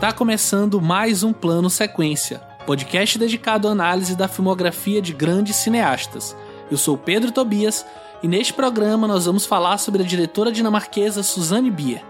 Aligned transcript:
Está 0.00 0.14
começando 0.14 0.80
mais 0.80 1.22
um 1.22 1.30
Plano 1.30 1.68
Sequência, 1.68 2.38
podcast 2.64 3.18
dedicado 3.18 3.68
à 3.68 3.72
análise 3.72 4.16
da 4.16 4.28
filmografia 4.28 5.02
de 5.02 5.12
grandes 5.12 5.56
cineastas. 5.56 6.34
Eu 6.70 6.78
sou 6.78 6.96
Pedro 6.96 7.30
Tobias 7.30 7.84
e 8.22 8.26
neste 8.26 8.54
programa 8.54 9.06
nós 9.06 9.26
vamos 9.26 9.44
falar 9.44 9.76
sobre 9.76 10.02
a 10.02 10.06
diretora 10.06 10.50
dinamarquesa 10.50 11.22
Suzanne 11.22 11.70
Bier. 11.70 12.02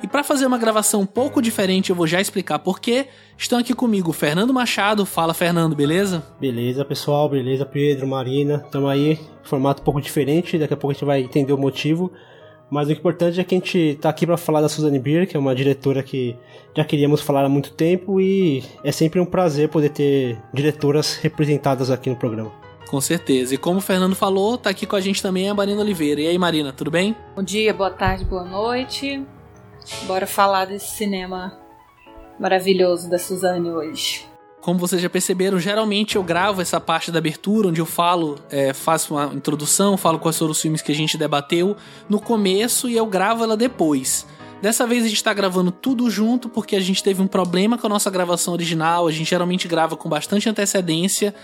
E 0.00 0.06
para 0.06 0.22
fazer 0.22 0.46
uma 0.46 0.58
gravação 0.58 1.00
um 1.00 1.06
pouco 1.06 1.42
diferente, 1.42 1.90
eu 1.90 1.96
vou 1.96 2.06
já 2.06 2.20
explicar 2.20 2.60
porquê. 2.60 3.08
Estão 3.36 3.58
aqui 3.58 3.74
comigo 3.74 4.12
Fernando 4.12 4.54
Machado. 4.54 5.04
Fala, 5.04 5.34
Fernando, 5.34 5.74
beleza? 5.74 6.22
Beleza, 6.38 6.84
pessoal. 6.84 7.28
Beleza, 7.28 7.66
Pedro, 7.66 8.06
Marina. 8.06 8.62
Estamos 8.64 8.88
aí, 8.88 9.18
formato 9.42 9.82
um 9.82 9.84
pouco 9.84 10.00
diferente. 10.00 10.56
Daqui 10.56 10.74
a 10.74 10.76
pouco 10.76 10.92
a 10.92 10.94
gente 10.94 11.04
vai 11.04 11.22
entender 11.22 11.52
o 11.52 11.58
motivo. 11.58 12.12
Mas 12.70 12.88
o 12.88 12.92
importante 12.92 13.40
é 13.40 13.44
que 13.44 13.54
a 13.54 13.58
gente 13.58 13.98
tá 14.00 14.08
aqui 14.08 14.26
para 14.26 14.36
falar 14.36 14.60
da 14.60 14.68
Suzanne 14.68 14.98
Bier, 14.98 15.28
que 15.28 15.36
é 15.36 15.40
uma 15.40 15.54
diretora 15.54 16.02
que 16.02 16.36
já 16.76 16.84
queríamos 16.84 17.20
falar 17.20 17.44
há 17.44 17.48
muito 17.48 17.72
tempo 17.72 18.20
e 18.20 18.64
é 18.82 18.90
sempre 18.90 19.20
um 19.20 19.26
prazer 19.26 19.68
poder 19.68 19.90
ter 19.90 20.38
diretoras 20.52 21.16
representadas 21.16 21.90
aqui 21.90 22.10
no 22.10 22.16
programa. 22.16 22.50
Com 22.88 23.00
certeza. 23.00 23.54
E 23.54 23.58
como 23.58 23.78
o 23.78 23.82
Fernando 23.82 24.14
falou, 24.14 24.56
tá 24.56 24.70
aqui 24.70 24.86
com 24.86 24.96
a 24.96 25.00
gente 25.00 25.22
também 25.22 25.48
a 25.48 25.54
Marina 25.54 25.80
Oliveira. 25.80 26.20
E 26.20 26.26
aí, 26.26 26.38
Marina, 26.38 26.72
tudo 26.72 26.90
bem? 26.90 27.16
Bom 27.34 27.42
dia, 27.42 27.72
boa 27.72 27.90
tarde, 27.90 28.24
boa 28.24 28.44
noite. 28.44 29.24
Bora 30.06 30.26
falar 30.26 30.66
desse 30.66 30.96
cinema 30.96 31.58
maravilhoso 32.38 33.08
da 33.08 33.18
Suzanne 33.18 33.70
hoje. 33.70 34.26
Como 34.64 34.78
vocês 34.78 35.02
já 35.02 35.10
perceberam, 35.10 35.60
geralmente 35.60 36.16
eu 36.16 36.22
gravo 36.22 36.62
essa 36.62 36.80
parte 36.80 37.12
da 37.12 37.18
abertura, 37.18 37.68
onde 37.68 37.82
eu 37.82 37.84
falo, 37.84 38.38
é, 38.48 38.72
faço 38.72 39.12
uma 39.12 39.26
introdução, 39.34 39.94
falo 39.98 40.18
quais 40.18 40.38
foram 40.38 40.52
os 40.52 40.62
filmes 40.62 40.80
que 40.80 40.90
a 40.90 40.94
gente 40.94 41.18
debateu 41.18 41.76
no 42.08 42.18
começo 42.18 42.88
e 42.88 42.96
eu 42.96 43.04
gravo 43.04 43.44
ela 43.44 43.58
depois. 43.58 44.26
Dessa 44.62 44.86
vez 44.86 45.04
a 45.04 45.08
gente 45.08 45.18
está 45.18 45.34
gravando 45.34 45.70
tudo 45.70 46.08
junto 46.08 46.48
porque 46.48 46.74
a 46.76 46.80
gente 46.80 47.02
teve 47.02 47.20
um 47.20 47.26
problema 47.26 47.76
com 47.76 47.86
a 47.86 47.90
nossa 47.90 48.10
gravação 48.10 48.54
original. 48.54 49.06
A 49.06 49.12
gente 49.12 49.28
geralmente 49.28 49.68
grava 49.68 49.98
com 49.98 50.08
bastante 50.08 50.48
antecedência, 50.48 51.34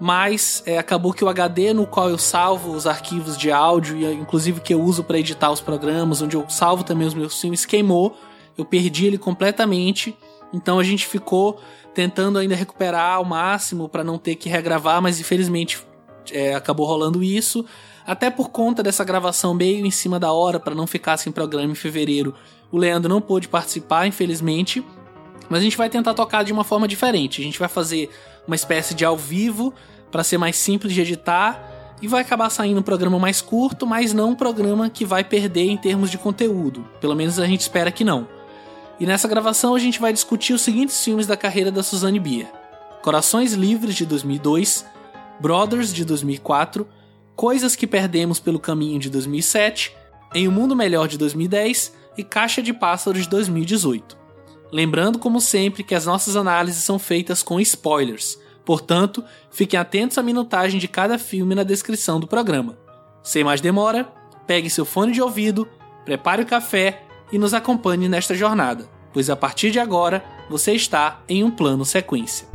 mas 0.00 0.62
é, 0.64 0.78
acabou 0.78 1.12
que 1.12 1.22
o 1.22 1.28
HD 1.28 1.74
no 1.74 1.86
qual 1.86 2.08
eu 2.08 2.16
salvo 2.16 2.72
os 2.72 2.86
arquivos 2.86 3.36
de 3.36 3.52
áudio, 3.52 3.98
e 3.98 4.14
inclusive 4.14 4.62
que 4.62 4.72
eu 4.72 4.80
uso 4.80 5.04
para 5.04 5.18
editar 5.18 5.50
os 5.50 5.60
programas, 5.60 6.22
onde 6.22 6.34
eu 6.34 6.48
salvo 6.48 6.84
também 6.84 7.06
os 7.06 7.12
meus 7.12 7.38
filmes, 7.38 7.66
queimou. 7.66 8.16
Eu 8.56 8.64
perdi 8.64 9.04
ele 9.04 9.18
completamente. 9.18 10.16
Então 10.54 10.78
a 10.78 10.84
gente 10.84 11.06
ficou 11.06 11.60
tentando 11.96 12.38
ainda 12.38 12.54
recuperar 12.54 13.14
ao 13.14 13.24
máximo 13.24 13.88
para 13.88 14.04
não 14.04 14.18
ter 14.18 14.34
que 14.34 14.50
regravar, 14.50 15.00
mas 15.00 15.18
infelizmente 15.18 15.82
é, 16.30 16.54
acabou 16.54 16.86
rolando 16.86 17.24
isso. 17.24 17.64
Até 18.06 18.28
por 18.28 18.50
conta 18.50 18.82
dessa 18.82 19.02
gravação 19.02 19.54
meio 19.54 19.86
em 19.86 19.90
cima 19.90 20.20
da 20.20 20.30
hora, 20.30 20.60
para 20.60 20.74
não 20.74 20.86
ficar 20.86 21.16
sem 21.16 21.32
programa 21.32 21.72
em 21.72 21.74
fevereiro, 21.74 22.34
o 22.70 22.76
Leandro 22.76 23.08
não 23.08 23.18
pôde 23.18 23.48
participar, 23.48 24.06
infelizmente. 24.06 24.84
Mas 25.48 25.60
a 25.60 25.62
gente 25.62 25.78
vai 25.78 25.88
tentar 25.88 26.12
tocar 26.12 26.44
de 26.44 26.52
uma 26.52 26.64
forma 26.64 26.86
diferente. 26.86 27.40
A 27.40 27.44
gente 27.44 27.58
vai 27.58 27.68
fazer 27.68 28.10
uma 28.46 28.54
espécie 28.54 28.94
de 28.94 29.02
ao 29.02 29.16
vivo 29.16 29.72
para 30.10 30.22
ser 30.22 30.36
mais 30.36 30.56
simples 30.56 30.92
de 30.92 31.00
editar 31.00 31.96
e 32.02 32.06
vai 32.06 32.20
acabar 32.20 32.50
saindo 32.50 32.78
um 32.78 32.82
programa 32.82 33.18
mais 33.18 33.40
curto, 33.40 33.86
mas 33.86 34.12
não 34.12 34.32
um 34.32 34.36
programa 34.36 34.90
que 34.90 35.06
vai 35.06 35.24
perder 35.24 35.70
em 35.70 35.78
termos 35.78 36.10
de 36.10 36.18
conteúdo. 36.18 36.86
Pelo 37.00 37.16
menos 37.16 37.38
a 37.38 37.46
gente 37.46 37.62
espera 37.62 37.90
que 37.90 38.04
não. 38.04 38.35
E 38.98 39.04
nessa 39.06 39.28
gravação 39.28 39.74
a 39.74 39.78
gente 39.78 40.00
vai 40.00 40.12
discutir 40.12 40.54
os 40.54 40.62
seguintes 40.62 41.02
filmes 41.04 41.26
da 41.26 41.36
carreira 41.36 41.70
da 41.70 41.82
Suzanne 41.82 42.18
Bier: 42.18 42.50
Corações 43.02 43.52
Livres 43.52 43.94
de 43.94 44.06
2002, 44.06 44.86
Brothers 45.40 45.92
de 45.92 46.04
2004, 46.04 46.86
Coisas 47.34 47.76
que 47.76 47.86
Perdemos 47.86 48.40
pelo 48.40 48.58
Caminho 48.58 48.98
de 48.98 49.10
2007, 49.10 49.94
Em 50.34 50.48
um 50.48 50.50
Mundo 50.50 50.74
Melhor 50.74 51.08
de 51.08 51.18
2010 51.18 51.92
e 52.16 52.24
Caixa 52.24 52.62
de 52.62 52.72
Pássaros 52.72 53.24
de 53.24 53.28
2018. 53.28 54.16
Lembrando, 54.72 55.18
como 55.18 55.40
sempre, 55.40 55.84
que 55.84 55.94
as 55.94 56.06
nossas 56.06 56.34
análises 56.34 56.82
são 56.82 56.98
feitas 56.98 57.42
com 57.42 57.60
spoilers, 57.60 58.38
portanto, 58.64 59.22
fiquem 59.50 59.78
atentos 59.78 60.16
à 60.16 60.22
minutagem 60.22 60.80
de 60.80 60.88
cada 60.88 61.18
filme 61.18 61.54
na 61.54 61.62
descrição 61.62 62.18
do 62.18 62.26
programa. 62.26 62.78
Sem 63.22 63.44
mais 63.44 63.60
demora, 63.60 64.08
pegue 64.46 64.70
seu 64.70 64.84
fone 64.84 65.12
de 65.12 65.20
ouvido, 65.20 65.68
prepare 66.04 66.42
o 66.42 66.46
café 66.46 67.05
e 67.32 67.38
nos 67.38 67.54
acompanhe 67.54 68.08
nesta 68.08 68.34
jornada, 68.34 68.88
pois 69.12 69.30
a 69.30 69.36
partir 69.36 69.70
de 69.70 69.78
agora 69.78 70.24
você 70.48 70.72
está 70.72 71.20
em 71.28 71.42
um 71.42 71.50
plano 71.50 71.84
sequência. 71.84 72.46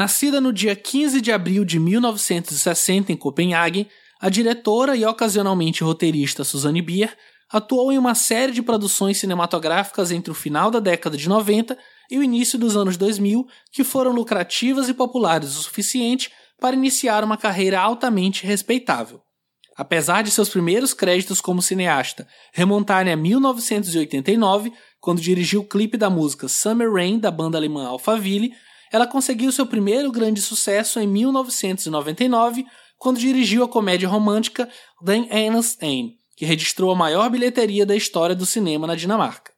Nascida 0.00 0.40
no 0.40 0.50
dia 0.50 0.74
15 0.74 1.20
de 1.20 1.30
abril 1.30 1.62
de 1.62 1.78
1960 1.78 3.12
em 3.12 3.16
Copenhague, 3.18 3.86
a 4.18 4.30
diretora 4.30 4.96
e 4.96 5.04
ocasionalmente 5.04 5.84
roteirista 5.84 6.42
Suzanne 6.42 6.80
Bier 6.80 7.14
atuou 7.52 7.92
em 7.92 7.98
uma 7.98 8.14
série 8.14 8.50
de 8.50 8.62
produções 8.62 9.18
cinematográficas 9.18 10.10
entre 10.10 10.30
o 10.30 10.34
final 10.34 10.70
da 10.70 10.80
década 10.80 11.18
de 11.18 11.28
90 11.28 11.76
e 12.10 12.16
o 12.16 12.22
início 12.22 12.58
dos 12.58 12.78
anos 12.78 12.96
2000 12.96 13.46
que 13.70 13.84
foram 13.84 14.10
lucrativas 14.10 14.88
e 14.88 14.94
populares 14.94 15.54
o 15.54 15.62
suficiente 15.62 16.30
para 16.58 16.74
iniciar 16.74 17.22
uma 17.22 17.36
carreira 17.36 17.78
altamente 17.78 18.46
respeitável. 18.46 19.20
Apesar 19.76 20.22
de 20.22 20.30
seus 20.30 20.48
primeiros 20.48 20.94
créditos 20.94 21.42
como 21.42 21.60
cineasta 21.60 22.26
remontarem 22.54 23.12
a 23.12 23.16
1989, 23.18 24.72
quando 24.98 25.20
dirigiu 25.20 25.60
o 25.60 25.68
clipe 25.68 25.98
da 25.98 26.08
música 26.08 26.48
Summer 26.48 26.90
Rain 26.90 27.18
da 27.18 27.30
banda 27.30 27.58
alemã 27.58 27.86
Alphaville, 27.86 28.54
ela 28.90 29.06
conseguiu 29.06 29.52
seu 29.52 29.66
primeiro 29.66 30.10
grande 30.10 30.42
sucesso 30.42 30.98
em 30.98 31.06
1999, 31.06 32.66
quando 32.98 33.18
dirigiu 33.18 33.64
a 33.64 33.68
comédia 33.68 34.08
romântica 34.08 34.68
Den 35.02 35.28
Enes 35.30 35.78
Aim, 35.80 36.16
que 36.36 36.44
registrou 36.44 36.90
a 36.90 36.96
maior 36.96 37.30
bilheteria 37.30 37.86
da 37.86 37.94
história 37.96 38.34
do 38.34 38.44
cinema 38.44 38.86
na 38.86 38.94
Dinamarca. 38.94 39.52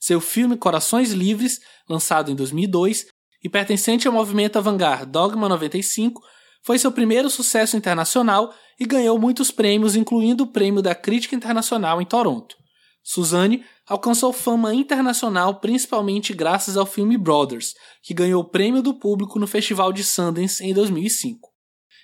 Seu 0.00 0.20
filme 0.20 0.56
Corações 0.56 1.10
Livres, 1.10 1.60
lançado 1.88 2.30
em 2.30 2.34
2002 2.34 3.06
e 3.42 3.48
pertencente 3.48 4.06
ao 4.06 4.14
movimento 4.14 4.56
avant-garde 4.56 5.06
Dogma 5.06 5.48
95, 5.48 6.22
foi 6.62 6.78
seu 6.78 6.92
primeiro 6.92 7.28
sucesso 7.28 7.76
internacional 7.76 8.54
e 8.78 8.86
ganhou 8.86 9.18
muitos 9.18 9.50
prêmios, 9.50 9.96
incluindo 9.96 10.44
o 10.44 10.46
Prêmio 10.46 10.80
da 10.80 10.94
Crítica 10.94 11.34
Internacional 11.34 12.00
em 12.00 12.04
Toronto. 12.04 12.56
Suzanne 13.02 13.64
alcançou 13.88 14.32
fama 14.32 14.74
internacional 14.74 15.60
principalmente 15.60 16.34
graças 16.34 16.76
ao 16.76 16.84
filme 16.84 17.16
Brothers, 17.16 17.74
que 18.02 18.12
ganhou 18.12 18.42
o 18.42 18.48
prêmio 18.48 18.82
do 18.82 18.94
público 18.94 19.38
no 19.38 19.46
Festival 19.46 19.92
de 19.92 20.04
Sundance 20.04 20.62
em 20.62 20.74
2005. 20.74 21.48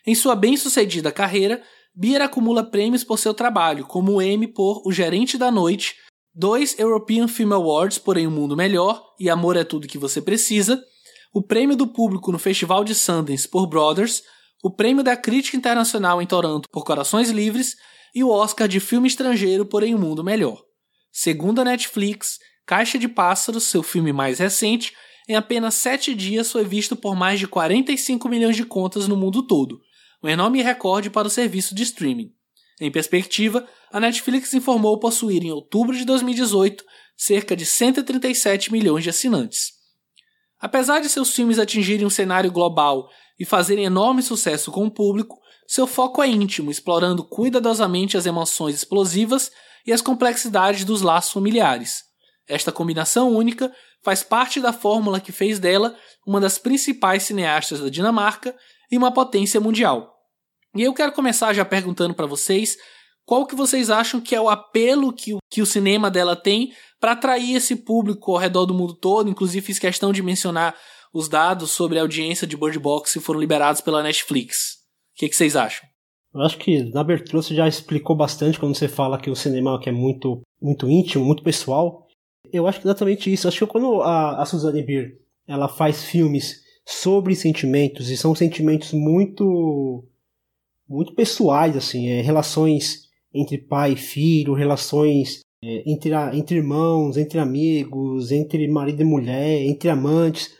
Em 0.06 0.14
sua 0.14 0.34
bem-sucedida 0.34 1.12
carreira, 1.12 1.62
Bier 1.94 2.22
acumula 2.22 2.68
prêmios 2.68 3.04
por 3.04 3.18
seu 3.18 3.32
trabalho, 3.32 3.86
como 3.86 4.14
o 4.14 4.22
Emmy 4.22 4.48
por 4.48 4.82
O 4.84 4.90
Gerente 4.90 5.38
da 5.38 5.50
Noite, 5.50 5.94
dois 6.34 6.76
European 6.78 7.28
Film 7.28 7.52
Awards 7.52 7.98
por 7.98 8.16
Em 8.16 8.26
um 8.26 8.30
Mundo 8.30 8.56
Melhor 8.56 9.00
e 9.20 9.30
Amor 9.30 9.56
é 9.56 9.62
Tudo 9.62 9.87
que 9.87 9.98
Você 9.98 10.20
Precisa, 10.20 10.82
o 11.32 11.42
prêmio 11.42 11.76
do 11.76 11.87
público 11.87 12.32
no 12.32 12.38
Festival 12.38 12.82
de 12.82 12.94
Sundance 12.94 13.48
por 13.48 13.66
Brothers, 13.66 14.22
o 14.62 14.70
prêmio 14.70 15.04
da 15.04 15.16
Crítica 15.16 15.56
Internacional 15.56 16.20
em 16.20 16.26
Toronto 16.26 16.69
por 16.70 16.84
Corações 16.84 17.30
Livres 17.30 17.76
e 18.14 18.25
o 18.25 18.30
Oscar 18.30 18.66
de 18.66 18.80
Filme 18.80 19.06
Estrangeiro 19.06 19.66
por 19.66 19.82
Em 19.82 19.94
um 19.94 19.98
Mundo 19.98 20.25
Melhor. 20.25 20.62
Segundo 21.16 21.61
a 21.61 21.64
Netflix, 21.64 22.40
Caixa 22.66 22.99
de 22.99 23.06
Pássaros, 23.06 23.62
seu 23.62 23.84
filme 23.84 24.12
mais 24.12 24.40
recente, 24.40 24.93
em 25.28 25.37
apenas 25.37 25.75
sete 25.75 26.12
dias 26.12 26.50
foi 26.50 26.64
visto 26.64 26.96
por 26.96 27.14
mais 27.14 27.38
de 27.38 27.46
45 27.46 28.28
milhões 28.28 28.56
de 28.56 28.64
contas 28.64 29.06
no 29.06 29.16
mundo 29.16 29.46
todo, 29.46 29.81
um 30.20 30.28
enorme 30.28 30.61
recorde 30.61 31.08
para 31.08 31.28
o 31.28 31.31
serviço 31.31 31.72
de 31.72 31.84
streaming. 31.84 32.32
Em 32.81 32.90
perspectiva, 32.90 33.64
a 33.93 34.00
Netflix 34.00 34.52
informou 34.55 34.99
possuir 34.99 35.44
em 35.44 35.52
outubro 35.52 35.96
de 35.96 36.05
2018 36.05 36.84
cerca 37.16 37.55
de 37.55 37.64
137 37.64 38.72
milhões 38.72 39.05
de 39.05 39.11
assinantes. 39.11 39.72
Apesar 40.61 40.99
de 40.99 41.08
seus 41.08 41.32
filmes 41.32 41.61
atingirem 41.61 42.05
um 42.05 42.11
cenário 42.11 42.50
global 42.50 43.08
e 43.38 43.44
fazerem 43.44 43.84
enorme 43.84 44.20
sucesso 44.20 44.72
com 44.72 44.84
o 44.84 44.90
público, 44.90 45.38
seu 45.64 45.87
foco 45.87 46.20
é 46.20 46.26
íntimo, 46.26 46.72
explorando 46.72 47.22
cuidadosamente 47.22 48.16
as 48.16 48.26
emoções 48.26 48.75
explosivas 48.75 49.52
e 49.86 49.92
as 49.92 50.00
complexidades 50.00 50.84
dos 50.84 51.02
laços 51.02 51.32
familiares. 51.32 52.02
Esta 52.46 52.72
combinação 52.72 53.31
única 53.31 53.72
faz 54.02 54.22
parte 54.22 54.60
da 54.60 54.72
fórmula 54.72 55.20
que 55.20 55.32
fez 55.32 55.58
dela 55.58 55.96
uma 56.26 56.40
das 56.40 56.58
principais 56.58 57.22
cineastas 57.22 57.81
da 57.81 57.88
Dinamarca 57.88 58.54
e 58.90 58.98
uma 58.98 59.12
potência 59.12 59.60
mundial. 59.60 60.14
E 60.75 60.82
eu 60.82 60.92
quero 60.92 61.12
começar 61.12 61.52
já 61.52 61.64
perguntando 61.64 62.14
para 62.14 62.26
vocês 62.26 62.76
qual 63.25 63.46
que 63.46 63.54
vocês 63.54 63.90
acham 63.90 64.20
que 64.20 64.34
é 64.34 64.40
o 64.40 64.50
apelo 64.50 65.12
que, 65.12 65.36
que 65.50 65.62
o 65.62 65.66
cinema 65.66 66.10
dela 66.10 66.37
tem 66.37 66.75
para 67.00 67.12
atrair 67.12 67.56
esse 67.56 67.76
público 67.76 68.32
ao 68.32 68.38
redor 68.38 68.66
do 68.66 68.75
mundo 68.75 68.94
todo. 68.94 69.30
Inclusive 69.30 69.64
fiz 69.64 69.78
questão 69.78 70.12
de 70.12 70.22
mencionar 70.22 70.76
os 71.12 71.28
dados 71.28 71.70
sobre 71.70 71.98
a 71.98 72.02
audiência 72.02 72.46
de 72.46 72.56
Bird 72.56 72.78
Box 72.78 73.12
que 73.12 73.20
foram 73.20 73.40
liberados 73.40 73.80
pela 73.80 74.02
Netflix. 74.02 74.75
O 75.14 75.20
que, 75.20 75.28
que 75.28 75.37
vocês 75.37 75.56
acham? 75.56 75.94
Eu 76.34 76.40
acho 76.40 76.58
que 76.58 76.82
na 76.92 77.00
abertura 77.00 77.40
você 77.40 77.54
já 77.54 77.69
explicou 77.69 78.16
bastante 78.16 78.58
quando 78.58 78.75
você 78.75 78.88
fala 78.88 79.20
que 79.20 79.31
o 79.31 79.36
cinema 79.36 79.78
que 79.81 79.88
é 79.88 79.92
muito, 79.92 80.42
muito 80.60 80.90
íntimo, 80.90 81.25
muito 81.25 81.44
pessoal. 81.44 82.08
Eu 82.52 82.66
acho 82.66 82.81
que 82.81 82.86
exatamente 82.86 83.32
isso. 83.32 83.46
Eu 83.46 83.48
acho 83.50 83.58
que 83.60 83.72
quando 83.72 84.02
a, 84.02 84.42
a 84.42 84.44
Suzanne 84.44 84.82
Bier 84.82 85.16
ela 85.46 85.69
faz 85.69 86.04
filmes 86.04 86.62
sobre 86.84 87.36
sentimentos 87.36 88.10
e 88.10 88.16
são 88.16 88.34
sentimentos 88.34 88.92
muito 88.92 90.04
muito 90.88 91.14
pessoais 91.14 91.76
assim, 91.76 92.08
é, 92.08 92.20
relações 92.20 93.08
entre 93.32 93.56
pai 93.56 93.92
e 93.92 93.96
filho, 93.96 94.54
relações 94.54 95.40
é, 95.62 95.90
entre, 95.90 96.12
a, 96.12 96.34
entre 96.34 96.56
irmãos, 96.56 97.16
entre 97.16 97.38
amigos, 97.38 98.30
entre 98.32 98.69
marido 98.69 99.00
e 99.00 99.04
mulher, 99.04 99.62
entre 99.62 99.88
amantes. 99.88 100.52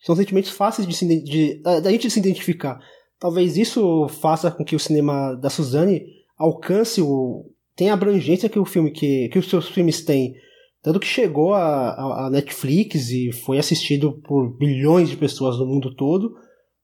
São 0.00 0.14
sentimentos 0.14 0.50
fáceis 0.50 0.86
de, 0.86 0.94
se, 0.94 1.22
de, 1.22 1.62
da 1.62 1.90
gente 1.90 2.10
se 2.10 2.20
identificar. 2.20 2.78
Talvez 3.18 3.56
isso 3.56 4.08
faça 4.20 4.50
com 4.50 4.64
que 4.64 4.76
o 4.76 4.80
cinema 4.80 5.34
da 5.34 5.48
Suzanne 5.48 6.04
alcance 6.38 7.00
o 7.00 7.50
tenha 7.74 7.92
a 7.92 7.94
abrangência 7.94 8.48
que 8.48 8.58
o 8.58 8.64
filme 8.64 8.90
que, 8.90 9.28
que 9.28 9.38
os 9.38 9.48
seus 9.48 9.68
filmes 9.68 10.04
têm. 10.04 10.34
Tanto 10.82 11.00
que 11.00 11.06
chegou 11.06 11.52
a, 11.52 12.28
Netflix 12.30 13.10
e 13.10 13.32
foi 13.32 13.58
assistido 13.58 14.12
por 14.22 14.56
bilhões 14.56 15.08
de 15.10 15.16
pessoas 15.16 15.58
no 15.58 15.66
mundo 15.66 15.94
todo. 15.94 16.34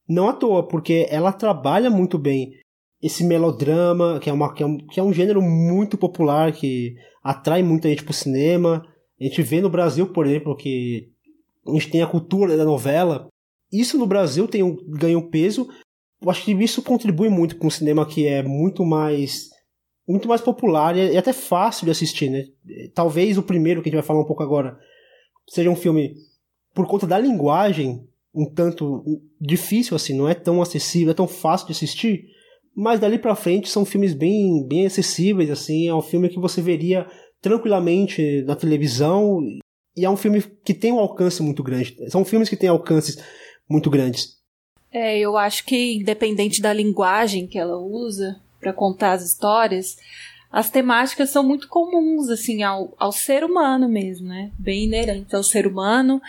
Não 0.08 0.28
à 0.28 0.32
toa, 0.32 0.66
porque 0.66 1.06
ela 1.08 1.32
trabalha 1.32 1.88
muito 1.88 2.18
bem 2.18 2.50
esse 3.00 3.24
melodrama, 3.24 4.18
que 4.20 4.28
é, 4.28 4.32
uma, 4.32 4.52
que 4.52 4.62
é, 4.62 4.66
um, 4.66 4.76
que 4.78 5.00
é 5.00 5.02
um 5.02 5.12
gênero 5.12 5.40
muito 5.40 5.96
popular, 5.96 6.52
que 6.52 6.94
atrai 7.22 7.62
muita 7.62 7.88
gente 7.88 8.04
pro 8.04 8.12
cinema. 8.12 8.84
A 9.20 9.24
gente 9.24 9.40
vê 9.40 9.60
no 9.60 9.70
Brasil, 9.70 10.06
por 10.08 10.26
exemplo, 10.26 10.56
que 10.56 11.08
a 11.66 11.72
gente 11.72 11.90
tem 11.90 12.02
a 12.02 12.06
cultura 12.06 12.56
da 12.56 12.64
novela. 12.64 13.28
Isso 13.72 13.96
no 13.96 14.06
Brasil 14.06 14.46
tem 14.46 14.62
um, 14.62 14.76
ganha 14.88 15.18
um 15.18 15.30
peso, 15.30 15.68
eu 16.22 16.30
acho 16.30 16.44
que 16.44 16.52
isso 16.52 16.82
contribui 16.82 17.28
muito 17.28 17.56
para 17.56 17.66
um 17.66 17.70
cinema 17.70 18.06
que 18.06 18.26
é 18.26 18.42
muito 18.42 18.84
mais 18.84 19.50
muito 20.06 20.28
mais 20.28 20.40
popular 20.40 20.96
e 20.96 21.16
até 21.16 21.32
fácil 21.32 21.84
de 21.84 21.90
assistir, 21.90 22.28
né? 22.28 22.44
Talvez 22.94 23.38
o 23.38 23.42
primeiro 23.42 23.80
que 23.80 23.88
a 23.88 23.90
gente 23.90 24.00
vai 24.00 24.06
falar 24.06 24.20
um 24.20 24.26
pouco 24.26 24.42
agora 24.42 24.78
seja 25.48 25.70
um 25.70 25.76
filme 25.76 26.14
por 26.74 26.86
conta 26.86 27.06
da 27.06 27.18
linguagem 27.18 28.06
um 28.34 28.46
tanto 28.46 29.04
difícil 29.40 29.94
assim, 29.94 30.14
não 30.14 30.28
é 30.28 30.34
tão 30.34 30.62
acessível, 30.62 31.10
é 31.10 31.14
tão 31.14 31.28
fácil 31.28 31.66
de 31.66 31.72
assistir, 31.72 32.24
mas 32.74 32.98
dali 32.98 33.18
para 33.18 33.36
frente 33.36 33.68
são 33.68 33.84
filmes 33.84 34.14
bem 34.14 34.66
bem 34.66 34.86
acessíveis 34.86 35.50
assim, 35.50 35.88
é 35.88 35.94
um 35.94 36.02
filme 36.02 36.28
que 36.28 36.40
você 36.40 36.60
veria 36.62 37.06
tranquilamente 37.40 38.42
na 38.42 38.56
televisão 38.56 39.40
e 39.96 40.04
é 40.04 40.10
um 40.10 40.16
filme 40.16 40.42
que 40.64 40.72
tem 40.72 40.92
um 40.92 40.98
alcance 40.98 41.42
muito 41.42 41.62
grande. 41.62 41.96
São 42.08 42.24
filmes 42.24 42.48
que 42.48 42.56
têm 42.56 42.68
alcances 42.68 43.18
muito 43.68 43.90
grandes. 43.90 44.41
É, 44.92 45.18
eu 45.18 45.38
acho 45.38 45.64
que 45.64 45.94
independente 45.94 46.60
da 46.60 46.72
linguagem 46.72 47.46
que 47.46 47.58
ela 47.58 47.78
usa 47.78 48.38
para 48.60 48.72
contar 48.72 49.12
as 49.12 49.24
histórias, 49.24 49.96
as 50.50 50.70
temáticas 50.70 51.30
são 51.30 51.42
muito 51.42 51.66
comuns 51.66 52.28
assim 52.28 52.62
ao, 52.62 52.94
ao 52.98 53.10
ser 53.10 53.42
humano 53.42 53.88
mesmo, 53.88 54.28
né? 54.28 54.50
Bem 54.58 54.84
inerente 54.84 55.34
ao 55.34 55.42
ser 55.42 55.66
humano. 55.66 56.20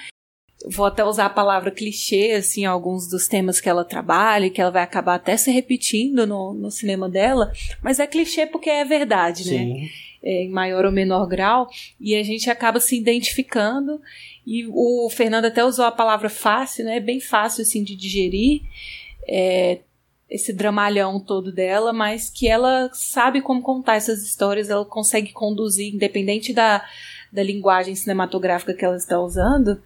Vou 0.65 0.85
até 0.85 1.03
usar 1.03 1.25
a 1.25 1.29
palavra 1.29 1.71
clichê, 1.71 2.31
assim, 2.37 2.63
alguns 2.63 3.09
dos 3.09 3.27
temas 3.27 3.59
que 3.59 3.67
ela 3.67 3.83
trabalha, 3.83 4.49
que 4.49 4.61
ela 4.61 4.71
vai 4.71 4.81
acabar 4.81 5.15
até 5.15 5.35
se 5.35 5.51
repetindo 5.51 6.25
no, 6.25 6.53
no 6.53 6.71
cinema 6.71 7.09
dela, 7.09 7.51
mas 7.83 7.99
é 7.99 8.07
clichê 8.07 8.45
porque 8.45 8.69
é 8.69 8.85
verdade, 8.85 9.43
né? 9.43 9.57
Sim. 9.57 9.73
né? 9.73 9.89
É, 10.25 10.43
em 10.45 10.49
maior 10.49 10.85
ou 10.85 10.91
menor 10.91 11.27
grau, 11.27 11.67
e 11.99 12.15
a 12.15 12.23
gente 12.23 12.49
acaba 12.49 12.79
se 12.79 12.97
identificando 12.97 13.99
e 14.45 14.67
o 14.67 15.09
Fernando 15.09 15.45
até 15.45 15.63
usou 15.63 15.85
a 15.85 15.91
palavra 15.91 16.29
fácil, 16.29 16.85
né? 16.85 16.99
Bem 16.99 17.19
fácil 17.19 17.61
assim 17.61 17.83
de 17.83 17.95
digerir. 17.95 18.61
É, 19.27 19.79
esse 20.29 20.51
dramalhão 20.51 21.19
todo 21.19 21.51
dela, 21.51 21.93
mas 21.93 22.29
que 22.29 22.47
ela 22.47 22.89
sabe 22.91 23.41
como 23.41 23.61
contar 23.61 23.95
essas 23.95 24.23
histórias, 24.23 24.69
ela 24.69 24.83
consegue 24.83 25.31
conduzir, 25.31 25.93
independente 25.93 26.51
da, 26.51 26.83
da 27.31 27.43
linguagem 27.43 27.93
cinematográfica 27.93 28.73
que 28.73 28.83
ela 28.83 28.97
está 28.97 29.19
usando, 29.19 29.79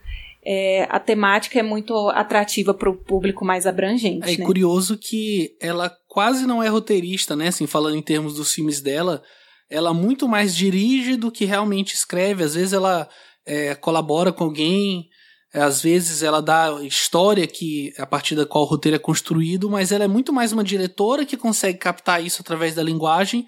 é, 0.50 0.88
a 0.90 1.00
temática 1.02 1.60
é 1.60 1.64
muito 1.64 1.94
atrativa 2.12 2.74
para 2.74 2.90
o 2.90 2.96
público 2.96 3.44
mais 3.44 3.68
abrangente. 3.68 4.34
É 4.34 4.38
né? 4.38 4.46
curioso 4.46 4.98
que 4.98 5.54
ela 5.60 5.94
quase 6.08 6.48
não 6.48 6.64
é 6.64 6.70
roteirista, 6.70 7.36
né? 7.36 7.50
Assim, 7.50 7.68
falando 7.68 7.98
em 7.98 8.02
termos 8.02 8.36
dos 8.36 8.54
filmes 8.54 8.80
dela, 8.80 9.22
ela 9.70 9.94
muito 9.94 10.26
mais 10.26 10.56
dirige 10.56 11.18
do 11.18 11.30
que 11.30 11.44
realmente 11.44 11.94
escreve. 11.94 12.46
Às 12.46 12.56
vezes 12.56 12.72
ela 12.72 13.10
é, 13.48 13.74
colabora 13.74 14.32
com 14.32 14.44
alguém, 14.44 15.10
é, 15.54 15.62
às 15.62 15.82
vezes 15.82 16.22
ela 16.22 16.42
dá 16.42 16.80
história 16.84 17.48
que 17.48 17.94
a 17.98 18.06
partir 18.06 18.36
da 18.36 18.46
qual 18.46 18.66
o 18.66 18.68
roteiro 18.68 18.98
é 18.98 19.00
construído, 19.00 19.70
mas 19.70 19.92
ela 19.92 20.04
é 20.04 20.08
muito 20.08 20.34
mais 20.34 20.52
uma 20.52 20.64
diretora 20.64 21.26
que 21.26 21.38
consegue 21.38 21.78
captar 21.78 22.24
isso 22.24 22.42
através 22.42 22.76
da 22.76 22.84
linguagem 22.84 23.46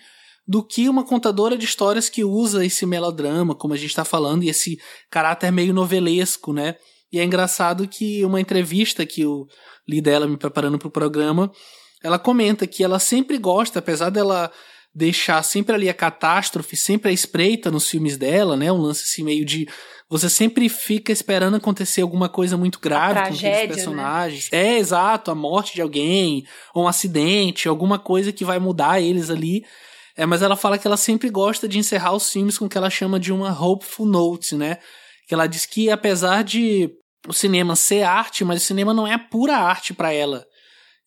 do 0.48 0.63
que 0.63 0.90
uma 0.90 1.06
contadora 1.06 1.56
de 1.56 1.66
histórias 1.66 2.10
que 2.10 2.24
usa 2.24 2.66
esse 2.66 2.84
melodrama, 2.84 3.54
como 3.54 3.75
a 3.75 3.78
gente 3.78 3.92
está 3.92 4.04
falando, 4.04 4.44
e 4.44 4.50
esse 4.50 4.80
caráter 5.12 5.51
meio 5.51 5.72
novelesco, 5.74 6.51
né? 6.51 6.75
E 7.12 7.19
é 7.19 7.24
engraçado 7.24 7.88
que 7.88 8.25
uma 8.25 8.42
entrevista 8.42 9.06
que 9.06 9.22
eu 9.22 9.48
li 9.88 10.01
dela 10.01 10.28
me 10.28 10.38
preparando 10.38 10.80
para 10.80 10.88
o 10.88 10.92
programa, 10.92 11.51
ela 12.04 12.18
comenta 12.18 12.66
que 12.66 12.84
ela 12.84 12.98
sempre 12.98 13.38
gosta, 13.38 13.78
apesar 13.78 14.10
dela 14.10 14.51
deixar 14.94 15.44
sempre 15.44 15.75
ali 15.75 15.89
a 15.89 15.94
catástrofe, 15.94 16.75
sempre 16.75 17.09
a 17.09 17.13
espreita 17.13 17.69
nos 17.69 17.89
filmes 17.89 18.18
dela, 18.18 18.57
né? 18.57 18.71
Um 18.71 18.81
lance 18.81 19.03
assim 19.03 19.24
meio 19.24 19.45
de 19.45 19.68
você 20.09 20.27
sempre 20.27 20.68
fica 20.69 21.12
esperando 21.12 21.57
acontecer 21.57 22.01
alguma 22.01 22.27
coisa 22.27 22.57
muito 22.57 22.80
grave 22.80 23.13
com 23.13 23.19
aqueles 23.19 23.41
né? 23.41 23.68
personagens. 23.68 24.50
Né? 24.51 24.57
É, 24.57 24.77
exato, 24.80 25.30
a 25.30 25.36
morte 25.36 25.75
de 25.75 25.83
alguém, 25.83 26.44
ou 26.74 26.86
um 26.86 26.88
acidente, 26.88 27.68
alguma 27.68 28.00
coisa 28.00 28.31
que 28.31 28.44
vai 28.44 28.57
mudar 28.57 29.00
eles 29.00 29.30
ali. 29.30 29.63
É, 30.18 30.25
mas 30.25 30.41
ela 30.41 30.56
fala 30.56 30.80
que 30.80 30.88
ela 30.88 30.97
sempre 30.97 31.30
gosta 31.30 31.68
de 31.68 31.77
encerrar 31.77 32.13
os 32.13 32.29
filmes 32.29 32.58
com 32.58 32.65
o 32.65 32.69
que 32.69 32.77
ela 32.77 32.89
chama 32.89 33.19
de 33.19 33.31
uma 33.31 33.51
hopeful 33.51 34.08
note, 34.08 34.55
né? 34.55 34.79
Que 35.27 35.36
ela 35.36 35.46
diz 35.46 35.67
que 35.67 35.91
apesar 35.91 36.43
de 36.43 36.89
o 37.27 37.34
cinema 37.34 37.75
ser 37.75 38.01
arte, 38.01 38.43
mas 38.43 38.63
o 38.63 38.65
cinema 38.65 38.93
não 38.93 39.08
é 39.08 39.17
pura 39.17 39.58
arte 39.58 39.93
para 39.93 40.12
ela. 40.12 40.43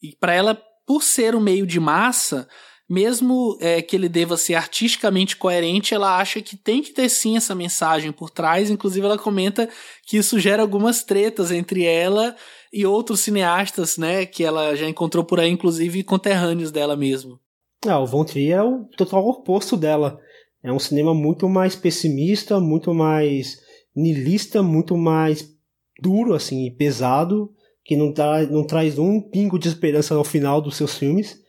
E 0.01 0.17
para 0.17 0.33
ela, 0.33 0.63
por 0.87 1.03
ser 1.03 1.35
um 1.35 1.41
meio 1.41 1.67
de 1.67 1.81
massa, 1.81 2.47
mesmo 2.93 3.57
é, 3.59 3.81
que 3.81 3.97
ele 3.97 4.07
deva 4.07 4.37
ser 4.37 4.53
artisticamente 4.53 5.35
coerente, 5.35 5.95
ela 5.95 6.19
acha 6.19 6.43
que 6.43 6.59
tem 6.59 6.83
que 6.83 6.91
ter 6.91 7.09
sim 7.09 7.39
essa 7.39 7.55
mensagem 7.55 8.13
por 8.13 8.29
trás. 8.29 8.71
Inclusive, 8.71 9.07
ela 9.07 9.17
comenta 9.17 9.67
que 10.07 10.19
isso 10.19 10.39
gera 10.39 10.61
algumas 10.61 11.03
tretas 11.03 11.51
entre 11.51 11.87
ela 11.87 12.37
e 12.71 12.85
outros 12.85 13.21
cineastas, 13.21 13.97
né, 13.97 14.27
que 14.27 14.45
ela 14.45 14.77
já 14.77 14.87
encontrou 14.87 15.25
por 15.25 15.41
aí, 15.41 15.51
inclusive 15.51 16.05
conterrâneos 16.05 16.71
dela 16.71 16.95
mesmo. 16.95 17.41
Ah, 17.87 17.99
o 17.99 18.07
Von 18.07 18.27
Trier 18.27 18.59
é 18.59 18.63
o 18.63 18.85
total 18.95 19.27
oposto 19.27 19.75
dela. 19.75 20.19
É 20.63 20.71
um 20.71 20.79
cinema 20.79 21.15
muito 21.15 21.49
mais 21.49 21.75
pessimista, 21.75 22.61
muito 22.61 22.93
mais 22.93 23.57
nilista, 23.97 24.63
muito 24.63 24.99
mais 24.99 25.49
duro, 25.99 26.35
assim, 26.35 26.71
pesado, 26.77 27.51
que 27.83 27.97
não, 27.97 28.13
tra 28.13 28.47
não 28.49 28.67
traz 28.67 28.99
um 28.99 29.19
pingo 29.19 29.59
de 29.59 29.69
esperança 29.69 30.15
no 30.15 30.25
final 30.25 30.61
dos 30.61 30.77
seus 30.77 30.95
filmes 30.99 31.42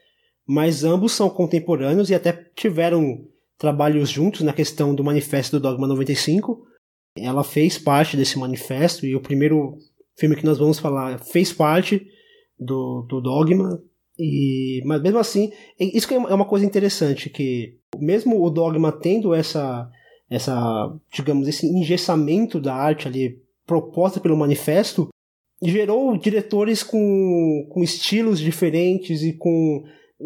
mas 0.48 0.84
ambos 0.84 1.14
são 1.14 1.30
contemporâneos 1.30 2.10
e 2.10 2.16
até 2.16 2.32
tiveram 2.56 3.26
trabalhos 3.58 4.10
juntos 4.10 4.42
na 4.42 4.54
questão 4.54 4.94
do 4.94 5.04
manifesto 5.04 5.58
do 5.58 5.62
Dogma 5.62 5.88
95. 5.88 6.66
Ela 7.18 7.44
fez 7.44 7.78
parte 7.78 8.18
desse 8.18 8.38
manifesto 8.38 9.06
e 9.06 9.16
o 9.16 9.22
primeiro 9.22 9.78
filme 10.18 10.36
que 10.36 10.46
nós 10.46 10.58
vamos 10.58 10.80
falar 10.80 11.20
fez 11.20 11.54
parte 11.54 12.06
do, 12.60 13.06
do 13.08 13.22
Dogma. 13.22 13.82
E, 14.20 14.82
mas 14.86 15.02
mesmo 15.02 15.20
assim, 15.20 15.52
isso 15.80 16.14
é 16.14 16.18
uma 16.18 16.46
coisa 16.46 16.66
interessante, 16.66 17.30
que 17.30 17.78
mesmo 17.98 18.44
o 18.44 18.50
Dogma 18.50 18.92
tendo 18.92 19.34
essa, 19.34 19.90
essa 20.30 20.94
digamos, 21.12 21.48
esse 21.48 21.66
engessamento 21.66 22.60
da 22.60 22.76
arte 22.76 23.08
ali 23.08 23.42
proposta 23.66 24.20
pelo 24.20 24.38
manifesto, 24.38 25.10
gerou 25.64 26.18
diretores 26.18 26.84
com, 26.84 27.68
com 27.72 27.82
estilos 27.82 28.40
diferentes 28.40 29.24
e 29.24 29.34
com 29.34 29.84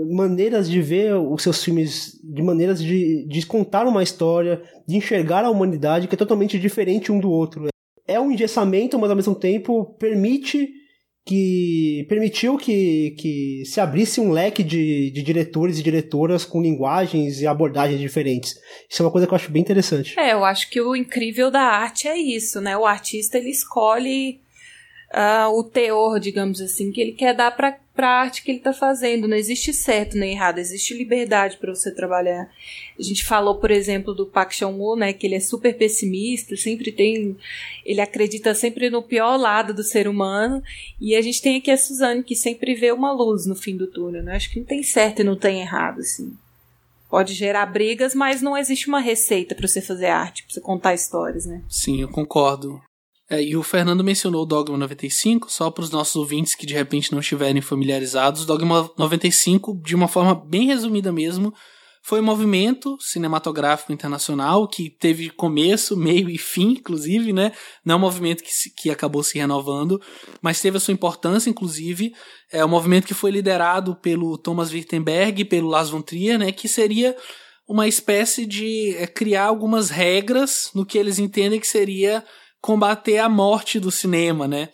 maneiras 0.09 0.69
de 0.69 0.81
ver 0.81 1.15
os 1.15 1.41
seus 1.43 1.63
filmes, 1.63 2.19
de 2.23 2.41
maneiras 2.41 2.81
de, 2.81 3.25
de 3.27 3.45
contar 3.45 3.87
uma 3.87 4.03
história, 4.03 4.61
de 4.87 4.95
enxergar 4.95 5.43
a 5.43 5.49
humanidade 5.49 6.07
que 6.07 6.15
é 6.15 6.17
totalmente 6.17 6.59
diferente 6.59 7.11
um 7.11 7.19
do 7.19 7.29
outro. 7.29 7.67
É 8.07 8.19
um 8.19 8.31
engessamento, 8.31 8.97
mas 8.97 9.09
ao 9.09 9.15
mesmo 9.15 9.35
tempo 9.35 9.95
permite 9.99 10.69
que 11.27 12.05
permitiu 12.07 12.57
que, 12.57 13.13
que 13.19 13.63
se 13.65 13.81
abrisse 13.81 14.21
um 14.21 14.31
leque 14.31 14.63
de, 14.63 15.11
de 15.11 15.21
diretores 15.21 15.77
e 15.77 15.83
diretoras 15.83 16.45
com 16.45 16.61
linguagens 16.61 17.41
e 17.41 17.45
abordagens 17.45 17.99
diferentes. 17.99 18.55
Isso 18.89 19.01
é 19.01 19.05
uma 19.05 19.11
coisa 19.11 19.27
que 19.27 19.33
eu 19.33 19.35
acho 19.35 19.51
bem 19.51 19.61
interessante. 19.61 20.17
É, 20.17 20.31
eu 20.31 20.45
acho 20.45 20.69
que 20.69 20.79
o 20.79 20.95
incrível 20.95 21.51
da 21.51 21.63
arte 21.63 22.07
é 22.07 22.17
isso, 22.17 22.61
né? 22.61 22.77
O 22.77 22.85
artista 22.85 23.37
ele 23.37 23.49
escolhe 23.49 24.39
uh, 25.13 25.49
o 25.57 25.63
teor, 25.63 26.19
digamos 26.19 26.61
assim, 26.61 26.91
que 26.91 27.01
ele 27.01 27.13
quer 27.13 27.33
dar 27.33 27.51
para 27.51 27.77
a 27.97 28.07
arte 28.07 28.43
que 28.43 28.51
ele 28.51 28.57
está 28.59 28.73
fazendo. 28.73 29.27
Não 29.27 29.37
existe 29.37 29.73
certo 29.73 30.17
nem 30.17 30.33
errado, 30.33 30.59
existe 30.59 30.93
liberdade 30.93 31.57
para 31.57 31.73
você 31.73 31.91
trabalhar. 31.91 32.49
A 32.97 33.01
gente 33.01 33.25
falou, 33.25 33.55
por 33.55 33.71
exemplo, 33.71 34.13
do 34.13 34.25
Park 34.25 34.53
Chan-woo, 34.53 34.95
né, 34.95 35.13
que 35.13 35.25
ele 35.25 35.35
é 35.35 35.39
super 35.39 35.75
pessimista, 35.75 36.55
sempre 36.55 36.91
tem, 36.91 37.35
ele 37.85 38.01
acredita 38.01 38.53
sempre 38.53 38.89
no 38.89 39.01
pior 39.01 39.37
lado 39.37 39.73
do 39.73 39.83
ser 39.83 40.07
humano, 40.07 40.61
e 40.99 41.15
a 41.15 41.21
gente 41.21 41.41
tem 41.41 41.57
aqui 41.57 41.71
a 41.71 41.77
Suzane 41.77 42.23
que 42.23 42.35
sempre 42.35 42.75
vê 42.75 42.91
uma 42.91 43.11
luz 43.11 43.45
no 43.45 43.55
fim 43.55 43.75
do 43.75 43.87
túnel, 43.87 44.23
né? 44.23 44.35
Acho 44.35 44.51
que 44.51 44.59
não 44.59 44.65
tem 44.65 44.83
certo 44.83 45.21
e 45.21 45.23
não 45.23 45.35
tem 45.35 45.61
errado, 45.61 45.99
assim. 45.99 46.35
Pode 47.09 47.33
gerar 47.33 47.65
brigas, 47.67 48.13
mas 48.13 48.41
não 48.41 48.57
existe 48.57 48.89
uma 48.89 48.99
receita 48.99 49.55
para 49.55 49.65
você 49.65 49.81
fazer 49.81 50.07
arte, 50.07 50.43
para 50.43 50.53
você 50.53 50.59
contar 50.59 50.93
histórias, 50.93 51.45
né? 51.45 51.63
Sim, 51.69 52.01
eu 52.01 52.09
concordo. 52.09 52.81
É, 53.29 53.43
e 53.43 53.57
o 53.57 53.63
Fernando 53.63 54.03
mencionou 54.03 54.43
o 54.43 54.45
Dogma 54.45 54.77
95, 54.77 55.51
só 55.51 55.69
para 55.69 55.83
os 55.83 55.91
nossos 55.91 56.15
ouvintes 56.15 56.55
que 56.55 56.65
de 56.65 56.73
repente 56.73 57.11
não 57.11 57.19
estiverem 57.19 57.61
familiarizados. 57.61 58.45
Dogma 58.45 58.89
95, 58.97 59.81
de 59.83 59.95
uma 59.95 60.07
forma 60.07 60.33
bem 60.33 60.67
resumida 60.67 61.11
mesmo, 61.11 61.53
foi 62.07 62.21
um 62.21 62.23
movimento 62.23 62.97
cinematográfico 63.01 63.91
internacional 63.91 64.65
que 64.65 64.89
teve 64.89 65.29
começo, 65.29 65.97
meio 65.97 66.29
e 66.29 66.37
fim, 66.37 66.69
inclusive, 66.69 67.33
né? 67.33 67.51
Não 67.83 67.95
é 67.95 67.97
um 67.97 68.01
movimento 68.01 68.41
que, 68.41 68.53
se, 68.53 68.73
que 68.73 68.89
acabou 68.89 69.21
se 69.21 69.37
renovando, 69.37 70.01
mas 70.41 70.61
teve 70.61 70.77
a 70.77 70.79
sua 70.79 70.93
importância, 70.93 71.49
inclusive. 71.49 72.13
É 72.49 72.63
um 72.63 72.69
movimento 72.69 73.05
que 73.05 73.13
foi 73.13 73.29
liderado 73.29 73.93
pelo 73.93 74.37
Thomas 74.37 74.71
Wittenberg 74.71 75.41
e 75.41 75.45
pelo 75.45 75.67
Lars 75.67 75.89
von 75.89 76.01
Trier, 76.01 76.39
né? 76.39 76.49
Que 76.53 76.69
seria 76.69 77.13
uma 77.67 77.89
espécie 77.89 78.45
de 78.45 78.95
é, 78.95 79.05
criar 79.05 79.43
algumas 79.43 79.89
regras 79.89 80.71
no 80.73 80.85
que 80.85 80.97
eles 80.97 81.19
entendem 81.19 81.59
que 81.59 81.67
seria 81.67 82.23
combater 82.61 83.17
a 83.19 83.29
morte 83.29 83.79
do 83.79 83.91
cinema, 83.91 84.47
né? 84.47 84.69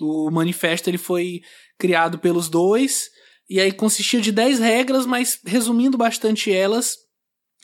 O 0.00 0.30
manifesto 0.30 0.88
ele 0.88 0.98
foi 0.98 1.40
criado 1.78 2.18
pelos 2.18 2.48
dois 2.48 3.10
e 3.48 3.60
aí 3.60 3.72
consistia 3.72 4.20
de 4.20 4.32
10 4.32 4.58
regras, 4.58 5.04
mas 5.06 5.38
resumindo 5.44 5.98
bastante 5.98 6.50
elas, 6.52 6.96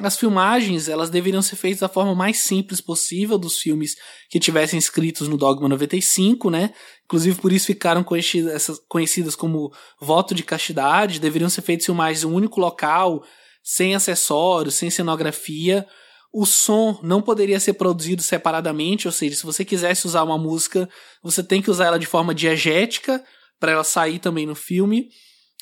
as 0.00 0.16
filmagens 0.16 0.88
elas 0.88 1.10
deveriam 1.10 1.42
ser 1.42 1.56
feitas 1.56 1.80
da 1.80 1.88
forma 1.88 2.14
mais 2.14 2.38
simples 2.40 2.80
possível 2.80 3.36
dos 3.36 3.58
filmes 3.58 3.96
que 4.30 4.38
tivessem 4.38 4.78
escritos 4.78 5.26
no 5.28 5.36
Dogma 5.36 5.68
95, 5.68 6.50
né? 6.50 6.72
Inclusive 7.04 7.40
por 7.40 7.52
isso 7.52 7.66
ficaram 7.66 8.04
conhecidas, 8.04 9.34
como 9.34 9.72
voto 10.00 10.34
de 10.34 10.44
castidade, 10.44 11.18
deveriam 11.18 11.50
ser 11.50 11.62
feitas 11.62 11.86
filmagens 11.86 12.22
em 12.22 12.26
um 12.26 12.34
único 12.34 12.60
local, 12.60 13.24
sem 13.62 13.94
acessórios, 13.94 14.74
sem 14.74 14.90
cenografia, 14.90 15.86
o 16.32 16.44
som 16.44 16.98
não 17.02 17.22
poderia 17.22 17.58
ser 17.58 17.74
produzido 17.74 18.22
separadamente, 18.22 19.08
ou 19.08 19.12
seja, 19.12 19.36
se 19.36 19.44
você 19.44 19.64
quisesse 19.64 20.06
usar 20.06 20.22
uma 20.22 20.38
música, 20.38 20.88
você 21.22 21.42
tem 21.42 21.62
que 21.62 21.70
usar 21.70 21.86
ela 21.86 21.98
de 21.98 22.06
forma 22.06 22.34
diegética 22.34 23.22
para 23.58 23.72
ela 23.72 23.84
sair 23.84 24.18
também 24.18 24.46
no 24.46 24.54
filme. 24.54 25.08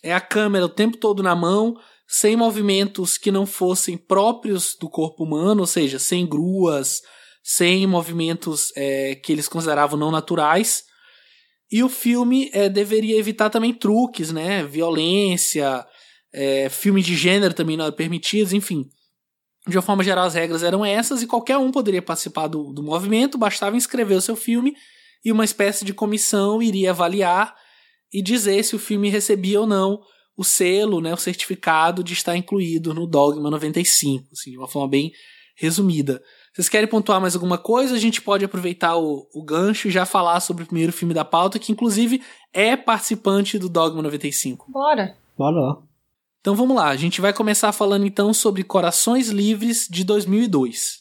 É 0.02 0.12
a 0.12 0.20
câmera 0.20 0.66
o 0.66 0.68
tempo 0.68 0.96
todo 0.96 1.22
na 1.22 1.34
mão, 1.34 1.74
sem 2.06 2.36
movimentos 2.36 3.16
que 3.16 3.30
não 3.30 3.46
fossem 3.46 3.96
próprios 3.96 4.76
do 4.78 4.88
corpo 4.88 5.24
humano, 5.24 5.60
ou 5.60 5.66
seja, 5.66 5.98
sem 5.98 6.26
gruas, 6.26 7.00
sem 7.42 7.86
movimentos 7.86 8.72
é, 8.76 9.14
que 9.14 9.32
eles 9.32 9.48
consideravam 9.48 9.98
não 9.98 10.10
naturais. 10.10 10.84
E 11.70 11.82
o 11.82 11.88
filme 11.88 12.50
é, 12.52 12.68
deveria 12.68 13.18
evitar 13.18 13.50
também 13.50 13.72
truques, 13.72 14.30
né? 14.30 14.64
Violência, 14.64 15.84
é, 16.32 16.68
filmes 16.68 17.04
de 17.04 17.16
gênero 17.16 17.54
também 17.54 17.76
não 17.76 17.90
permitidos, 17.90 18.52
enfim. 18.52 18.88
De 19.66 19.76
uma 19.76 19.82
forma 19.82 20.04
geral, 20.04 20.26
as 20.26 20.34
regras 20.34 20.62
eram 20.62 20.84
essas 20.84 21.22
e 21.22 21.26
qualquer 21.26 21.58
um 21.58 21.72
poderia 21.72 22.00
participar 22.00 22.46
do, 22.46 22.72
do 22.72 22.82
movimento, 22.82 23.36
bastava 23.36 23.76
inscrever 23.76 24.16
o 24.16 24.20
seu 24.20 24.36
filme 24.36 24.76
e 25.24 25.32
uma 25.32 25.44
espécie 25.44 25.84
de 25.84 25.92
comissão 25.92 26.62
iria 26.62 26.90
avaliar 26.90 27.54
e 28.12 28.22
dizer 28.22 28.62
se 28.62 28.76
o 28.76 28.78
filme 28.78 29.08
recebia 29.08 29.60
ou 29.60 29.66
não 29.66 30.00
o 30.36 30.44
selo, 30.44 31.00
né, 31.00 31.12
o 31.12 31.16
certificado 31.16 32.04
de 32.04 32.12
estar 32.12 32.36
incluído 32.36 32.92
no 32.92 33.06
Dogma 33.06 33.50
95, 33.50 34.28
assim, 34.32 34.50
de 34.50 34.58
uma 34.58 34.68
forma 34.68 34.88
bem 34.88 35.12
resumida. 35.56 36.22
Vocês 36.52 36.68
querem 36.68 36.88
pontuar 36.88 37.20
mais 37.20 37.34
alguma 37.34 37.58
coisa? 37.58 37.94
A 37.94 37.98
gente 37.98 38.20
pode 38.20 38.44
aproveitar 38.44 38.96
o, 38.96 39.26
o 39.34 39.42
gancho 39.42 39.88
e 39.88 39.90
já 39.90 40.06
falar 40.06 40.40
sobre 40.40 40.62
o 40.62 40.66
primeiro 40.66 40.92
filme 40.92 41.14
da 41.14 41.24
pauta, 41.24 41.58
que 41.58 41.72
inclusive 41.72 42.22
é 42.52 42.76
participante 42.76 43.58
do 43.58 43.68
Dogma 43.68 44.02
95. 44.02 44.70
Bora! 44.70 45.16
Bora 45.36 45.56
lá. 45.56 45.82
Então 46.46 46.54
vamos 46.54 46.76
lá, 46.76 46.90
a 46.90 46.96
gente 46.96 47.20
vai 47.20 47.32
começar 47.32 47.72
falando 47.72 48.06
então 48.06 48.32
sobre 48.32 48.62
Corações 48.62 49.30
Livres 49.30 49.88
de 49.90 50.04
2002. 50.04 51.00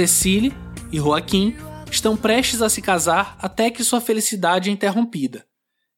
Cecile 0.00 0.50
e 0.90 0.96
Joaquim 0.96 1.54
estão 1.92 2.16
prestes 2.16 2.62
a 2.62 2.70
se 2.70 2.80
casar 2.80 3.36
até 3.38 3.70
que 3.70 3.84
sua 3.84 4.00
felicidade 4.00 4.70
é 4.70 4.72
interrompida. 4.72 5.44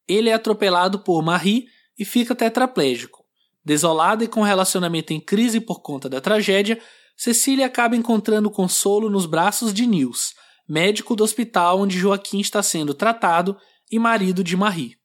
Ele 0.09 0.29
é 0.29 0.33
atropelado 0.33 0.99
por 0.99 1.23
Marie 1.23 1.67
e 1.97 2.05
fica 2.05 2.35
tetraplégico. 2.35 3.25
Desolada 3.65 4.25
e 4.25 4.27
com 4.27 4.43
relacionamento 4.43 5.13
em 5.13 5.21
crise 5.21 5.61
por 5.61 5.83
conta 5.83 6.09
da 6.09 6.21
tragédia, 6.21 6.81
Cecília 7.17 7.65
acaba 7.65 7.95
encontrando 7.95 8.51
consolo 8.51 9.09
nos 9.09 9.25
braços 9.25 9.73
de 9.73 9.87
Nils, 9.87 10.35
médico 10.69 11.15
do 11.15 11.23
hospital 11.23 11.79
onde 11.79 11.97
Joaquim 11.97 12.41
está 12.41 12.61
sendo 12.61 12.95
tratado 12.95 13.57
e 13.89 14.01
marido 14.01 14.43
de 14.43 14.57
Marie. 14.57 14.97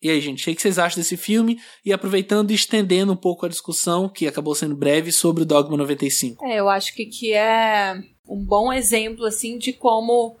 E 0.00 0.08
aí, 0.08 0.20
gente, 0.20 0.48
o 0.48 0.54
que 0.54 0.62
vocês 0.62 0.78
acham 0.78 1.00
desse 1.00 1.16
filme? 1.16 1.58
E 1.84 1.92
aproveitando 1.92 2.52
e 2.52 2.54
estendendo 2.54 3.12
um 3.12 3.16
pouco 3.16 3.46
a 3.46 3.48
discussão, 3.48 4.08
que 4.08 4.28
acabou 4.28 4.54
sendo 4.54 4.76
breve, 4.76 5.10
sobre 5.10 5.42
o 5.42 5.46
Dogma 5.46 5.76
95. 5.76 6.46
É, 6.46 6.60
eu 6.60 6.68
acho 6.68 6.94
que, 6.94 7.06
que 7.06 7.32
é 7.32 8.00
um 8.28 8.38
bom 8.38 8.72
exemplo 8.72 9.24
assim 9.24 9.58
de 9.58 9.72
como 9.72 10.36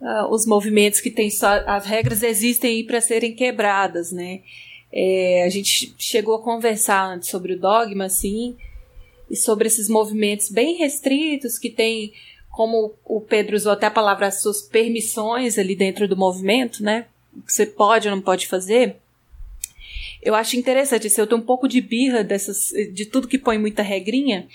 uh, 0.00 0.26
os 0.30 0.44
movimentos 0.44 1.00
que 1.00 1.10
têm 1.10 1.30
só 1.30 1.48
as 1.66 1.86
regras 1.86 2.22
existem 2.22 2.84
para 2.84 3.00
serem 3.00 3.34
quebradas, 3.34 4.10
né? 4.10 4.40
É, 4.92 5.44
a 5.44 5.48
gente 5.48 5.94
chegou 5.98 6.34
a 6.34 6.42
conversar 6.42 7.14
antes 7.14 7.30
sobre 7.30 7.54
o 7.54 7.58
dogma, 7.58 8.04
assim, 8.04 8.56
e 9.30 9.36
sobre 9.36 9.66
esses 9.66 9.88
movimentos 9.88 10.50
bem 10.50 10.76
restritos 10.76 11.58
que 11.58 11.70
tem, 11.70 12.12
como 12.50 12.92
o 13.06 13.18
Pedro 13.18 13.56
usou 13.56 13.72
até 13.72 13.86
a 13.86 13.90
palavra, 13.90 14.26
as 14.26 14.42
suas 14.42 14.60
permissões 14.60 15.56
ali 15.56 15.74
dentro 15.74 16.06
do 16.06 16.16
movimento, 16.16 16.82
né? 16.82 17.06
O 17.34 17.40
que 17.40 17.52
você 17.52 17.64
pode 17.64 18.06
ou 18.06 18.14
não 18.14 18.22
pode 18.22 18.46
fazer. 18.46 18.96
Eu 20.22 20.34
acho 20.34 20.56
interessante, 20.56 21.06
assim, 21.06 21.20
eu 21.20 21.26
tenho 21.26 21.40
um 21.40 21.44
pouco 21.44 21.66
de 21.66 21.80
birra 21.80 22.22
dessas, 22.22 22.68
de 22.92 23.06
tudo 23.06 23.26
que 23.26 23.38
põe 23.38 23.56
muita 23.56 23.82
regrinha, 23.82 24.46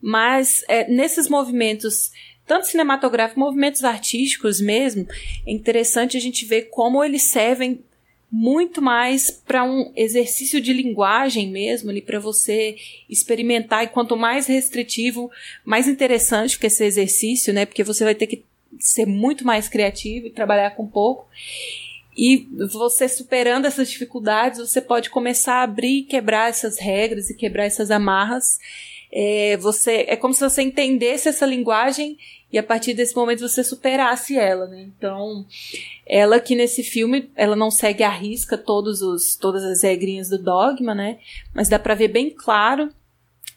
mas 0.00 0.64
é, 0.68 0.88
nesses 0.88 1.28
movimentos, 1.28 2.10
tanto 2.46 2.66
cinematográficos, 2.66 3.42
movimentos 3.42 3.84
artísticos 3.84 4.60
mesmo, 4.60 5.06
é 5.46 5.52
interessante 5.52 6.16
a 6.16 6.20
gente 6.20 6.44
ver 6.44 6.70
como 6.70 7.02
eles 7.02 7.22
servem 7.24 7.82
muito 8.30 8.82
mais 8.82 9.30
para 9.30 9.64
um 9.64 9.90
exercício 9.96 10.60
de 10.60 10.72
linguagem 10.72 11.50
mesmo, 11.50 11.90
ali 11.90 12.02
para 12.02 12.20
você 12.20 12.76
experimentar 13.08 13.84
e 13.84 13.88
quanto 13.88 14.16
mais 14.16 14.46
restritivo, 14.46 15.30
mais 15.64 15.88
interessante 15.88 16.56
fica 16.56 16.66
esse 16.66 16.84
exercício, 16.84 17.54
né? 17.54 17.64
Porque 17.64 17.82
você 17.82 18.04
vai 18.04 18.14
ter 18.14 18.26
que 18.26 18.44
ser 18.78 19.06
muito 19.06 19.46
mais 19.46 19.66
criativo 19.66 20.26
e 20.26 20.30
trabalhar 20.30 20.72
com 20.72 20.86
pouco. 20.86 21.26
E 22.16 22.46
você 22.72 23.08
superando 23.08 23.64
essas 23.64 23.88
dificuldades, 23.90 24.58
você 24.58 24.80
pode 24.80 25.08
começar 25.08 25.54
a 25.54 25.62
abrir 25.62 26.00
e 26.00 26.02
quebrar 26.02 26.50
essas 26.50 26.78
regras 26.78 27.30
e 27.30 27.34
quebrar 27.34 27.64
essas 27.64 27.90
amarras 27.90 28.58
é, 29.12 29.56
você 29.56 30.04
é 30.08 30.16
como 30.16 30.34
se 30.34 30.40
você 30.40 30.62
entendesse 30.62 31.28
essa 31.28 31.46
linguagem 31.46 32.18
e 32.52 32.58
a 32.58 32.62
partir 32.62 32.94
desse 32.94 33.14
momento 33.14 33.46
você 33.46 33.62
superasse 33.62 34.38
ela, 34.38 34.66
né? 34.66 34.88
Então, 34.96 35.46
ela 36.06 36.40
que 36.40 36.54
nesse 36.54 36.82
filme, 36.82 37.30
ela 37.36 37.54
não 37.54 37.70
segue 37.70 38.02
à 38.02 38.10
risca 38.10 38.56
todos 38.56 39.02
os, 39.02 39.36
todas 39.36 39.62
as 39.62 39.82
regrinhas 39.82 40.30
do 40.30 40.38
dogma, 40.38 40.94
né? 40.94 41.18
Mas 41.54 41.68
dá 41.68 41.78
para 41.78 41.94
ver 41.94 42.08
bem 42.08 42.30
claro 42.30 42.90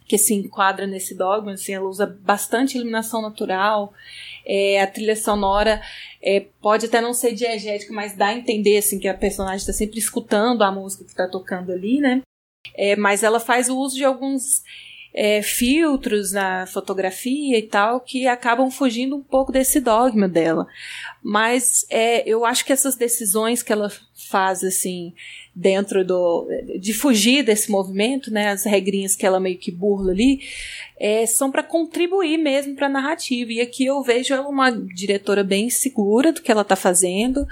que 0.07 0.17
se 0.17 0.33
enquadra 0.33 0.85
nesse 0.85 1.15
dogma, 1.15 1.53
assim, 1.53 1.73
ela 1.73 1.87
usa 1.87 2.05
bastante 2.05 2.75
iluminação 2.75 3.21
natural, 3.21 3.93
é, 4.45 4.81
a 4.81 4.87
trilha 4.87 5.15
sonora 5.15 5.81
é, 6.21 6.47
pode 6.61 6.87
até 6.87 6.99
não 6.99 7.13
ser 7.13 7.33
diegética, 7.33 7.93
mas 7.93 8.13
dá 8.13 8.27
a 8.27 8.33
entender 8.33 8.77
assim 8.77 8.99
que 8.99 9.07
a 9.07 9.13
personagem 9.13 9.59
está 9.59 9.71
sempre 9.71 9.99
escutando 9.99 10.63
a 10.63 10.71
música 10.71 11.05
que 11.05 11.11
está 11.11 11.29
tocando 11.29 11.71
ali, 11.71 12.01
né? 12.01 12.21
É, 12.75 12.95
mas 12.97 13.23
ela 13.23 13.39
faz 13.39 13.69
o 13.69 13.77
uso 13.77 13.95
de 13.95 14.03
alguns 14.03 14.63
é, 15.13 15.41
filtros 15.41 16.31
na 16.31 16.65
fotografia 16.65 17.57
e 17.57 17.63
tal 17.63 17.99
que 17.99 18.27
acabam 18.27 18.71
fugindo 18.71 19.15
um 19.15 19.21
pouco 19.21 19.51
desse 19.51 19.79
dogma 19.79 20.27
dela. 20.27 20.65
Mas 21.21 21.85
é, 21.89 22.27
eu 22.27 22.45
acho 22.45 22.65
que 22.65 22.73
essas 22.73 22.95
decisões 22.95 23.61
que 23.61 23.73
ela 23.73 23.91
faz 24.29 24.63
assim 24.63 25.13
dentro 25.53 26.05
do 26.05 26.47
de 26.79 26.93
fugir 26.93 27.43
desse 27.43 27.69
movimento, 27.69 28.31
né, 28.31 28.49
as 28.49 28.63
regrinhas 28.63 29.15
que 29.15 29.25
ela 29.25 29.39
meio 29.39 29.57
que 29.57 29.69
burla 29.69 30.11
ali, 30.11 30.39
é, 30.97 31.25
são 31.25 31.51
para 31.51 31.63
contribuir 31.63 32.37
mesmo 32.37 32.75
para 32.75 32.87
a 32.87 32.89
narrativa. 32.89 33.51
E 33.51 33.59
aqui 33.59 33.85
eu 33.85 34.01
vejo 34.01 34.33
ela 34.33 34.47
uma 34.47 34.71
diretora 34.71 35.43
bem 35.43 35.69
segura 35.69 36.31
do 36.31 36.41
que 36.41 36.51
ela 36.51 36.61
está 36.61 36.75
fazendo. 36.75 37.45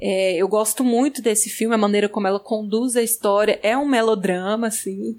É, 0.00 0.36
eu 0.36 0.48
gosto 0.48 0.82
muito 0.82 1.22
desse 1.22 1.50
filme, 1.50 1.74
a 1.74 1.78
maneira 1.78 2.08
como 2.08 2.26
ela 2.26 2.40
conduz 2.40 2.96
a 2.96 3.02
história 3.02 3.60
é 3.62 3.76
um 3.76 3.86
melodrama, 3.86 4.68
assim 4.68 5.16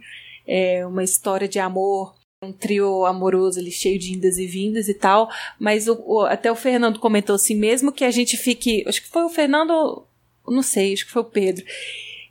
é 0.47 0.85
uma 0.85 1.03
história 1.03 1.47
de 1.47 1.59
amor 1.59 2.13
um 2.45 2.53
trio 2.53 3.05
amoroso 3.05 3.59
ali 3.59 3.71
cheio 3.71 3.99
de 3.99 4.13
indas 4.13 4.37
e 4.37 4.45
vindas 4.45 4.87
e 4.87 4.93
tal, 4.93 5.29
mas 5.59 5.87
o, 5.87 6.01
o, 6.05 6.21
até 6.21 6.51
o 6.51 6.55
Fernando 6.55 6.99
comentou 6.99 7.35
assim, 7.35 7.55
mesmo 7.55 7.91
que 7.91 8.03
a 8.03 8.11
gente 8.11 8.37
fique, 8.37 8.83
acho 8.87 9.01
que 9.01 9.09
foi 9.09 9.23
o 9.23 9.29
Fernando, 9.29 10.05
não 10.47 10.61
sei, 10.61 10.93
acho 10.93 11.05
que 11.05 11.11
foi 11.11 11.21
o 11.21 11.25
Pedro, 11.25 11.65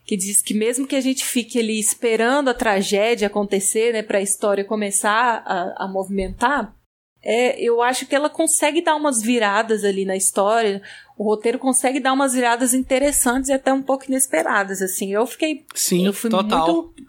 que 0.05 0.17
diz 0.17 0.43
que 0.43 0.55
mesmo 0.55 0.87
que 0.87 0.97
a 0.97 1.01
gente 1.01 1.25
fique 1.25 1.59
ali 1.59 1.79
esperando 1.79 2.49
a 2.49 2.55
tragédia 2.55 3.27
acontecer, 3.27 3.93
né, 3.93 4.03
para 4.03 4.19
a 4.19 4.23
história 4.23 4.65
começar 4.65 5.43
a, 5.47 5.85
a 5.85 5.89
movimentar, 5.89 6.75
é, 7.27 7.59
eu 7.59 7.81
acho 7.81 8.07
que 8.07 8.15
ela 8.15 8.29
consegue 8.29 8.83
dar 8.83 8.95
umas 8.95 9.23
viradas 9.23 9.83
ali 9.83 10.05
na 10.05 10.15
história. 10.15 10.83
O 11.17 11.25
roteiro 11.25 11.59
consegue 11.59 11.99
dar 11.99 12.13
umas 12.13 12.35
viradas 12.35 12.75
interessantes 12.75 13.49
e 13.49 13.55
até 13.55 13.73
um 13.73 13.81
pouco 13.81 14.05
inesperadas, 14.07 14.83
assim. 14.83 15.11
Eu 15.11 15.27
fiquei. 15.27 15.65
Sim, 15.75 16.05
eu 16.05 16.13
fui 16.13 16.29
total. 16.29 16.71
Muito, 16.71 17.03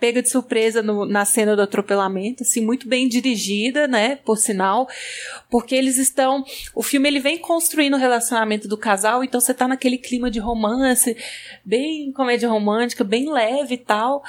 pega 0.00 0.22
de 0.22 0.30
surpresa 0.30 0.82
no, 0.82 1.04
na 1.04 1.24
cena 1.24 1.54
do 1.54 1.62
atropelamento, 1.62 2.42
assim, 2.42 2.60
muito 2.60 2.88
bem 2.88 3.06
dirigida, 3.06 3.86
né, 3.86 4.16
por 4.16 4.38
sinal, 4.38 4.88
porque 5.50 5.74
eles 5.74 5.98
estão, 5.98 6.42
o 6.74 6.82
filme 6.82 7.08
ele 7.08 7.20
vem 7.20 7.36
construindo 7.36 7.94
o 7.94 7.98
relacionamento 7.98 8.66
do 8.66 8.78
casal, 8.78 9.22
então 9.22 9.40
você 9.40 9.52
tá 9.52 9.68
naquele 9.68 9.98
clima 9.98 10.30
de 10.30 10.38
romance, 10.38 11.16
bem 11.64 12.10
comédia 12.12 12.48
romântica, 12.48 13.04
bem 13.04 13.30
leve 13.30 13.74
e 13.74 13.78
tal, 13.78 14.24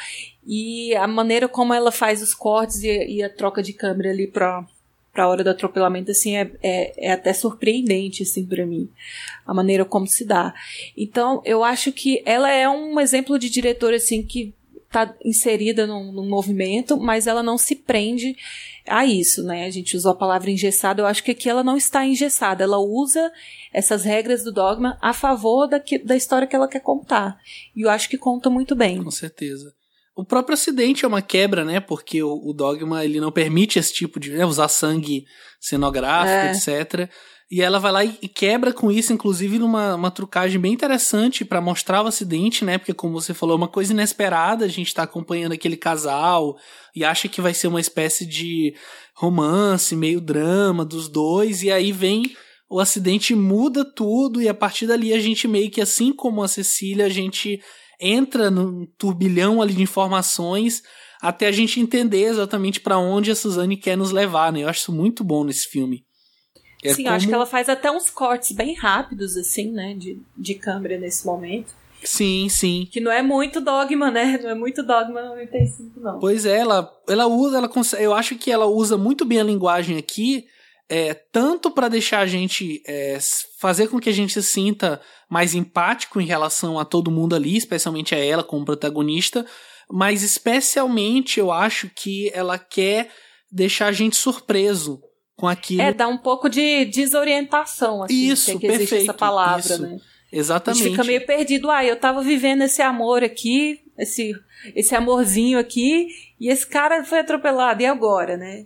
e 0.45 0.93
a 0.95 1.07
maneira 1.07 1.47
como 1.47 1.73
ela 1.73 1.91
faz 1.91 2.21
os 2.21 2.33
cortes 2.33 2.83
e, 2.83 3.05
e 3.05 3.23
a 3.23 3.29
troca 3.29 3.63
de 3.63 3.71
câmera 3.71 4.09
ali 4.09 4.27
pra, 4.27 4.65
pra 5.13 5.27
hora 5.27 5.43
do 5.43 5.49
atropelamento, 5.49 6.11
assim, 6.11 6.37
é, 6.37 6.51
é, 6.61 7.07
é 7.07 7.11
até 7.11 7.33
surpreendente, 7.33 8.23
assim, 8.23 8.45
para 8.45 8.65
mim, 8.65 8.89
a 9.45 9.53
maneira 9.53 9.85
como 9.85 10.07
se 10.07 10.25
dá. 10.25 10.53
Então, 10.97 11.41
eu 11.45 11.63
acho 11.63 11.91
que 11.91 12.21
ela 12.25 12.51
é 12.51 12.67
um 12.67 12.99
exemplo 12.99 13.37
de 13.37 13.49
diretor, 13.49 13.93
assim, 13.93 14.23
que 14.23 14.53
está 14.91 15.15
inserida 15.23 15.87
num, 15.87 16.11
num, 16.11 16.27
movimento, 16.27 16.99
mas 16.99 17.25
ela 17.25 17.41
não 17.41 17.57
se 17.57 17.77
prende 17.77 18.35
a 18.85 19.05
isso, 19.05 19.41
né? 19.41 19.65
A 19.65 19.69
gente 19.69 19.95
usou 19.95 20.11
a 20.11 20.15
palavra 20.15 20.51
engessada, 20.51 21.01
eu 21.01 21.05
acho 21.05 21.23
que 21.23 21.31
aqui 21.31 21.49
ela 21.49 21.63
não 21.63 21.77
está 21.77 22.05
engessada, 22.05 22.65
ela 22.65 22.77
usa 22.77 23.31
essas 23.73 24.03
regras 24.03 24.43
do 24.43 24.51
dogma 24.51 24.97
a 25.01 25.13
favor 25.13 25.65
da, 25.65 25.79
que, 25.79 25.97
da 25.97 26.15
história 26.15 26.45
que 26.45 26.55
ela 26.55 26.67
quer 26.67 26.81
contar. 26.81 27.39
E 27.73 27.81
eu 27.81 27.89
acho 27.89 28.09
que 28.09 28.17
conta 28.17 28.49
muito 28.49 28.75
bem. 28.75 29.01
Com 29.01 29.09
certeza. 29.09 29.73
O 30.13 30.25
próprio 30.25 30.55
acidente 30.55 31.05
é 31.05 31.07
uma 31.07 31.21
quebra, 31.21 31.63
né? 31.63 31.79
Porque 31.79 32.21
o, 32.21 32.49
o 32.49 32.51
dogma 32.51 33.05
ele 33.05 33.21
não 33.21 33.31
permite 33.31 33.79
esse 33.79 33.93
tipo 33.93 34.19
de 34.19 34.31
né, 34.31 34.45
usar 34.45 34.67
sangue 34.67 35.25
cenográfico, 35.57 36.29
é. 36.29 36.51
etc. 36.51 37.09
E 37.51 37.61
ela 37.61 37.79
vai 37.79 37.91
lá 37.91 38.05
e 38.05 38.29
quebra 38.29 38.71
com 38.71 38.89
isso, 38.89 39.11
inclusive 39.11 39.59
numa 39.59 39.93
uma 39.93 40.09
trucagem 40.09 40.57
bem 40.57 40.71
interessante 40.71 41.43
para 41.43 41.59
mostrar 41.59 42.01
o 42.01 42.07
acidente, 42.07 42.63
né? 42.63 42.77
Porque, 42.77 42.93
como 42.93 43.19
você 43.19 43.33
falou, 43.33 43.55
é 43.55 43.57
uma 43.57 43.67
coisa 43.67 43.91
inesperada. 43.91 44.63
A 44.63 44.69
gente 44.69 44.93
tá 44.93 45.03
acompanhando 45.03 45.51
aquele 45.51 45.75
casal 45.75 46.55
e 46.95 47.03
acha 47.03 47.27
que 47.27 47.41
vai 47.41 47.53
ser 47.53 47.67
uma 47.67 47.81
espécie 47.81 48.25
de 48.25 48.73
romance, 49.13 49.97
meio 49.97 50.21
drama 50.21 50.85
dos 50.85 51.09
dois. 51.09 51.61
E 51.61 51.69
aí 51.69 51.91
vem 51.91 52.33
o 52.69 52.79
acidente 52.79 53.35
muda 53.35 53.83
tudo. 53.83 54.41
E 54.41 54.47
a 54.47 54.53
partir 54.53 54.87
dali 54.87 55.11
a 55.11 55.19
gente 55.19 55.45
meio 55.45 55.69
que, 55.69 55.81
assim 55.81 56.13
como 56.13 56.41
a 56.41 56.47
Cecília, 56.47 57.05
a 57.05 57.09
gente 57.09 57.61
entra 57.99 58.49
num 58.49 58.87
turbilhão 58.97 59.61
ali 59.61 59.73
de 59.73 59.83
informações 59.83 60.81
até 61.21 61.47
a 61.47 61.51
gente 61.51 61.81
entender 61.81 62.23
exatamente 62.23 62.79
para 62.79 62.97
onde 62.97 63.29
a 63.29 63.35
Suzane 63.35 63.75
quer 63.75 63.97
nos 63.97 64.11
levar, 64.11 64.53
né? 64.53 64.61
Eu 64.63 64.69
acho 64.69 64.79
isso 64.79 64.93
muito 64.93 65.21
bom 65.21 65.43
nesse 65.43 65.67
filme. 65.67 66.05
É 66.83 66.93
Sim, 66.93 67.03
como... 67.03 67.15
acho 67.15 67.27
que 67.27 67.33
ela 67.33 67.45
faz 67.45 67.69
até 67.69 67.91
uns 67.91 68.09
cortes 68.09 68.51
bem 68.51 68.73
rápidos, 68.73 69.37
assim, 69.37 69.71
né? 69.71 69.93
De, 69.93 70.19
de 70.35 70.55
câmera 70.55 70.97
nesse 70.97 71.25
momento. 71.25 71.73
Sim, 72.03 72.49
sim. 72.49 72.87
Que 72.91 72.99
não 72.99 73.11
é 73.11 73.21
muito 73.21 73.61
dogma, 73.61 74.09
né? 74.09 74.39
Não 74.41 74.49
é 74.49 74.55
muito 74.55 74.81
dogma 74.83 75.21
95, 75.21 75.99
não. 75.99 76.19
Pois 76.19 76.45
é, 76.45 76.57
ela, 76.57 76.91
ela 77.07 77.27
usa, 77.27 77.57
ela 77.57 77.69
consegue, 77.69 78.03
eu 78.03 78.13
acho 78.13 78.35
que 78.35 78.51
ela 78.51 78.65
usa 78.65 78.97
muito 78.97 79.23
bem 79.23 79.39
a 79.39 79.43
linguagem 79.43 79.97
aqui, 79.97 80.45
é, 80.89 81.13
tanto 81.13 81.69
para 81.69 81.87
deixar 81.87 82.19
a 82.19 82.25
gente 82.25 82.81
é, 82.87 83.19
fazer 83.59 83.87
com 83.87 83.99
que 83.99 84.09
a 84.09 84.13
gente 84.13 84.33
se 84.33 84.43
sinta 84.43 84.99
mais 85.29 85.53
empático 85.53 86.19
em 86.19 86.25
relação 86.25 86.79
a 86.79 86.85
todo 86.85 87.11
mundo 87.11 87.35
ali, 87.35 87.55
especialmente 87.55 88.15
a 88.15 88.17
ela 88.17 88.43
como 88.43 88.65
protagonista, 88.65 89.45
mas 89.89 90.23
especialmente 90.23 91.39
eu 91.39 91.51
acho 91.51 91.89
que 91.89 92.31
ela 92.33 92.57
quer 92.57 93.09
deixar 93.51 93.87
a 93.87 93.91
gente 93.91 94.15
surpreso 94.15 95.01
com 95.35 95.47
aquilo. 95.47 95.81
É, 95.81 95.93
dá 95.93 96.07
um 96.07 96.17
pouco 96.17 96.49
de 96.49 96.85
desorientação, 96.85 98.03
assim, 98.03 98.13
isso, 98.13 98.59
que 98.59 98.67
existe 98.67 98.97
essa 98.97 99.13
palavra, 99.13 99.59
isso. 99.59 99.81
né? 99.81 99.97
Exatamente. 100.31 100.81
A 100.81 100.83
gente 100.83 100.91
fica 100.91 101.03
meio 101.03 101.25
perdido. 101.25 101.69
Ah, 101.69 101.83
eu 101.83 101.99
tava 101.99 102.21
vivendo 102.21 102.61
esse 102.61 102.81
amor 102.81 103.23
aqui, 103.23 103.81
esse, 103.97 104.33
esse 104.75 104.95
amorzinho 104.95 105.59
aqui, 105.59 106.07
e 106.39 106.49
esse 106.49 106.65
cara 106.65 107.03
foi 107.03 107.19
atropelado. 107.19 107.81
E 107.81 107.85
agora, 107.85 108.37
né? 108.37 108.65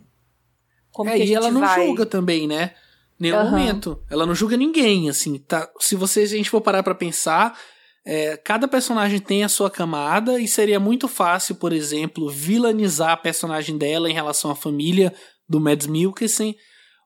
Como 0.92 1.10
é, 1.10 1.18
e 1.18 1.34
ela 1.34 1.50
não 1.50 1.60
vai... 1.60 1.84
julga 1.86 2.06
também, 2.06 2.46
né? 2.46 2.72
Nenhum 3.18 3.38
uhum. 3.38 3.50
momento. 3.50 4.02
Ela 4.10 4.26
não 4.26 4.34
julga 4.34 4.56
ninguém, 4.56 5.10
assim. 5.10 5.38
Tá? 5.38 5.68
Se 5.80 5.96
você, 5.96 6.20
a 6.20 6.26
gente 6.26 6.50
for 6.50 6.60
parar 6.60 6.82
pra 6.82 6.94
pensar, 6.94 7.58
é, 8.04 8.36
cada 8.36 8.68
personagem 8.68 9.18
tem 9.18 9.42
a 9.42 9.48
sua 9.48 9.70
camada 9.70 10.38
e 10.40 10.46
seria 10.46 10.78
muito 10.78 11.08
fácil, 11.08 11.56
por 11.56 11.72
exemplo, 11.72 12.30
vilanizar 12.30 13.10
a 13.10 13.16
personagem 13.16 13.76
dela 13.76 14.08
em 14.08 14.14
relação 14.14 14.50
à 14.50 14.54
família 14.54 15.12
do 15.48 15.60
Mads 15.60 15.86
Mikkelsen, 15.86 16.56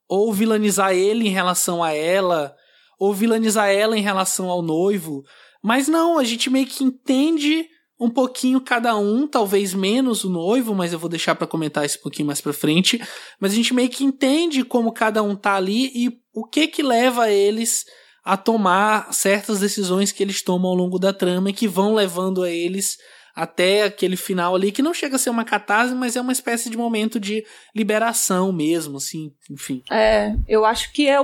ou 0.09 0.33
vilanizar 0.33 0.93
ele 0.93 1.29
em 1.29 1.31
relação 1.31 1.83
a 1.83 1.93
ela, 1.93 2.55
ou 2.99 3.15
vilanizar 3.15 3.69
ela 3.69 3.97
em 3.97 4.03
relação 4.03 4.49
ao 4.51 4.63
noivo. 4.63 5.23
Mas 5.63 5.89
não, 5.89 6.19
a 6.19 6.25
gente 6.25 6.51
meio 6.51 6.67
que 6.67 6.85
entende 6.85 7.67
um 8.01 8.09
pouquinho 8.09 8.61
cada 8.63 8.97
um, 8.97 9.27
talvez 9.27 9.75
menos 9.75 10.25
o 10.25 10.31
noivo, 10.31 10.75
mas 10.75 10.93
eu 10.93 10.99
vou 10.99 11.09
deixar 11.09 11.35
para 11.35 11.47
comentar 11.47 11.85
isso 11.85 11.99
um 11.99 12.03
pouquinho 12.03 12.27
mais 12.27 12.41
para 12.41 12.53
frente. 12.53 13.01
Mas 13.39 13.53
a 13.53 13.55
gente 13.55 13.75
meio 13.75 13.91
que 13.91 14.03
entende 14.03 14.65
como 14.65 14.91
cada 14.91 15.23
um 15.23 15.37
tá 15.37 15.55
ali 15.55 15.93
e 15.95 16.11
o 16.33 16.47
que 16.47 16.67
que 16.67 16.83
leva 16.83 17.31
eles 17.31 17.85
a 18.25 18.37
tomar 18.37 19.13
certas 19.13 19.61
decisões 19.61 20.13
que 20.13 20.23
eles 20.23 20.43
tomam 20.43 20.71
ao 20.71 20.77
longo 20.77 20.99
da 20.99 21.13
trama 21.13 21.51
e 21.51 21.53
que 21.53 21.69
vão 21.69 21.95
levando 21.95 22.43
a 22.43 22.51
eles 22.51 22.97
até 23.35 23.85
aquele 23.85 24.17
final 24.17 24.55
ali, 24.55 24.73
que 24.73 24.83
não 24.83 24.95
chega 24.95 25.17
a 25.17 25.19
ser 25.19 25.31
uma 25.31 25.45
catarse, 25.45 25.95
mas 25.95 26.17
é 26.17 26.21
uma 26.21 26.33
espécie 26.33 26.69
de 26.69 26.77
momento 26.77 27.19
de 27.19 27.45
liberação 27.75 28.53
mesmo, 28.53 28.97
assim, 28.97 29.33
enfim. 29.51 29.83
É, 29.91 30.35
eu 30.49 30.65
acho 30.65 30.93
que 30.93 31.09
é. 31.09 31.19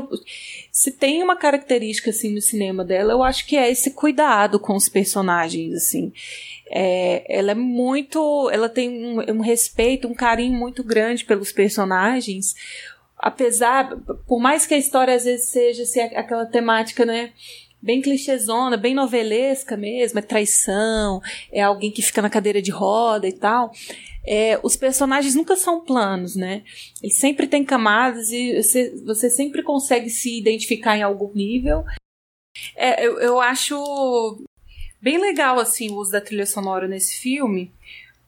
Se 0.71 0.91
tem 0.91 1.23
uma 1.23 1.37
característica, 1.37 2.11
assim, 2.11 2.35
no 2.35 2.41
cinema 2.41 2.85
dela, 2.85 3.13
eu 3.13 3.23
acho 3.23 3.47
que 3.47 3.57
é 3.57 3.71
esse 3.71 3.93
cuidado 3.93 4.59
com 4.59 4.75
os 4.75 4.89
personagens, 4.89 5.75
assim. 5.75 6.13
É, 6.71 7.25
ela 7.29 7.53
é 7.53 7.55
muito. 7.55 8.51
Ela 8.51 8.69
tem 8.69 8.91
um, 8.91 9.37
um 9.37 9.41
respeito, 9.41 10.09
um 10.09 10.15
carinho 10.15 10.59
muito 10.59 10.83
grande 10.83 11.25
pelos 11.25 11.53
personagens 11.53 12.55
apesar, 13.19 13.97
por 14.27 14.39
mais 14.39 14.67
que 14.67 14.75
a 14.75 14.79
história 14.79 15.15
às 15.15 15.25
vezes 15.25 15.49
seja 15.49 15.83
assim, 15.83 16.01
aquela 16.01 16.45
temática, 16.47 17.05
né, 17.05 17.33
bem 17.81 18.01
clichêzona, 18.01 18.77
bem 18.77 18.95
novelesca 18.95 19.77
mesmo, 19.77 20.19
é 20.19 20.23
traição, 20.23 21.21
é 21.53 21.63
alguém 21.63 21.91
que 21.91 22.03
fica 22.03 22.23
na 22.23 22.31
cadeira 22.31 22.61
de 22.61 22.71
roda 22.71 23.29
e 23.29 23.33
tal. 23.33 23.73
É, 24.27 24.59
os 24.63 24.77
personagens 24.77 25.35
nunca 25.37 25.55
são 25.55 25.85
planos, 25.85 26.35
né? 26.35 26.65
Eles 27.01 27.17
sempre 27.17 27.47
têm 27.47 27.65
camadas 27.65 28.31
e 28.33 28.61
você, 28.61 28.91
você 29.05 29.31
sempre 29.31 29.63
consegue 29.63 30.11
se 30.11 30.37
identificar 30.37 30.97
em 30.97 31.03
algum 31.03 31.33
nível. 31.33 31.85
É, 32.75 33.07
eu, 33.07 33.19
eu 33.21 33.41
acho 33.41 34.45
bem 35.01 35.19
legal 35.19 35.61
assim 35.61 35.91
o 35.91 35.97
uso 35.97 36.11
da 36.11 36.21
trilha 36.21 36.47
sonora 36.47 36.89
nesse 36.89 37.21
filme, 37.21 37.71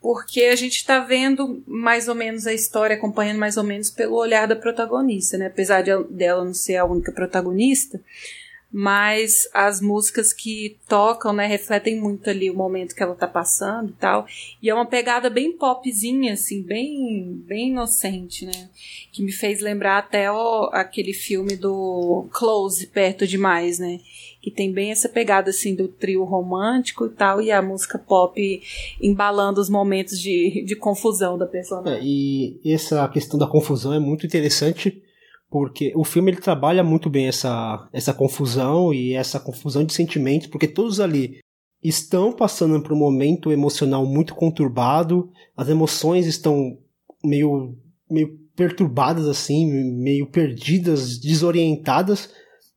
porque 0.00 0.44
a 0.44 0.54
gente 0.54 0.76
está 0.76 1.00
vendo 1.00 1.62
mais 1.66 2.06
ou 2.06 2.14
menos 2.14 2.46
a 2.46 2.54
história, 2.54 2.94
acompanhando 2.94 3.38
mais 3.38 3.56
ou 3.56 3.64
menos 3.64 3.90
pelo 3.90 4.16
olhar 4.16 4.46
da 4.46 4.54
protagonista, 4.54 5.36
né? 5.36 5.46
Apesar 5.46 5.82
de, 5.82 5.90
dela 6.04 6.44
não 6.44 6.54
ser 6.54 6.76
a 6.76 6.84
única 6.84 7.10
protagonista, 7.10 8.00
mas 8.70 9.48
as 9.54 9.80
músicas 9.80 10.32
que 10.32 10.76
tocam, 10.86 11.32
né, 11.32 11.46
refletem 11.46 11.98
muito 11.98 12.28
ali 12.28 12.50
o 12.50 12.54
momento 12.54 12.94
que 12.94 13.02
ela 13.02 13.14
tá 13.14 13.26
passando 13.26 13.90
e 13.90 13.94
tal. 13.94 14.26
E 14.62 14.68
é 14.68 14.74
uma 14.74 14.84
pegada 14.84 15.30
bem 15.30 15.52
popzinha, 15.52 16.34
assim, 16.34 16.62
bem, 16.62 17.42
bem 17.46 17.70
inocente, 17.70 18.44
né? 18.44 18.68
Que 19.10 19.22
me 19.22 19.32
fez 19.32 19.60
lembrar 19.60 19.98
até 19.98 20.30
o, 20.30 20.68
aquele 20.72 21.14
filme 21.14 21.56
do 21.56 22.28
Close, 22.30 22.86
Perto 22.88 23.26
Demais, 23.26 23.78
né? 23.78 24.00
Que 24.42 24.50
tem 24.50 24.70
bem 24.70 24.90
essa 24.90 25.08
pegada, 25.08 25.48
assim, 25.48 25.74
do 25.74 25.88
trio 25.88 26.24
romântico 26.24 27.06
e 27.06 27.10
tal, 27.10 27.40
e 27.40 27.50
a 27.50 27.62
música 27.62 27.98
pop 27.98 28.62
embalando 29.00 29.62
os 29.62 29.70
momentos 29.70 30.20
de, 30.20 30.62
de 30.62 30.76
confusão 30.76 31.38
da 31.38 31.46
personagem. 31.46 31.98
É, 31.98 32.04
e 32.04 32.72
essa 32.72 33.08
questão 33.08 33.38
da 33.38 33.46
confusão 33.46 33.94
é 33.94 33.98
muito 33.98 34.26
interessante 34.26 35.02
porque 35.50 35.92
o 35.96 36.04
filme 36.04 36.30
ele 36.30 36.40
trabalha 36.40 36.84
muito 36.84 37.08
bem 37.08 37.26
essa, 37.26 37.88
essa 37.92 38.12
confusão 38.12 38.92
e 38.92 39.14
essa 39.14 39.40
confusão 39.40 39.84
de 39.84 39.92
sentimentos, 39.92 40.46
porque 40.46 40.68
todos 40.68 41.00
ali 41.00 41.40
estão 41.82 42.32
passando 42.32 42.82
por 42.82 42.92
um 42.92 42.98
momento 42.98 43.50
emocional 43.50 44.04
muito 44.04 44.34
conturbado, 44.34 45.30
as 45.56 45.68
emoções 45.68 46.26
estão 46.26 46.78
meio, 47.24 47.76
meio 48.10 48.38
perturbadas 48.54 49.26
assim, 49.26 49.66
meio 49.66 50.26
perdidas, 50.26 51.18
desorientadas, 51.18 52.30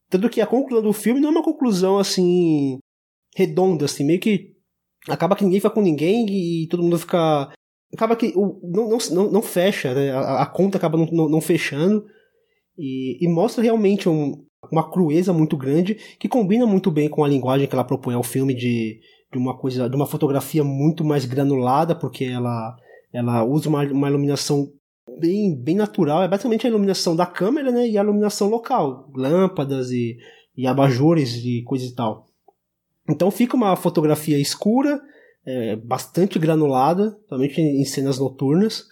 tanto 0.10 0.30
que 0.30 0.40
a 0.40 0.48
conclusão 0.48 0.84
do 0.84 0.94
filme 0.94 1.20
não 1.20 1.30
é 1.30 1.32
uma 1.32 1.44
conclusão 1.44 1.98
assim 1.98 2.78
redonda, 3.36 3.86
assim, 3.86 4.04
meio 4.04 4.20
que 4.20 4.54
acaba 5.08 5.36
que 5.36 5.44
ninguém 5.44 5.60
fica 5.60 5.74
com 5.74 5.82
ninguém 5.82 6.26
e 6.30 6.68
todo 6.68 6.84
mundo 6.84 7.00
fica 7.00 7.52
acaba 7.94 8.16
que 8.16 8.34
não, 8.34 8.60
não, 8.62 8.98
não, 9.12 9.32
não 9.32 9.42
fecha, 9.42 9.94
né? 9.94 10.12
a, 10.12 10.44
a, 10.44 10.46
conta 10.46 10.78
acaba 10.78 10.98
não, 10.98 11.08
não, 11.08 11.30
não 11.30 11.42
fechando 11.42 12.06
e, 12.82 13.24
e 13.24 13.28
mostra 13.28 13.63
realmente 13.63 14.10
um, 14.10 14.44
uma 14.72 14.89
crueza 14.89 15.32
muito 15.32 15.56
grande 15.56 15.96
que 16.17 16.28
combina 16.28 16.65
muito 16.65 16.89
bem 16.89 17.08
com 17.08 17.24
a 17.24 17.28
linguagem 17.28 17.67
que 17.67 17.76
ela 17.76 17.84
propõe 17.84 18.15
ao 18.15 18.24
filme 18.24 18.56
de, 18.56 19.00
de 19.32 19.38
uma 19.38 19.56
coisa, 19.56 19.88
de 19.88 19.96
uma 19.96 20.08
fotografia 20.08 20.63
muito 20.63 21.06
mais 21.06 21.24
granulada, 21.24 21.94
porque 21.94 22.26
ela, 22.26 22.76
ela 23.13 23.44
usa 23.44 23.70
uma, 23.70 23.84
uma 23.84 24.10
iluminação 24.10 24.67
bem, 25.20 25.56
bem 25.56 25.76
natural, 25.76 26.24
é 26.24 26.28
basicamente 26.28 26.65
a 26.65 26.70
iluminação 26.72 27.15
da 27.15 27.26
câmera 27.28 27.72
né, 27.72 27.88
e 27.88 28.00
a 28.00 28.02
iluminação 28.02 28.50
local, 28.50 29.12
lâmpadas 29.15 29.91
e, 29.91 30.17
e 30.58 30.65
abajures 30.65 31.36
e 31.46 31.62
coisa 31.62 31.86
e 31.86 31.94
tal. 31.94 32.26
Então 33.08 33.30
fica 33.30 33.56
uma 33.56 33.76
fotografia 33.76 34.39
escura, 34.39 35.00
é, 35.46 35.76
bastante 35.76 36.39
granulada, 36.39 37.12
principalmente 37.12 37.62
em 37.62 37.86
cenas 37.86 38.17
noturnas, 38.17 38.86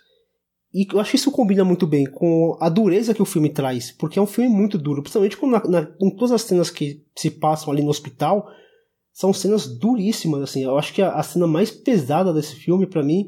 e 0.74 0.88
eu 0.92 1.00
acho 1.00 1.12
que 1.12 1.16
isso 1.16 1.32
combina 1.32 1.64
muito 1.64 1.88
bem 1.88 2.06
com 2.06 2.56
a 2.60 2.70
dureza 2.70 3.14
que 3.14 3.22
o 3.22 3.26
filme 3.26 3.50
traz, 3.50 3.92
porque 3.92 4.20
é 4.20 4.22
um 4.22 4.28
filme 4.28 4.50
muito 4.50 4.78
duro, 4.78 5.02
principalmente 5.02 5.36
com, 5.36 5.48
na, 5.48 5.64
na, 5.68 5.86
com 5.86 6.12
todas 6.12 6.32
as 6.32 6.44
cenas 6.44 6.70
que 6.70 7.04
se 7.16 7.32
passam 7.32 7.74
ali 7.74 7.82
no 7.82 7.90
hospital, 7.90 8.48
são 9.12 9.34
cenas 9.34 9.68
duríssimas, 9.68 10.44
assim. 10.44 10.64
Eu 10.64 10.78
acho 10.78 10.94
que 10.94 11.02
a, 11.02 11.12
a 11.14 11.24
cena 11.24 11.48
mais 11.48 11.72
pesada 11.72 12.32
desse 12.32 12.56
filme, 12.56 12.86
para 12.86 13.04
mim, 13.04 13.28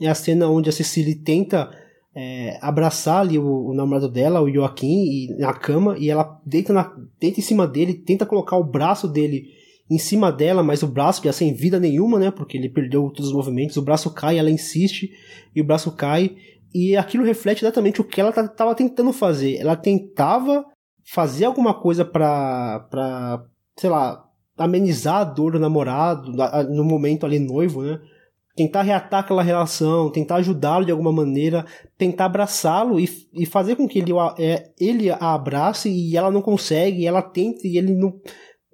é 0.00 0.06
a 0.06 0.14
cena 0.14 0.48
onde 0.48 0.68
a 0.68 0.72
Cecily 0.72 1.14
tenta 1.14 1.70
é, 2.14 2.58
abraçar 2.60 3.22
ali 3.22 3.38
o, 3.38 3.68
o, 3.68 3.74
namorado 3.74 4.08
dela, 4.08 4.42
o 4.42 4.52
Joaquim, 4.52 5.04
e, 5.04 5.36
na 5.38 5.54
cama, 5.54 5.96
e 5.98 6.10
ela 6.10 6.40
deita, 6.44 6.72
na, 6.72 6.94
deita 7.18 7.40
em 7.40 7.42
cima 7.42 7.66
dele, 7.66 7.94
tenta 7.94 8.26
colocar 8.26 8.56
o 8.56 8.64
braço 8.64 9.08
dele 9.08 9.46
em 9.90 9.98
cima 9.98 10.30
dela, 10.30 10.62
mas 10.62 10.82
o 10.82 10.86
braço 10.86 11.22
já 11.24 11.32
sem 11.32 11.52
vida 11.52 11.80
nenhuma, 11.80 12.18
né? 12.18 12.30
Porque 12.30 12.56
ele 12.56 12.68
perdeu 12.68 13.10
todos 13.10 13.28
os 13.28 13.34
movimentos, 13.34 13.76
o 13.76 13.82
braço 13.82 14.10
cai, 14.10 14.38
ela 14.38 14.50
insiste, 14.50 15.10
e 15.54 15.60
o 15.60 15.64
braço 15.64 15.90
cai, 15.92 16.36
e 16.74 16.96
aquilo 16.96 17.24
reflete 17.24 17.64
exatamente 17.64 18.00
o 18.00 18.04
que 18.04 18.20
ela 18.20 18.30
estava 18.30 18.74
tentando 18.74 19.12
fazer. 19.12 19.56
Ela 19.56 19.76
tentava 19.76 20.64
fazer 21.04 21.44
alguma 21.44 21.74
coisa 21.74 22.04
para, 22.04 22.80
pra 22.90 23.44
sei 23.76 23.90
lá, 23.90 24.24
amenizar 24.56 25.16
a 25.16 25.24
dor 25.24 25.52
do 25.52 25.58
namorado, 25.58 26.32
no 26.70 26.84
momento 26.84 27.26
ali 27.26 27.38
noivo, 27.38 27.82
né? 27.82 28.00
Tentar 28.54 28.82
reatar 28.82 29.20
aquela 29.20 29.42
relação, 29.42 30.10
tentar 30.10 30.36
ajudá-lo 30.36 30.84
de 30.84 30.92
alguma 30.92 31.10
maneira, 31.10 31.64
tentar 31.96 32.26
abraçá-lo 32.26 33.00
e, 33.00 33.08
e 33.32 33.46
fazer 33.46 33.76
com 33.76 33.88
que 33.88 33.98
ele, 33.98 34.12
é, 34.38 34.70
ele 34.78 35.10
a 35.10 35.34
abrace 35.34 35.88
e 35.88 36.16
ela 36.16 36.30
não 36.30 36.42
consegue, 36.42 37.06
ela 37.06 37.22
tenta 37.22 37.66
e 37.66 37.78
ele 37.78 37.94
não. 37.94 38.20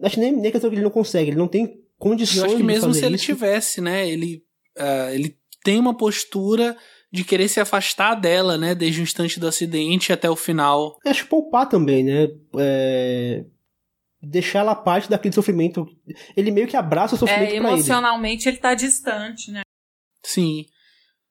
Acho 0.02 0.18
nem, 0.18 0.32
nem 0.32 0.50
questão 0.50 0.68
que 0.68 0.74
ele 0.74 0.82
não 0.82 0.90
consegue, 0.90 1.30
ele 1.30 1.38
não 1.38 1.46
tem 1.46 1.80
condições 1.96 2.34
de 2.34 2.40
Eu 2.40 2.46
acho 2.46 2.56
que 2.56 2.62
mesmo 2.62 2.92
se 2.92 3.00
isso. 3.00 3.06
ele 3.06 3.18
tivesse, 3.18 3.80
né? 3.80 4.08
Ele, 4.08 4.42
uh, 4.76 5.10
ele 5.12 5.36
tem 5.62 5.78
uma 5.78 5.96
postura 5.96 6.76
de 7.10 7.24
querer 7.24 7.48
se 7.48 7.60
afastar 7.60 8.14
dela, 8.14 8.58
né? 8.58 8.74
Desde 8.74 9.00
o 9.00 9.02
instante 9.02 9.40
do 9.40 9.46
acidente 9.46 10.12
até 10.12 10.28
o 10.28 10.36
final. 10.36 10.96
Acho 11.06 11.26
poupar 11.26 11.68
também, 11.68 12.04
né? 12.04 12.28
É... 12.58 13.44
Deixar 14.20 14.60
ela 14.60 14.74
parte 14.74 15.08
daquele 15.08 15.34
sofrimento. 15.34 15.86
Ele 16.36 16.50
meio 16.50 16.66
que 16.66 16.76
abraça 16.76 17.14
o 17.14 17.18
sofrimento 17.18 17.52
é, 17.52 17.56
emocionalmente 17.56 18.48
ele. 18.48 18.56
ele 18.56 18.62
tá 18.62 18.74
distante, 18.74 19.50
né? 19.50 19.62
Sim. 20.22 20.66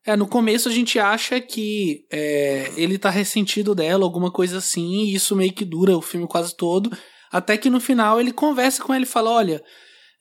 É, 0.06 0.16
no 0.16 0.26
começo 0.26 0.70
a 0.70 0.72
gente 0.72 0.98
acha 0.98 1.42
que 1.42 2.06
é, 2.10 2.72
ele 2.78 2.98
tá 2.98 3.10
ressentido 3.10 3.76
dela, 3.76 4.06
alguma 4.06 4.32
coisa 4.32 4.60
assim, 4.60 5.04
e 5.04 5.14
isso 5.14 5.36
meio 5.36 5.52
que 5.52 5.66
dura 5.66 5.98
o 5.98 6.02
filme 6.02 6.26
quase 6.26 6.56
todo. 6.56 6.90
Até 7.30 7.58
que 7.58 7.70
no 7.70 7.82
final 7.82 8.20
ele 8.20 8.32
conversa 8.32 8.82
com 8.82 8.94
ela 8.94 9.04
e 9.04 9.08
fala: 9.08 9.32
Olha, 9.32 9.62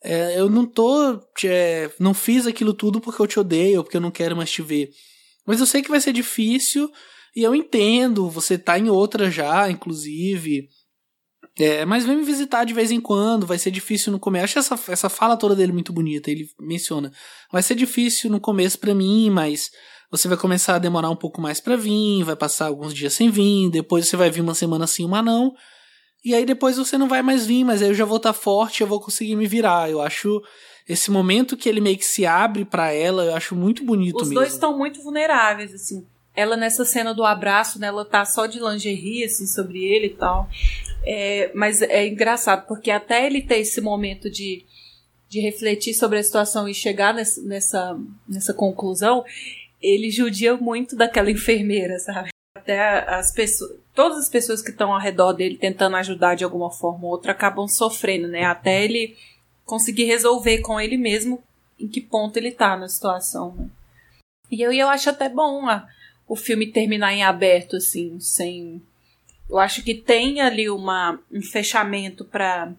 é, 0.02 0.40
eu 0.40 0.50
não 0.50 0.66
tô. 0.66 1.20
É, 1.44 1.88
não 2.00 2.12
fiz 2.12 2.48
aquilo 2.48 2.74
tudo 2.74 3.00
porque 3.00 3.22
eu 3.22 3.26
te 3.28 3.38
odeio, 3.38 3.78
ou 3.78 3.84
porque 3.84 3.96
eu 3.96 4.00
não 4.00 4.10
quero 4.10 4.36
mais 4.36 4.50
te 4.50 4.60
ver. 4.60 4.90
Mas 5.46 5.60
eu 5.60 5.66
sei 5.66 5.82
que 5.82 5.90
vai 5.90 6.00
ser 6.00 6.12
difícil 6.12 6.90
e 7.34 7.42
eu 7.42 7.54
entendo, 7.54 8.30
você 8.30 8.56
tá 8.56 8.78
em 8.78 8.88
outra 8.88 9.30
já, 9.30 9.70
inclusive. 9.70 10.68
É, 11.58 11.86
mas 11.86 12.04
vem 12.04 12.16
me 12.16 12.22
visitar 12.22 12.64
de 12.64 12.74
vez 12.74 12.90
em 12.90 13.00
quando, 13.00 13.46
vai 13.46 13.58
ser 13.58 13.70
difícil 13.70 14.12
no 14.12 14.18
começo. 14.18 14.44
Acho 14.44 14.58
essa, 14.58 14.92
essa 14.92 15.08
fala 15.08 15.36
toda 15.36 15.54
dele 15.54 15.72
muito 15.72 15.92
bonita, 15.92 16.30
ele 16.30 16.48
menciona. 16.60 17.10
Vai 17.50 17.62
ser 17.62 17.74
difícil 17.74 18.30
no 18.30 18.40
começo 18.40 18.78
para 18.78 18.94
mim, 18.94 19.30
mas 19.30 19.70
você 20.10 20.28
vai 20.28 20.36
começar 20.36 20.76
a 20.76 20.78
demorar 20.78 21.10
um 21.10 21.16
pouco 21.16 21.40
mais 21.40 21.60
para 21.60 21.76
vir, 21.76 22.24
vai 22.24 22.36
passar 22.36 22.66
alguns 22.66 22.94
dias 22.94 23.14
sem 23.14 23.30
vir, 23.30 23.70
depois 23.70 24.06
você 24.06 24.16
vai 24.16 24.30
vir 24.30 24.40
uma 24.40 24.54
semana 24.54 24.86
sim, 24.86 25.04
uma 25.04 25.22
não. 25.22 25.54
E 26.24 26.34
aí 26.34 26.44
depois 26.44 26.76
você 26.76 26.98
não 26.98 27.08
vai 27.08 27.22
mais 27.22 27.46
vir, 27.46 27.64
mas 27.64 27.82
aí 27.82 27.88
eu 27.88 27.94
já 27.94 28.04
vou 28.04 28.16
estar 28.16 28.32
tá 28.32 28.38
forte, 28.38 28.80
eu 28.80 28.86
vou 28.86 29.00
conseguir 29.00 29.36
me 29.36 29.46
virar. 29.46 29.90
Eu 29.90 30.00
acho 30.00 30.42
esse 30.88 31.10
momento 31.10 31.56
que 31.56 31.68
ele 31.68 31.80
meio 31.80 31.98
que 31.98 32.04
se 32.04 32.24
abre 32.24 32.64
para 32.64 32.92
ela, 32.92 33.24
eu 33.24 33.34
acho 33.34 33.56
muito 33.56 33.84
bonito 33.84 34.16
Os 34.16 34.28
mesmo. 34.28 34.34
dois 34.34 34.52
estão 34.52 34.76
muito 34.78 35.02
vulneráveis, 35.02 35.74
assim. 35.74 36.06
Ela 36.34 36.56
nessa 36.56 36.84
cena 36.84 37.12
do 37.12 37.24
abraço, 37.24 37.78
né, 37.80 37.88
ela 37.88 38.04
tá 38.04 38.24
só 38.24 38.46
de 38.46 38.60
lingerie, 38.60 39.24
assim, 39.24 39.46
sobre 39.46 39.82
ele 39.82 40.06
e 40.06 40.14
tal. 40.14 40.48
É, 41.04 41.50
mas 41.54 41.82
é 41.82 42.06
engraçado, 42.06 42.66
porque 42.66 42.90
até 42.90 43.26
ele 43.26 43.42
ter 43.42 43.58
esse 43.58 43.80
momento 43.80 44.30
de, 44.30 44.64
de 45.28 45.40
refletir 45.40 45.94
sobre 45.94 46.18
a 46.18 46.22
situação 46.22 46.68
e 46.68 46.74
chegar 46.74 47.12
nessa, 47.14 47.42
nessa, 47.42 47.98
nessa 48.28 48.54
conclusão, 48.54 49.24
ele 49.80 50.10
judia 50.10 50.56
muito 50.56 50.94
daquela 50.94 51.30
enfermeira, 51.32 51.98
sabe? 51.98 52.28
Até 52.54 52.98
as 53.08 53.32
pessoas, 53.32 53.72
todas 53.94 54.18
as 54.18 54.28
pessoas 54.28 54.62
que 54.62 54.70
estão 54.70 54.92
ao 54.92 55.00
redor 55.00 55.32
dele 55.32 55.56
tentando 55.56 55.96
ajudar 55.96 56.36
de 56.36 56.44
alguma 56.44 56.70
forma 56.70 57.04
ou 57.06 57.10
outra 57.10 57.32
acabam 57.32 57.66
sofrendo, 57.66 58.28
né? 58.28 58.44
Até 58.44 58.84
ele 58.84 59.16
conseguir 59.66 60.04
resolver 60.04 60.60
com 60.60 60.80
ele 60.80 60.96
mesmo 60.96 61.42
em 61.78 61.86
que 61.86 62.00
ponto 62.00 62.38
ele 62.38 62.52
tá 62.52 62.76
na 62.76 62.88
situação, 62.88 63.54
né? 63.54 63.68
E 64.50 64.62
eu, 64.62 64.72
eu 64.72 64.88
acho 64.88 65.10
até 65.10 65.28
bom 65.28 65.68
a, 65.68 65.86
o 66.26 66.36
filme 66.36 66.68
terminar 66.68 67.12
em 67.12 67.24
aberto, 67.24 67.76
assim, 67.76 68.18
sem. 68.20 68.80
Eu 69.50 69.58
acho 69.58 69.82
que 69.82 69.94
tem 69.94 70.40
ali 70.40 70.70
uma, 70.70 71.20
um 71.30 71.42
fechamento 71.42 72.24
para 72.24 72.72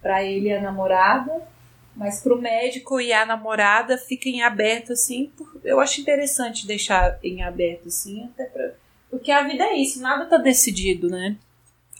para 0.00 0.22
ele 0.22 0.48
e 0.48 0.52
a 0.52 0.60
namorada, 0.60 1.42
mas 1.96 2.20
pro 2.20 2.40
médico 2.40 3.00
e 3.00 3.10
a 3.10 3.24
namorada 3.24 3.96
fica 3.96 4.28
em 4.28 4.42
aberto, 4.42 4.92
assim. 4.92 5.32
Por, 5.36 5.60
eu 5.64 5.80
acho 5.80 6.00
interessante 6.00 6.66
deixar 6.66 7.18
em 7.22 7.42
aberto, 7.42 7.88
assim, 7.88 8.24
até 8.24 8.44
pra, 8.44 8.72
porque 9.10 9.32
a 9.32 9.42
vida 9.42 9.64
é 9.64 9.76
isso, 9.76 10.00
nada 10.00 10.26
tá 10.26 10.36
decidido, 10.36 11.08
né? 11.08 11.36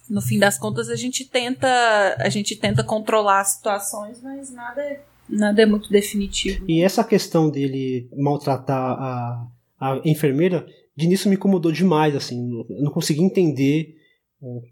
No 0.08 0.20
fim 0.20 0.38
das 0.38 0.58
contas 0.58 0.88
a 0.88 0.96
gente 0.96 1.24
tenta 1.24 2.16
a 2.18 2.28
gente 2.28 2.56
tenta 2.56 2.84
controlar 2.84 3.40
as 3.40 3.54
situações, 3.54 4.20
mas 4.22 4.50
nada 4.52 4.80
é, 4.80 5.00
nada 5.28 5.62
é 5.62 5.66
muito 5.66 5.90
definitivo. 5.90 6.64
E 6.68 6.82
essa 6.82 7.02
questão 7.02 7.50
dele 7.50 8.08
maltratar 8.16 8.76
a, 8.76 9.48
a 9.80 10.00
enfermeira, 10.04 10.66
de 10.96 11.06
início 11.06 11.28
me 11.28 11.36
incomodou 11.36 11.72
demais, 11.72 12.14
assim, 12.14 12.50
eu 12.70 12.82
não 12.82 12.90
consegui 12.90 13.22
entender 13.22 13.96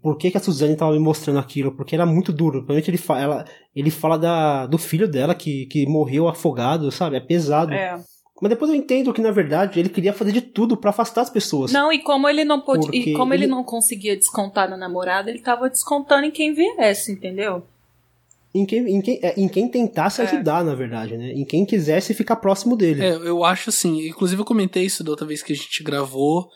por 0.01 0.17
que, 0.17 0.29
que 0.29 0.37
a 0.37 0.39
Suzane 0.39 0.73
estava 0.73 0.91
me 0.91 0.99
mostrando 0.99 1.39
aquilo, 1.39 1.71
porque 1.71 1.95
era 1.95 2.05
muito 2.05 2.31
duro. 2.31 2.59
Provavelmente 2.59 2.91
ele 2.91 2.97
fala, 2.97 3.45
ele 3.75 3.89
fala 3.89 4.17
da, 4.19 4.67
do 4.67 4.77
filho 4.77 5.07
dela 5.07 5.33
que, 5.33 5.65
que 5.65 5.85
morreu 5.87 6.27
afogado, 6.27 6.91
sabe? 6.91 7.15
É 7.15 7.19
pesado. 7.19 7.73
É. 7.73 7.99
Mas 8.41 8.49
depois 8.49 8.69
eu 8.71 8.75
entendo 8.75 9.13
que, 9.13 9.21
na 9.21 9.31
verdade, 9.31 9.79
ele 9.79 9.89
queria 9.89 10.11
fazer 10.11 10.31
de 10.31 10.41
tudo 10.41 10.75
para 10.75 10.89
afastar 10.89 11.21
as 11.21 11.29
pessoas. 11.29 11.71
Não, 11.71 11.93
e 11.93 11.99
como 11.99 12.27
ele 12.27 12.43
não 12.43 12.59
pôde. 12.59 12.89
E 12.91 13.13
como 13.13 13.33
ele... 13.33 13.45
ele... 13.45 13.51
não 13.51 13.63
conseguia 13.63 14.17
descontar 14.17 14.69
na 14.69 14.75
namorada, 14.75 15.29
ele 15.29 15.39
tava 15.39 15.69
descontando 15.69 16.25
em 16.25 16.31
quem 16.31 16.53
viesse, 16.53 17.11
entendeu? 17.11 17.63
Em 18.53 18.65
quem, 18.65 18.87
em 18.87 19.01
quem, 19.01 19.19
é, 19.23 19.39
em 19.39 19.47
quem 19.47 19.67
tentasse 19.67 20.21
é. 20.21 20.25
ajudar, 20.25 20.63
na 20.63 20.75
verdade, 20.75 21.17
né? 21.17 21.31
Em 21.31 21.43
quem 21.43 21.65
quisesse 21.65 22.13
ficar 22.13 22.35
próximo 22.35 22.75
dele. 22.75 23.03
É, 23.03 23.15
eu 23.15 23.43
acho 23.43 23.69
assim. 23.69 24.07
Inclusive, 24.07 24.41
eu 24.41 24.45
comentei 24.45 24.83
isso 24.83 25.03
da 25.03 25.11
outra 25.11 25.25
vez 25.25 25.41
que 25.41 25.53
a 25.53 25.55
gente 25.55 25.83
gravou. 25.83 26.49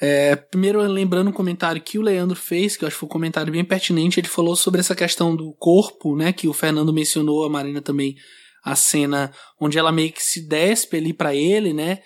É, 0.00 0.34
primeiro, 0.34 0.80
lembrando 0.82 1.28
um 1.28 1.32
comentário 1.32 1.80
que 1.80 1.98
o 1.98 2.02
Leandro 2.02 2.36
fez, 2.36 2.76
que 2.76 2.84
eu 2.84 2.88
acho 2.88 2.96
que 2.96 3.00
foi 3.00 3.06
um 3.06 3.12
comentário 3.12 3.52
bem 3.52 3.64
pertinente, 3.64 4.18
ele 4.18 4.26
falou 4.26 4.56
sobre 4.56 4.80
essa 4.80 4.94
questão 4.94 5.36
do 5.36 5.52
corpo, 5.52 6.16
né, 6.16 6.32
que 6.32 6.48
o 6.48 6.52
Fernando 6.52 6.92
mencionou, 6.92 7.44
a 7.44 7.48
Marina 7.48 7.80
também, 7.80 8.16
a 8.64 8.74
cena 8.74 9.30
onde 9.60 9.78
ela 9.78 9.92
meio 9.92 10.12
que 10.12 10.22
se 10.22 10.48
despe 10.48 10.96
ali 10.96 11.12
para 11.12 11.34
ele, 11.34 11.72
né, 11.72 12.00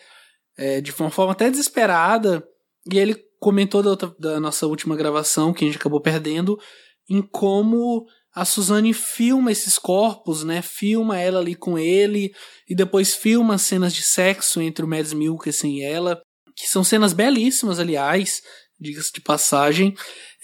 é, 0.57 0.81
de 0.81 0.92
uma 0.99 1.11
forma 1.11 1.33
até 1.33 1.49
desesperada, 1.49 2.44
e 2.90 2.99
ele 2.99 3.16
comentou 3.38 3.83
da, 3.83 3.90
outra, 3.90 4.14
da 4.18 4.40
nossa 4.40 4.66
última 4.66 4.97
gravação, 4.97 5.53
que 5.53 5.64
a 5.64 5.68
gente 5.68 5.79
acabou 5.79 6.01
perdendo, 6.01 6.59
em 7.09 7.23
como 7.23 8.07
a 8.35 8.44
Suzane 8.44 8.92
filma 8.92 9.51
esses 9.51 9.79
corpos, 9.79 10.44
né? 10.44 10.62
Filma 10.62 11.18
ela 11.18 11.40
ali 11.40 11.55
com 11.55 11.79
ele 11.79 12.33
e 12.68 12.75
depois 12.75 13.14
filma 13.14 13.59
cenas 13.59 13.94
de 13.94 14.03
sexo 14.03 14.61
entre 14.61 14.85
o 14.85 14.88
Mads 14.88 15.12
Mikkelsen 15.12 15.79
e 15.79 15.83
ela, 15.83 16.21
que 16.55 16.68
são 16.68 16.85
cenas 16.85 17.12
belíssimas, 17.12 17.79
aliás, 17.79 18.42
diga-se 18.79 19.12
de 19.12 19.21
passagem. 19.21 19.94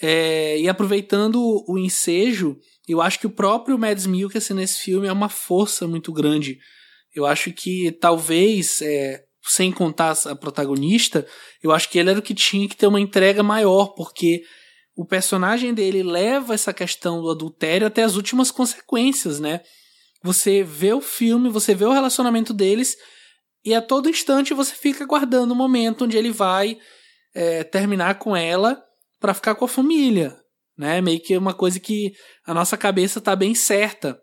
É, 0.01 0.59
e 0.59 0.67
aproveitando 0.67 1.63
o 1.67 1.77
ensejo, 1.77 2.57
eu 2.87 3.01
acho 3.01 3.19
que 3.19 3.27
o 3.27 3.31
próprio 3.31 3.77
Mads 3.77 4.05
Mikkelsen 4.05 4.55
nesse 4.55 4.81
filme 4.81 5.07
é 5.07 5.11
uma 5.11 5.29
força 5.29 5.87
muito 5.87 6.11
grande. 6.11 6.59
Eu 7.13 7.25
acho 7.25 7.51
que 7.51 7.91
talvez, 7.91 8.81
é, 8.81 9.23
sem 9.43 9.71
contar 9.71 10.15
a 10.25 10.35
protagonista, 10.35 11.25
eu 11.63 11.71
acho 11.71 11.89
que 11.89 11.97
ele 11.97 12.09
era 12.11 12.19
o 12.19 12.21
que 12.21 12.33
tinha 12.33 12.67
que 12.67 12.75
ter 12.75 12.87
uma 12.87 12.99
entrega 12.99 13.41
maior, 13.41 13.95
porque 13.95 14.43
o 14.95 15.05
personagem 15.05 15.73
dele 15.73 16.03
leva 16.03 16.53
essa 16.53 16.73
questão 16.73 17.21
do 17.21 17.29
adultério 17.29 17.87
até 17.87 18.03
as 18.03 18.15
últimas 18.15 18.51
consequências, 18.51 19.39
né? 19.39 19.61
Você 20.23 20.63
vê 20.63 20.93
o 20.93 21.01
filme, 21.01 21.49
você 21.49 21.75
vê 21.75 21.85
o 21.85 21.91
relacionamento 21.91 22.53
deles 22.53 22.95
e 23.63 23.73
a 23.73 23.81
todo 23.81 24.09
instante 24.09 24.53
você 24.53 24.73
fica 24.73 25.03
aguardando 25.03 25.53
o 25.53 25.55
momento 25.55 26.05
onde 26.05 26.17
ele 26.17 26.31
vai 26.31 26.77
é, 27.33 27.63
terminar 27.63 28.19
com 28.19 28.35
ela 28.35 28.81
para 29.19 29.33
ficar 29.33 29.55
com 29.55 29.65
a 29.65 29.67
família, 29.67 30.35
né? 30.77 31.01
Meio 31.01 31.19
que 31.19 31.37
uma 31.37 31.53
coisa 31.53 31.79
que 31.79 32.13
a 32.45 32.53
nossa 32.53 32.77
cabeça 32.77 33.21
tá 33.21 33.35
bem 33.35 33.55
certa. 33.55 34.19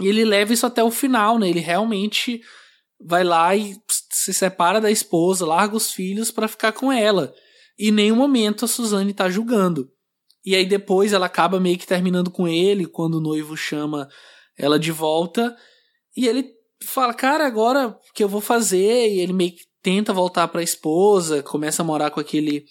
E 0.00 0.08
ele 0.08 0.24
leva 0.24 0.52
isso 0.52 0.66
até 0.66 0.82
o 0.82 0.90
final, 0.90 1.38
né? 1.38 1.48
Ele 1.48 1.60
realmente 1.60 2.40
vai 3.00 3.24
lá 3.24 3.54
e 3.54 3.76
se 4.10 4.32
separa 4.32 4.80
da 4.80 4.90
esposa, 4.90 5.46
larga 5.46 5.76
os 5.76 5.92
filhos 5.92 6.30
para 6.30 6.48
ficar 6.48 6.72
com 6.72 6.92
ela. 6.92 7.32
E 7.78 7.88
em 7.88 7.92
nenhum 7.92 8.16
momento 8.16 8.64
a 8.64 8.68
Suzane 8.68 9.12
tá 9.12 9.28
julgando. 9.28 9.90
E 10.44 10.54
aí 10.54 10.64
depois 10.64 11.12
ela 11.12 11.26
acaba 11.26 11.60
meio 11.60 11.78
que 11.78 11.86
terminando 11.86 12.30
com 12.30 12.46
ele 12.46 12.86
quando 12.86 13.16
o 13.16 13.20
noivo 13.20 13.56
chama 13.56 14.08
ela 14.56 14.78
de 14.78 14.92
volta. 14.92 15.54
E 16.16 16.26
ele 16.26 16.48
fala, 16.82 17.12
cara, 17.12 17.46
agora 17.46 17.88
o 17.88 18.12
que 18.14 18.22
eu 18.22 18.28
vou 18.28 18.40
fazer? 18.40 19.10
E 19.10 19.20
ele 19.20 19.32
meio 19.32 19.52
que 19.52 19.64
tenta 19.82 20.12
voltar 20.12 20.48
para 20.48 20.60
a 20.60 20.64
esposa, 20.64 21.42
começa 21.42 21.82
a 21.82 21.84
morar 21.84 22.10
com 22.10 22.20
aquele 22.20 22.64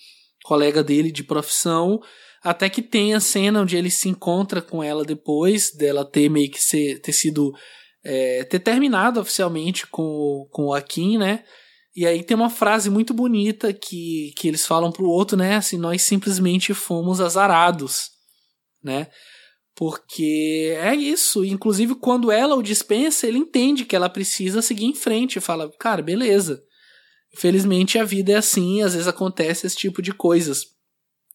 colega 0.44 0.84
dele 0.84 1.12
de 1.12 1.24
profissão, 1.24 2.02
até 2.46 2.70
que 2.70 2.84
tem 2.84 3.16
a 3.16 3.20
cena 3.20 3.62
onde 3.62 3.76
ele 3.76 3.90
se 3.90 4.08
encontra 4.08 4.62
com 4.62 4.84
ela 4.84 5.04
depois 5.04 5.72
dela 5.76 6.06
ter 6.06 6.30
meio 6.30 6.52
que 6.52 6.62
ser, 6.62 7.02
ter 7.02 7.12
sido 7.12 7.52
é, 8.04 8.44
ter 8.44 8.60
terminado 8.60 9.20
oficialmente 9.20 9.88
com, 9.88 10.48
com 10.52 10.68
o 10.68 10.74
Akin, 10.76 11.18
né? 11.18 11.44
E 11.96 12.06
aí 12.06 12.22
tem 12.22 12.38
uma 12.38 12.52
frase 12.52 12.88
muito 12.88 13.16
bonita 13.16 13.74
que, 13.74 14.32
que 14.38 14.48
eles 14.48 14.64
falam 14.64 14.92
pro 14.92 15.10
outro, 15.10 15.36
né? 15.36 15.56
Assim, 15.56 15.78
nós 15.78 16.04
simplesmente 16.04 16.72
fomos 16.72 17.20
azarados, 17.20 18.12
né? 18.84 19.08
Porque 19.76 20.78
é 20.80 20.94
isso. 20.94 21.44
Inclusive, 21.44 21.96
quando 21.96 22.32
ela 22.32 22.56
o 22.56 22.62
dispensa, 22.62 23.26
ele 23.26 23.40
entende 23.40 23.86
que 23.86 23.96
ela 23.96 24.10
precisa 24.10 24.62
seguir 24.62 24.86
em 24.86 24.94
frente. 24.94 25.40
Fala, 25.40 25.72
cara, 25.80 26.04
beleza. 26.04 26.62
Infelizmente 27.34 27.98
a 27.98 28.04
vida 28.04 28.34
é 28.34 28.36
assim, 28.36 28.84
às 28.84 28.94
vezes 28.94 29.08
acontece 29.08 29.66
esse 29.66 29.76
tipo 29.76 30.00
de 30.00 30.14
coisas. 30.14 30.75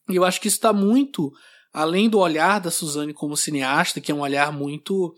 E 0.09 0.15
eu 0.15 0.25
acho 0.25 0.39
que 0.41 0.47
isso 0.47 0.57
está 0.57 0.73
muito 0.73 1.31
além 1.73 2.09
do 2.09 2.19
olhar 2.19 2.59
da 2.59 2.69
Suzane 2.69 3.13
como 3.13 3.37
cineasta, 3.37 4.01
que 4.01 4.11
é 4.11 4.15
um 4.15 4.21
olhar 4.21 4.51
muito 4.51 5.13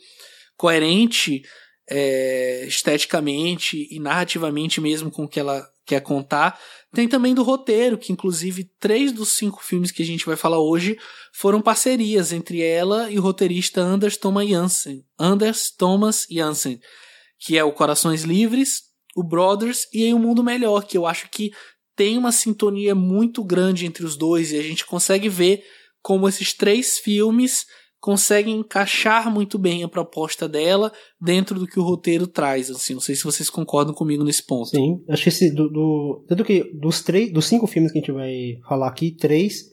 coerente 0.55 1.41
é, 1.89 2.65
esteticamente 2.67 3.87
e 3.89 3.99
narrativamente 3.99 4.79
mesmo 4.79 5.11
com 5.11 5.23
o 5.23 5.27
que 5.27 5.39
ela 5.39 5.67
quer 5.85 6.01
contar. 6.01 6.59
Tem 6.93 7.07
também 7.07 7.33
do 7.33 7.43
roteiro, 7.43 7.97
que 7.97 8.13
inclusive 8.13 8.69
três 8.79 9.11
dos 9.11 9.29
cinco 9.29 9.63
filmes 9.63 9.91
que 9.91 10.03
a 10.03 10.05
gente 10.05 10.25
vai 10.25 10.35
falar 10.35 10.59
hoje 10.59 10.97
foram 11.33 11.61
parcerias 11.61 12.31
entre 12.31 12.61
ela 12.61 13.09
e 13.09 13.17
o 13.17 13.21
roteirista 13.21 13.81
Anders 13.81 14.15
Thomas 14.15 14.47
Jansen, 14.47 15.03
Anders 15.19 15.71
Thomas 15.71 16.25
Jansen, 16.29 16.79
que 17.39 17.57
é 17.57 17.63
o 17.63 17.73
Corações 17.73 18.23
Livres, 18.23 18.83
o 19.15 19.23
Brothers 19.23 19.87
e 19.93 20.03
aí 20.03 20.13
o 20.13 20.19
Mundo 20.19 20.43
Melhor, 20.43 20.85
que 20.85 20.97
eu 20.97 21.05
acho 21.05 21.29
que 21.29 21.51
tem 21.95 22.17
uma 22.17 22.31
sintonia 22.31 22.95
muito 22.95 23.43
grande 23.43 23.85
entre 23.85 24.05
os 24.05 24.15
dois 24.15 24.51
e 24.51 24.57
a 24.57 24.61
gente 24.61 24.85
consegue 24.85 25.29
ver 25.29 25.63
como 26.01 26.27
esses 26.27 26.53
três 26.53 26.97
filmes 26.97 27.65
conseguem 27.99 28.57
encaixar 28.57 29.33
muito 29.33 29.57
bem 29.57 29.81
a 29.81 29.87
proposta 29.87 30.45
dela 30.45 30.91
dentro 31.21 31.57
do 31.57 31.65
que 31.65 31.79
o 31.79 31.83
roteiro 31.83 32.27
traz. 32.27 32.69
Assim, 32.69 32.93
não 32.93 32.99
sei 32.99 33.15
se 33.15 33.23
vocês 33.23 33.49
concordam 33.49 33.93
comigo 33.93 34.25
nesse 34.25 34.45
ponto. 34.45 34.67
Sim, 34.67 35.01
acho 35.07 35.23
que 35.23 35.51
do, 35.51 35.69
do 35.69 36.25
tanto 36.27 36.43
que 36.43 36.65
dos 36.73 37.01
três, 37.01 37.31
dos 37.31 37.45
cinco 37.45 37.65
filmes 37.65 37.93
que 37.93 37.99
a 37.99 38.01
gente 38.01 38.11
vai 38.11 38.57
falar 38.67 38.89
aqui, 38.89 39.15
três 39.15 39.71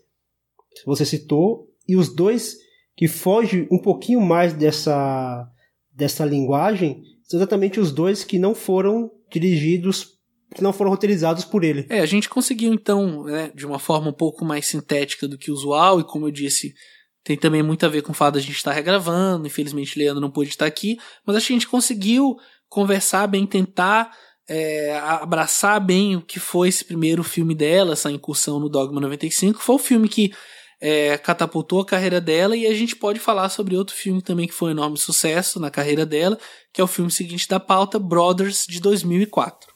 você 0.87 1.05
citou 1.05 1.67
e 1.89 1.97
os 1.97 2.15
dois 2.15 2.57
que 2.97 3.09
fogem 3.09 3.67
um 3.71 3.79
pouquinho 3.79 4.21
mais 4.21 4.53
dessa 4.53 5.45
dessa 5.93 6.25
linguagem 6.25 7.03
são 7.25 7.39
exatamente 7.39 7.81
os 7.81 7.91
dois 7.91 8.23
que 8.23 8.39
não 8.39 8.55
foram 8.55 9.11
dirigidos 9.31 10.20
que 10.55 10.63
não 10.63 10.73
foram 10.73 10.91
roteirizados 10.91 11.45
por 11.45 11.65
ele. 11.65 11.87
É, 11.89 12.01
a 12.01 12.07
gente 12.07 12.29
conseguiu 12.29 12.73
então, 12.73 13.25
né, 13.25 13.51
de 13.55 13.67
uma 13.67 13.79
forma 13.79 14.11
um 14.11 14.13
pouco 14.13 14.45
mais 14.45 14.67
sintética 14.67 15.29
do 15.29 15.39
que 15.39 15.51
usual 15.51 16.01
e 16.01 16.05
como 16.05 16.27
eu 16.27 16.31
disse, 16.31 16.75
tem 17.23 17.37
também 17.37 17.63
muito 17.63 17.85
a 17.85 17.89
ver 17.89 18.03
com 18.03 18.13
o 18.13 18.15
fato 18.15 18.35
de 18.35 18.41
a 18.41 18.43
gente 18.43 18.57
estar 18.57 18.73
regravando. 18.73 19.47
Infelizmente, 19.47 19.99
Leandro 19.99 20.21
não 20.21 20.31
pôde 20.31 20.51
estar 20.51 20.67
aqui. 20.67 20.99
Mas 21.25 21.37
acho 21.37 21.47
que 21.47 21.53
a 21.53 21.57
gente 21.57 21.69
conseguiu 21.69 22.37
conversar 22.69 23.27
bem, 23.27 23.47
tentar 23.47 24.11
é, 24.49 24.99
abraçar 24.99 25.81
bem 25.81 26.17
o 26.17 26.23
que 26.23 26.41
foi 26.41 26.69
esse 26.69 26.85
primeiro 26.85 27.23
filme 27.23 27.55
dela, 27.55 27.93
essa 27.93 28.11
incursão 28.11 28.59
no 28.59 28.69
Dogma 28.69 29.01
95. 29.01 29.61
Foi 29.61 29.75
o 29.77 29.79
filme 29.79 30.09
que 30.09 30.33
é, 30.81 31.19
catapultou 31.19 31.83
a 31.83 31.87
carreira 31.87 32.21
dela 32.21 32.57
e 32.57 32.67
a 32.67 32.73
gente 32.73 32.97
pode 32.97 33.21
falar 33.21 33.51
sobre 33.51 33.77
outro 33.77 33.95
filme 33.95 34.23
também 34.23 34.49
que 34.49 34.55
foi 34.55 34.71
um 34.71 34.73
enorme 34.73 34.97
sucesso 34.97 35.61
na 35.61 35.71
carreira 35.71 36.07
dela, 36.07 36.39
que 36.73 36.81
é 36.81 36.85
o 36.85 36.89
filme 36.89 37.11
seguinte 37.11 37.47
da 37.47 37.61
pauta, 37.61 37.99
Brothers, 37.99 38.65
de 38.67 38.81
2004. 38.81 39.70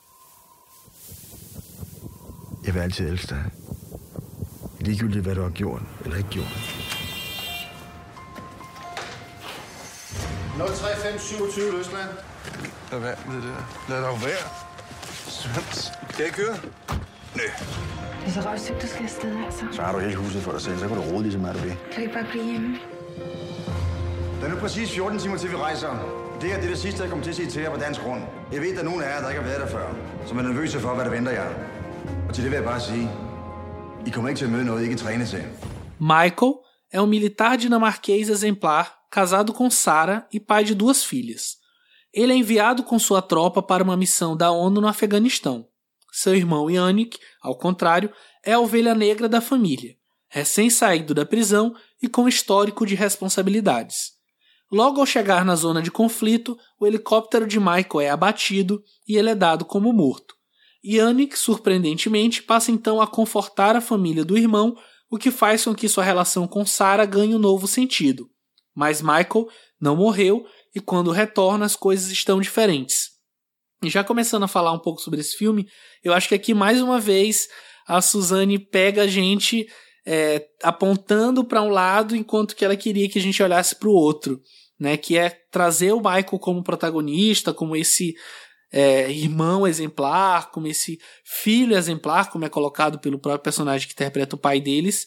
Jeg 2.66 2.74
vil 2.74 2.80
altid 2.80 3.08
elske 3.08 3.28
dig. 3.28 3.44
Ligegyldigt 4.80 5.24
hvad 5.24 5.34
du 5.34 5.42
har 5.42 5.50
gjort 5.50 5.82
eller 6.04 6.16
ikke 6.16 6.30
gjort. 6.30 6.54
03527 10.58 11.72
Løsland. 11.72 12.08
Lad 12.92 13.00
være 13.00 13.16
med 13.26 13.36
det 13.36 13.42
der. 13.42 13.92
Lad 13.94 14.02
dog 14.02 14.20
være. 14.22 14.44
Svends. 15.28 15.92
Skal 16.10 16.24
jeg 16.24 16.32
køre? 16.32 16.56
Nej. 17.34 17.50
Det 18.20 18.28
er 18.36 18.42
så 18.42 18.48
røvsygt, 18.48 18.82
du 18.82 18.86
skal 18.86 19.04
afsted, 19.04 19.36
altså. 19.44 19.64
Så 19.72 19.82
har 19.82 19.92
du 19.92 19.98
hele 19.98 20.16
huset 20.16 20.42
for 20.42 20.52
dig 20.52 20.60
selv. 20.60 20.78
Så 20.78 20.88
kan 20.88 20.96
du 20.96 21.02
rode 21.02 21.22
lige 21.22 21.32
så 21.32 21.38
meget 21.38 21.56
du 21.56 21.60
vil. 21.62 21.76
Kan 21.92 21.96
vi 21.96 22.02
ikke 22.02 22.14
bare 22.14 22.26
blive 22.30 22.44
hjemme? 22.44 22.76
Der 24.40 24.46
er 24.46 24.54
nu 24.54 24.56
præcis 24.60 24.92
14 24.92 25.18
timer 25.18 25.36
til, 25.36 25.50
vi 25.50 25.56
rejser. 25.56 25.90
Det 26.40 26.48
her 26.50 26.56
det 26.56 26.64
er 26.64 26.70
det 26.70 26.78
sidste, 26.78 27.02
jeg 27.02 27.08
kommer 27.10 27.24
til 27.24 27.30
at 27.30 27.36
sige 27.36 27.50
til 27.50 27.62
jer 27.62 27.70
på 27.70 27.80
dansk 27.80 28.00
grund. 28.00 28.22
Jeg 28.52 28.60
ved, 28.60 28.68
at 28.68 28.74
der 28.74 28.80
er 28.80 28.84
nogen 28.84 29.02
af 29.02 29.08
jer, 29.14 29.20
der 29.20 29.28
ikke 29.28 29.42
har 29.42 29.48
været 29.48 29.60
der 29.60 29.68
før, 29.68 29.86
som 30.26 30.38
er 30.38 30.42
nervøse 30.42 30.80
for, 30.80 30.94
hvad 30.94 31.04
der 31.04 31.10
venter 31.10 31.32
jer. 31.32 31.48
Det 32.36 32.44
vil 32.44 32.52
jeg 32.52 32.64
bare 32.64 32.80
sige, 32.80 33.10
I 34.06 34.10
kommer 34.10 34.28
ikke 34.28 34.38
til 34.38 34.44
at 34.44 34.50
møde 34.50 34.64
noget, 34.64 34.82
ikke. 34.82 34.94
Michael 36.00 36.54
é 36.94 37.00
um 37.00 37.08
militar 37.08 37.56
dinamarquês 37.56 38.28
exemplar 38.28 38.98
casado 39.10 39.52
com 39.52 39.70
Sara 39.70 40.26
e 40.32 40.40
pai 40.40 40.64
de 40.64 40.74
duas 40.74 41.04
filhas. 41.04 41.42
Ele 42.12 42.32
é 42.32 42.36
enviado 42.36 42.82
com 42.82 42.98
sua 42.98 43.22
tropa 43.22 43.62
para 43.62 43.84
uma 43.84 43.96
missão 43.96 44.36
da 44.36 44.50
ONU 44.50 44.80
no 44.80 44.88
Afeganistão. 44.88 45.68
Seu 46.12 46.34
irmão 46.34 46.68
Yannick, 46.68 47.18
ao 47.40 47.56
contrário, 47.56 48.10
é 48.44 48.52
a 48.52 48.58
ovelha 48.58 48.94
negra 48.94 49.28
da 49.28 49.40
família, 49.40 49.94
recém-saído 50.28 51.14
da 51.14 51.24
prisão 51.24 51.72
e 52.02 52.08
com 52.08 52.28
histórico 52.28 52.84
de 52.84 52.96
responsabilidades. 52.96 54.12
Logo 54.72 54.98
ao 54.98 55.06
chegar 55.06 55.44
na 55.44 55.54
zona 55.54 55.80
de 55.80 55.90
conflito, 55.90 56.58
o 56.80 56.86
helicóptero 56.86 57.46
de 57.46 57.60
Michael 57.60 58.00
é 58.00 58.10
abatido 58.10 58.82
e 59.06 59.16
ele 59.16 59.30
é 59.30 59.34
dado 59.36 59.64
como 59.64 59.92
morto. 59.92 60.34
Yannick, 60.84 61.38
surpreendentemente, 61.38 62.42
passa 62.42 62.70
então 62.70 63.00
a 63.00 63.06
confortar 63.06 63.74
a 63.74 63.80
família 63.80 64.24
do 64.24 64.36
irmão, 64.36 64.76
o 65.10 65.16
que 65.16 65.30
faz 65.30 65.64
com 65.64 65.74
que 65.74 65.88
sua 65.88 66.04
relação 66.04 66.46
com 66.46 66.66
Sarah 66.66 67.06
ganhe 67.06 67.34
um 67.34 67.38
novo 67.38 67.66
sentido. 67.66 68.28
Mas 68.74 69.00
Michael 69.00 69.48
não 69.80 69.96
morreu 69.96 70.44
e 70.74 70.80
quando 70.80 71.10
retorna 71.10 71.64
as 71.64 71.76
coisas 71.76 72.10
estão 72.10 72.40
diferentes. 72.40 73.10
E 73.82 73.88
já 73.88 74.02
começando 74.02 74.42
a 74.42 74.48
falar 74.48 74.72
um 74.72 74.78
pouco 74.78 75.00
sobre 75.00 75.20
esse 75.20 75.36
filme, 75.36 75.66
eu 76.02 76.12
acho 76.12 76.28
que 76.28 76.34
aqui 76.34 76.52
mais 76.52 76.82
uma 76.82 76.98
vez 76.98 77.48
a 77.86 78.00
Suzane 78.00 78.58
pega 78.58 79.02
a 79.02 79.06
gente 79.06 79.66
é, 80.06 80.46
apontando 80.62 81.44
para 81.44 81.62
um 81.62 81.68
lado 81.68 82.16
enquanto 82.16 82.56
que 82.56 82.64
ela 82.64 82.76
queria 82.76 83.08
que 83.08 83.18
a 83.18 83.22
gente 83.22 83.42
olhasse 83.42 83.76
para 83.76 83.88
o 83.88 83.92
outro, 83.92 84.40
né? 84.78 84.96
Que 84.96 85.16
é 85.16 85.30
trazer 85.50 85.92
o 85.92 85.98
Michael 85.98 86.38
como 86.40 86.64
protagonista, 86.64 87.52
como 87.54 87.76
esse 87.76 88.14
é, 88.76 89.08
irmão 89.08 89.64
exemplar, 89.64 90.50
como 90.50 90.66
esse 90.66 90.98
filho 91.24 91.76
exemplar, 91.76 92.28
como 92.28 92.44
é 92.44 92.48
colocado 92.48 92.98
pelo 92.98 93.20
próprio 93.20 93.44
personagem 93.44 93.86
que 93.86 93.94
interpreta 93.94 94.34
o 94.34 94.38
pai 94.38 94.60
deles, 94.60 95.06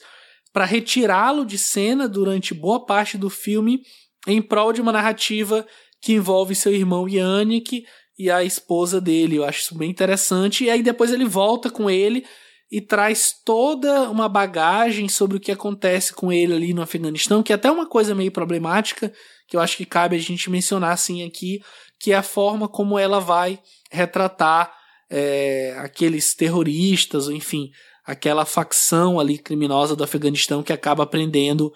para 0.53 0.63
retirá-lo 0.63 1.45
de 1.45 1.57
cena 1.57 2.07
durante 2.07 2.53
boa 2.53 2.85
parte 2.85 3.17
do 3.17 3.29
filme 3.29 3.81
em 4.25 4.41
prol 4.41 4.71
de 4.71 4.79
uma 4.79 4.93
narrativa 4.93 5.67
que 6.01 6.13
envolve 6.13 6.55
seu 6.55 6.73
irmão 6.73 7.09
Yannick 7.09 7.83
e 8.17 8.31
a 8.31 8.41
esposa 8.41 9.01
dele. 9.01 9.35
Eu 9.35 9.43
acho 9.43 9.59
isso 9.59 9.77
bem 9.77 9.91
interessante. 9.91 10.63
E 10.63 10.69
aí 10.69 10.81
depois 10.81 11.11
ele 11.11 11.25
volta 11.25 11.69
com 11.69 11.89
ele 11.89 12.25
e 12.71 12.79
traz 12.79 13.33
toda 13.45 14.09
uma 14.09 14.29
bagagem 14.29 15.09
sobre 15.09 15.35
o 15.35 15.39
que 15.41 15.51
acontece 15.51 16.13
com 16.13 16.31
ele 16.31 16.53
ali 16.53 16.73
no 16.73 16.81
Afeganistão, 16.81 17.43
que 17.43 17.51
é 17.51 17.55
até 17.55 17.69
uma 17.69 17.85
coisa 17.85 18.15
meio 18.15 18.31
problemática, 18.31 19.11
que 19.45 19.57
eu 19.57 19.61
acho 19.61 19.75
que 19.75 19.85
cabe 19.85 20.15
a 20.15 20.19
gente 20.19 20.49
mencionar 20.49 20.91
assim 20.91 21.25
aqui, 21.25 21.61
que 21.99 22.11
é 22.11 22.15
a 22.15 22.23
forma 22.23 22.67
como 22.67 22.97
ela 22.97 23.19
vai 23.19 23.59
retratar 23.91 24.71
é, 25.09 25.75
aqueles 25.79 26.33
terroristas, 26.33 27.29
enfim, 27.29 27.69
aquela 28.05 28.45
facção 28.45 29.19
ali 29.19 29.37
criminosa 29.37 29.95
do 29.95 30.03
Afeganistão 30.03 30.63
que 30.63 30.73
acaba 30.73 31.05
prendendo 31.05 31.71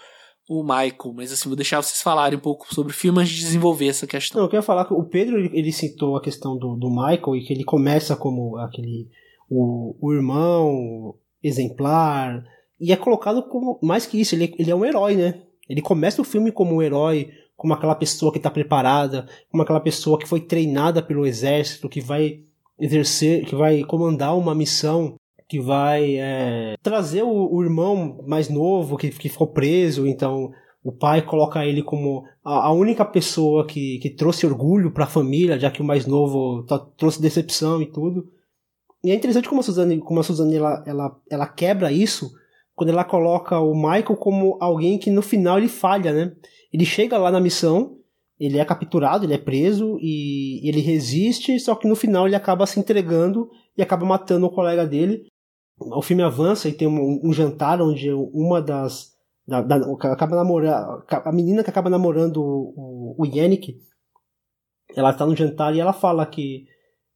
o 0.47 0.63
Michael. 0.63 1.13
Mas 1.15 1.31
assim, 1.31 1.49
vou 1.49 1.55
deixar 1.55 1.81
vocês 1.81 2.01
falarem 2.01 2.37
um 2.37 2.41
pouco 2.41 2.73
sobre 2.73 2.91
o 2.91 2.95
filme 2.95 3.19
antes 3.19 3.33
de 3.33 3.41
desenvolver 3.41 3.87
essa 3.87 4.05
questão. 4.05 4.41
Eu 4.41 4.49
queria 4.49 4.61
falar 4.61 4.85
que 4.85 4.93
o 4.93 5.03
Pedro 5.03 5.37
ele 5.37 5.71
citou 5.71 6.15
a 6.15 6.21
questão 6.21 6.57
do, 6.57 6.75
do 6.75 6.89
Michael 6.89 7.35
e 7.35 7.45
que 7.45 7.53
ele 7.53 7.63
começa 7.63 8.15
como 8.15 8.57
aquele 8.57 9.09
o, 9.49 9.95
o 9.99 10.13
irmão 10.13 11.15
exemplar 11.43 12.43
e 12.79 12.91
é 12.91 12.95
colocado 12.95 13.43
como 13.43 13.79
mais 13.81 14.05
que 14.05 14.19
isso, 14.19 14.33
ele, 14.33 14.55
ele 14.57 14.71
é 14.71 14.75
um 14.75 14.83
herói, 14.83 15.15
né? 15.15 15.41
Ele 15.69 15.81
começa 15.81 16.21
o 16.21 16.25
filme 16.25 16.51
como 16.51 16.75
um 16.75 16.81
herói, 16.81 17.29
como 17.61 17.75
aquela 17.75 17.93
pessoa 17.93 18.31
que 18.31 18.39
está 18.39 18.49
preparada, 18.49 19.27
como 19.51 19.61
aquela 19.61 19.79
pessoa 19.79 20.17
que 20.17 20.27
foi 20.27 20.41
treinada 20.41 20.99
pelo 20.99 21.27
exército, 21.27 21.87
que 21.87 22.01
vai 22.01 22.39
exercer, 22.79 23.45
que 23.45 23.53
vai 23.53 23.83
comandar 23.83 24.35
uma 24.35 24.55
missão 24.55 25.13
que 25.47 25.59
vai 25.59 26.15
é, 26.17 26.73
trazer 26.81 27.21
o, 27.21 27.53
o, 27.53 27.63
irmão 27.63 28.17
mais 28.25 28.49
novo 28.49 28.97
que, 28.97 29.09
que 29.11 29.29
ficou 29.29 29.45
preso, 29.45 30.07
então 30.07 30.51
o 30.83 30.91
pai 30.91 31.21
coloca 31.21 31.63
ele 31.63 31.83
como 31.83 32.23
a, 32.43 32.65
a 32.65 32.71
única 32.71 33.05
pessoa 33.05 33.67
que, 33.67 33.99
que 33.99 34.09
trouxe 34.09 34.47
orgulho 34.47 34.89
para 34.89 35.03
a 35.03 35.07
família, 35.07 35.59
já 35.59 35.69
que 35.69 35.83
o 35.83 35.85
mais 35.85 36.07
novo 36.07 36.63
tá, 36.63 36.79
trouxe 36.79 37.21
decepção 37.21 37.79
e 37.79 37.85
tudo. 37.85 38.27
E 39.03 39.11
é 39.11 39.13
interessante 39.13 39.47
como 39.47 39.61
a 39.61 39.63
Suzane, 39.63 39.99
como 39.99 40.19
a 40.19 40.23
Suzane 40.23 40.55
ela, 40.55 40.83
ela, 40.87 41.15
ela 41.29 41.45
quebra 41.45 41.91
isso 41.91 42.31
quando 42.73 42.89
ela 42.89 43.03
coloca 43.03 43.59
o 43.59 43.75
Michael 43.75 44.17
como 44.17 44.57
alguém 44.59 44.97
que 44.97 45.11
no 45.11 45.21
final 45.21 45.59
ele 45.59 45.67
falha, 45.67 46.11
né? 46.11 46.31
Ele 46.71 46.85
chega 46.85 47.17
lá 47.17 47.31
na 47.31 47.39
missão, 47.39 47.97
ele 48.39 48.57
é 48.57 48.65
capturado, 48.65 49.25
ele 49.25 49.33
é 49.33 49.37
preso 49.37 49.97
e 50.01 50.67
ele 50.67 50.79
resiste, 50.81 51.59
só 51.59 51.75
que 51.75 51.87
no 51.87 51.95
final 51.95 52.27
ele 52.27 52.35
acaba 52.35 52.65
se 52.65 52.79
entregando 52.79 53.49
e 53.77 53.81
acaba 53.81 54.05
matando 54.05 54.45
o 54.45 54.51
colega 54.51 54.85
dele 54.85 55.31
o 55.81 56.01
filme 56.01 56.21
avança 56.21 56.69
e 56.69 56.73
tem 56.73 56.87
um, 56.87 57.19
um 57.23 57.33
jantar 57.33 57.81
onde 57.81 58.11
uma 58.11 58.61
das. 58.61 59.11
Da, 59.47 59.61
da, 59.61 59.75
acaba 60.11 60.35
namorando, 60.35 61.03
a 61.09 61.31
menina 61.31 61.63
que 61.63 61.69
acaba 61.69 61.89
namorando 61.89 62.37
o, 62.37 63.15
o, 63.17 63.25
Yannick, 63.25 63.75
ela 64.95 65.11
tá 65.11 65.25
no 65.25 65.35
jantar 65.35 65.75
e 65.75 65.79
ela 65.79 65.91
fala 65.91 66.25
que 66.25 66.65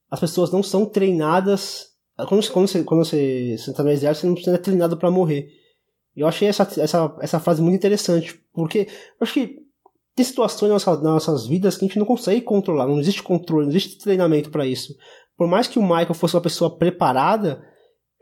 as 0.09 0.19
pessoas 0.19 0.51
não 0.51 0.63
são 0.63 0.85
treinadas. 0.85 1.93
Quando, 2.27 2.51
quando, 2.51 2.67
você, 2.67 2.83
quando 2.83 3.05
você, 3.05 3.55
você 3.57 3.83
no 3.83 3.89
exército, 3.89 4.21
você 4.21 4.27
não 4.27 4.33
precisa 4.33 4.55
ser 4.55 4.61
treinado 4.63 4.97
para 4.97 5.11
morrer. 5.11 5.49
Eu 6.15 6.27
achei 6.27 6.47
essa, 6.47 6.67
essa, 6.77 7.15
essa 7.19 7.39
frase 7.39 7.61
muito 7.61 7.75
interessante, 7.75 8.39
porque 8.53 8.87
eu 8.87 9.23
acho 9.23 9.33
que 9.33 9.59
tem 10.15 10.25
situações 10.25 10.71
nas 10.71 10.85
nossas, 10.85 11.03
nas 11.03 11.13
nossas 11.13 11.45
vidas 11.45 11.77
que 11.77 11.83
a 11.83 11.87
gente 11.87 11.99
não 11.99 12.05
consegue 12.05 12.41
controlar, 12.41 12.87
não 12.87 12.99
existe 12.99 13.21
controle, 13.21 13.65
não 13.65 13.71
existe 13.71 13.97
treinamento 13.97 14.49
para 14.49 14.65
isso. 14.65 14.95
Por 15.37 15.47
mais 15.47 15.67
que 15.67 15.77
o 15.77 15.83
Michael 15.83 16.13
fosse 16.13 16.35
uma 16.35 16.41
pessoa 16.41 16.73
preparada, 16.73 17.61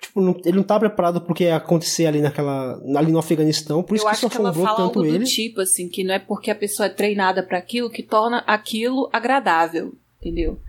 tipo, 0.02 0.20
não, 0.20 0.36
ele 0.44 0.58
não 0.58 0.64
tá 0.64 0.80
preparado 0.80 1.22
porque 1.22 1.44
ia 1.44 1.56
acontecer 1.56 2.08
ali 2.08 2.20
naquela. 2.20 2.82
ali 2.96 3.12
no 3.12 3.20
Afeganistão, 3.20 3.84
por 3.84 3.96
isso 3.96 4.06
eu 4.06 4.10
que 4.10 4.16
isso 4.16 4.26
assombrou 4.26 4.66
tanto 4.66 5.00
algo 5.00 5.06
ele. 5.06 5.20
Do 5.20 5.26
tipo, 5.26 5.62
assim, 5.62 5.88
que 5.88 6.04
não 6.04 6.16
é 6.16 6.20
porque 6.20 6.50
a 6.50 6.56
pessoa 6.56 6.88
é 6.88 6.90
treinada 6.90 7.44
para 7.44 7.60
aquilo 7.60 7.92
que 7.92 8.02
torna 8.02 8.40
aquilo 8.48 9.08
agradável, 9.14 9.94
entendeu? 10.20 10.60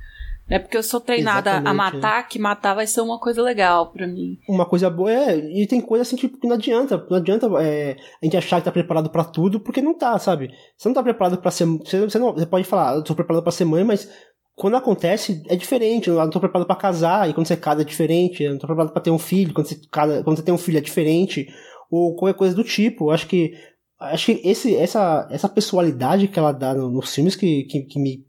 É 0.49 0.59
porque 0.59 0.77
eu 0.77 0.83
sou 0.83 1.01
treinada 1.01 1.51
Exatamente, 1.51 1.69
a 1.69 1.75
matar 1.75 2.21
é. 2.21 2.23
que 2.25 2.39
matar 2.39 2.75
vai 2.75 2.87
ser 2.87 3.01
uma 3.01 3.19
coisa 3.19 3.43
legal 3.43 3.91
para 3.91 4.07
mim. 4.07 4.39
Uma 4.47 4.67
coisa 4.67 4.91
boa 4.91 5.11
é. 5.11 5.37
E 5.37 5.67
tem 5.67 5.81
coisa 5.81 6.03
assim, 6.03 6.17
tipo, 6.17 6.39
que 6.39 6.47
não 6.47 6.57
adianta. 6.57 7.05
Não 7.09 7.17
adianta 7.17 7.47
é, 7.63 7.97
a 8.21 8.25
gente 8.25 8.37
achar 8.37 8.59
que 8.59 8.67
tá 8.67 8.73
preparado 8.73 9.09
para 9.09 9.25
tudo, 9.25 9.59
porque 9.59 9.81
não 9.81 9.95
tá, 9.95 10.19
sabe? 10.19 10.51
Você 10.77 10.89
não 10.89 10.95
tá 10.95 11.03
preparado 11.03 11.39
para 11.39 11.51
ser. 11.51 11.65
Você, 11.67 12.01
você, 12.01 12.19
não, 12.19 12.33
você 12.33 12.45
pode 12.45 12.65
falar, 12.65 12.97
eu 12.97 13.03
tô 13.03 13.15
preparado 13.15 13.43
para 13.43 13.53
ser 13.53 13.65
mãe, 13.65 13.85
mas 13.85 14.11
quando 14.55 14.77
acontece, 14.77 15.43
é 15.49 15.57
diferente. 15.57 16.11
Eu 16.11 16.17
não 16.17 16.31
tô 16.31 16.41
preparado 16.41 16.67
para 16.67 16.77
casar, 16.77 17.29
e 17.29 17.33
quando 17.33 17.47
você 17.47 17.57
casa 17.57 17.81
é 17.81 17.85
diferente. 17.85 18.43
Eu 18.43 18.53
não 18.53 18.59
tô 18.59 18.67
preparado 18.67 18.93
para 18.93 19.03
ter 19.03 19.11
um 19.11 19.19
filho, 19.19 19.55
quando 19.55 19.67
você, 19.67 19.81
casa, 19.91 20.23
quando 20.23 20.37
você 20.37 20.43
tem 20.43 20.55
um 20.55 20.59
filho 20.59 20.77
é 20.77 20.83
diferente. 20.83 21.49
Ou 21.91 22.15
qualquer 22.17 22.37
coisa 22.37 22.55
do 22.55 22.65
tipo. 22.65 23.07
Eu 23.07 23.11
acho 23.13 23.27
que. 23.27 23.55
Acho 23.99 24.27
que 24.27 24.47
esse, 24.47 24.77
essa, 24.77 25.27
essa 25.31 25.49
pessoalidade 25.49 26.29
que 26.29 26.39
ela 26.39 26.53
dá 26.53 26.75
nos 26.75 27.15
filmes 27.15 27.35
que, 27.35 27.63
que, 27.65 27.83
que 27.85 27.99
me, 27.99 28.27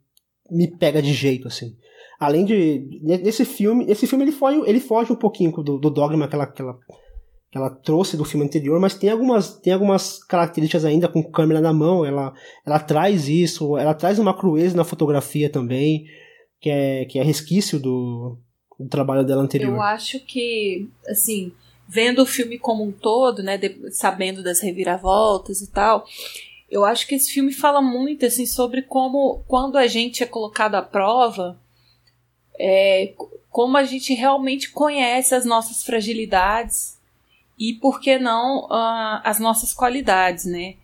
me 0.50 0.68
pega 0.68 1.02
de 1.02 1.12
jeito, 1.12 1.50
assim. 1.50 1.76
Além 2.26 2.46
de. 2.46 3.00
Nesse 3.02 3.46
filme. 3.46 3.86
Esse 3.88 4.08
filme 4.08 4.26
ele 4.26 4.32
foge, 4.32 4.62
ele 4.66 4.80
foge 4.80 5.12
um 5.12 5.16
pouquinho 5.16 5.52
do, 5.52 5.78
do 5.78 5.90
dogma 5.90 6.28
que 6.28 6.36
ela, 6.36 6.48
que, 6.48 6.62
ela, 6.62 6.74
que 7.52 7.58
ela 7.58 7.70
trouxe 7.70 8.18
do 8.18 8.26
filme 8.26 8.46
anterior, 8.46 8.80
mas 8.80 8.96
tem 8.96 9.10
algumas, 9.10 9.58
tem 9.60 9.74
algumas 9.74 10.24
características 10.24 10.86
ainda 10.86 11.08
com 11.08 11.24
câmera 11.24 11.62
na 11.62 11.72
mão. 11.72 12.06
Ela, 12.06 12.34
ela 12.66 12.80
traz 12.80 13.28
isso, 13.28 13.78
ela 13.78 13.94
traz 13.94 14.20
uma 14.20 14.34
crueza 14.34 14.76
na 14.76 14.84
fotografia 14.84 15.50
também, 15.50 16.06
que 16.60 16.70
é, 16.70 17.06
que 17.06 17.20
é 17.20 17.24
resquício 17.24 17.80
do, 17.80 18.38
do 18.80 18.88
trabalho 18.90 19.26
dela 19.26 19.44
anterior. 19.44 19.76
Eu 19.76 19.82
acho 19.82 20.20
que, 20.22 20.90
assim, 21.08 21.52
vendo 21.88 22.22
o 22.22 22.26
filme 22.26 22.58
como 22.58 22.84
um 22.84 22.92
todo, 22.92 23.44
né, 23.44 23.58
de, 23.58 23.92
sabendo 23.92 24.44
das 24.44 24.60
reviravoltas 24.60 25.62
e 25.62 25.72
tal, 25.72 26.06
eu 26.70 26.84
acho 26.84 27.08
que 27.08 27.16
esse 27.16 27.32
filme 27.32 27.54
fala 27.54 27.82
muito 27.82 28.26
assim 28.26 28.46
sobre 28.46 28.82
como 28.82 29.44
quando 29.48 29.78
a 29.78 29.88
gente 29.88 30.24
é 30.24 30.26
colocado 30.26 30.76
à 30.76 30.82
prova, 30.82 31.60
é, 32.60 33.14
como 33.50 33.78
a 33.78 33.84
gente 33.84 34.14
realmente 34.14 34.72
conhece 34.72 35.34
as 35.34 35.46
nossas 35.46 35.84
fragilidades 35.84 37.00
e 37.58 37.74
por 37.74 38.02
que 38.02 38.18
não 38.18 38.66
uh, 38.66 39.22
as 39.24 39.40
nossas 39.40 39.74
qualidades, 39.74 40.46
né? 40.46 40.76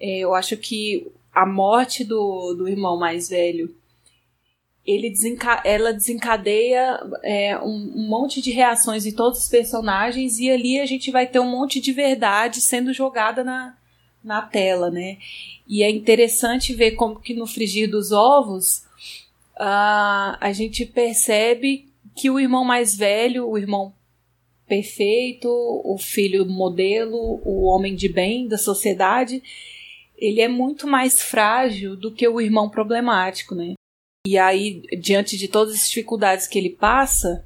É, 0.00 0.18
eu 0.18 0.34
acho 0.34 0.56
que 0.56 1.06
a 1.32 1.46
morte 1.46 2.02
do, 2.02 2.54
do 2.54 2.68
irmão 2.68 2.98
mais 2.98 3.28
velho 3.28 3.74
ele 4.84 5.10
desenca 5.10 5.62
ela 5.64 5.92
desencadeia 5.92 6.98
é, 7.22 7.58
um, 7.58 7.92
um, 7.94 8.08
monte 8.08 8.40
de 8.40 8.50
reações 8.50 9.06
em 9.06 9.12
todos 9.12 9.40
os 9.40 9.48
personagens 9.48 10.38
e 10.38 10.50
ali 10.50 10.80
a 10.80 10.86
gente 10.86 11.10
vai 11.10 11.26
ter 11.26 11.38
um 11.38 11.50
monte 11.50 11.80
de 11.80 11.92
verdade 11.92 12.60
sendo 12.60 12.92
jogada 12.92 13.44
na, 13.44 13.76
na 14.24 14.42
tela, 14.42 14.90
né? 14.90 15.18
E 15.68 15.82
é 15.82 15.90
interessante 15.90 16.74
ver 16.74 16.92
como 16.92 17.20
que 17.20 17.34
no 17.34 17.46
frigir 17.46 17.88
dos 17.88 18.10
ovos 18.10 18.84
uh, 19.60 20.40
a 20.40 20.52
gente 20.52 20.86
percebe 20.86 21.88
que 22.16 22.30
o 22.30 22.40
irmão 22.40 22.64
mais 22.64 22.96
velho, 22.96 23.46
o 23.46 23.58
irmão 23.58 23.94
perfeito, 24.66 25.48
o 25.48 25.98
filho 25.98 26.46
modelo, 26.46 27.40
o 27.44 27.64
homem 27.64 27.94
de 27.94 28.08
bem 28.08 28.48
da 28.48 28.56
sociedade, 28.56 29.42
ele 30.16 30.40
é 30.40 30.48
muito 30.48 30.86
mais 30.86 31.20
frágil 31.20 31.96
do 31.96 32.10
que 32.10 32.26
o 32.26 32.40
irmão 32.40 32.70
problemático, 32.70 33.54
né? 33.54 33.74
E 34.26 34.38
aí, 34.38 34.82
diante 35.00 35.36
de 35.36 35.48
todas 35.48 35.74
as 35.74 35.88
dificuldades 35.88 36.46
que 36.46 36.58
ele 36.58 36.70
passa, 36.70 37.44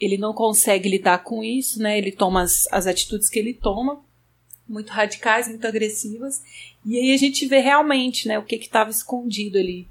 ele 0.00 0.16
não 0.16 0.32
consegue 0.32 0.88
lidar 0.88 1.22
com 1.24 1.42
isso, 1.42 1.80
né? 1.80 1.98
Ele 1.98 2.12
toma 2.12 2.42
as, 2.42 2.66
as 2.72 2.86
atitudes 2.86 3.28
que 3.28 3.38
ele 3.38 3.52
toma, 3.52 4.02
muito 4.66 4.90
radicais, 4.90 5.48
muito 5.48 5.66
agressivas, 5.66 6.42
e 6.86 6.98
aí 6.98 7.12
a 7.12 7.16
gente 7.16 7.46
vê 7.46 7.58
realmente, 7.58 8.26
né, 8.26 8.38
o 8.38 8.44
que 8.44 8.56
estava 8.56 8.90
escondido 8.90 9.58
ali 9.58 9.86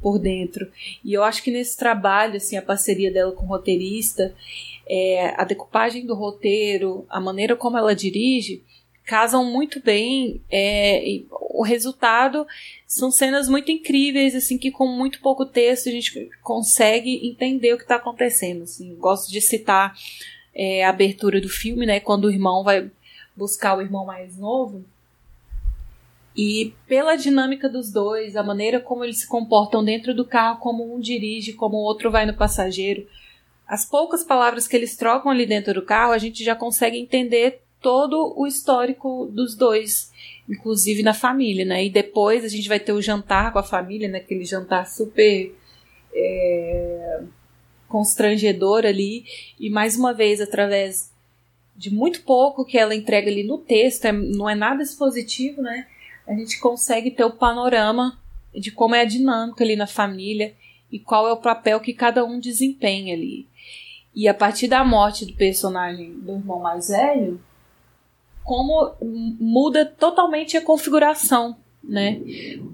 por 0.00 0.18
dentro. 0.18 0.70
E 1.04 1.12
eu 1.12 1.22
acho 1.22 1.42
que 1.42 1.50
nesse 1.50 1.76
trabalho, 1.76 2.36
assim, 2.36 2.56
a 2.56 2.62
parceria 2.62 3.10
dela 3.10 3.32
com 3.32 3.44
o 3.44 3.48
roteirista, 3.48 4.34
é, 4.88 5.34
a 5.36 5.44
decupagem 5.44 6.06
do 6.06 6.14
roteiro, 6.14 7.04
a 7.08 7.20
maneira 7.20 7.56
como 7.56 7.76
ela 7.76 7.94
dirige, 7.94 8.62
casam 9.04 9.44
muito 9.44 9.80
bem. 9.80 10.40
É, 10.50 11.22
o 11.30 11.62
resultado 11.62 12.46
são 12.86 13.10
cenas 13.10 13.48
muito 13.48 13.70
incríveis, 13.70 14.34
assim, 14.34 14.58
que 14.58 14.70
com 14.70 14.86
muito 14.86 15.20
pouco 15.20 15.46
texto 15.46 15.88
a 15.88 15.92
gente 15.92 16.28
consegue 16.42 17.26
entender 17.26 17.72
o 17.72 17.76
que 17.76 17.84
está 17.84 17.96
acontecendo. 17.96 18.64
Assim. 18.64 18.94
Gosto 18.96 19.30
de 19.30 19.40
citar 19.40 19.94
é, 20.54 20.84
a 20.84 20.90
abertura 20.90 21.40
do 21.40 21.48
filme, 21.48 21.86
né, 21.86 22.00
quando 22.00 22.24
o 22.24 22.30
irmão 22.30 22.64
vai 22.64 22.90
buscar 23.36 23.76
o 23.76 23.80
irmão 23.80 24.04
mais 24.04 24.36
novo. 24.36 24.84
E 26.36 26.74
pela 26.86 27.16
dinâmica 27.16 27.68
dos 27.68 27.90
dois, 27.90 28.36
a 28.36 28.42
maneira 28.42 28.78
como 28.78 29.02
eles 29.02 29.20
se 29.20 29.26
comportam 29.26 29.82
dentro 29.82 30.14
do 30.14 30.24
carro, 30.24 30.60
como 30.60 30.94
um 30.94 31.00
dirige, 31.00 31.54
como 31.54 31.78
o 31.78 31.82
outro 31.82 32.10
vai 32.10 32.26
no 32.26 32.34
passageiro, 32.34 33.06
as 33.66 33.84
poucas 33.84 34.22
palavras 34.22 34.68
que 34.68 34.76
eles 34.76 34.96
trocam 34.96 35.30
ali 35.30 35.46
dentro 35.46 35.74
do 35.74 35.82
carro, 35.82 36.12
a 36.12 36.18
gente 36.18 36.44
já 36.44 36.54
consegue 36.54 36.98
entender 36.98 37.62
todo 37.80 38.34
o 38.36 38.46
histórico 38.46 39.28
dos 39.32 39.56
dois, 39.56 40.12
inclusive 40.48 41.02
na 41.02 41.14
família, 41.14 41.64
né? 41.64 41.84
E 41.84 41.90
depois 41.90 42.44
a 42.44 42.48
gente 42.48 42.68
vai 42.68 42.78
ter 42.78 42.92
o 42.92 43.02
jantar 43.02 43.52
com 43.52 43.58
a 43.58 43.64
família, 43.64 44.08
né? 44.08 44.18
Aquele 44.18 44.44
jantar 44.44 44.86
super 44.86 45.52
é, 46.14 47.22
constrangedor 47.88 48.84
ali. 48.84 49.24
E 49.58 49.68
mais 49.68 49.96
uma 49.96 50.12
vez, 50.12 50.40
através 50.40 51.10
de 51.74 51.92
muito 51.92 52.22
pouco 52.22 52.64
que 52.64 52.78
ela 52.78 52.94
entrega 52.94 53.30
ali 53.30 53.42
no 53.42 53.58
texto, 53.58 54.04
é, 54.04 54.12
não 54.12 54.48
é 54.48 54.54
nada 54.54 54.82
expositivo, 54.82 55.60
né? 55.60 55.86
A 56.26 56.34
gente 56.34 56.58
consegue 56.58 57.10
ter 57.10 57.24
o 57.24 57.30
panorama 57.30 58.18
de 58.54 58.70
como 58.70 58.94
é 58.94 59.02
a 59.02 59.06
dinâmica 59.06 59.62
ali 59.62 59.76
na 59.76 59.86
família 59.86 60.54
e 60.90 60.98
qual 60.98 61.26
é 61.28 61.32
o 61.32 61.36
papel 61.36 61.80
que 61.80 61.92
cada 61.92 62.24
um 62.24 62.40
desempenha 62.40 63.14
ali. 63.14 63.46
E 64.14 64.26
a 64.28 64.34
partir 64.34 64.66
da 64.66 64.84
morte 64.84 65.26
do 65.26 65.34
personagem 65.34 66.12
do 66.12 66.32
irmão 66.32 66.60
mais 66.60 66.88
velho, 66.88 67.40
como 68.42 68.94
muda 69.00 69.84
totalmente 69.84 70.56
a 70.56 70.62
configuração, 70.62 71.56
né? 71.84 72.20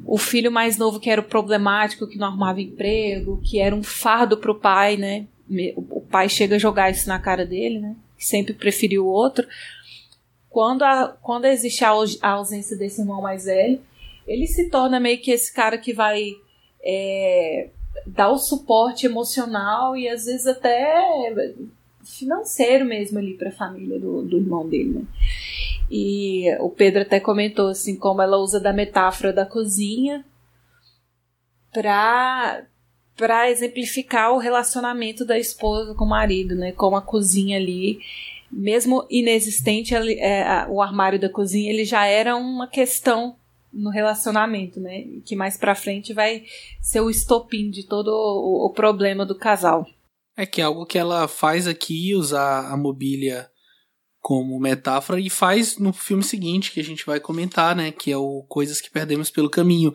O 0.07 0.17
filho 0.17 0.53
mais 0.53 0.77
novo 0.77 1.01
que 1.01 1.11
era 1.11 1.21
o 1.21 1.25
problemático, 1.25 2.07
que 2.07 2.19
não 2.19 2.29
arrumava 2.29 2.61
emprego, 2.61 3.41
que 3.43 3.59
era 3.59 3.75
um 3.75 3.83
fardo 3.83 4.37
pro 4.37 4.55
pai, 4.55 4.97
né? 4.97 5.27
O 5.75 6.01
pai 6.01 6.29
chega 6.29 6.57
a 6.57 6.59
jogar 6.59 6.91
isso 6.91 7.09
na 7.09 7.19
cara 7.19 7.45
dele, 7.45 7.81
né? 7.81 7.97
Sempre 8.17 8.55
preferiu 8.55 9.07
o 9.07 9.11
outro. 9.11 9.47
Quando, 10.53 10.83
a, 10.83 11.17
quando 11.23 11.47
existe 11.47 11.83
a, 11.83 11.91
a 12.21 12.29
ausência 12.31 12.77
desse 12.77 13.01
irmão 13.01 13.23
mais 13.23 13.47
velho, 13.47 13.81
ele 14.27 14.47
se 14.47 14.69
torna 14.69 15.01
meio 15.01 15.19
que 15.19 15.31
esse 15.31 15.53
cara 15.53 15.79
que 15.79 15.93
vai 15.93 16.33
é, 16.85 17.71
dar 18.07 18.31
o 18.31 18.39
suporte 18.39 19.07
emocional 19.07 19.97
e 19.97 20.09
às 20.09 20.27
vezes 20.27 20.47
até 20.47 21.33
financeiro 22.05 22.85
mesmo 22.85 23.19
ali 23.19 23.35
para 23.35 23.49
a 23.49 23.53
família 23.53 23.99
do, 23.99 24.23
do 24.23 24.37
irmão 24.37 24.69
dele, 24.69 24.91
né? 24.91 25.05
E 25.91 26.55
o 26.61 26.69
Pedro 26.69 27.03
até 27.03 27.19
comentou 27.19 27.69
assim 27.69 27.97
como 27.97 28.21
ela 28.23 28.37
usa 28.37 28.61
da 28.61 28.73
metáfora 28.73 29.33
da 29.33 29.47
cozinha 29.47 30.25
para 31.73 32.65
para 33.15 33.51
exemplificar 33.51 34.33
o 34.33 34.39
relacionamento 34.39 35.25
da 35.25 35.39
esposa 35.39 35.95
com 35.95 36.05
o 36.05 36.09
marido, 36.09 36.55
né? 36.55 36.73
Como 36.73 36.97
a 36.97 37.03
cozinha 37.03 37.59
ali, 37.59 38.01
mesmo 38.53 39.07
inexistente, 39.09 39.95
é, 39.95 40.67
o 40.69 40.83
armário 40.83 41.19
da 41.19 41.29
cozinha 41.29 41.73
ele 41.73 41.85
já 41.85 42.05
era 42.05 42.37
uma 42.37 42.69
questão 42.69 43.37
no 43.73 43.89
relacionamento, 43.89 44.79
né? 44.79 45.05
Que 45.25 45.35
mais 45.35 45.57
para 45.57 45.75
frente 45.75 46.13
vai 46.13 46.45
ser 46.81 47.01
o 47.01 47.09
estopim 47.09 47.71
de 47.71 47.85
todo 47.85 48.09
o, 48.09 48.67
o, 48.67 48.71
problema 48.71 49.25
do 49.25 49.35
casal. 49.35 49.87
É 50.37 50.45
que 50.45 50.61
é 50.61 50.65
algo 50.65 50.85
que 50.85 50.99
ela 50.99 51.27
faz 51.27 51.67
aqui, 51.67 52.15
usar 52.15 52.71
a 52.71 52.77
mobília 52.77 53.51
como 54.21 54.61
metáfora 54.61 55.19
e 55.19 55.31
faz 55.31 55.79
no 55.79 55.93
filme 55.93 56.23
seguinte 56.23 56.71
que 56.71 56.81
a 56.81 56.85
gente 56.85 57.07
vai 57.07 57.19
comentar, 57.19 57.75
né? 57.75 57.91
Que 57.91 58.13
é 58.13 58.17
o 58.17 58.45
Coisas 58.49 58.81
que 58.81 58.91
Perdemos 58.91 59.31
pelo 59.31 59.51
Caminho. 59.51 59.95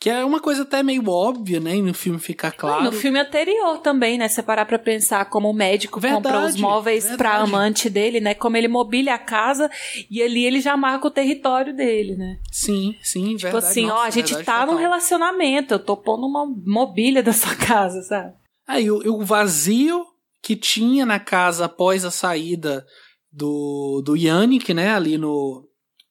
Que 0.00 0.10
é 0.10 0.24
uma 0.24 0.38
coisa 0.38 0.62
até 0.62 0.80
meio 0.80 1.08
óbvia, 1.10 1.58
né? 1.58 1.74
E 1.74 1.82
no 1.82 1.92
filme 1.92 2.20
fica 2.20 2.52
claro. 2.52 2.84
No 2.84 2.92
filme 2.92 3.18
anterior 3.18 3.78
também, 3.78 4.16
né? 4.16 4.28
Você 4.28 4.40
parar 4.42 4.64
pra 4.64 4.78
pensar 4.78 5.24
como 5.28 5.50
o 5.50 5.52
médico 5.52 5.98
verdade, 5.98 6.22
compra 6.22 6.46
os 6.46 6.56
móveis 6.56 7.04
verdade. 7.04 7.18
pra 7.18 7.36
amante 7.38 7.90
dele, 7.90 8.20
né? 8.20 8.32
Como 8.32 8.56
ele 8.56 8.68
mobília 8.68 9.14
a 9.14 9.18
casa 9.18 9.68
e 10.08 10.22
ali 10.22 10.44
ele 10.44 10.60
já 10.60 10.76
marca 10.76 11.08
o 11.08 11.10
território 11.10 11.74
dele, 11.74 12.14
né? 12.14 12.38
Sim, 12.52 12.94
sim, 13.02 13.30
tipo 13.34 13.42
verdade. 13.42 13.66
assim, 13.66 13.86
Nossa, 13.86 14.00
ó, 14.02 14.04
a 14.04 14.10
gente 14.10 14.36
tá 14.44 14.60
total. 14.60 14.66
num 14.68 14.76
relacionamento, 14.76 15.74
eu 15.74 15.78
tô 15.80 15.96
pondo 15.96 16.26
uma 16.26 16.46
mobília 16.64 17.22
da 17.22 17.32
sua 17.32 17.54
casa, 17.58 18.00
sabe? 18.02 18.32
Aí 18.68 18.88
o, 18.90 18.98
o 19.14 19.24
vazio 19.24 20.06
que 20.40 20.54
tinha 20.54 21.04
na 21.04 21.18
casa 21.18 21.64
após 21.64 22.04
a 22.04 22.10
saída 22.12 22.86
do, 23.32 24.00
do 24.04 24.16
Yannick, 24.16 24.72
né? 24.72 24.94
Ali 24.94 25.18
no, 25.18 25.67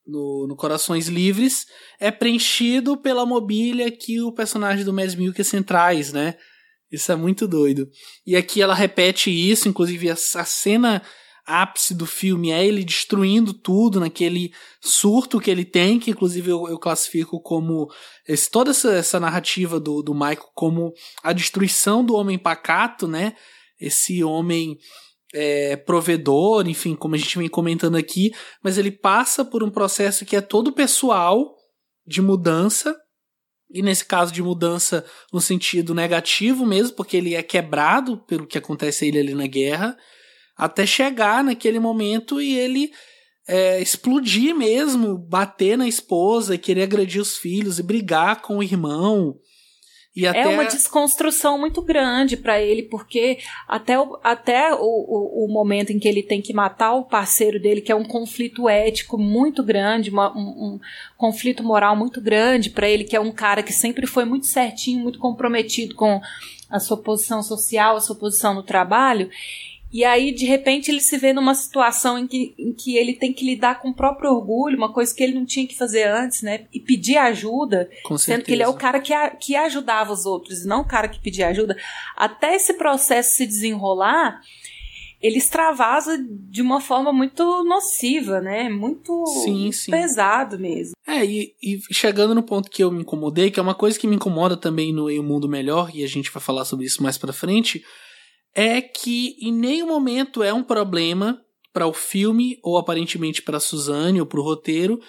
no, 0.07 0.47
no, 0.47 0.55
Corações 0.55 1.07
Livres 1.07 1.65
é 1.99 2.09
preenchido 2.09 2.97
pela 2.97 3.25
mobília 3.25 3.91
que 3.91 4.21
o 4.21 4.31
personagem 4.31 4.85
do 4.85 4.93
Mads 4.93 5.15
Mikkelsen 5.15 5.61
traz, 5.61 6.13
né? 6.13 6.35
Isso 6.91 7.11
é 7.11 7.15
muito 7.15 7.47
doido. 7.47 7.89
E 8.25 8.35
aqui 8.35 8.61
ela 8.61 8.73
repete 8.73 9.29
isso, 9.29 9.67
inclusive 9.67 10.09
a, 10.09 10.13
a 10.13 10.45
cena 10.45 11.01
ápice 11.45 11.93
do 11.93 12.05
filme 12.05 12.51
é 12.51 12.65
ele 12.65 12.83
destruindo 12.83 13.53
tudo 13.53 14.01
naquele 14.01 14.51
surto 14.81 15.39
que 15.39 15.49
ele 15.49 15.63
tem, 15.63 15.97
que 15.97 16.11
inclusive 16.11 16.51
eu, 16.51 16.67
eu 16.67 16.77
classifico 16.77 17.39
como 17.41 17.89
esse, 18.27 18.51
toda 18.51 18.71
essa, 18.71 18.93
essa 18.93 19.17
narrativa 19.17 19.79
do, 19.79 20.01
do 20.01 20.13
Michael 20.13 20.49
como 20.53 20.93
a 21.23 21.31
destruição 21.31 22.03
do 22.03 22.15
homem 22.15 22.37
pacato, 22.37 23.07
né? 23.07 23.33
Esse 23.79 24.23
homem 24.23 24.77
é, 25.33 25.75
provedor, 25.75 26.67
enfim, 26.67 26.95
como 26.95 27.15
a 27.15 27.17
gente 27.17 27.37
vem 27.37 27.49
comentando 27.49 27.95
aqui, 27.95 28.31
mas 28.63 28.77
ele 28.77 28.91
passa 28.91 29.43
por 29.43 29.63
um 29.63 29.69
processo 29.69 30.25
que 30.25 30.35
é 30.35 30.41
todo 30.41 30.71
pessoal 30.71 31.55
de 32.05 32.21
mudança, 32.21 32.95
e 33.69 33.81
nesse 33.81 34.05
caso 34.05 34.31
de 34.31 34.41
mudança 34.41 35.05
no 35.31 35.41
sentido 35.41 35.93
negativo 35.93 36.65
mesmo, 36.65 36.95
porque 36.95 37.17
ele 37.17 37.35
é 37.35 37.43
quebrado 37.43 38.17
pelo 38.25 38.47
que 38.47 38.57
acontece 38.57 39.03
a 39.03 39.07
ele 39.09 39.19
ali 39.19 39.33
na 39.33 39.47
guerra, 39.47 39.97
até 40.55 40.85
chegar 40.85 41.43
naquele 41.43 41.79
momento 41.79 42.41
e 42.41 42.57
ele 42.57 42.91
é, 43.47 43.81
explodir 43.81 44.55
mesmo, 44.55 45.17
bater 45.17 45.77
na 45.77 45.87
esposa, 45.87 46.57
querer 46.57 46.83
agredir 46.83 47.21
os 47.21 47.37
filhos 47.37 47.79
e 47.79 47.83
brigar 47.83 48.41
com 48.41 48.57
o 48.57 48.63
irmão. 48.63 49.35
É 50.25 50.29
até... 50.29 50.41
É 50.41 50.47
uma 50.47 50.65
desconstrução 50.65 51.57
muito 51.57 51.81
grande 51.81 52.35
para 52.37 52.61
ele, 52.61 52.83
porque 52.83 53.37
até, 53.67 53.99
o, 53.99 54.17
até 54.23 54.73
o, 54.73 54.79
o, 54.79 55.45
o, 55.45 55.47
momento 55.47 55.91
em 55.91 55.99
que 55.99 56.07
ele 56.07 56.23
tem 56.23 56.41
que 56.41 56.53
matar 56.53 56.93
o 56.93 57.03
parceiro 57.03 57.59
dele, 57.59 57.81
que 57.81 57.91
é 57.91 57.95
um 57.95 58.03
conflito 58.03 58.67
ético 58.67 59.17
muito 59.17 59.63
grande, 59.63 60.09
uma, 60.09 60.35
um, 60.35 60.41
um, 60.41 60.79
conflito 61.17 61.63
moral 61.63 61.95
muito 61.95 62.21
grande 62.21 62.69
para 62.69 62.89
ele, 62.89 63.03
que 63.03 63.15
é 63.15 63.19
um 63.19 63.31
cara 63.31 63.61
que 63.61 63.73
sempre 63.73 64.07
foi 64.07 64.25
muito 64.25 64.45
certinho, 64.45 65.01
muito 65.01 65.19
comprometido 65.19 65.95
com 65.95 66.21
a 66.69 66.79
sua 66.79 66.97
posição 66.97 67.41
social, 67.41 67.95
a 67.95 68.01
sua 68.01 68.15
posição 68.15 68.53
no 68.53 68.63
trabalho. 68.63 69.29
E 69.97 70.05
aí, 70.05 70.31
de 70.31 70.45
repente, 70.45 70.91
ele 70.91 71.01
se 71.01 71.17
vê 71.17 71.33
numa 71.33 71.55
situação 71.55 72.19
em 72.19 72.27
que, 72.27 72.53
em 72.55 72.71
que 72.71 72.95
ele 72.95 73.15
tem 73.15 73.33
que 73.33 73.43
lidar 73.43 73.81
com 73.81 73.89
o 73.89 73.93
próprio 73.95 74.29
orgulho, 74.29 74.77
uma 74.77 74.93
coisa 74.93 75.11
que 75.11 75.23
ele 75.23 75.33
não 75.33 75.43
tinha 75.43 75.65
que 75.65 75.75
fazer 75.75 76.03
antes, 76.03 76.43
né? 76.43 76.67
E 76.71 76.79
pedir 76.79 77.17
ajuda, 77.17 77.89
com 78.03 78.15
sendo 78.15 78.43
que 78.43 78.51
ele 78.51 78.61
é 78.61 78.67
o 78.67 78.75
cara 78.75 78.99
que, 78.99 79.11
a, 79.11 79.31
que 79.31 79.55
ajudava 79.55 80.13
os 80.13 80.27
outros, 80.27 80.59
e 80.59 80.67
não 80.67 80.81
o 80.81 80.87
cara 80.87 81.07
que 81.07 81.19
pedia 81.19 81.47
ajuda. 81.47 81.75
Até 82.15 82.53
esse 82.53 82.75
processo 82.75 83.37
se 83.37 83.47
desenrolar, 83.47 84.39
ele 85.19 85.39
extravasa 85.39 86.23
de 86.29 86.61
uma 86.61 86.79
forma 86.79 87.11
muito 87.11 87.63
nociva, 87.63 88.39
né? 88.39 88.69
Muito 88.69 89.25
sim, 89.43 89.71
sim. 89.71 89.89
pesado 89.89 90.59
mesmo. 90.59 90.93
É, 91.07 91.25
e, 91.25 91.55
e, 91.59 91.81
chegando 91.91 92.35
no 92.35 92.43
ponto 92.43 92.69
que 92.69 92.83
eu 92.83 92.91
me 92.91 93.01
incomodei, 93.01 93.49
que 93.49 93.59
é 93.59 93.63
uma 93.63 93.73
coisa 93.73 93.97
que 93.97 94.05
me 94.05 94.17
incomoda 94.17 94.55
também 94.55 94.93
no 94.93 95.09
Em 95.09 95.19
um 95.19 95.23
Mundo 95.23 95.49
Melhor, 95.49 95.89
e 95.91 96.03
a 96.03 96.07
gente 96.07 96.29
vai 96.29 96.43
falar 96.43 96.65
sobre 96.65 96.85
isso 96.85 97.01
mais 97.01 97.17
pra 97.17 97.33
frente 97.33 97.83
é 98.57 98.81
que 98.81 99.37
em 99.39 99.53
nenhum 99.53 99.85
momento 99.85 100.41
é 100.41 100.51
um 100.51 100.63
problema 100.63 101.39
para 101.71 101.85
o 101.85 101.93
filme, 101.93 102.57
ou 102.63 102.75
aparentemente 102.75 103.43
para 103.43 103.59
Suzane, 103.59 104.19
ou 104.19 104.25
para 104.25 104.39
o 104.39 104.43
roteiro, 104.43 104.99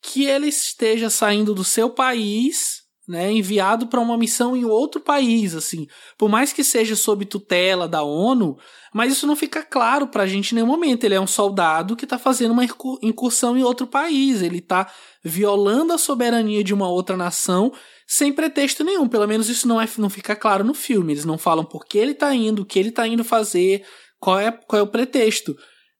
que 0.00 0.24
ele 0.24 0.48
esteja 0.48 1.10
saindo 1.10 1.54
do 1.54 1.62
seu 1.62 1.90
país, 1.90 2.82
né, 3.06 3.30
enviado 3.30 3.88
para 3.88 4.00
uma 4.00 4.16
missão 4.16 4.56
em 4.56 4.64
outro 4.64 5.02
país, 5.02 5.54
assim. 5.54 5.86
Por 6.16 6.30
mais 6.30 6.50
que 6.50 6.64
seja 6.64 6.96
sob 6.96 7.26
tutela 7.26 7.86
da 7.86 8.02
ONU, 8.02 8.56
mas 8.94 9.12
isso 9.12 9.26
não 9.26 9.36
fica 9.36 9.62
claro 9.62 10.08
para 10.08 10.22
a 10.22 10.26
gente 10.26 10.52
em 10.52 10.54
nenhum 10.54 10.66
momento. 10.66 11.04
Ele 11.04 11.14
é 11.14 11.20
um 11.20 11.26
soldado 11.26 11.96
que 11.96 12.06
está 12.06 12.18
fazendo 12.18 12.52
uma 12.52 12.64
incursão 13.02 13.54
em 13.54 13.62
outro 13.62 13.86
país, 13.86 14.40
ele 14.40 14.58
está 14.58 14.90
violando 15.22 15.92
a 15.92 15.98
soberania 15.98 16.64
de 16.64 16.72
uma 16.72 16.88
outra 16.88 17.18
nação 17.18 17.70
sem 18.06 18.32
pretexto 18.32 18.84
nenhum. 18.84 19.08
Pelo 19.08 19.26
menos 19.26 19.48
isso 19.48 19.66
não, 19.66 19.80
é, 19.80 19.88
não 19.98 20.10
fica 20.10 20.36
claro 20.36 20.64
no 20.64 20.74
filme. 20.74 21.12
Eles 21.12 21.24
não 21.24 21.38
falam 21.38 21.64
por 21.64 21.84
que 21.84 21.98
ele 21.98 22.14
tá 22.14 22.34
indo, 22.34 22.62
o 22.62 22.66
que 22.66 22.78
ele 22.78 22.90
tá 22.90 23.06
indo 23.06 23.24
fazer, 23.24 23.84
qual 24.18 24.38
é, 24.38 24.50
qual 24.50 24.80
é 24.80 24.82
o 24.82 24.88
pretexto. 24.88 25.56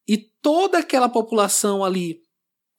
E 0.07 0.17
toda 0.41 0.79
aquela 0.79 1.09
população 1.09 1.83
ali 1.83 2.17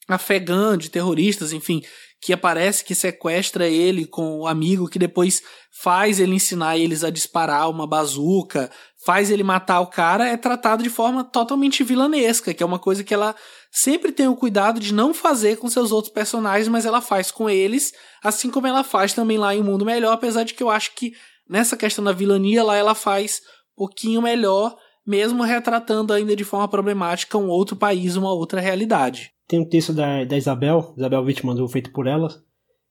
afegã, 0.08 0.78
de 0.78 0.88
terroristas, 0.88 1.52
enfim, 1.52 1.82
que 2.20 2.32
aparece, 2.32 2.84
que 2.84 2.94
sequestra 2.94 3.68
ele 3.68 4.06
com 4.06 4.40
o 4.40 4.46
amigo, 4.46 4.88
que 4.88 4.98
depois 4.98 5.42
faz 5.82 6.20
ele 6.20 6.34
ensinar 6.34 6.78
eles 6.78 7.04
a 7.04 7.10
disparar 7.10 7.68
uma 7.68 7.86
bazuca, 7.86 8.70
faz 9.04 9.30
ele 9.30 9.42
matar 9.42 9.80
o 9.80 9.88
cara, 9.88 10.28
é 10.28 10.36
tratado 10.36 10.82
de 10.82 10.90
forma 10.90 11.24
totalmente 11.24 11.84
vilanesca, 11.84 12.54
que 12.54 12.62
é 12.62 12.66
uma 12.66 12.78
coisa 12.78 13.04
que 13.04 13.12
ela 13.12 13.34
sempre 13.76 14.10
tem 14.10 14.26
o 14.26 14.34
cuidado 14.34 14.80
de 14.80 14.94
não 14.94 15.12
fazer 15.12 15.58
com 15.58 15.68
seus 15.68 15.92
outros 15.92 16.10
personagens, 16.10 16.66
mas 16.66 16.86
ela 16.86 17.02
faz 17.02 17.30
com 17.30 17.48
eles, 17.48 17.92
assim 18.24 18.50
como 18.50 18.66
ela 18.66 18.82
faz 18.82 19.12
também 19.12 19.36
lá 19.36 19.54
em 19.54 19.62
Mundo 19.62 19.84
Melhor, 19.84 20.14
apesar 20.14 20.44
de 20.44 20.54
que 20.54 20.62
eu 20.62 20.70
acho 20.70 20.94
que 20.94 21.12
nessa 21.46 21.76
questão 21.76 22.02
da 22.02 22.10
vilania 22.10 22.64
lá 22.64 22.74
ela 22.74 22.94
faz 22.94 23.42
um 23.74 23.84
pouquinho 23.84 24.22
melhor, 24.22 24.74
mesmo 25.06 25.42
retratando 25.42 26.14
ainda 26.14 26.34
de 26.34 26.42
forma 26.42 26.66
problemática 26.66 27.36
um 27.36 27.48
outro 27.48 27.76
país, 27.76 28.16
uma 28.16 28.32
outra 28.32 28.62
realidade. 28.62 29.30
Tem 29.46 29.60
um 29.60 29.68
texto 29.68 29.92
da, 29.92 30.24
da 30.24 30.38
Isabel, 30.38 30.94
Isabel 30.96 31.22
Wittmann, 31.22 31.68
Feito 31.68 31.92
por 31.92 32.06
Elas, 32.06 32.42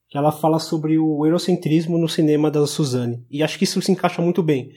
que 0.08 0.20
ela 0.20 0.32
fala 0.32 0.60
sobre 0.60 1.00
o 1.00 1.26
eurocentrismo 1.26 1.98
no 1.98 2.08
cinema 2.08 2.52
da 2.52 2.66
Suzanne. 2.68 3.26
E 3.32 3.42
acho 3.42 3.58
que 3.58 3.64
isso 3.64 3.82
se 3.82 3.92
encaixa 3.92 4.22
muito 4.22 4.44
bem. 4.44 4.70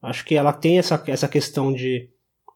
Acho 0.00 0.24
que 0.24 0.34
ela 0.34 0.54
tem 0.54 0.78
essa, 0.78 1.00
essa 1.06 1.28
questão 1.28 1.70
de 1.70 2.08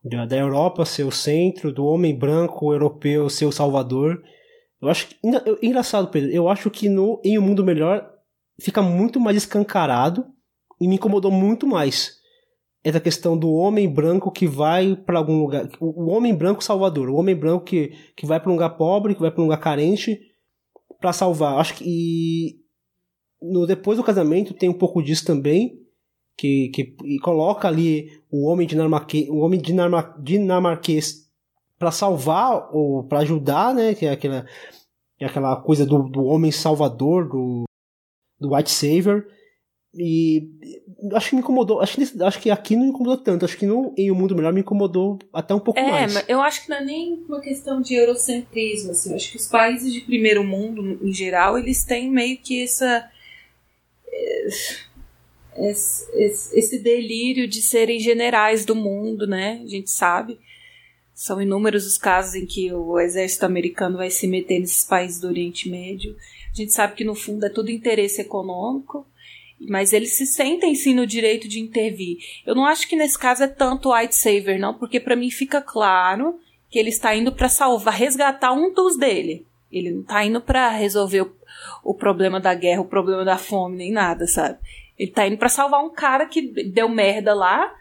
da, 0.04 0.26
da 0.26 0.36
Europa 0.36 0.84
ser 0.84 1.04
o 1.04 1.10
centro, 1.10 1.72
do 1.72 1.86
homem 1.86 2.16
branco 2.16 2.72
europeu 2.72 3.30
ser 3.30 3.46
o 3.46 3.52
salvador. 3.52 4.22
Eu 4.80 4.88
acho 4.88 5.08
que, 5.08 5.16
engraçado, 5.62 6.08
Pedro, 6.08 6.30
eu 6.30 6.48
acho 6.48 6.70
que 6.70 6.88
no 6.88 7.20
Em 7.24 7.38
um 7.38 7.42
Mundo 7.42 7.64
Melhor 7.64 8.12
fica 8.60 8.82
muito 8.82 9.18
mais 9.18 9.36
escancarado 9.36 10.26
e 10.80 10.86
me 10.86 10.96
incomodou 10.96 11.30
muito 11.30 11.66
mais. 11.66 12.22
essa 12.84 13.00
questão 13.00 13.36
do 13.38 13.50
homem 13.50 13.88
branco 13.88 14.30
que 14.30 14.46
vai 14.46 14.94
para 14.94 15.18
algum 15.18 15.40
lugar, 15.40 15.66
o, 15.80 16.10
homem 16.10 16.34
branco 16.34 16.62
salvador, 16.62 17.08
o 17.08 17.14
homem 17.14 17.34
branco 17.34 17.64
que, 17.64 17.94
que 18.14 18.26
vai 18.26 18.38
para 18.38 18.50
um 18.50 18.54
lugar 18.54 18.76
pobre, 18.76 19.14
que 19.14 19.22
vai 19.22 19.30
para 19.30 19.40
um 19.40 19.44
lugar 19.44 19.58
carente 19.58 20.20
para 21.00 21.14
salvar. 21.14 21.58
Acho 21.58 21.76
que 21.76 21.84
e 21.86 22.56
no 23.40 23.66
depois 23.66 23.96
do 23.96 24.04
casamento 24.04 24.52
tem 24.52 24.68
um 24.68 24.76
pouco 24.76 25.02
disso 25.02 25.24
também, 25.24 25.83
que, 26.36 26.68
que 26.68 26.96
e 27.04 27.18
coloca 27.18 27.68
ali 27.68 28.20
o 28.30 28.46
homem 28.46 28.66
dinamarquês, 28.66 29.28
o 29.28 29.38
homem 29.38 29.60
dinamar, 29.60 30.20
dinamarquês 30.20 31.28
para 31.78 31.90
salvar 31.90 32.68
ou 32.72 33.04
para 33.04 33.20
ajudar, 33.20 33.74
né, 33.74 33.94
que 33.94 34.06
é 34.06 34.12
aquela 34.12 34.46
é 35.20 35.26
aquela 35.26 35.56
coisa 35.56 35.86
do, 35.86 36.08
do 36.08 36.24
homem 36.24 36.50
salvador, 36.50 37.28
do 37.28 37.64
do 38.40 38.54
white 38.54 38.70
savior 38.70 39.26
e 39.96 40.50
acho 41.14 41.30
que 41.30 41.36
me 41.36 41.42
incomodou. 41.42 41.80
Acho 41.80 41.96
que, 41.96 42.22
acho 42.22 42.40
que 42.40 42.50
aqui 42.50 42.74
não 42.74 42.82
me 42.82 42.88
incomodou 42.88 43.16
tanto. 43.16 43.44
Acho 43.44 43.56
que 43.56 43.66
no, 43.66 43.94
em 43.96 44.10
O 44.10 44.14
Mundo 44.14 44.34
Melhor 44.34 44.52
me 44.52 44.60
incomodou 44.60 45.18
até 45.32 45.54
um 45.54 45.60
pouco 45.60 45.78
é, 45.78 45.90
mais. 45.90 46.16
É, 46.16 46.24
eu 46.28 46.40
acho 46.40 46.64
que 46.64 46.70
não 46.70 46.78
é 46.78 46.84
nem 46.84 47.24
uma 47.28 47.40
questão 47.40 47.80
de 47.80 47.94
eurocentrismo. 47.94 48.90
Assim. 48.90 49.10
Eu 49.10 49.16
acho 49.16 49.30
que 49.30 49.36
os 49.36 49.46
países 49.46 49.92
de 49.92 50.00
primeiro 50.00 50.42
mundo, 50.42 50.98
em 51.00 51.12
geral, 51.12 51.56
eles 51.56 51.84
têm 51.84 52.10
meio 52.10 52.36
que 52.38 52.62
essa. 52.62 53.08
Esse, 55.56 56.10
esse, 56.14 56.58
esse 56.58 56.78
delírio 56.78 57.46
de 57.46 57.62
serem 57.62 58.00
generais 58.00 58.64
do 58.64 58.74
mundo, 58.74 59.26
né? 59.26 59.60
A 59.62 59.68
gente 59.68 59.90
sabe. 59.90 60.38
São 61.14 61.40
inúmeros 61.40 61.86
os 61.86 61.96
casos 61.96 62.34
em 62.34 62.44
que 62.44 62.72
o 62.72 62.98
exército 62.98 63.46
americano 63.46 63.98
vai 63.98 64.10
se 64.10 64.26
meter 64.26 64.58
nesses 64.58 64.84
países 64.84 65.20
do 65.20 65.28
Oriente 65.28 65.68
Médio. 65.68 66.16
A 66.52 66.56
gente 66.56 66.72
sabe 66.72 66.94
que 66.94 67.04
no 67.04 67.14
fundo 67.14 67.46
é 67.46 67.48
tudo 67.48 67.70
interesse 67.70 68.20
econômico 68.20 69.06
mas 69.68 69.92
eles 69.92 70.16
se 70.16 70.26
sentem 70.26 70.74
sim 70.74 70.94
no 70.94 71.06
direito 71.06 71.48
de 71.48 71.60
intervir. 71.60 72.18
Eu 72.46 72.54
não 72.54 72.64
acho 72.64 72.88
que 72.88 72.96
nesse 72.96 73.18
caso 73.18 73.44
é 73.44 73.48
tanto 73.48 73.92
white 73.92 74.14
saver, 74.14 74.58
não, 74.58 74.74
porque 74.74 75.00
para 75.00 75.16
mim 75.16 75.30
fica 75.30 75.60
claro 75.60 76.38
que 76.70 76.78
ele 76.78 76.90
está 76.90 77.14
indo 77.14 77.32
para 77.32 77.48
salvar, 77.48 77.94
resgatar 77.94 78.52
um 78.52 78.72
dos 78.72 78.96
dele. 78.96 79.46
Ele 79.70 79.90
não 79.90 80.00
está 80.02 80.24
indo 80.24 80.40
para 80.40 80.68
resolver 80.68 81.22
o, 81.22 81.32
o, 81.82 81.94
problema 81.94 82.40
da 82.40 82.54
guerra, 82.54 82.80
o 82.80 82.86
problema 82.86 83.24
da 83.24 83.36
fome, 83.36 83.76
nem 83.76 83.90
nada, 83.90 84.26
sabe? 84.26 84.58
Ele 84.98 85.10
está 85.10 85.26
indo 85.26 85.36
para 85.36 85.48
salvar 85.48 85.84
um 85.84 85.90
cara 85.90 86.26
que 86.26 86.42
deu 86.64 86.88
merda 86.88 87.34
lá, 87.34 87.74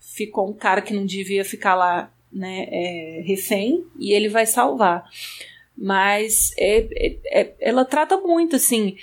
ficou 0.00 0.48
um 0.50 0.54
cara 0.54 0.82
que 0.82 0.94
não 0.94 1.06
devia 1.06 1.44
ficar 1.44 1.74
lá, 1.74 2.12
né, 2.32 2.66
é, 2.68 3.22
refém, 3.24 3.86
e 3.98 4.12
ele 4.12 4.28
vai 4.28 4.46
salvar. 4.46 5.08
Mas 5.76 6.52
é, 6.58 6.88
é, 6.92 7.42
é 7.42 7.54
ela 7.60 7.84
trata 7.84 8.16
muito, 8.16 8.56
assim, 8.56 8.96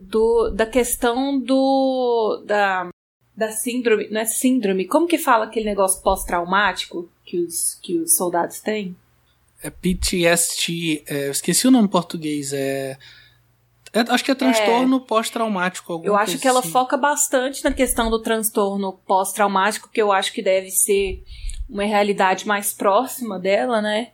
do, 0.00 0.50
da 0.50 0.66
questão 0.66 1.38
do 1.38 2.42
da, 2.46 2.88
da 3.36 3.50
síndrome, 3.50 4.08
não 4.10 4.20
é 4.20 4.24
síndrome, 4.24 4.86
como 4.86 5.06
que 5.06 5.18
fala 5.18 5.46
aquele 5.46 5.66
negócio 5.66 6.02
pós-traumático 6.02 7.10
que 7.24 7.38
os, 7.38 7.74
que 7.82 7.98
os 7.98 8.16
soldados 8.16 8.60
têm? 8.60 8.96
É 9.62 9.70
PTSD, 9.70 11.02
é, 11.06 11.26
eu 11.26 11.32
esqueci 11.32 11.66
o 11.66 11.70
nome 11.70 11.86
em 11.86 11.90
português, 11.90 12.52
é, 12.52 12.96
é 13.92 14.00
acho 14.08 14.24
que 14.24 14.30
é 14.30 14.34
transtorno 14.34 14.96
é, 14.96 15.00
pós-traumático. 15.00 16.02
Eu 16.04 16.16
acho 16.16 16.38
que 16.38 16.46
ela 16.48 16.60
assim. 16.60 16.70
foca 16.70 16.96
bastante 16.96 17.64
na 17.64 17.72
questão 17.72 18.10
do 18.10 18.20
transtorno 18.20 18.92
pós-traumático, 19.06 19.90
que 19.90 20.00
eu 20.00 20.12
acho 20.12 20.32
que 20.32 20.42
deve 20.42 20.70
ser 20.70 21.22
uma 21.68 21.84
realidade 21.84 22.46
mais 22.46 22.72
próxima 22.72 23.38
dela, 23.38 23.80
né? 23.82 24.12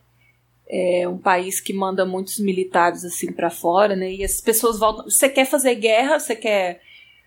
é 0.67 1.07
um 1.07 1.19
país 1.19 1.61
que 1.61 1.73
manda 1.73 2.07
muitos 2.07 2.39
militares 2.39 3.05
assim 3.05 3.33
para 3.33 3.51
fora, 3.51 3.95
né? 3.95 4.13
E 4.13 4.25
as 4.25 4.41
pessoas 4.41 4.79
voltam. 4.79 5.05
Você 5.05 5.29
quer 5.29 5.45
fazer 5.45 5.75
guerra, 5.75 6.19
você 6.19 6.35
quer 6.35 6.81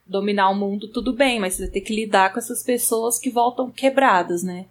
dominar 0.05 0.49
o 0.49 0.55
mundo, 0.55 0.87
tudo 0.87 1.13
bem, 1.13 1.39
mas 1.39 1.53
você 1.53 1.63
vai 1.63 1.71
ter 1.71 1.81
que 1.81 1.93
lidar 1.93 2.31
com 2.31 2.39
essas 2.39 2.63
pessoas 2.63 3.19
que 3.19 3.29
voltam 3.29 3.69
quebradas, 3.69 4.41
né? 4.41 4.65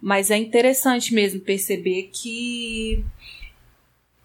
Mas 0.00 0.30
é 0.30 0.36
interessante 0.36 1.14
mesmo 1.14 1.40
perceber 1.40 2.10
que 2.12 3.04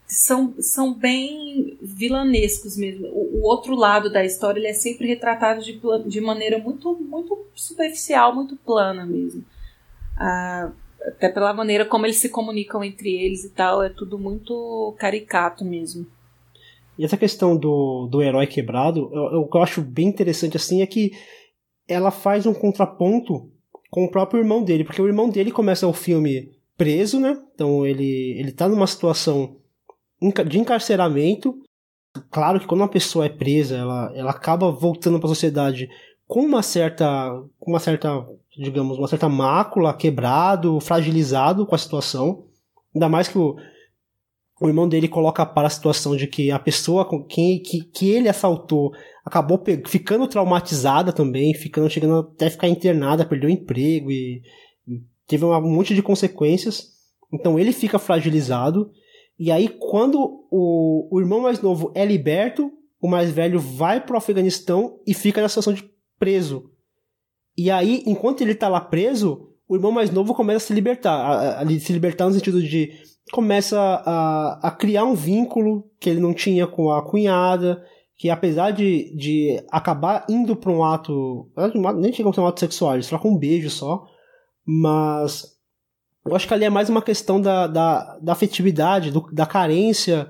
são, 0.08 0.56
são 0.60 0.94
bem 0.94 1.78
vilanescos 1.82 2.78
mesmo. 2.78 3.08
O, 3.08 3.40
o 3.40 3.44
outro 3.44 3.76
lado 3.76 4.10
da 4.10 4.24
história 4.24 4.60
ele 4.60 4.68
é 4.68 4.74
sempre 4.74 5.06
retratado 5.06 5.62
de, 5.62 5.80
de 6.08 6.22
maneira 6.22 6.58
muito, 6.58 6.96
muito 6.96 7.46
superficial, 7.54 8.34
muito 8.34 8.56
plana 8.56 9.06
mesmo. 9.06 9.44
Ah, 10.16 10.72
até 11.06 11.30
pela 11.30 11.54
maneira 11.54 11.86
como 11.86 12.06
eles 12.06 12.18
se 12.18 12.30
comunicam 12.30 12.84
entre 12.84 13.14
eles 13.14 13.44
e 13.44 13.50
tal, 13.50 13.84
é 13.84 13.90
tudo 13.90 14.18
muito 14.18 14.96
caricato 14.98 15.66
mesmo. 15.66 16.08
E 16.98 17.04
essa 17.04 17.18
questão 17.18 17.56
do, 17.56 18.08
do 18.08 18.22
herói 18.22 18.48
quebrado, 18.48 19.12
eu, 19.14 19.42
o 19.42 19.48
que 19.48 19.58
eu 19.58 19.62
acho 19.62 19.82
bem 19.82 20.08
interessante 20.08 20.58
assim 20.58 20.82
é 20.82 20.88
que 20.88 21.12
ela 21.88 22.12
faz 22.12 22.46
um 22.46 22.54
contraponto 22.54 23.52
com 23.92 24.06
o 24.06 24.12
próprio 24.12 24.40
irmão 24.40 24.64
dele, 24.64 24.84
porque 24.84 25.02
o 25.02 25.08
irmão 25.08 25.30
dele 25.30 25.52
começa 25.52 25.88
o 25.88 25.94
filme 25.94 26.52
preso, 26.78 27.20
né? 27.20 27.40
Então 27.54 27.86
ele, 27.86 28.38
ele 28.40 28.52
tá 28.52 28.68
numa 28.68 28.88
situação 28.88 29.58
de 30.48 30.60
encarceramento. 30.60 31.56
Claro 32.32 32.60
que 32.60 32.66
quando 32.66 32.82
uma 32.82 32.88
pessoa 32.90 33.26
é 33.26 33.30
presa, 33.30 33.78
ela, 33.78 34.12
ela 34.16 34.32
acaba 34.32 34.72
voltando 34.72 35.20
para 35.20 35.28
a 35.28 35.34
sociedade 35.34 35.90
com 36.28 36.42
uma 36.42 36.64
certa, 36.64 37.32
com 37.60 37.72
uma 37.72 37.80
certa 37.80 38.26
digamos, 38.58 38.98
uma 38.98 39.08
certa 39.08 39.30
mácula, 39.30 39.94
quebrado, 39.94 40.80
fragilizado 40.80 41.66
com 41.66 41.76
a 41.76 41.78
situação. 41.78 42.46
Ainda 42.94 43.08
mais 43.08 43.28
que 43.28 43.38
o, 43.38 43.56
o 44.60 44.68
irmão 44.68 44.90
dele 44.90 45.08
coloca 45.08 45.46
para 45.46 45.68
a 45.68 45.72
situação 45.72 46.16
de 46.16 46.26
que 46.26 46.50
a 46.50 46.58
pessoa 46.58 47.06
com 47.06 47.24
quem 47.24 47.62
que, 47.62 47.84
que 47.84 48.10
ele 48.10 48.28
assaltou 48.28 48.94
acabou 49.24 49.62
ficando 49.86 50.28
traumatizada 50.28 51.14
também, 51.14 51.54
ficando 51.54 51.90
chegando 51.90 52.20
até 52.20 52.50
ficar 52.50 52.68
internada, 52.68 53.26
perdeu 53.26 53.50
o 53.50 53.54
emprego 53.54 54.10
e, 54.10 54.42
e 54.88 55.02
teve 55.28 55.46
um 55.46 55.62
monte 55.62 55.94
de 55.94 56.02
consequências. 56.02 56.96
Então 57.32 57.60
ele 57.60 57.72
fica 57.72 58.00
fragilizado. 58.00 58.90
E 59.40 59.52
aí, 59.52 59.68
quando 59.68 60.46
o, 60.50 61.08
o 61.12 61.20
irmão 61.20 61.42
mais 61.42 61.62
novo 61.62 61.92
é 61.94 62.04
liberto, 62.06 62.72
o 63.00 63.08
mais 63.08 63.30
velho 63.30 63.60
vai 63.60 64.02
para 64.02 64.16
o 64.16 64.18
Afeganistão 64.18 65.00
e 65.06 65.14
fica 65.14 65.42
na 65.42 65.50
situação 65.50 65.74
de 65.74 65.90
preso. 66.18 66.72
E 67.58 67.72
aí, 67.72 68.04
enquanto 68.06 68.42
ele 68.42 68.56
tá 68.56 68.68
lá 68.68 68.80
preso, 68.80 69.50
o 69.68 69.76
irmão 69.76 69.92
mais 69.92 70.10
novo 70.12 70.34
começa 70.34 70.66
a 70.66 70.68
se 70.68 70.74
libertar. 70.74 71.14
A, 71.14 71.62
a, 71.62 71.80
se 71.80 71.92
libertar 71.92 72.26
no 72.26 72.34
sentido 72.34 72.62
de. 72.62 72.92
começa 73.32 73.80
a, 73.80 74.68
a 74.68 74.72
criar 74.72 75.04
um 75.04 75.14
vínculo 75.14 75.90
que 76.00 76.10
ele 76.10 76.20
não 76.20 76.34
tinha 76.34 76.66
com 76.66 76.92
a 76.92 77.02
cunhada. 77.02 77.84
Que 78.16 78.32
apesar 78.32 78.72
de, 78.72 79.16
de 79.16 79.64
acabar 79.72 80.26
indo 80.30 80.56
pra 80.56 80.72
um 80.72 80.84
ato. 80.84 81.50
Nem 81.98 82.14
chega 82.14 82.30
a 82.30 82.34
ser 82.34 82.42
um 82.42 82.48
ato 82.48 82.60
sexual, 82.60 82.96
eles 82.96 83.08
trocam 83.08 83.32
um 83.32 83.38
beijo 83.38 83.70
só. 83.70 84.06
Mas. 84.66 85.57
Eu 86.28 86.36
acho 86.36 86.48
que 86.48 86.54
ali 86.54 86.66
é 86.66 86.70
mais 86.70 86.90
uma 86.90 87.02
questão 87.02 87.40
da, 87.40 87.68
da, 87.68 88.18
da 88.22 88.32
afetividade, 88.34 89.12
do, 89.12 89.28
da 89.32 89.46
carência 89.46 90.28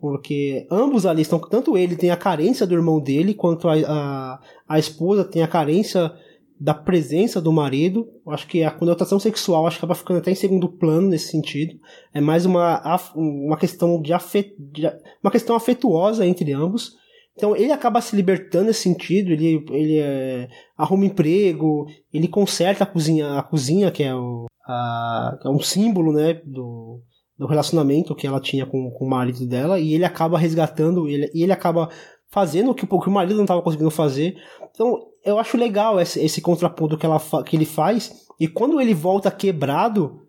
porque 0.00 0.66
ambos 0.70 1.04
ali 1.04 1.20
estão, 1.20 1.38
tanto 1.38 1.76
ele 1.76 1.94
tem 1.94 2.10
a 2.10 2.16
carência 2.16 2.66
do 2.66 2.74
irmão 2.74 2.98
dele, 2.98 3.34
quanto 3.34 3.68
a, 3.68 3.74
a, 3.74 4.40
a 4.66 4.78
esposa 4.78 5.24
tem 5.24 5.42
a 5.42 5.48
carência 5.48 6.10
da 6.58 6.72
presença 6.72 7.40
do 7.40 7.52
marido. 7.52 8.08
Acho 8.28 8.46
que 8.46 8.64
a 8.64 8.70
conotação 8.70 9.20
sexual 9.20 9.66
acho 9.66 9.78
que 9.78 9.84
acaba 9.84 9.94
ficando 9.94 10.18
até 10.18 10.30
em 10.30 10.34
segundo 10.34 10.70
plano 10.70 11.08
nesse 11.08 11.30
sentido. 11.30 11.74
É 12.14 12.20
mais 12.20 12.46
uma, 12.46 12.98
uma 13.14 13.58
questão 13.58 14.00
de, 14.00 14.14
afet, 14.14 14.54
de 14.58 14.90
uma 15.22 15.30
questão 15.30 15.54
afetuosa 15.54 16.26
entre 16.26 16.50
ambos. 16.52 16.92
Então 17.36 17.54
ele 17.54 17.72
acaba 17.72 18.00
se 18.00 18.16
libertando 18.16 18.66
nesse 18.66 18.80
sentido, 18.80 19.30
ele, 19.32 19.64
ele 19.70 19.98
é, 19.98 20.48
arruma 20.76 21.06
emprego, 21.06 21.86
ele 22.12 22.28
conserta 22.28 22.84
a 22.84 22.86
cozinha, 22.86 23.38
a 23.38 23.42
cozinha 23.42 23.90
que 23.90 24.02
é, 24.02 24.14
o, 24.14 24.46
a, 24.70 25.38
é 25.44 25.48
um 25.48 25.60
símbolo 25.60 26.12
né, 26.12 26.40
do, 26.44 27.02
do 27.36 27.46
relacionamento 27.46 28.14
que 28.14 28.26
ela 28.26 28.40
tinha 28.40 28.66
com, 28.66 28.90
com 28.90 29.04
o 29.04 29.08
marido 29.08 29.46
dela, 29.46 29.78
e 29.78 29.94
ele 29.94 30.04
acaba 30.04 30.38
resgatando, 30.38 31.08
ele, 31.08 31.30
e 31.34 31.42
ele 31.42 31.52
acaba 31.52 31.88
fazendo 32.30 32.70
o 32.70 32.74
que, 32.74 32.86
o 32.88 33.00
que 33.00 33.08
o 33.08 33.12
marido 33.12 33.34
não 33.34 33.44
estava 33.44 33.62
conseguindo 33.62 33.90
fazer. 33.90 34.36
Então 34.70 34.98
eu 35.24 35.38
acho 35.38 35.56
legal 35.56 36.00
esse, 36.00 36.20
esse 36.24 36.40
contraponto 36.40 36.96
que, 36.96 37.04
ela, 37.04 37.20
que 37.44 37.56
ele 37.56 37.66
faz. 37.66 38.26
E 38.38 38.48
quando 38.48 38.80
ele 38.80 38.94
volta 38.94 39.30
quebrado, 39.30 40.26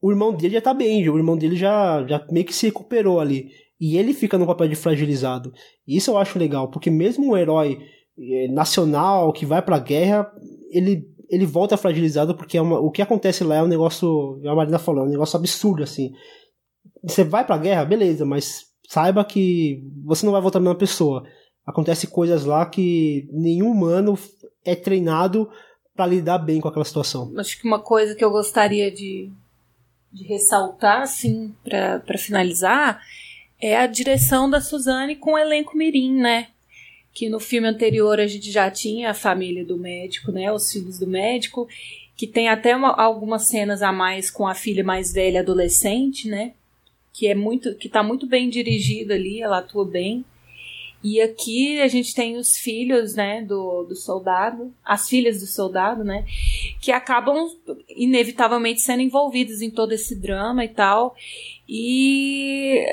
o 0.00 0.10
irmão 0.10 0.32
dele 0.32 0.54
já 0.54 0.60
tá 0.60 0.74
bem, 0.74 1.08
o 1.08 1.16
irmão 1.16 1.36
dele 1.36 1.56
já, 1.56 2.04
já 2.06 2.24
meio 2.30 2.46
que 2.46 2.54
se 2.54 2.66
recuperou 2.66 3.20
ali. 3.20 3.50
E 3.80 3.96
ele 3.96 4.12
fica 4.12 4.36
no 4.36 4.46
papel 4.46 4.68
de 4.68 4.74
fragilizado. 4.74 5.52
Isso 5.86 6.10
eu 6.10 6.18
acho 6.18 6.38
legal, 6.38 6.68
porque 6.68 6.90
mesmo 6.90 7.30
um 7.30 7.36
herói 7.36 7.78
eh, 8.18 8.48
nacional 8.48 9.32
que 9.32 9.46
vai 9.46 9.62
pra 9.62 9.78
guerra, 9.78 10.32
ele, 10.70 11.04
ele 11.28 11.46
volta 11.46 11.76
fragilizado, 11.76 12.34
porque 12.34 12.56
é 12.56 12.62
uma, 12.62 12.78
o 12.78 12.90
que 12.90 13.02
acontece 13.02 13.44
lá 13.44 13.56
é 13.56 13.62
um 13.62 13.68
negócio, 13.68 14.40
a 14.46 14.54
Marina 14.54 14.78
falou, 14.78 15.04
é 15.04 15.06
um 15.06 15.10
negócio 15.10 15.36
absurdo, 15.36 15.82
assim. 15.82 16.12
Você 17.02 17.24
vai 17.24 17.44
pra 17.44 17.58
guerra, 17.58 17.84
beleza, 17.84 18.24
mas 18.24 18.66
saiba 18.88 19.24
que 19.24 19.82
você 20.04 20.24
não 20.24 20.32
vai 20.32 20.40
voltar 20.40 20.58
a 20.58 20.62
mesma 20.62 20.74
pessoa 20.78 21.24
acontece 21.68 22.06
coisas 22.06 22.46
lá 22.46 22.64
que 22.64 23.28
nenhum 23.30 23.70
humano 23.70 24.18
é 24.64 24.74
treinado 24.74 25.50
para 25.94 26.06
lidar 26.06 26.38
bem 26.38 26.62
com 26.62 26.68
aquela 26.68 26.84
situação. 26.84 27.30
Acho 27.36 27.60
que 27.60 27.68
uma 27.68 27.78
coisa 27.78 28.14
que 28.14 28.24
eu 28.24 28.30
gostaria 28.30 28.90
de, 28.90 29.30
de 30.10 30.24
ressaltar, 30.24 31.02
assim, 31.02 31.54
para 31.62 32.16
finalizar, 32.16 33.02
é 33.60 33.76
a 33.76 33.86
direção 33.86 34.48
da 34.48 34.62
Suzane 34.62 35.16
com 35.16 35.34
o 35.34 35.38
elenco 35.38 35.76
Mirim, 35.76 36.14
né? 36.14 36.48
Que 37.18 37.28
no 37.28 37.40
filme 37.40 37.66
anterior 37.66 38.20
a 38.20 38.28
gente 38.28 38.48
já 38.48 38.70
tinha 38.70 39.10
a 39.10 39.14
família 39.14 39.64
do 39.64 39.76
médico, 39.76 40.30
né? 40.30 40.52
Os 40.52 40.70
filhos 40.70 41.00
do 41.00 41.06
médico, 41.08 41.66
que 42.16 42.28
tem 42.28 42.48
até 42.48 42.76
uma, 42.76 42.90
algumas 42.90 43.48
cenas 43.48 43.82
a 43.82 43.92
mais 43.92 44.30
com 44.30 44.46
a 44.46 44.54
filha 44.54 44.84
mais 44.84 45.12
velha 45.12 45.40
adolescente, 45.40 46.28
né? 46.28 46.52
Que 47.12 47.26
é 47.26 47.34
muito, 47.34 47.74
que 47.74 47.88
tá 47.88 48.04
muito 48.04 48.24
bem 48.24 48.48
dirigida 48.48 49.14
ali, 49.14 49.42
ela 49.42 49.58
atua 49.58 49.84
bem. 49.84 50.24
E 51.02 51.20
aqui 51.20 51.80
a 51.80 51.86
gente 51.86 52.12
tem 52.12 52.36
os 52.36 52.56
filhos, 52.56 53.14
né, 53.14 53.42
do, 53.42 53.84
do 53.84 53.94
soldado, 53.94 54.74
as 54.84 55.08
filhas 55.08 55.40
do 55.40 55.46
soldado, 55.46 56.02
né, 56.02 56.24
que 56.80 56.90
acabam 56.90 57.48
inevitavelmente 57.88 58.80
sendo 58.80 59.02
envolvidas 59.02 59.62
em 59.62 59.70
todo 59.70 59.92
esse 59.92 60.16
drama 60.16 60.64
e 60.64 60.68
tal. 60.68 61.14
E, 61.68 62.84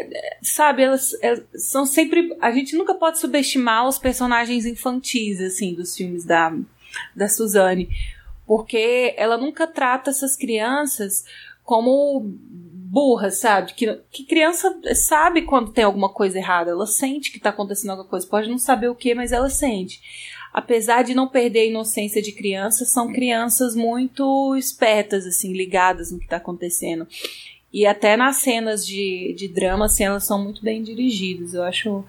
sabe, 0.43 0.83
elas, 0.83 1.17
elas, 1.21 1.43
são 1.55 1.85
sempre. 1.85 2.35
A 2.41 2.51
gente 2.51 2.75
nunca 2.75 2.93
pode 2.93 3.19
subestimar 3.19 3.87
os 3.87 3.97
personagens 3.97 4.65
infantis, 4.65 5.39
assim, 5.39 5.73
dos 5.73 5.95
filmes 5.95 6.25
da, 6.25 6.53
da 7.15 7.27
Suzane. 7.27 7.89
Porque 8.45 9.15
ela 9.17 9.37
nunca 9.37 9.65
trata 9.65 10.11
essas 10.11 10.35
crianças 10.35 11.23
como 11.63 12.35
burras, 12.95 13.39
sabe? 13.39 13.73
Que, 13.73 13.99
que 14.09 14.23
criança 14.23 14.73
sabe 14.93 15.41
quando 15.41 15.73
tem 15.73 15.83
alguma 15.83 16.07
coisa 16.07 16.37
errada. 16.37 16.71
Ela 16.71 16.87
sente 16.87 17.29
que 17.29 17.41
tá 17.41 17.49
acontecendo 17.49 17.89
alguma 17.89 18.07
coisa. 18.07 18.25
Pode 18.25 18.49
não 18.49 18.57
saber 18.57 18.87
o 18.87 18.95
que, 18.95 19.13
mas 19.13 19.33
ela 19.33 19.49
sente. 19.49 19.99
Apesar 20.53 21.03
de 21.03 21.13
não 21.13 21.27
perder 21.27 21.59
a 21.59 21.65
inocência 21.65 22.21
de 22.21 22.31
criança, 22.31 22.85
são 22.85 23.11
crianças 23.11 23.75
muito 23.75 24.55
espertas, 24.55 25.25
assim, 25.25 25.51
ligadas 25.51 26.09
no 26.09 26.19
que 26.19 26.27
tá 26.29 26.37
acontecendo. 26.37 27.05
E 27.73 27.85
até 27.85 28.15
nas 28.15 28.37
cenas 28.37 28.87
de, 28.87 29.35
de 29.37 29.49
drama, 29.49 29.87
assim, 29.87 30.05
elas 30.05 30.23
são 30.23 30.41
muito 30.41 30.63
bem 30.63 30.81
dirigidas. 30.81 31.53
Eu 31.53 31.63
acho 31.63 32.05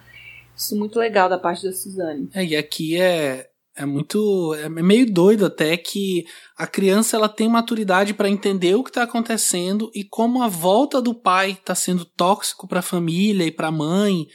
isso 0.57 0.79
muito 0.79 1.01
legal 1.01 1.29
da 1.29 1.37
parte 1.37 1.65
da 1.65 1.73
Suzane. 1.73 2.31
É, 2.33 2.45
e 2.45 2.55
aqui 2.55 2.97
é, 3.01 3.49
é 3.77 3.85
muito. 3.85 4.55
É 4.55 4.69
meio 4.69 5.13
doido 5.13 5.47
até 5.47 5.77
que 5.77 6.25
a 6.57 6.67
criança 6.67 7.17
ela 7.17 7.29
tem 7.29 7.49
maturidade 7.49 8.15
para 8.15 8.29
entender 8.29 8.75
o 8.75 8.83
que 8.83 8.91
está 8.91 9.03
acontecendo 9.03 9.91
e 9.95 10.03
como 10.03 10.43
a 10.43 10.49
volta 10.49 11.01
do 11.01 11.15
pai 11.15 11.53
está 11.53 11.75
sendo 11.75 12.05
tóxico 12.05 12.67
para 12.67 12.81
a 12.81 12.83
família 12.83 13.45
e 13.45 13.51
para 13.51 13.69
a 13.69 13.73
mãe 13.73 14.27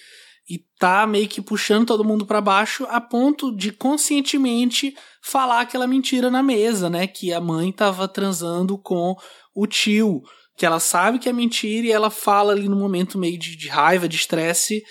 e 0.50 0.60
tá 0.78 1.08
meio 1.08 1.28
que 1.28 1.42
puxando 1.42 1.88
todo 1.88 2.04
mundo 2.04 2.26
para 2.26 2.42
baixo 2.42 2.86
a 2.90 3.00
ponto 3.02 3.56
de 3.56 3.72
conscientemente 3.72 4.94
falar 5.24 5.62
aquela 5.62 5.88
mentira 5.88 6.30
na 6.30 6.44
mesa, 6.44 6.90
né? 6.90 7.08
Que 7.08 7.34
a 7.34 7.42
mãe 7.42 7.70
estava 7.70 8.08
transando 8.08 8.78
com 8.78 9.16
o 9.56 9.66
tio 9.66 10.22
que 10.58 10.66
ela 10.66 10.80
sabe 10.80 11.18
que 11.18 11.28
é 11.28 11.34
mentira 11.34 11.88
e 11.88 11.92
ela 11.92 12.12
fala 12.12 12.54
ali 12.54 12.70
no 12.70 12.76
momento 12.76 13.18
meio 13.18 13.36
de, 13.36 13.56
de 13.56 13.68
raiva, 13.68 14.08
de 14.08 14.16
estresse, 14.16 14.84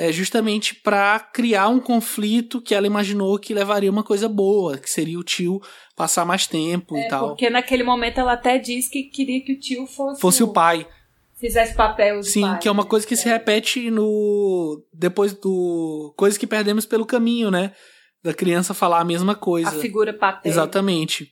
é, 0.00 0.10
justamente 0.10 0.74
para 0.74 1.20
criar 1.20 1.68
um 1.68 1.78
conflito 1.78 2.58
que 2.58 2.74
ela 2.74 2.86
imaginou 2.86 3.38
que 3.38 3.52
levaria 3.52 3.90
uma 3.90 4.02
coisa 4.02 4.30
boa, 4.30 4.78
que 4.78 4.88
seria 4.88 5.18
o 5.18 5.22
tio 5.22 5.60
passar 5.94 6.24
mais 6.24 6.46
tempo 6.46 6.96
é, 6.96 7.04
e 7.04 7.08
tal. 7.10 7.28
Porque 7.28 7.50
naquele 7.50 7.82
momento 7.82 8.18
ela 8.18 8.32
até 8.32 8.58
diz 8.58 8.88
que 8.88 9.02
queria 9.02 9.44
que 9.44 9.52
o 9.52 9.60
tio 9.60 9.86
fosse, 9.86 10.18
fosse 10.18 10.42
o 10.42 10.48
pai. 10.54 10.88
Fizesse 11.36 11.74
papel 11.74 12.22
Sim, 12.22 12.40
pai, 12.40 12.58
que 12.60 12.68
é 12.68 12.70
uma 12.70 12.86
coisa 12.86 13.06
que 13.06 13.12
é. 13.12 13.16
se 13.16 13.28
repete 13.28 13.90
no. 13.90 14.82
Depois 14.90 15.34
do. 15.34 16.14
Coisas 16.16 16.38
que 16.38 16.46
perdemos 16.46 16.86
pelo 16.86 17.04
caminho, 17.04 17.50
né? 17.50 17.74
Da 18.22 18.32
criança 18.32 18.72
falar 18.72 19.00
a 19.00 19.04
mesma 19.04 19.34
coisa. 19.34 19.68
A 19.68 19.72
figura 19.72 20.14
paterna. 20.14 20.50
Exatamente. 20.50 21.30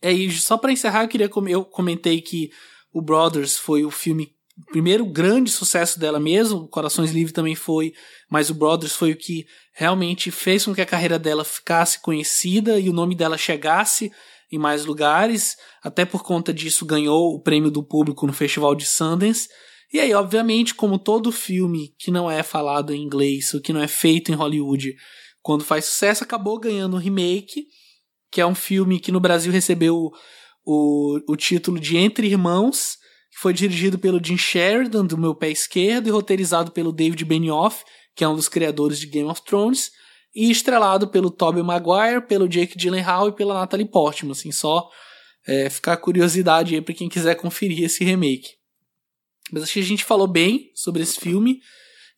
É, 0.00 0.10
e 0.10 0.30
só 0.30 0.56
para 0.56 0.72
encerrar, 0.72 1.04
eu 1.04 1.08
queria 1.08 1.30
eu 1.48 1.64
comentei 1.66 2.22
que 2.22 2.50
o 2.94 3.02
Brothers 3.02 3.58
foi 3.58 3.84
o 3.84 3.90
filme 3.90 4.24
o 4.24 4.41
primeiro 4.70 5.04
grande 5.06 5.50
sucesso 5.50 5.98
dela 5.98 6.20
mesmo, 6.20 6.68
Corações 6.68 7.10
Livres 7.10 7.32
também 7.32 7.54
foi, 7.54 7.92
mas 8.30 8.50
o 8.50 8.54
Brothers 8.54 8.94
foi 8.94 9.12
o 9.12 9.16
que 9.16 9.46
realmente 9.72 10.30
fez 10.30 10.64
com 10.64 10.74
que 10.74 10.80
a 10.80 10.86
carreira 10.86 11.18
dela 11.18 11.44
ficasse 11.44 12.00
conhecida 12.00 12.78
e 12.78 12.88
o 12.88 12.92
nome 12.92 13.14
dela 13.14 13.38
chegasse 13.38 14.12
em 14.50 14.58
mais 14.58 14.84
lugares, 14.84 15.56
até 15.82 16.04
por 16.04 16.22
conta 16.22 16.52
disso 16.52 16.84
ganhou 16.84 17.34
o 17.34 17.40
prêmio 17.40 17.70
do 17.70 17.82
público 17.82 18.26
no 18.26 18.32
Festival 18.34 18.74
de 18.74 18.84
Sundance. 18.84 19.48
E 19.90 19.98
aí, 19.98 20.12
obviamente, 20.12 20.74
como 20.74 20.98
todo 20.98 21.32
filme 21.32 21.94
que 21.98 22.10
não 22.10 22.30
é 22.30 22.42
falado 22.42 22.92
em 22.92 23.02
inglês, 23.02 23.54
ou 23.54 23.60
que 23.60 23.72
não 23.72 23.80
é 23.80 23.88
feito 23.88 24.30
em 24.30 24.34
Hollywood, 24.34 24.94
quando 25.40 25.64
faz 25.64 25.86
sucesso, 25.86 26.22
acabou 26.22 26.60
ganhando 26.60 26.96
um 26.96 27.00
remake, 27.00 27.66
que 28.30 28.40
é 28.40 28.46
um 28.46 28.54
filme 28.54 29.00
que 29.00 29.10
no 29.10 29.20
Brasil 29.20 29.50
recebeu 29.50 30.10
o, 30.64 31.18
o 31.26 31.36
título 31.36 31.80
de 31.80 31.96
Entre 31.96 32.26
Irmãos, 32.26 32.98
que 33.32 33.40
foi 33.40 33.54
dirigido 33.54 33.98
pelo 33.98 34.22
Jim 34.22 34.36
Sheridan, 34.36 35.06
do 35.06 35.16
Meu 35.16 35.34
Pé 35.34 35.50
Esquerdo, 35.50 36.06
e 36.06 36.10
roteirizado 36.10 36.70
pelo 36.70 36.92
David 36.92 37.24
Benioff, 37.24 37.82
que 38.14 38.22
é 38.22 38.28
um 38.28 38.36
dos 38.36 38.48
criadores 38.48 39.00
de 39.00 39.06
Game 39.06 39.28
of 39.28 39.42
Thrones, 39.42 39.90
e 40.34 40.50
estrelado 40.50 41.08
pelo 41.08 41.30
Tobey 41.30 41.62
Maguire, 41.62 42.26
pelo 42.26 42.46
Jake 42.46 42.76
Gyllenhaal 42.76 43.28
e 43.28 43.32
pela 43.32 43.54
Natalie 43.54 43.88
Portman, 43.88 44.32
assim, 44.32 44.52
só 44.52 44.88
é, 45.46 45.70
ficar 45.70 45.96
curiosidade 45.96 46.74
aí 46.74 46.80
para 46.80 46.94
quem 46.94 47.08
quiser 47.08 47.34
conferir 47.34 47.82
esse 47.82 48.04
remake. 48.04 48.50
Mas 49.50 49.62
acho 49.62 49.72
que 49.72 49.80
a 49.80 49.84
gente 49.84 50.04
falou 50.04 50.26
bem 50.26 50.70
sobre 50.74 51.02
esse 51.02 51.18
filme, 51.18 51.60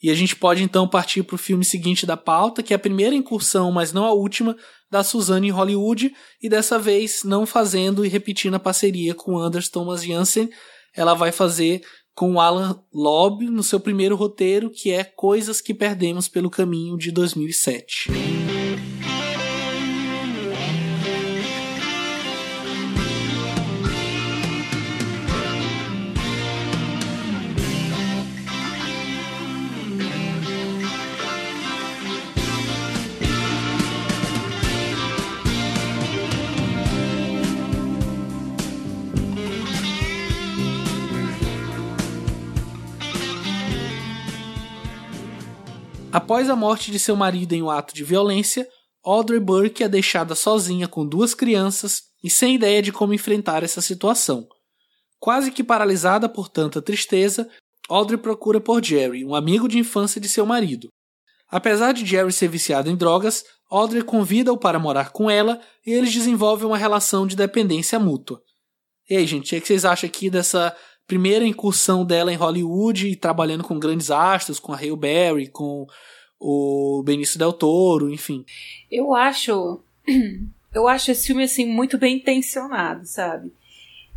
e 0.02 0.10
a 0.10 0.14
gente 0.14 0.34
pode 0.36 0.62
então 0.62 0.86
partir 0.86 1.22
para 1.22 1.36
o 1.36 1.38
filme 1.38 1.64
seguinte 1.64 2.04
da 2.04 2.16
pauta, 2.16 2.62
que 2.62 2.74
é 2.74 2.76
a 2.76 2.78
primeira 2.78 3.14
incursão, 3.14 3.70
mas 3.70 3.92
não 3.92 4.04
a 4.04 4.12
última, 4.12 4.56
da 4.90 5.02
Suzanne 5.02 5.48
em 5.48 5.50
Hollywood, 5.50 6.12
e 6.42 6.48
dessa 6.48 6.78
vez 6.78 7.22
não 7.24 7.46
fazendo 7.46 8.04
e 8.04 8.08
repetindo 8.08 8.54
a 8.54 8.60
parceria 8.60 9.14
com 9.14 9.38
Anders 9.38 9.68
Thomas 9.68 10.04
Jansen, 10.04 10.50
ela 10.96 11.14
vai 11.14 11.32
fazer 11.32 11.82
com 12.14 12.40
Alan 12.40 12.80
Lobb 12.92 13.46
no 13.46 13.62
seu 13.62 13.80
primeiro 13.80 14.14
roteiro, 14.14 14.70
que 14.70 14.90
é 14.90 15.02
Coisas 15.02 15.60
que 15.60 15.74
Perdemos 15.74 16.28
pelo 16.28 16.48
Caminho 16.48 16.96
de 16.96 17.10
2007. 17.10 18.53
Após 46.14 46.48
a 46.48 46.54
morte 46.54 46.92
de 46.92 46.98
seu 47.00 47.16
marido 47.16 47.54
em 47.54 47.62
um 47.64 47.68
ato 47.68 47.92
de 47.92 48.04
violência, 48.04 48.68
Audrey 49.02 49.40
Burke 49.40 49.82
é 49.82 49.88
deixada 49.88 50.36
sozinha 50.36 50.86
com 50.86 51.04
duas 51.04 51.34
crianças 51.34 52.02
e 52.22 52.30
sem 52.30 52.54
ideia 52.54 52.80
de 52.80 52.92
como 52.92 53.12
enfrentar 53.12 53.64
essa 53.64 53.80
situação. 53.80 54.46
Quase 55.18 55.50
que 55.50 55.64
paralisada 55.64 56.28
por 56.28 56.48
tanta 56.48 56.80
tristeza, 56.80 57.50
Audrey 57.88 58.16
procura 58.16 58.60
por 58.60 58.80
Jerry, 58.80 59.24
um 59.24 59.34
amigo 59.34 59.66
de 59.66 59.76
infância 59.76 60.20
de 60.20 60.28
seu 60.28 60.46
marido. 60.46 60.86
Apesar 61.48 61.90
de 61.90 62.06
Jerry 62.06 62.32
ser 62.32 62.46
viciado 62.46 62.88
em 62.88 62.94
drogas, 62.94 63.44
Audrey 63.68 64.04
convida-o 64.04 64.56
para 64.56 64.78
morar 64.78 65.10
com 65.10 65.28
ela 65.28 65.60
e 65.84 65.90
eles 65.90 66.14
desenvolvem 66.14 66.68
uma 66.68 66.78
relação 66.78 67.26
de 67.26 67.34
dependência 67.34 67.98
mútua. 67.98 68.40
E 69.10 69.16
aí, 69.16 69.26
gente, 69.26 69.56
o 69.56 69.60
que 69.60 69.66
vocês 69.66 69.84
acham 69.84 70.08
aqui 70.08 70.30
dessa 70.30 70.76
primeira 71.06 71.46
incursão 71.46 72.04
dela 72.04 72.32
em 72.32 72.36
Hollywood 72.36 73.16
trabalhando 73.16 73.64
com 73.64 73.78
grandes 73.78 74.10
astros, 74.10 74.58
com 74.58 74.72
a 74.72 74.76
Hale 74.76 74.96
Berry, 74.96 75.48
com 75.48 75.86
o 76.38 77.02
Benício 77.04 77.38
Del 77.38 77.52
Toro, 77.52 78.10
enfim. 78.10 78.44
Eu 78.90 79.14
acho. 79.14 79.80
Eu 80.74 80.88
acho 80.88 81.12
esse 81.12 81.28
filme 81.28 81.44
assim 81.44 81.64
muito 81.64 81.96
bem 81.96 82.16
intencionado, 82.16 83.06
sabe? 83.06 83.52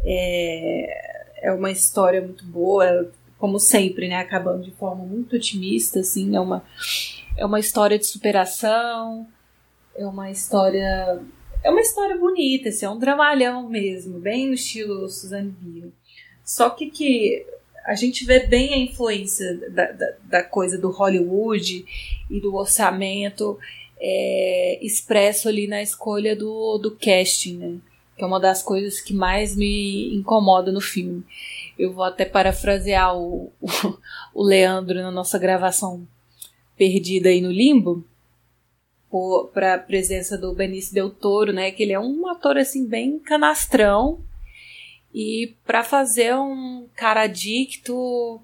É, 0.04 1.50
é 1.50 1.54
uma 1.54 1.70
história 1.70 2.20
muito 2.20 2.44
boa, 2.46 3.12
como 3.38 3.60
sempre, 3.60 4.08
né? 4.08 4.16
Acabando 4.16 4.64
de 4.64 4.72
forma 4.72 5.06
muito 5.06 5.36
otimista, 5.36 6.00
assim. 6.00 6.36
É 6.36 6.40
uma, 6.40 6.66
é 7.38 7.46
uma 7.46 7.60
história 7.60 8.00
de 8.00 8.08
superação, 8.08 9.28
é 9.96 10.04
uma 10.04 10.32
história. 10.32 11.22
É 11.64 11.70
uma 11.70 11.82
história 11.82 12.18
bonita, 12.18 12.70
assim, 12.70 12.86
é 12.86 12.90
um 12.90 12.98
dramalhão 12.98 13.70
mesmo, 13.70 14.20
bem 14.20 14.48
no 14.48 14.54
estilo 14.54 15.08
Suzanne 15.10 15.54
Bier. 15.60 15.92
Só 16.48 16.70
que, 16.70 16.90
que 16.90 17.46
a 17.86 17.94
gente 17.94 18.24
vê 18.24 18.40
bem 18.40 18.74
a 18.74 18.78
influência 18.78 19.54
da, 19.70 19.92
da, 19.92 20.14
da 20.24 20.44
coisa 20.44 20.78
do 20.78 20.90
Hollywood 20.90 21.86
e 22.32 22.40
do 22.40 22.56
orçamento 22.56 23.60
é, 24.00 24.80
expresso 24.82 25.50
ali 25.50 25.68
na 25.68 25.84
escolha 25.84 26.38
do, 26.38 26.78
do 26.78 26.92
casting, 26.96 27.58
né? 27.58 27.78
Que 28.16 28.24
é 28.24 28.26
uma 28.26 28.40
das 28.40 28.64
coisas 28.64 29.02
que 29.02 29.14
mais 29.14 29.58
me 29.58 30.16
incomoda 30.16 30.72
no 30.72 30.80
filme. 30.80 31.22
Eu 31.78 31.92
vou 31.92 32.06
até 32.06 32.24
parafrasear 32.24 33.14
o, 33.18 33.52
o, 33.60 33.70
o 34.34 34.42
Leandro 34.42 35.02
na 35.02 35.12
nossa 35.12 35.38
gravação 35.38 36.08
perdida 36.78 37.28
aí 37.28 37.42
no 37.42 37.52
limbo 37.52 38.06
para 39.54 39.74
a 39.74 39.80
presença 39.80 40.38
do 40.38 40.54
Benício 40.54 40.94
Del 40.94 41.10
Toro, 41.10 41.52
né? 41.52 41.72
Que 41.72 41.84
ele 41.84 41.92
é 41.92 42.00
um 42.00 42.26
ator 42.30 42.58
assim 42.58 42.88
bem 42.88 43.20
canastrão 43.20 44.26
e 45.20 45.56
para 45.66 45.84
fazer 45.84 46.36
um 46.36 46.88
cara 46.96 47.24
adicto 47.24 48.40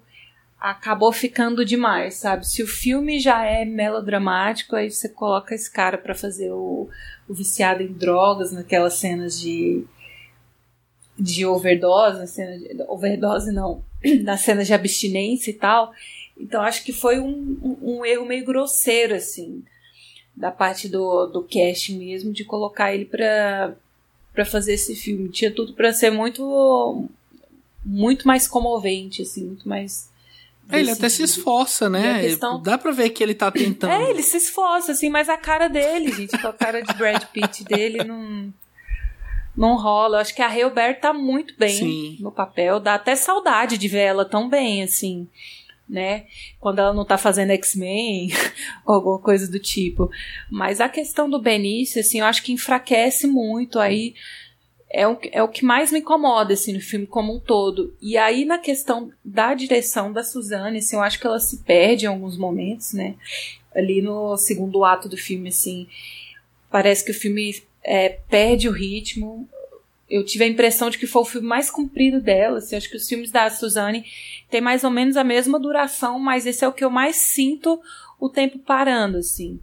acabou 0.58 1.12
ficando 1.12 1.64
demais, 1.64 2.14
sabe? 2.14 2.48
Se 2.48 2.64
o 2.64 2.66
filme 2.66 3.20
já 3.20 3.44
é 3.44 3.64
melodramático, 3.64 4.74
aí 4.74 4.90
você 4.90 5.08
coloca 5.08 5.54
esse 5.54 5.70
cara 5.70 5.96
para 5.96 6.16
fazer 6.16 6.50
o, 6.50 6.88
o, 7.28 7.32
viciado 7.32 7.80
em 7.80 7.92
drogas, 7.92 8.50
naquelas 8.50 8.94
cenas 8.94 9.40
de 9.40 9.84
de 11.16 11.46
overdose, 11.46 12.18
na 12.18 12.26
cena 12.26 12.58
de, 12.58 12.82
overdose 12.88 13.52
não, 13.52 13.84
nas 14.24 14.40
cenas 14.40 14.66
de 14.66 14.74
abstinência 14.74 15.52
e 15.52 15.54
tal. 15.54 15.92
Então 16.36 16.60
acho 16.60 16.82
que 16.82 16.92
foi 16.92 17.20
um, 17.20 17.56
um, 17.62 17.98
um 17.98 18.04
erro 18.04 18.26
meio 18.26 18.44
grosseiro 18.44 19.14
assim 19.14 19.62
da 20.36 20.50
parte 20.50 20.88
do, 20.88 21.26
do 21.26 21.44
cast 21.44 21.94
mesmo 21.94 22.32
de 22.32 22.44
colocar 22.44 22.92
ele 22.92 23.04
para 23.04 23.76
para 24.34 24.44
fazer 24.44 24.74
esse 24.74 24.94
filme. 24.94 25.30
Tinha 25.30 25.50
tudo 25.50 25.72
para 25.72 25.92
ser 25.92 26.10
muito 26.10 27.08
muito 27.86 28.26
mais 28.26 28.48
comovente 28.48 29.22
assim, 29.22 29.46
muito 29.46 29.68
mais 29.68 30.12
é, 30.70 30.80
ele 30.80 30.90
até 30.90 31.08
se 31.08 31.22
esforça, 31.22 31.90
né? 31.90 32.22
Questão... 32.22 32.60
Dá 32.60 32.78
pra 32.78 32.90
ver 32.90 33.10
que 33.10 33.22
ele 33.22 33.34
tá 33.34 33.50
tentando. 33.50 33.92
É, 33.92 34.10
ele 34.10 34.22
se 34.22 34.36
esforça, 34.36 34.92
assim, 34.92 35.10
mas 35.10 35.28
a 35.28 35.36
cara 35.36 35.68
dele, 35.68 36.12
gente, 36.12 36.38
com 36.38 36.48
a 36.48 36.52
cara 36.52 36.82
de 36.82 36.92
Brad 36.94 37.22
Pitt 37.24 37.64
dele 37.64 38.02
não. 38.02 38.52
Não 39.56 39.76
rola. 39.76 40.16
Eu 40.16 40.20
acho 40.20 40.34
que 40.34 40.42
a 40.42 40.52
Hilbert 40.52 41.00
tá 41.00 41.12
muito 41.12 41.54
bem 41.56 41.78
Sim. 41.78 42.16
no 42.18 42.32
papel. 42.32 42.80
Dá 42.80 42.94
até 42.94 43.14
saudade 43.14 43.78
de 43.78 43.86
ver 43.86 44.00
ela 44.00 44.24
tão 44.24 44.48
bem, 44.48 44.82
assim, 44.82 45.28
né? 45.88 46.26
Quando 46.58 46.78
ela 46.78 46.94
não 46.94 47.04
tá 47.04 47.18
fazendo 47.18 47.50
X-Men 47.50 48.30
ou 48.86 48.94
alguma 48.94 49.18
coisa 49.18 49.50
do 49.50 49.58
tipo. 49.58 50.10
Mas 50.50 50.80
a 50.80 50.88
questão 50.88 51.28
do 51.28 51.40
Benício, 51.40 52.00
assim, 52.00 52.20
eu 52.20 52.26
acho 52.26 52.42
que 52.42 52.52
enfraquece 52.52 53.26
muito. 53.26 53.78
Aí 53.78 54.14
é 54.90 55.08
o, 55.08 55.18
é 55.32 55.42
o 55.42 55.48
que 55.48 55.64
mais 55.64 55.90
me 55.90 55.98
incomoda, 55.98 56.54
assim, 56.54 56.72
no 56.72 56.80
filme 56.80 57.04
como 57.04 57.34
um 57.34 57.40
todo. 57.40 57.94
E 58.00 58.16
aí, 58.16 58.44
na 58.44 58.58
questão 58.58 59.10
da 59.24 59.52
direção 59.52 60.12
da 60.12 60.22
Suzane, 60.22 60.78
assim, 60.78 60.94
eu 60.94 61.02
acho 61.02 61.18
que 61.18 61.26
ela 61.26 61.40
se 61.40 61.58
perde 61.58 62.04
em 62.04 62.08
alguns 62.08 62.38
momentos, 62.38 62.92
né? 62.92 63.16
Ali 63.74 64.00
no 64.00 64.36
segundo 64.36 64.84
ato 64.84 65.08
do 65.08 65.16
filme, 65.16 65.48
assim, 65.48 65.88
parece 66.70 67.04
que 67.04 67.10
o 67.10 67.14
filme 67.14 67.60
é, 67.82 68.08
perde 68.28 68.68
o 68.68 68.72
ritmo. 68.72 69.48
Eu 70.08 70.24
tive 70.24 70.44
a 70.44 70.48
impressão 70.48 70.90
de 70.90 70.98
que 70.98 71.06
foi 71.06 71.22
o 71.22 71.24
filme 71.24 71.46
mais 71.46 71.70
comprido 71.70 72.20
dela, 72.20 72.58
assim, 72.58 72.76
acho 72.76 72.90
que 72.90 72.96
os 72.96 73.08
filmes 73.08 73.30
da 73.30 73.48
Suzane 73.50 74.04
têm 74.50 74.60
mais 74.60 74.84
ou 74.84 74.90
menos 74.90 75.16
a 75.16 75.24
mesma 75.24 75.58
duração, 75.58 76.18
mas 76.18 76.46
esse 76.46 76.64
é 76.64 76.68
o 76.68 76.72
que 76.72 76.84
eu 76.84 76.90
mais 76.90 77.16
sinto 77.16 77.80
o 78.20 78.28
tempo 78.28 78.58
parando, 78.58 79.18
assim. 79.18 79.58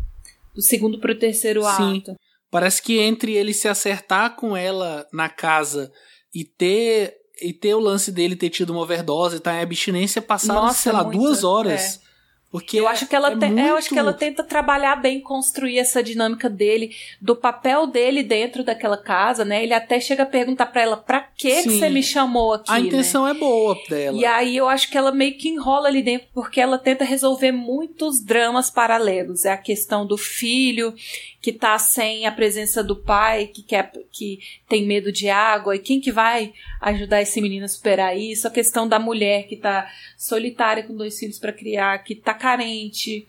Do 0.54 0.62
segundo 0.62 1.00
pro 1.00 1.18
terceiro 1.18 1.62
Sim. 1.62 2.00
ato. 2.00 2.16
Parece 2.50 2.82
que 2.82 3.00
entre 3.00 3.34
ele 3.34 3.54
se 3.54 3.68
acertar 3.68 4.36
com 4.36 4.58
ela 4.58 5.08
na 5.14 5.30
casa 5.30 5.92
e 6.34 6.44
ter 6.44 7.18
e 7.42 7.52
ter 7.52 7.74
o 7.74 7.80
lance 7.80 8.12
dele 8.12 8.36
ter 8.36 8.52
tido 8.52 8.70
uma 8.70 8.84
overdose, 8.84 9.40
tá 9.40 9.56
em 9.56 9.62
abstinência, 9.62 10.22
passaram, 10.22 10.62
Nossa, 10.62 10.80
sei 10.80 10.92
lá, 10.92 11.04
muito, 11.04 11.18
duas 11.18 11.44
horas. 11.44 11.96
É. 11.98 12.11
Porque 12.52 12.78
eu 12.78 12.88
acho 12.88 13.08
que 13.08 13.16
ela 13.16 13.32
é 13.32 13.38
te, 13.38 13.46
muito... 13.46 13.60
eu 13.62 13.78
acho 13.78 13.90
que 13.90 13.98
ela 13.98 14.12
tenta 14.12 14.44
trabalhar 14.44 14.98
bem, 14.98 15.22
construir 15.22 15.80
essa 15.80 16.04
dinâmica 16.04 16.50
dele, 16.50 16.94
do 17.22 17.34
papel 17.34 17.88
dele 17.88 18.22
dentro 18.22 18.62
daquela 18.62 18.98
casa, 18.98 19.46
né? 19.46 19.64
Ele 19.64 19.74
até 19.74 20.02
chega 20.02 20.24
a 20.24 20.26
perguntar 20.26 20.66
para 20.66 20.82
ela: 20.82 20.98
"Pra 20.98 21.22
que, 21.22 21.64
que 21.64 21.70
você 21.70 21.90
me 21.90 22.04
chamou 22.04 22.54
aqui?" 22.54 22.70
A 22.70 22.80
intenção 22.80 23.24
né? 23.24 23.32
é 23.32 23.34
boa 23.34 23.78
dela. 23.90 24.18
E 24.18 24.26
aí 24.26 24.58
eu 24.58 24.68
acho 24.68 24.90
que 24.90 24.98
ela 24.98 25.14
meio 25.14 25.38
que 25.38 25.48
enrola 25.48 25.88
ali 25.88 26.02
dentro 26.02 26.28
porque 26.34 26.60
ela 26.60 26.78
tenta 26.78 27.06
resolver 27.06 27.54
muitos 27.54 28.22
dramas 28.22 28.70
paralelos. 28.70 29.46
É 29.46 29.52
a 29.52 29.58
questão 29.58 30.06
do 30.06 30.18
filho 30.18 30.94
que 31.42 31.52
tá 31.52 31.78
sem 31.80 32.26
a 32.28 32.32
presença 32.32 32.84
do 32.84 32.96
pai, 32.96 33.48
que 33.48 33.64
quer 33.64 33.92
que 34.12 34.40
tem 34.70 34.86
medo 34.86 35.12
de 35.12 35.28
água, 35.28 35.76
e 35.76 35.80
quem 35.80 36.00
que 36.00 36.12
vai 36.12 36.54
ajudar 36.80 37.22
esse 37.22 37.42
menino 37.42 37.66
a 37.66 37.70
superar 37.70 38.16
isso? 38.16 38.48
A 38.48 38.52
questão 38.52 38.88
da 38.88 39.00
mulher 39.00 39.48
que 39.48 39.56
tá 39.56 39.90
solitária 40.16 40.84
com 40.84 40.96
dois 40.96 41.18
filhos 41.18 41.40
para 41.40 41.52
criar, 41.52 41.98
que 42.04 42.14
tá 42.14 42.34
carente, 42.34 43.26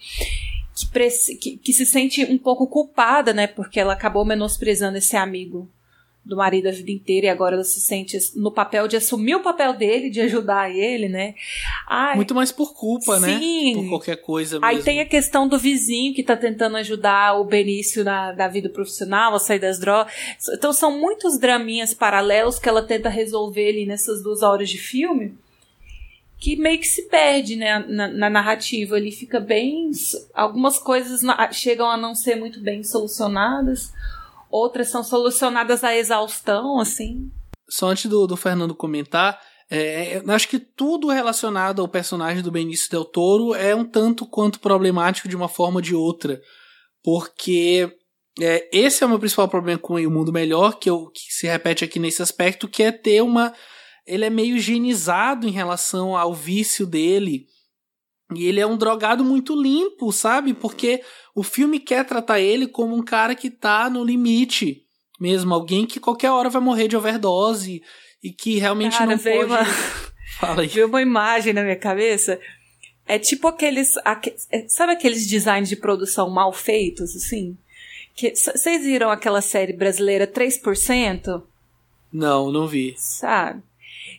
que, 0.75 1.37
que, 1.37 1.57
que 1.57 1.73
se 1.73 1.87
sente 1.87 2.25
um 2.25 2.39
pouco 2.39 2.67
culpada, 2.67 3.33
né, 3.33 3.47
porque 3.47 3.81
ela 3.81 3.95
acabou 3.95 4.25
menosprezando 4.25 4.99
esse 4.99 5.17
amigo 5.17 5.71
do 6.25 6.37
marido 6.37 6.69
a 6.69 6.71
vida 6.71 6.91
inteira 6.91 7.27
e 7.27 7.31
agora 7.31 7.57
ela 7.57 7.65
se 7.65 7.81
sente 7.81 8.17
no 8.37 8.53
papel 8.53 8.87
de 8.87 8.97
assumir 8.97 9.35
o 9.35 9.43
papel 9.43 9.75
dele, 9.75 10.09
de 10.09 10.21
ajudar 10.21 10.71
ele, 10.71 11.09
né? 11.09 11.35
Ai, 11.89 12.15
Muito 12.15 12.35
mais 12.35 12.53
por 12.53 12.75
culpa, 12.75 13.19
né? 13.19 13.39
sim. 13.39 13.75
né? 13.75 13.83
Por 13.83 13.89
qualquer 13.89 14.17
coisa 14.17 14.61
mesmo. 14.61 14.65
Aí 14.65 14.83
tem 14.83 15.01
a 15.01 15.07
questão 15.07 15.49
do 15.49 15.59
vizinho 15.59 16.15
que 16.15 16.23
tá 16.23 16.37
tentando 16.37 16.77
ajudar 16.77 17.41
o 17.41 17.45
Benício 17.45 18.05
na, 18.05 18.33
na 18.33 18.47
vida 18.47 18.69
profissional, 18.69 19.35
a 19.35 19.41
sair 19.41 19.59
das 19.59 19.81
drogas. 19.81 20.13
Então 20.53 20.73
são 20.73 20.97
muitos 20.97 21.39
draminhas 21.39 21.93
paralelos 21.93 22.59
que 22.59 22.69
ela 22.69 22.83
tenta 22.83 23.09
resolver 23.09 23.69
ali 23.69 23.85
nessas 23.85 24.23
duas 24.23 24.43
horas 24.43 24.71
de 24.71 24.79
filme 24.79 25.37
que 26.39 26.57
meio 26.57 26.81
que 26.81 26.89
se 26.89 27.03
perde 27.03 27.55
né, 27.55 27.85
na, 27.89 28.09
na 28.09 28.31
narrativa. 28.31 28.97
Ele 28.97 29.13
fica 29.13 29.39
bem. 29.39 29.91
Algumas 30.35 30.77
coisas 30.77 31.21
chegam 31.53 31.89
a 31.89 31.97
não 31.97 32.17
ser 32.17 32.35
muito 32.35 32.61
bem 32.61 32.83
solucionadas 32.83 33.93
outras 34.53 34.91
são 34.91 35.03
solucionadas 35.03 35.83
à 35.83 35.97
exaustão, 35.97 36.79
assim. 36.79 37.31
Só 37.69 37.89
antes 37.89 38.07
do, 38.07 38.27
do 38.27 38.37
Fernando 38.37 38.75
comentar, 38.75 39.41
é, 39.71 40.19
eu 40.19 40.31
acho 40.33 40.47
que 40.47 40.59
tudo 40.59 41.09
relacionado 41.09 41.81
ao 41.81 41.89
personagem 41.89 42.43
do 42.43 42.53
Benício 42.53 42.91
Del 42.91 43.07
Toro 43.07 43.55
é 43.55 43.75
um 43.75 43.85
tanto 43.85 44.27
quanto 44.27 44.61
problemático 44.61 45.27
de 45.27 45.35
uma 45.35 45.49
forma 45.49 45.77
ou 45.77 45.81
de 45.81 45.95
outra. 45.95 46.39
Porque 47.03 47.91
é, 48.39 48.69
esse 48.71 49.03
é 49.03 49.07
o 49.07 49.09
meu 49.09 49.19
principal 49.19 49.49
problema 49.49 49.79
com 49.79 49.95
o 49.95 50.11
Mundo 50.11 50.31
Melhor, 50.31 50.79
que, 50.79 50.91
eu, 50.91 51.07
que 51.07 51.33
se 51.33 51.47
repete 51.47 51.85
aqui 51.85 51.99
nesse 51.99 52.21
aspecto, 52.21 52.69
que 52.69 52.83
é 52.83 52.93
ter 52.93 53.23
uma. 53.23 53.55
Ele 54.07 54.27
é 54.27 54.31
meio 54.31 54.57
higienizado 54.57 55.49
em 55.49 55.51
relação 55.51 56.17
ao 56.17 56.35
vício 56.35 56.87
dele. 56.87 57.47
E 58.41 58.47
ele 58.47 58.61
é 58.61 58.67
um 58.67 58.77
drogado 58.77 59.25
muito 59.25 59.55
limpo, 59.55 60.13
sabe? 60.13 60.55
Porque 60.55 61.03
o 61.35 61.43
filme 61.43 61.79
quer 61.79 62.05
tratar 62.05 62.41
ele 62.41 62.67
como 62.67 62.95
um 62.95 63.03
cara 63.03 63.35
que 63.35 63.51
tá 63.51 63.89
no 63.89 64.05
limite 64.05 64.83
mesmo, 65.23 65.55
alguém 65.55 65.87
que 65.87 66.01
qualquer 66.01 66.31
hora 66.31 66.51
vai 66.51 66.61
morrer 66.61 66.89
de 66.89 66.97
overdose 66.97 67.81
e 68.21 68.33
que 68.33 68.59
realmente 68.59 68.99
cara, 68.99 69.13
não 69.13 69.17
veio 69.17 69.47
pode. 69.47 69.53
Uma... 69.53 69.65
Fala 70.41 70.63
aí. 70.63 70.69
Veio 70.69 70.89
uma 70.89 71.01
imagem 71.01 71.53
na 71.53 71.63
minha 71.63 71.77
cabeça. 71.77 72.41
É 73.07 73.21
tipo 73.21 73.47
aqueles. 73.47 73.95
É, 74.51 74.67
sabe 74.69 74.93
aqueles 74.93 75.27
designs 75.27 75.69
de 75.69 75.77
produção 75.77 76.29
mal 76.29 76.53
feitos, 76.53 77.15
assim? 77.15 77.57
Vocês 78.35 78.83
viram 78.83 79.11
aquela 79.11 79.41
série 79.41 79.73
brasileira 79.73 80.27
3%? 80.27 81.43
Não, 82.13 82.51
não 82.51 82.67
vi. 82.67 82.95
Sabe? 82.99 83.63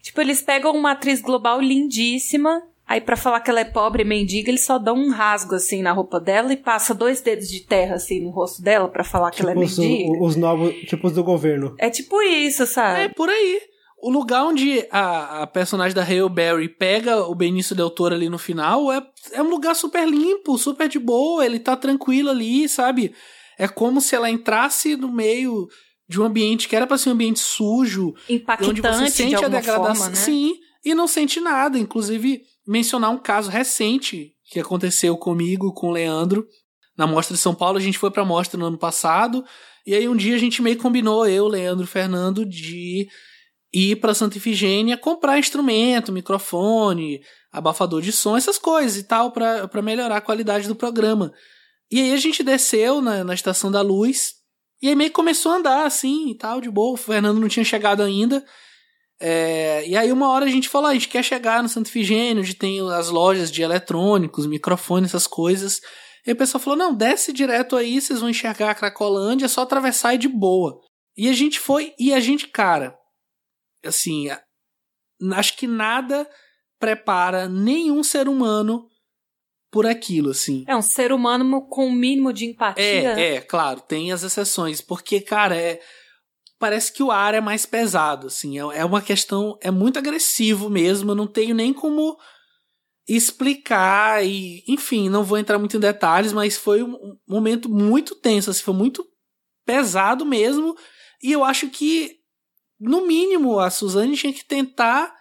Tipo, 0.02 0.22
eles 0.22 0.42
pegam 0.42 0.72
uma 0.72 0.92
atriz 0.92 1.22
global 1.22 1.60
lindíssima 1.60 2.64
Aí, 2.88 3.00
para 3.00 3.16
falar 3.16 3.40
que 3.40 3.50
ela 3.50 3.62
é 3.62 3.66
pobre 3.66 4.04
e 4.04 4.06
mendiga, 4.06 4.50
eles 4.50 4.66
só 4.66 4.78
dão 4.78 4.96
um 4.96 5.10
rasgo 5.10 5.56
assim 5.56 5.82
na 5.82 5.92
roupa 5.94 6.20
dela 6.20 6.52
e 6.52 6.58
passa 6.58 6.94
dois 6.94 7.22
dedos 7.22 7.48
de 7.48 7.62
terra 7.62 7.96
assim 7.96 8.20
no 8.20 8.30
rosto 8.30 8.62
dela 8.62 8.90
para 8.90 9.04
falar 9.04 9.32
tipo 9.32 9.38
que 9.38 9.52
ela 9.52 9.52
é 9.52 9.66
tipo 9.66 9.82
mendiga. 9.82 10.12
Os, 10.22 10.32
os 10.32 10.36
novos 10.36 10.76
tipos 10.82 11.14
do 11.14 11.24
governo. 11.24 11.76
É 11.80 11.90
tipo 11.90 12.22
isso, 12.22 12.66
sabe? 12.66 13.02
É 13.02 13.10
por 13.10 13.30
aí. 13.30 13.62
O 14.02 14.10
lugar 14.10 14.44
onde 14.44 14.86
a, 14.92 15.44
a 15.44 15.48
personagem 15.48 15.96
da 15.96 16.04
Hale 16.04 16.28
Berry 16.28 16.68
pega 16.68 17.26
o 17.26 17.34
Benício 17.34 17.74
Del 17.74 17.90
Toro 17.90 18.14
ali 18.14 18.28
no 18.28 18.38
final 18.38 18.92
é, 18.92 19.02
é 19.32 19.42
um 19.42 19.50
lugar 19.50 19.76
super 19.76 20.06
limpo, 20.06 20.58
super 20.58 20.90
de 20.90 21.00
boa, 21.00 21.46
ele 21.46 21.58
tá 21.58 21.78
tranquilo 21.78 22.30
ali, 22.30 22.68
sabe? 22.68 23.14
É 23.58 23.66
como 23.66 24.02
se 24.02 24.14
ela 24.14 24.30
entrasse 24.30 24.98
no 24.98 25.10
meio 25.10 25.70
de 26.06 26.20
um 26.20 26.26
ambiente 26.26 26.68
que 26.68 26.76
era 26.76 26.86
para 26.86 26.98
ser 26.98 27.10
um 27.10 27.14
ambiente 27.14 27.40
sujo, 27.40 28.14
impactante 28.30 28.72
onde 28.72 28.82
você 28.82 29.10
sente 29.10 29.38
de 29.38 29.46
a 29.46 29.48
degradação, 29.48 29.96
forma, 29.96 30.10
né? 30.10 30.16
sim, 30.16 30.56
e 30.84 30.94
não 30.94 31.08
sente 31.08 31.40
nada, 31.40 31.80
inclusive 31.80 32.42
mencionar 32.68 33.10
um 33.10 33.18
caso 33.18 33.50
recente 33.50 34.34
que 34.46 34.60
aconteceu 34.60 35.18
comigo, 35.18 35.74
com 35.74 35.88
o 35.88 35.92
Leandro, 35.92 36.46
na 36.98 37.08
Mostra 37.08 37.36
de 37.36 37.42
São 37.42 37.56
Paulo. 37.56 37.78
A 37.78 37.82
gente 37.82 37.98
foi 37.98 38.12
pra 38.12 38.26
Mostra 38.26 38.60
no 38.60 38.66
ano 38.66 38.78
passado, 38.78 39.44
e 39.86 39.94
aí 39.94 40.08
um 40.08 40.16
dia 40.16 40.36
a 40.36 40.40
gente 40.40 40.62
meio 40.62 40.78
combinou, 40.78 41.28
eu, 41.28 41.48
Leandro 41.48 41.88
Fernando, 41.88 42.46
de 42.46 43.08
ir 43.74 43.96
pra 43.98 44.14
Santa 44.14 44.38
Ifigênia 44.38 44.96
comprar 44.96 45.40
instrumento, 45.40 46.12
microfone, 46.12 47.22
abafador 47.52 48.02
de 48.02 48.12
som, 48.12 48.38
essas 48.38 48.58
coisas 48.58 48.98
e 48.98 49.04
tal, 49.04 49.32
para 49.32 49.82
melhorar 49.82 50.18
a 50.18 50.22
qualidade 50.22 50.68
do 50.68 50.76
programa. 50.76 51.34
E 51.92 52.00
aí 52.00 52.14
a 52.14 52.18
gente 52.18 52.44
desceu 52.44 53.02
na, 53.02 53.24
na 53.24 53.34
Estação 53.34 53.72
da 53.72 53.82
Luz, 53.82 54.36
e 54.82 54.90
aí 54.90 54.96
meio 54.96 55.10
que 55.10 55.16
começou 55.16 55.52
a 55.52 55.56
andar 55.56 55.86
assim 55.86 56.30
e 56.30 56.38
tal, 56.38 56.60
de 56.60 56.70
boa. 56.70 56.94
O 56.94 56.98
Fernando 56.98 57.40
não 57.40 57.48
tinha 57.48 57.64
chegado 57.64 58.04
ainda. 58.04 58.44
É, 59.26 59.88
e 59.88 59.96
aí 59.96 60.12
uma 60.12 60.28
hora 60.28 60.44
a 60.44 60.50
gente 60.50 60.68
falou, 60.68 60.88
ah, 60.88 60.90
a 60.90 60.94
gente 60.94 61.08
quer 61.08 61.24
chegar 61.24 61.64
no 61.64 61.70
Santo 61.70 61.88
Ifigênio, 61.88 62.44
onde 62.44 62.54
tem 62.54 62.82
as 62.92 63.08
lojas 63.08 63.50
de 63.50 63.62
eletrônicos, 63.62 64.46
microfones, 64.46 65.12
essas 65.12 65.26
coisas. 65.26 65.80
E 66.28 66.34
o 66.34 66.36
pessoal 66.36 66.62
falou, 66.62 66.78
não, 66.78 66.94
desce 66.94 67.32
direto 67.32 67.78
aí, 67.78 68.02
vocês 68.02 68.20
vão 68.20 68.30
enxergar 68.30 68.72
a 68.72 68.76
Cracolândia, 68.76 69.46
é 69.46 69.48
só 69.48 69.62
atravessar 69.62 70.14
e 70.14 70.18
de 70.18 70.28
boa. 70.28 70.78
E 71.16 71.30
a 71.30 71.34
gente 71.34 71.58
foi, 71.58 71.94
e 71.98 72.14
a 72.14 72.20
gente, 72.20 72.50
cara, 72.50 72.98
assim, 73.86 74.28
acho 75.32 75.56
que 75.56 75.68
nada 75.68 76.30
prepara 76.78 77.48
nenhum 77.48 78.04
ser 78.04 78.28
humano 78.28 78.90
por 79.72 79.88
aquilo, 79.88 80.32
assim. 80.32 80.66
É 80.68 80.76
um 80.76 80.82
ser 80.82 81.14
humano 81.14 81.66
com 81.70 81.86
o 81.86 81.88
um 81.88 81.94
mínimo 81.94 82.34
de 82.34 82.46
empatia. 82.46 82.84
É, 82.84 83.36
é, 83.36 83.42
claro, 83.42 83.80
tem 83.80 84.12
as 84.12 84.22
exceções, 84.22 84.82
porque, 84.82 85.22
cara, 85.22 85.56
é 85.56 85.80
parece 86.64 86.94
que 86.94 87.04
o 87.04 87.12
ar 87.12 87.34
é 87.34 87.42
mais 87.42 87.66
pesado, 87.66 88.28
assim, 88.28 88.58
é, 88.58 88.62
é 88.62 88.86
uma 88.86 89.02
questão, 89.02 89.60
é 89.60 89.70
muito 89.70 90.00
agressivo 90.00 90.70
mesmo, 90.70 91.12
eu 91.12 91.16
não 91.16 91.28
tenho 91.28 91.54
nem 91.54 91.74
como 91.74 92.18
explicar 93.06 94.26
e, 94.26 94.64
enfim, 94.66 95.10
não 95.10 95.26
vou 95.26 95.38
entrar 95.38 95.60
muito 95.60 95.76
em 95.76 95.80
detalhes, 95.82 96.32
mas 96.32 96.56
foi 96.56 96.82
um 96.82 97.18
momento 97.28 97.68
muito 97.68 98.16
tenso, 98.16 98.50
assim, 98.50 98.64
foi 98.64 98.74
muito 98.74 99.06
pesado 99.66 100.26
mesmo. 100.26 100.74
E 101.22 101.34
eu 101.34 101.44
acho 101.44 101.70
que, 101.70 102.16
no 102.80 103.06
mínimo, 103.06 103.60
a 103.60 103.70
Suzane 103.70 104.16
tinha 104.16 104.32
que 104.32 104.46
tentar 104.46 105.14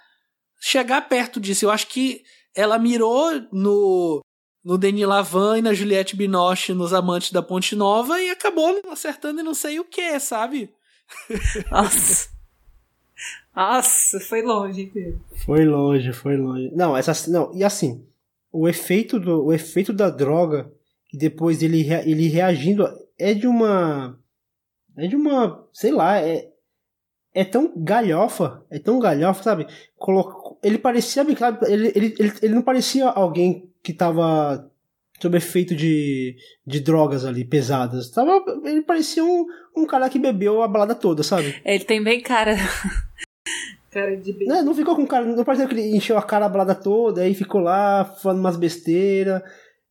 chegar 0.60 1.08
perto 1.08 1.40
disso. 1.40 1.64
Eu 1.64 1.72
acho 1.72 1.88
que 1.88 2.22
ela 2.54 2.78
mirou 2.78 3.32
no 3.50 4.20
no 4.64 4.78
Denis 4.78 5.04
Lavan 5.04 5.58
e 5.58 5.62
na 5.62 5.74
Juliette 5.74 6.14
Binoche 6.14 6.72
nos 6.72 6.92
Amantes 6.92 7.32
da 7.32 7.42
Ponte 7.42 7.74
Nova 7.74 8.22
e 8.22 8.30
acabou 8.30 8.80
acertando 8.92 9.40
e 9.40 9.42
não 9.42 9.54
sei 9.54 9.80
o 9.80 9.84
que, 9.84 10.20
sabe? 10.20 10.72
Nossa. 11.70 12.30
Nossa, 13.54 14.20
foi 14.20 14.42
longe, 14.42 14.86
Pedro. 14.86 15.20
Foi 15.44 15.64
longe, 15.64 16.12
foi 16.12 16.36
longe. 16.36 16.70
Não, 16.74 16.96
essa 16.96 17.30
não, 17.30 17.54
e 17.54 17.62
assim, 17.62 18.04
o 18.50 18.68
efeito 18.68 19.20
do 19.20 19.44
o 19.44 19.52
efeito 19.52 19.92
da 19.92 20.10
droga 20.10 20.72
e 21.12 21.16
depois 21.16 21.62
ele 21.62 21.86
ele 21.92 22.28
reagindo 22.28 22.88
é 23.18 23.34
de 23.34 23.46
uma 23.46 24.18
é 24.96 25.06
de 25.06 25.16
uma, 25.16 25.66
sei 25.72 25.90
lá, 25.90 26.18
é 26.18 26.50
é 27.34 27.44
tão 27.44 27.72
galhofa, 27.74 28.62
é 28.70 28.78
tão 28.78 28.98
galhofa, 28.98 29.42
sabe? 29.42 29.66
Colocou, 29.96 30.58
ele 30.62 30.76
parecia, 30.76 31.22
ele, 31.22 31.92
ele, 31.94 32.14
ele, 32.18 32.32
ele 32.42 32.54
não 32.54 32.62
parecia 32.62 33.08
alguém 33.08 33.70
que 33.82 33.92
tava 33.92 34.70
sob 35.22 35.36
efeito 35.36 35.72
de, 35.76 36.36
de 36.66 36.80
drogas 36.80 37.24
ali, 37.24 37.44
pesadas. 37.44 38.10
Tava, 38.10 38.42
ele 38.64 38.82
parecia 38.82 39.24
um, 39.24 39.46
um 39.76 39.86
cara 39.86 40.10
que 40.10 40.18
bebeu 40.18 40.60
a 40.62 40.66
balada 40.68 40.96
toda, 40.96 41.22
sabe? 41.22 41.54
Ele 41.64 41.84
tem 41.84 42.02
bem 42.02 42.20
cara. 42.20 42.56
cara 43.92 44.16
de 44.16 44.32
bebê. 44.32 44.46
Não, 44.46 44.64
não 44.64 44.74
ficou 44.74 44.96
com 44.96 45.06
cara. 45.06 45.24
Não 45.24 45.44
pareceu 45.44 45.68
que 45.68 45.74
ele 45.74 45.96
encheu 45.96 46.18
a 46.18 46.22
cara 46.22 46.46
a 46.46 46.48
balada 46.48 46.74
toda, 46.74 47.22
aí 47.22 47.34
ficou 47.34 47.60
lá 47.60 48.04
falando 48.04 48.40
umas 48.40 48.56
besteiras. 48.56 49.40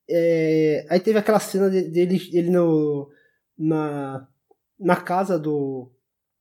É, 0.09 0.85
aí 0.89 0.99
teve 0.99 1.17
aquela 1.17 1.39
cena 1.39 1.69
dele, 1.69 2.19
dele 2.29 2.49
no, 2.49 3.09
na, 3.57 4.27
na 4.77 4.97
casa 4.97 5.39
do, 5.39 5.89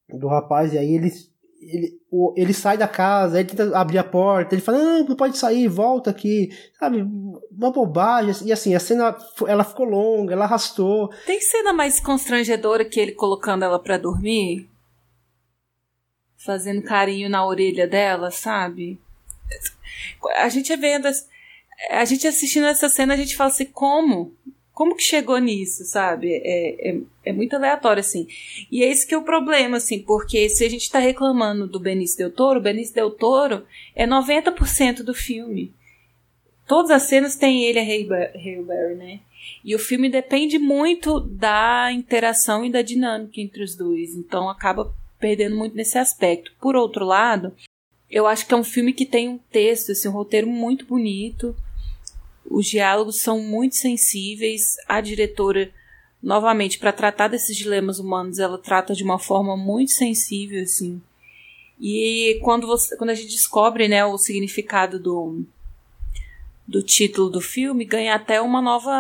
do 0.09 0.26
rapaz, 0.26 0.74
e 0.74 0.78
aí 0.78 0.95
ele 0.97 1.12
ele, 1.61 2.01
ele 2.37 2.55
sai 2.55 2.79
da 2.79 2.89
casa, 2.89 3.39
ele 3.39 3.49
tenta 3.49 3.77
abrir 3.79 3.99
a 3.99 4.05
porta, 4.05 4.55
ele 4.55 4.63
fala, 4.63 4.79
não, 4.79 5.05
não 5.05 5.17
pode 5.17 5.37
sair, 5.37 5.69
volta 5.69 6.11
aqui, 6.11 6.51
sabe, 6.79 7.03
uma 7.03 7.71
bobagem, 7.71 8.47
e 8.47 8.53
assim, 8.53 8.75
a 8.75 8.81
cena, 8.81 9.17
ela 9.47 9.63
ficou 9.63 9.85
longa, 9.87 10.33
ela 10.33 10.47
arrastou. 10.47 11.13
Tem 11.27 11.41
cena 11.41 11.73
mais 11.73 12.01
constrangedora 12.01 12.85
que 12.85 12.99
ele 12.99 13.13
colocando 13.13 13.65
ela 13.65 13.79
para 13.79 13.99
dormir? 13.99 14.69
Fazendo 16.39 16.83
carinho 16.83 17.29
na 17.29 17.45
orelha 17.45 17.87
dela, 17.87 18.31
sabe? 18.31 18.99
A 20.37 20.49
gente 20.49 20.75
vendo, 20.77 21.07
a 21.91 22.05
gente 22.07 22.27
assistindo 22.27 22.67
essa 22.67 22.89
cena, 22.89 23.13
a 23.13 23.17
gente 23.17 23.37
fala 23.37 23.51
assim, 23.51 23.67
como? 23.67 24.35
Como 24.81 24.97
que 24.97 25.03
chegou 25.03 25.37
nisso, 25.37 25.85
sabe? 25.85 26.33
É, 26.33 26.89
é, 26.89 27.01
é, 27.26 27.33
muito 27.35 27.55
aleatório, 27.55 28.01
assim. 28.01 28.26
E 28.72 28.83
é 28.83 28.89
esse 28.89 29.07
que 29.07 29.12
é 29.12 29.18
o 29.18 29.22
problema, 29.22 29.76
assim, 29.76 29.99
porque 29.99 30.49
se 30.49 30.64
a 30.64 30.70
gente 30.70 30.85
está 30.85 30.99
reclamando 30.99 31.66
do 31.66 31.78
Benício 31.78 32.16
Del 32.16 32.31
Toro, 32.31 32.61
o 32.61 32.62
Benício 32.62 32.95
Del 32.95 33.11
Toro 33.11 33.66
é 33.95 34.07
90% 34.07 35.03
do 35.03 35.12
filme. 35.12 35.70
Todas 36.66 36.91
as 36.91 37.03
cenas 37.03 37.37
têm 37.37 37.62
ele 37.64 37.78
a 37.78 37.83
Hale 37.83 38.05
Berry, 38.64 38.95
né? 38.95 39.20
E 39.62 39.74
o 39.74 39.78
filme 39.78 40.09
depende 40.09 40.59
muito 40.59 41.20
da 41.20 41.93
interação 41.93 42.64
e 42.64 42.70
da 42.70 42.81
dinâmica 42.81 43.39
entre 43.39 43.62
os 43.62 43.76
dois, 43.76 44.14
então 44.14 44.49
acaba 44.49 44.95
perdendo 45.18 45.57
muito 45.57 45.76
nesse 45.76 45.99
aspecto. 45.99 46.55
Por 46.59 46.74
outro 46.74 47.05
lado, 47.05 47.53
eu 48.11 48.26
acho 48.26 48.47
que 48.47 48.55
é 48.55 48.57
um 48.57 48.64
filme 48.64 48.95
que 48.95 49.05
tem 49.05 49.28
um 49.28 49.37
texto, 49.37 49.93
assim, 49.93 50.09
um 50.09 50.12
roteiro 50.12 50.47
muito 50.47 50.87
bonito, 50.87 51.55
os 52.45 52.66
diálogos 52.66 53.20
são 53.20 53.41
muito 53.41 53.76
sensíveis. 53.76 54.76
A 54.88 55.01
diretora, 55.01 55.70
novamente, 56.22 56.78
para 56.78 56.93
tratar 56.93 57.28
desses 57.28 57.57
dilemas 57.57 57.99
humanos, 57.99 58.38
ela 58.38 58.59
trata 58.59 58.95
de 58.95 59.05
uma 59.05 59.18
forma 59.18 59.57
muito 59.57 59.93
sensível, 59.93 60.62
assim. 60.62 61.01
E 61.80 62.38
quando, 62.43 62.66
você, 62.66 62.97
quando 62.97 63.11
a 63.11 63.14
gente 63.14 63.30
descobre 63.30 63.88
né, 63.88 64.05
o 64.05 64.18
significado 64.18 64.99
do, 64.99 65.43
do 66.68 66.82
título 66.82 67.30
do 67.30 67.41
filme, 67.41 67.84
ganha 67.84 68.14
até 68.14 68.41
uma 68.41 68.61
nova 68.61 68.93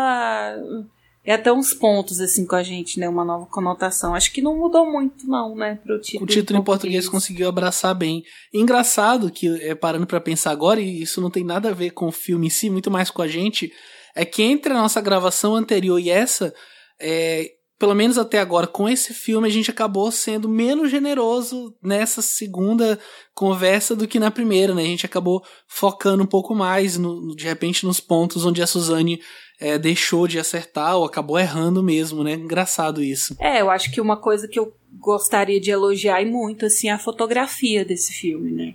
é 1.24 1.34
até 1.34 1.52
uns 1.52 1.74
pontos, 1.74 2.20
assim, 2.20 2.46
com 2.46 2.56
a 2.56 2.62
gente, 2.62 2.98
né? 2.98 3.08
Uma 3.08 3.24
nova 3.24 3.46
conotação. 3.46 4.14
Acho 4.14 4.32
que 4.32 4.40
não 4.40 4.56
mudou 4.56 4.90
muito, 4.90 5.26
não, 5.26 5.54
né? 5.54 5.78
Pro 5.84 6.00
título 6.00 6.24
o 6.24 6.26
título 6.26 6.58
em 6.58 6.64
português. 6.64 7.08
conseguiu 7.08 7.48
abraçar 7.48 7.94
bem. 7.94 8.22
Engraçado 8.52 9.30
que, 9.30 9.48
é, 9.62 9.74
parando 9.74 10.06
para 10.06 10.20
pensar 10.20 10.50
agora, 10.50 10.80
e 10.80 11.02
isso 11.02 11.20
não 11.20 11.30
tem 11.30 11.44
nada 11.44 11.68
a 11.70 11.74
ver 11.74 11.90
com 11.90 12.08
o 12.08 12.12
filme 12.12 12.46
em 12.46 12.50
si, 12.50 12.70
muito 12.70 12.90
mais 12.90 13.10
com 13.10 13.20
a 13.20 13.28
gente, 13.28 13.70
é 14.14 14.24
que 14.24 14.42
entre 14.42 14.72
a 14.72 14.76
nossa 14.76 15.00
gravação 15.00 15.54
anterior 15.54 15.98
e 15.98 16.08
essa, 16.08 16.54
é, 16.98 17.50
pelo 17.78 17.94
menos 17.94 18.16
até 18.16 18.38
agora, 18.38 18.66
com 18.66 18.88
esse 18.88 19.12
filme, 19.12 19.46
a 19.46 19.50
gente 19.50 19.70
acabou 19.70 20.10
sendo 20.10 20.48
menos 20.48 20.90
generoso 20.90 21.74
nessa 21.82 22.22
segunda 22.22 22.98
conversa 23.34 23.94
do 23.94 24.08
que 24.08 24.18
na 24.18 24.30
primeira, 24.30 24.74
né? 24.74 24.82
A 24.82 24.86
gente 24.86 25.06
acabou 25.06 25.42
focando 25.66 26.22
um 26.22 26.26
pouco 26.26 26.54
mais, 26.54 26.96
no, 26.96 27.34
de 27.36 27.44
repente, 27.44 27.84
nos 27.84 28.00
pontos 28.00 28.44
onde 28.44 28.62
a 28.62 28.66
Suzane 28.66 29.20
é, 29.60 29.78
deixou 29.78 30.26
de 30.26 30.38
acertar 30.38 30.96
ou 30.96 31.04
acabou 31.04 31.38
errando 31.38 31.82
mesmo, 31.82 32.24
né? 32.24 32.32
Engraçado 32.32 33.02
isso. 33.02 33.36
É, 33.38 33.60
eu 33.60 33.70
acho 33.70 33.92
que 33.92 34.00
uma 34.00 34.16
coisa 34.16 34.48
que 34.48 34.58
eu 34.58 34.74
gostaria 34.98 35.60
de 35.60 35.70
elogiar 35.70 36.22
e 36.22 36.24
muito, 36.24 36.64
assim, 36.64 36.88
é 36.88 36.92
a 36.92 36.98
fotografia 36.98 37.84
desse 37.84 38.12
filme, 38.12 38.50
né? 38.50 38.74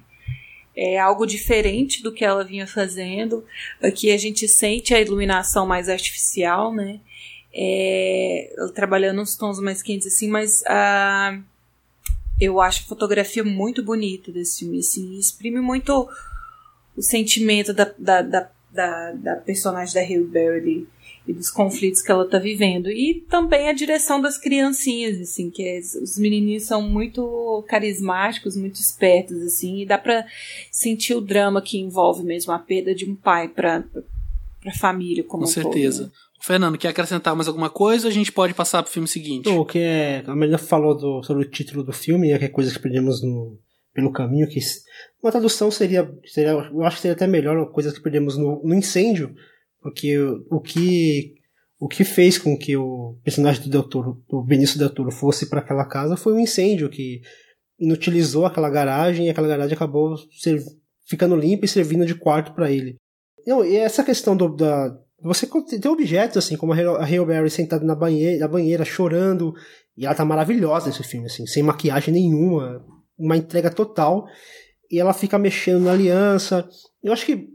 É 0.77 0.99
algo 0.99 1.25
diferente 1.25 2.03
do 2.03 2.11
que 2.11 2.23
ela 2.23 2.43
vinha 2.43 2.67
fazendo. 2.67 3.43
Aqui 3.81 4.11
a 4.11 4.17
gente 4.17 4.47
sente 4.47 4.93
a 4.93 5.01
iluminação 5.01 5.65
mais 5.65 5.89
artificial, 5.89 6.71
né? 6.73 6.99
É, 7.51 8.53
trabalhando 8.75 9.21
uns 9.21 9.35
tons 9.35 9.59
mais 9.59 9.81
quentes, 9.81 10.07
assim, 10.07 10.27
mas 10.27 10.61
uh, 10.61 11.41
eu 12.39 12.59
acho 12.59 12.81
a 12.81 12.87
fotografia 12.87 13.43
muito 13.43 13.81
bonita 13.81 14.31
desse 14.31 14.59
filme, 14.59 14.79
assim, 14.79 15.17
exprime 15.17 15.61
muito 15.61 16.07
o 16.95 17.01
sentimento 17.01 17.73
da, 17.73 17.91
da, 17.97 18.21
da 18.21 18.51
da, 18.75 19.11
da 19.13 19.35
personagem 19.37 19.93
da 19.93 20.03
Hillberry 20.03 20.87
e 21.27 21.33
dos 21.33 21.49
conflitos 21.49 22.01
que 22.01 22.11
ela 22.11 22.27
tá 22.27 22.37
vivendo. 22.37 22.89
E 22.89 23.25
também 23.29 23.67
a 23.67 23.73
direção 23.73 24.21
das 24.21 24.37
criancinhas, 24.37 25.19
assim, 25.19 25.49
que 25.49 25.63
é, 25.63 25.79
os 25.79 26.17
menininhos 26.17 26.63
são 26.63 26.81
muito 26.81 27.63
carismáticos, 27.67 28.55
muito 28.55 28.75
espertos, 28.75 29.41
assim, 29.41 29.81
e 29.81 29.85
dá 29.85 29.97
pra 29.97 30.25
sentir 30.71 31.15
o 31.15 31.21
drama 31.21 31.61
que 31.61 31.79
envolve 31.79 32.23
mesmo 32.23 32.51
a 32.53 32.59
perda 32.59 32.93
de 32.93 33.09
um 33.09 33.15
pai 33.15 33.47
pra, 33.47 33.83
pra 34.61 34.73
família 34.73 35.23
como 35.23 35.43
Com 35.43 35.49
um 35.49 35.51
certeza. 35.51 36.03
Todo, 36.03 36.11
né? 36.11 36.25
Fernando, 36.41 36.77
quer 36.77 36.89
acrescentar 36.89 37.35
mais 37.35 37.47
alguma 37.47 37.71
coisa 37.71 38.05
ou 38.05 38.11
a 38.11 38.13
gente 38.13 38.31
pode 38.31 38.53
passar 38.53 38.83
pro 38.83 38.91
filme 38.91 39.07
seguinte? 39.07 39.49
O 39.49 39.65
que 39.65 39.79
é. 39.79 40.23
A 40.27 40.35
Melina 40.35 40.59
falou 40.59 40.95
do, 40.95 41.23
sobre 41.23 41.43
o 41.43 41.49
título 41.49 41.83
do 41.83 41.91
filme, 41.91 42.29
é 42.29 42.37
que 42.37 42.45
é 42.45 42.49
coisa 42.49 42.71
que 42.71 42.77
perdemos 42.77 43.23
no, 43.23 43.57
pelo 43.95 44.11
caminho, 44.11 44.47
que 44.47 44.59
uma 45.23 45.31
tradução 45.31 45.71
seria, 45.71 46.13
seria, 46.25 46.51
eu 46.51 46.83
acho 46.83 46.97
que 46.97 47.01
seria 47.01 47.15
até 47.15 47.25
melhor, 47.25 47.71
coisas 47.71 47.93
que 47.93 48.03
perdemos 48.03 48.37
no, 48.37 48.61
no 48.61 48.75
incêndio, 48.75 49.33
porque 49.81 50.17
o, 50.51 50.59
que 50.59 51.33
o 51.79 51.87
que 51.87 52.03
fez 52.03 52.37
com 52.37 52.57
que 52.57 52.75
o 52.75 53.17
personagem 53.23 53.63
do 53.63 53.69
Del 53.69 53.83
Toro, 53.83 54.21
do 54.29 54.43
Benício 54.43 54.77
Del 54.77 54.93
Toro, 54.93 55.11
fosse 55.11 55.49
para 55.49 55.61
aquela 55.61 55.85
casa 55.85 56.17
foi 56.17 56.33
um 56.33 56.39
incêndio 56.39 56.89
que 56.89 57.21
inutilizou 57.79 58.45
aquela 58.45 58.69
garagem 58.69 59.27
e 59.27 59.29
aquela 59.29 59.47
garagem 59.47 59.75
acabou 59.75 60.17
ser, 60.41 60.61
ficando 61.07 61.35
limpa 61.35 61.65
e 61.65 61.69
servindo 61.69 62.05
de 62.05 62.15
quarto 62.15 62.53
para 62.53 62.69
ele. 62.69 62.97
Não, 63.47 63.63
e 63.63 63.77
essa 63.77 64.03
questão 64.03 64.35
do, 64.35 64.49
da 64.49 64.93
você 65.21 65.47
tem 65.47 65.89
objetos 65.89 66.37
assim 66.37 66.57
como 66.57 66.73
a 66.73 66.75
Hale 66.75 67.25
Berry 67.25 67.49
sentada 67.49 67.85
na 67.85 67.95
banheira, 67.95 68.39
na 68.39 68.47
banheira 68.47 68.83
chorando 68.83 69.53
e 69.95 70.05
ela 70.05 70.13
tá 70.13 70.25
maravilhosa 70.25 70.87
nesse 70.87 71.03
filme 71.03 71.27
assim, 71.27 71.47
sem 71.47 71.63
maquiagem 71.63 72.13
nenhuma, 72.13 72.85
uma 73.17 73.37
entrega 73.37 73.69
total 73.69 74.25
e 74.91 74.99
ela 74.99 75.13
fica 75.13 75.37
mexendo 75.37 75.83
na 75.83 75.91
aliança. 75.91 76.67
Eu 77.03 77.13
acho 77.13 77.25
que 77.25 77.49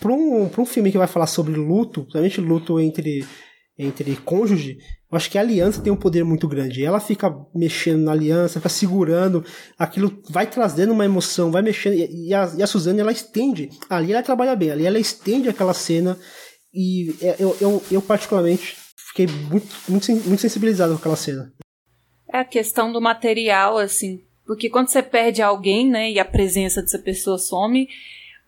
para 0.00 0.12
um, 0.12 0.44
um 0.44 0.66
filme 0.66 0.92
que 0.92 0.98
vai 0.98 1.06
falar 1.06 1.26
sobre 1.26 1.54
luto, 1.54 2.02
principalmente 2.02 2.40
luto 2.40 2.80
entre, 2.80 3.26
entre 3.76 4.16
cônjuge, 4.16 4.78
eu 5.10 5.16
acho 5.16 5.30
que 5.30 5.38
a 5.38 5.40
aliança 5.40 5.80
tem 5.80 5.92
um 5.92 5.96
poder 5.96 6.24
muito 6.24 6.46
grande. 6.46 6.84
Ela 6.84 7.00
fica 7.00 7.34
mexendo 7.54 8.02
na 8.02 8.12
aliança, 8.12 8.60
fica 8.60 8.68
segurando, 8.68 9.44
aquilo 9.78 10.22
vai 10.28 10.46
trazendo 10.46 10.92
uma 10.92 11.04
emoção, 11.04 11.50
vai 11.50 11.62
mexendo. 11.62 11.94
E 11.94 12.32
a, 12.34 12.52
e 12.58 12.62
a 12.62 12.66
Suzane, 12.66 13.00
ela 13.00 13.12
estende. 13.12 13.70
Ali 13.88 14.12
ela 14.12 14.22
trabalha 14.22 14.54
bem, 14.54 14.70
ali 14.70 14.86
ela 14.86 14.98
estende 14.98 15.48
aquela 15.48 15.74
cena. 15.74 16.18
E 16.72 17.16
é, 17.22 17.36
eu, 17.38 17.56
eu, 17.60 17.82
eu 17.90 18.02
particularmente, 18.02 18.76
fiquei 18.96 19.26
muito, 19.26 19.74
muito, 19.88 20.12
muito 20.28 20.40
sensibilizado 20.40 20.92
com 20.92 20.98
aquela 20.98 21.16
cena. 21.16 21.52
É 22.30 22.40
a 22.40 22.44
questão 22.44 22.92
do 22.92 23.00
material, 23.00 23.78
assim, 23.78 24.20
porque 24.48 24.70
quando 24.70 24.88
você 24.88 25.02
perde 25.02 25.42
alguém, 25.42 25.86
né, 25.86 26.10
e 26.10 26.18
a 26.18 26.24
presença 26.24 26.80
dessa 26.80 26.98
pessoa 26.98 27.36
some, 27.36 27.86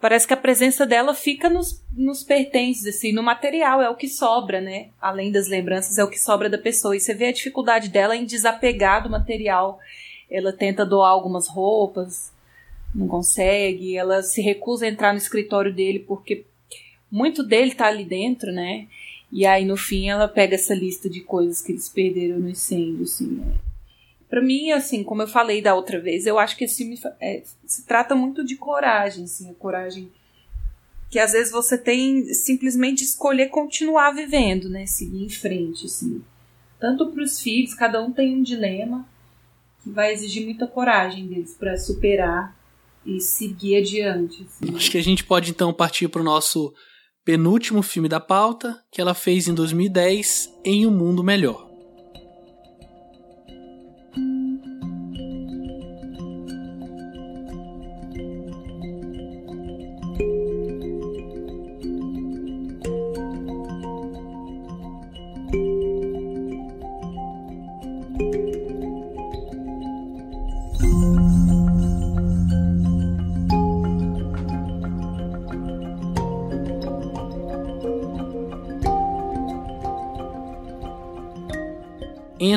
parece 0.01 0.27
que 0.27 0.33
a 0.33 0.37
presença 0.37 0.87
dela 0.87 1.13
fica 1.13 1.51
nos, 1.51 1.85
nos 1.95 2.25
pertences, 2.25 2.87
assim, 2.87 3.13
no 3.13 3.23
material, 3.23 3.83
é 3.83 3.91
o 3.91 3.95
que 3.95 4.09
sobra, 4.09 4.63
né? 4.63 4.89
Além 4.99 5.31
das 5.31 5.47
lembranças, 5.47 5.99
é 5.99 6.03
o 6.03 6.09
que 6.09 6.19
sobra 6.19 6.49
da 6.49 6.57
pessoa. 6.57 6.97
E 6.97 7.01
você 7.01 7.13
vê 7.13 7.27
a 7.27 7.33
dificuldade 7.33 7.91
dela 7.91 8.17
em 8.17 8.25
desapegar 8.25 9.03
do 9.03 9.11
material. 9.11 9.79
Ela 10.31 10.55
tenta 10.55 10.87
doar 10.87 11.11
algumas 11.11 11.47
roupas, 11.49 12.33
não 12.95 13.07
consegue. 13.07 13.95
Ela 13.95 14.23
se 14.23 14.41
recusa 14.41 14.87
a 14.87 14.89
entrar 14.89 15.13
no 15.13 15.19
escritório 15.19 15.71
dele 15.71 15.99
porque 15.99 16.47
muito 17.13 17.43
dele 17.43 17.75
tá 17.75 17.89
ali 17.89 18.07
dentro, 18.07 18.51
né? 18.51 18.87
E 19.31 19.45
aí 19.45 19.67
no 19.67 19.77
fim 19.77 20.09
ela 20.09 20.27
pega 20.27 20.55
essa 20.55 20.75
lista 20.75 21.11
de 21.11 21.21
coisas 21.21 21.61
que 21.61 21.73
eles 21.73 21.91
perderam 21.91 22.39
no 22.39 22.49
incêndio, 22.49 23.03
assim. 23.03 23.33
Né? 23.33 23.70
Para 24.31 24.41
mim, 24.41 24.71
assim, 24.71 25.03
como 25.03 25.23
eu 25.23 25.27
falei 25.29 25.61
da 25.61 25.75
outra 25.75 26.01
vez, 26.01 26.25
eu 26.25 26.39
acho 26.39 26.57
que 26.57 26.65
esse 26.65 26.77
filme 26.77 26.97
é, 27.21 27.43
se 27.67 27.85
trata 27.85 28.15
muito 28.15 28.45
de 28.45 28.55
coragem, 28.55 29.25
assim, 29.25 29.51
a 29.51 29.55
coragem 29.55 30.09
que 31.11 31.19
às 31.19 31.33
vezes 31.33 31.51
você 31.51 31.77
tem 31.77 32.33
simplesmente 32.33 33.03
escolher 33.03 33.49
continuar 33.49 34.13
vivendo, 34.13 34.71
né, 34.71 34.87
seguir 34.87 35.25
em 35.25 35.29
frente, 35.29 35.87
assim. 35.87 36.23
Tanto 36.79 37.09
para 37.09 37.25
os 37.25 37.41
filhos, 37.41 37.75
cada 37.75 38.01
um 38.01 38.13
tem 38.13 38.37
um 38.37 38.43
dilema 38.43 39.05
que 39.83 39.91
vai 39.91 40.13
exigir 40.13 40.45
muita 40.45 40.69
coragem 40.69 41.27
deles 41.27 41.57
para 41.59 41.77
superar 41.77 42.57
e 43.05 43.21
seguir 43.21 43.79
adiante. 43.79 44.47
Assim. 44.47 44.77
Acho 44.77 44.91
que 44.93 44.99
a 44.99 45.03
gente 45.03 45.25
pode 45.25 45.51
então 45.51 45.73
partir 45.73 46.07
para 46.07 46.21
o 46.21 46.25
nosso 46.25 46.73
penúltimo 47.25 47.83
filme 47.83 48.09
da 48.09 48.21
pauta, 48.21 48.81
que 48.93 49.01
ela 49.01 49.15
fez 49.15 49.49
em 49.49 49.55
2010, 49.55 50.51
Em 50.65 50.87
um 50.87 50.91
Mundo 50.91 51.25
Melhor. 51.25 51.70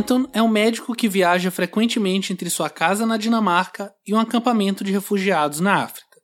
Anton 0.03 0.27
é 0.33 0.41
um 0.41 0.49
médico 0.49 0.93
que 0.93 1.07
viaja 1.07 1.49
frequentemente 1.49 2.33
entre 2.33 2.49
sua 2.49 2.69
casa 2.69 3.05
na 3.05 3.15
Dinamarca 3.15 3.93
e 4.05 4.13
um 4.13 4.19
acampamento 4.19 4.83
de 4.83 4.91
refugiados 4.91 5.61
na 5.61 5.75
África. 5.75 6.19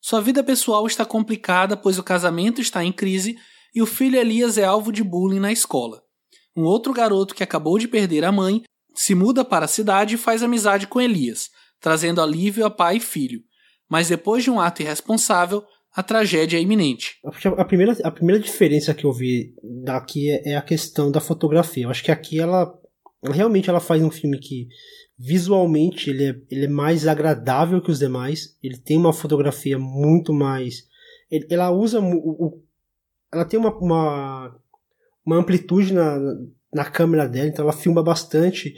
Sua 0.00 0.20
vida 0.20 0.42
pessoal 0.42 0.84
está 0.84 1.04
complicada, 1.04 1.76
pois 1.76 1.96
o 1.96 2.02
casamento 2.02 2.60
está 2.60 2.84
em 2.84 2.90
crise 2.90 3.36
e 3.72 3.80
o 3.80 3.86
filho 3.86 4.18
Elias 4.18 4.58
é 4.58 4.64
alvo 4.64 4.90
de 4.90 5.04
bullying 5.04 5.38
na 5.38 5.52
escola. 5.52 6.02
Um 6.56 6.64
outro 6.64 6.92
garoto 6.92 7.32
que 7.32 7.44
acabou 7.44 7.78
de 7.78 7.86
perder 7.86 8.24
a 8.24 8.32
mãe 8.32 8.62
se 8.96 9.14
muda 9.14 9.44
para 9.44 9.66
a 9.66 9.68
cidade 9.68 10.16
e 10.16 10.18
faz 10.18 10.42
amizade 10.42 10.88
com 10.88 11.00
Elias, 11.00 11.50
trazendo 11.80 12.20
alívio 12.20 12.66
a 12.66 12.70
pai 12.70 12.96
e 12.96 13.00
filho. 13.00 13.42
Mas 13.88 14.08
depois 14.08 14.42
de 14.42 14.50
um 14.50 14.58
ato 14.58 14.82
irresponsável, 14.82 15.62
a 15.94 16.02
tragédia 16.02 16.58
é 16.58 16.62
iminente. 16.62 17.20
A 17.56 17.64
primeira, 17.64 17.96
a 18.02 18.10
primeira 18.10 18.42
diferença 18.42 18.92
que 18.92 19.04
eu 19.04 19.12
vi 19.12 19.54
daqui 19.84 20.30
é, 20.30 20.50
é 20.50 20.56
a 20.56 20.62
questão 20.62 21.12
da 21.12 21.20
fotografia. 21.20 21.84
Eu 21.84 21.90
acho 21.90 22.02
que 22.02 22.10
aqui 22.10 22.40
ela 22.40 22.79
realmente 23.22 23.68
ela 23.68 23.80
faz 23.80 24.02
um 24.02 24.10
filme 24.10 24.38
que 24.38 24.68
visualmente 25.18 26.08
ele 26.08 26.24
é, 26.30 26.34
ele 26.50 26.64
é 26.64 26.68
mais 26.68 27.06
agradável 27.06 27.80
que 27.82 27.90
os 27.90 27.98
demais. 27.98 28.56
Ele 28.62 28.78
tem 28.78 28.96
uma 28.96 29.12
fotografia 29.12 29.78
muito 29.78 30.32
mais. 30.32 30.86
Ele, 31.30 31.46
ela 31.50 31.70
usa. 31.70 32.00
O, 32.00 32.46
o, 32.46 32.62
ela 33.32 33.44
tem 33.44 33.60
uma, 33.60 33.76
uma, 33.76 34.56
uma 35.24 35.36
amplitude 35.36 35.92
na, 35.92 36.18
na 36.72 36.84
câmera 36.84 37.28
dela, 37.28 37.48
então 37.48 37.64
ela 37.64 37.72
filma 37.72 38.02
bastante 38.02 38.74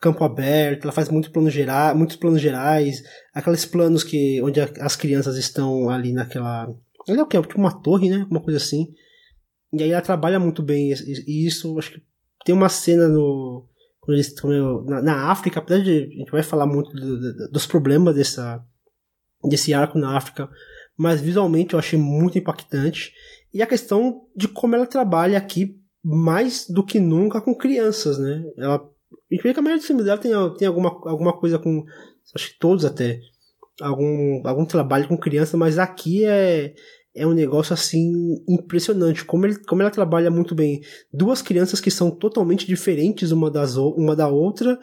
campo 0.00 0.24
aberto, 0.24 0.84
ela 0.84 0.92
faz 0.92 1.10
muito 1.10 1.30
plano 1.30 1.50
geral, 1.50 1.94
muitos 1.94 2.16
planos 2.16 2.40
gerais, 2.40 3.02
aqueles 3.34 3.66
planos 3.66 4.02
que 4.02 4.40
onde 4.42 4.58
as 4.58 4.96
crianças 4.96 5.36
estão 5.36 5.90
ali 5.90 6.12
naquela. 6.12 6.74
É 7.06 7.20
o 7.20 7.26
que? 7.26 7.40
Tipo 7.42 7.58
uma 7.58 7.82
torre, 7.82 8.08
né? 8.08 8.26
Uma 8.30 8.40
coisa 8.40 8.56
assim. 8.56 8.94
E 9.72 9.82
aí 9.82 9.90
ela 9.90 10.00
trabalha 10.00 10.40
muito 10.40 10.62
bem 10.62 10.90
e 10.90 11.46
isso, 11.46 11.78
acho 11.78 11.92
que 11.92 12.02
tem 12.44 12.54
uma 12.54 12.68
cena 12.68 13.06
no 13.06 13.68
quando 14.00 14.16
eles 14.16 14.28
estão 14.28 14.50
na, 14.84 15.02
na, 15.02 15.30
África, 15.30 15.60
apesar 15.60 15.82
de 15.82 15.90
a 15.90 16.18
gente 16.18 16.32
vai 16.32 16.42
falar 16.42 16.66
muito 16.66 16.90
do, 16.92 17.20
do, 17.20 17.50
dos 17.50 17.66
problemas 17.66 18.14
dessa, 18.14 18.64
desse 19.44 19.74
arco 19.74 19.98
na 19.98 20.16
África, 20.16 20.48
mas 20.96 21.20
visualmente 21.20 21.74
eu 21.74 21.78
achei 21.78 21.98
muito 21.98 22.38
impactante. 22.38 23.12
E 23.52 23.62
a 23.62 23.66
questão 23.66 24.22
de 24.34 24.48
como 24.48 24.74
ela 24.74 24.86
trabalha 24.86 25.38
aqui 25.38 25.78
mais 26.02 26.66
do 26.68 26.84
que 26.84 26.98
nunca 26.98 27.40
com 27.40 27.54
crianças, 27.54 28.18
né? 28.18 28.42
Ela, 28.56 28.76
a 28.76 29.34
gente 29.34 29.42
vê 29.42 29.52
que 29.52 29.60
a 29.60 29.62
maioria 29.62 29.78
dos 29.78 29.86
filmes 29.86 30.04
dela 30.04 30.18
tem, 30.18 30.32
tem 30.56 30.66
alguma, 30.66 30.88
alguma 31.04 31.32
coisa 31.32 31.58
com, 31.58 31.84
acho 32.34 32.52
que 32.52 32.58
todos 32.58 32.84
até, 32.84 33.20
algum, 33.80 34.42
algum 34.46 34.64
trabalho 34.64 35.08
com 35.08 35.16
criança, 35.16 35.56
mas 35.56 35.78
aqui 35.78 36.24
é, 36.24 36.74
é 37.14 37.26
um 37.26 37.32
negócio 37.32 37.74
assim 37.74 38.12
impressionante 38.48 39.24
como, 39.24 39.46
ele, 39.46 39.56
como 39.64 39.82
ela 39.82 39.90
trabalha 39.90 40.30
muito 40.30 40.54
bem 40.54 40.80
duas 41.12 41.42
crianças 41.42 41.80
que 41.80 41.90
são 41.90 42.10
totalmente 42.10 42.66
diferentes 42.66 43.32
uma 43.32 43.50
das 43.50 43.76
uma 43.76 44.14
da 44.14 44.28
outra 44.28 44.78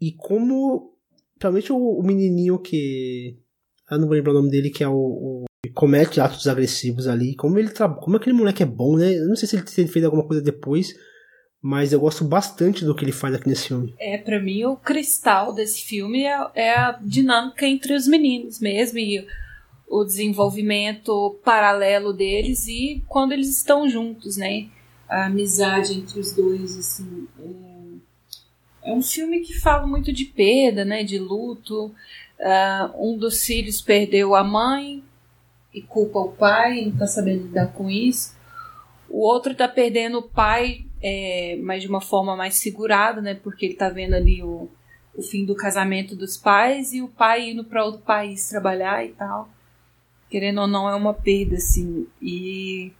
e 0.00 0.12
como 0.12 0.92
principalmente 1.38 1.72
o, 1.72 1.98
o 1.98 2.02
menininho 2.02 2.58
que 2.58 3.38
eu 3.90 3.98
não 3.98 4.06
vou 4.06 4.16
lembrar 4.16 4.32
o 4.32 4.36
nome 4.36 4.50
dele 4.50 4.70
que 4.70 4.84
é 4.84 4.88
o, 4.88 4.94
o 4.94 5.44
comete 5.74 6.20
atos 6.20 6.46
agressivos 6.46 7.06
ali 7.06 7.34
como 7.34 7.58
ele 7.58 7.70
como 8.00 8.16
aquele 8.16 8.36
moleque 8.36 8.62
é 8.62 8.66
bom 8.66 8.96
né 8.96 9.14
eu 9.16 9.28
não 9.28 9.36
sei 9.36 9.48
se 9.48 9.56
ele, 9.56 9.64
ele 9.78 9.88
fez 9.88 10.04
alguma 10.04 10.26
coisa 10.26 10.42
depois 10.42 10.94
mas 11.62 11.92
eu 11.92 12.00
gosto 12.00 12.24
bastante 12.24 12.84
do 12.84 12.94
que 12.94 13.04
ele 13.04 13.12
faz 13.12 13.36
aqui 13.36 13.48
nesse 13.48 13.68
filme. 13.68 13.94
É, 14.00 14.18
para 14.18 14.40
mim 14.40 14.64
o 14.64 14.76
cristal 14.76 15.54
desse 15.54 15.82
filme 15.82 16.24
é, 16.24 16.50
é 16.56 16.70
a 16.76 16.98
dinâmica 17.00 17.64
entre 17.64 17.94
os 17.94 18.08
meninos 18.08 18.58
mesmo 18.58 18.98
e 18.98 19.24
o 19.92 20.04
desenvolvimento 20.04 21.38
paralelo 21.44 22.14
deles 22.14 22.66
e 22.66 23.02
quando 23.06 23.32
eles 23.32 23.54
estão 23.54 23.86
juntos, 23.86 24.38
né? 24.38 24.68
A 25.06 25.26
amizade 25.26 25.92
entre 25.92 26.18
os 26.18 26.32
dois, 26.32 26.78
assim. 26.78 27.28
É, 28.82 28.90
é 28.90 28.94
um 28.94 29.02
filme 29.02 29.40
que 29.40 29.52
fala 29.60 29.86
muito 29.86 30.10
de 30.10 30.24
perda, 30.24 30.82
né? 30.82 31.04
De 31.04 31.18
luto. 31.18 31.94
Uh, 32.40 33.12
um 33.12 33.18
dos 33.18 33.44
filhos 33.44 33.82
perdeu 33.82 34.34
a 34.34 34.42
mãe 34.42 35.04
e 35.74 35.82
culpa 35.82 36.20
o 36.20 36.32
pai, 36.32 36.86
não 36.86 36.96
tá 36.96 37.06
sabendo 37.06 37.42
lidar 37.42 37.74
com 37.74 37.90
isso. 37.90 38.34
O 39.10 39.20
outro 39.20 39.54
tá 39.54 39.68
perdendo 39.68 40.20
o 40.20 40.22
pai, 40.22 40.86
é, 41.02 41.58
mas 41.62 41.82
de 41.82 41.88
uma 41.88 42.00
forma 42.00 42.34
mais 42.34 42.54
segurada, 42.54 43.20
né? 43.20 43.34
Porque 43.34 43.66
ele 43.66 43.74
tá 43.74 43.90
vendo 43.90 44.14
ali 44.14 44.42
o, 44.42 44.70
o 45.14 45.20
fim 45.20 45.44
do 45.44 45.54
casamento 45.54 46.16
dos 46.16 46.38
pais 46.38 46.94
e 46.94 47.02
o 47.02 47.08
pai 47.08 47.50
indo 47.50 47.62
para 47.62 47.84
outro 47.84 48.00
país 48.00 48.48
trabalhar 48.48 49.04
e 49.04 49.10
tal 49.10 49.50
querendo 50.32 50.62
ou 50.62 50.66
não, 50.66 50.88
é 50.88 50.94
uma 50.94 51.12
perda, 51.12 51.56
assim. 51.56 52.06
E 52.20 52.90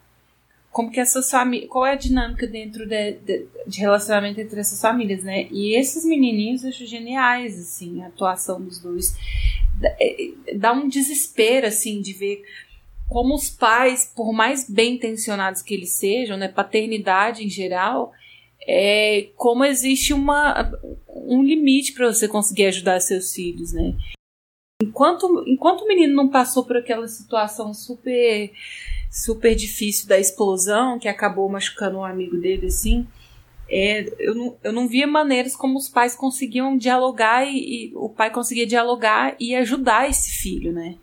como 0.70 0.90
que 0.90 1.00
essas 1.00 1.30
famílias. 1.30 1.70
Qual 1.70 1.86
é 1.86 1.92
a 1.92 1.96
dinâmica 1.96 2.46
dentro 2.46 2.86
de, 2.86 3.12
de, 3.12 3.46
de, 3.66 3.80
relacionamento 3.80 4.38
entre 4.38 4.60
essas 4.60 4.78
famílias, 4.78 5.24
né? 5.24 5.48
E 5.50 5.74
esses 5.74 6.04
menininhos 6.04 6.62
eu 6.62 6.68
acho 6.68 6.84
geniais, 6.84 7.58
assim, 7.58 8.02
a 8.02 8.08
atuação 8.08 8.60
dos 8.60 8.78
dois. 8.78 9.16
É, 9.82 10.32
dá 10.56 10.74
um 10.74 10.86
desespero, 10.86 11.66
assim, 11.66 12.02
de 12.02 12.12
ver 12.12 12.42
como 13.08 13.34
os 13.34 13.48
pais, 13.48 14.12
por 14.14 14.30
mais 14.32 14.68
bem 14.68 14.96
intencionados 14.96 15.62
que 15.62 15.72
eles 15.72 15.92
sejam, 15.92 16.36
né? 16.36 16.48
Paternidade 16.48 17.42
em 17.42 17.48
geral. 17.48 18.12
É, 18.66 19.28
como 19.36 19.64
existe 19.64 20.12
uma, 20.12 20.70
um 21.08 21.42
limite 21.42 21.94
para 21.94 22.12
você 22.12 22.28
conseguir 22.28 22.66
ajudar 22.66 23.00
seus 23.00 23.32
filhos, 23.32 23.72
né? 23.72 23.94
Enquanto, 24.82 25.44
enquanto 25.46 25.82
o 25.82 25.88
menino 25.88 26.14
não 26.14 26.28
passou 26.28 26.64
por 26.64 26.76
aquela 26.76 27.06
situação 27.06 27.72
super 27.72 28.50
super 29.10 29.54
difícil 29.54 30.08
da 30.08 30.18
explosão, 30.18 30.98
que 30.98 31.06
acabou 31.06 31.46
machucando 31.46 31.98
um 31.98 32.04
amigo 32.04 32.38
dele, 32.38 32.68
assim, 32.68 33.06
é, 33.68 34.10
eu, 34.18 34.34
não, 34.34 34.56
eu 34.64 34.72
não 34.72 34.88
via 34.88 35.06
maneiras 35.06 35.54
como 35.54 35.78
os 35.78 35.88
pais 35.88 36.16
conseguiam 36.16 36.78
dialogar 36.78 37.44
e, 37.44 37.90
e 37.90 37.92
o 37.94 38.08
pai 38.08 38.30
conseguia 38.30 38.66
dialogar 38.66 39.36
e 39.38 39.54
ajudar 39.54 40.08
esse 40.08 40.30
filho, 40.30 40.72
né? 40.72 40.96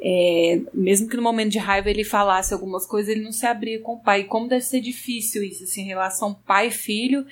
É, 0.00 0.60
mesmo 0.72 1.08
que 1.08 1.16
no 1.16 1.22
momento 1.22 1.50
de 1.50 1.58
raiva 1.58 1.90
ele 1.90 2.04
falasse 2.04 2.54
algumas 2.54 2.86
coisas, 2.86 3.10
ele 3.10 3.24
não 3.24 3.32
se 3.32 3.46
abria 3.46 3.80
com 3.80 3.94
o 3.94 4.00
pai. 4.00 4.20
E 4.20 4.24
como 4.24 4.48
deve 4.48 4.64
ser 4.64 4.80
difícil 4.80 5.42
isso, 5.42 5.64
assim, 5.64 5.82
em 5.82 5.86
relação 5.86 6.34
pai-filho, 6.46 7.26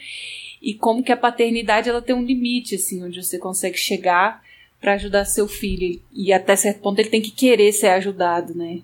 e 0.60 0.74
como 0.74 1.02
que 1.02 1.12
a 1.12 1.16
paternidade 1.16 1.88
ela 1.88 2.02
tem 2.02 2.14
um 2.14 2.24
limite, 2.24 2.74
assim, 2.74 3.02
onde 3.02 3.22
você 3.22 3.38
consegue 3.38 3.78
chegar 3.78 4.42
para 4.80 4.94
ajudar 4.94 5.24
seu 5.24 5.48
filho. 5.48 6.00
E 6.12 6.32
até 6.32 6.56
certo 6.56 6.80
ponto 6.80 6.98
ele 6.98 7.10
tem 7.10 7.22
que 7.22 7.30
querer 7.30 7.72
ser 7.72 7.88
ajudado, 7.88 8.54
né? 8.54 8.82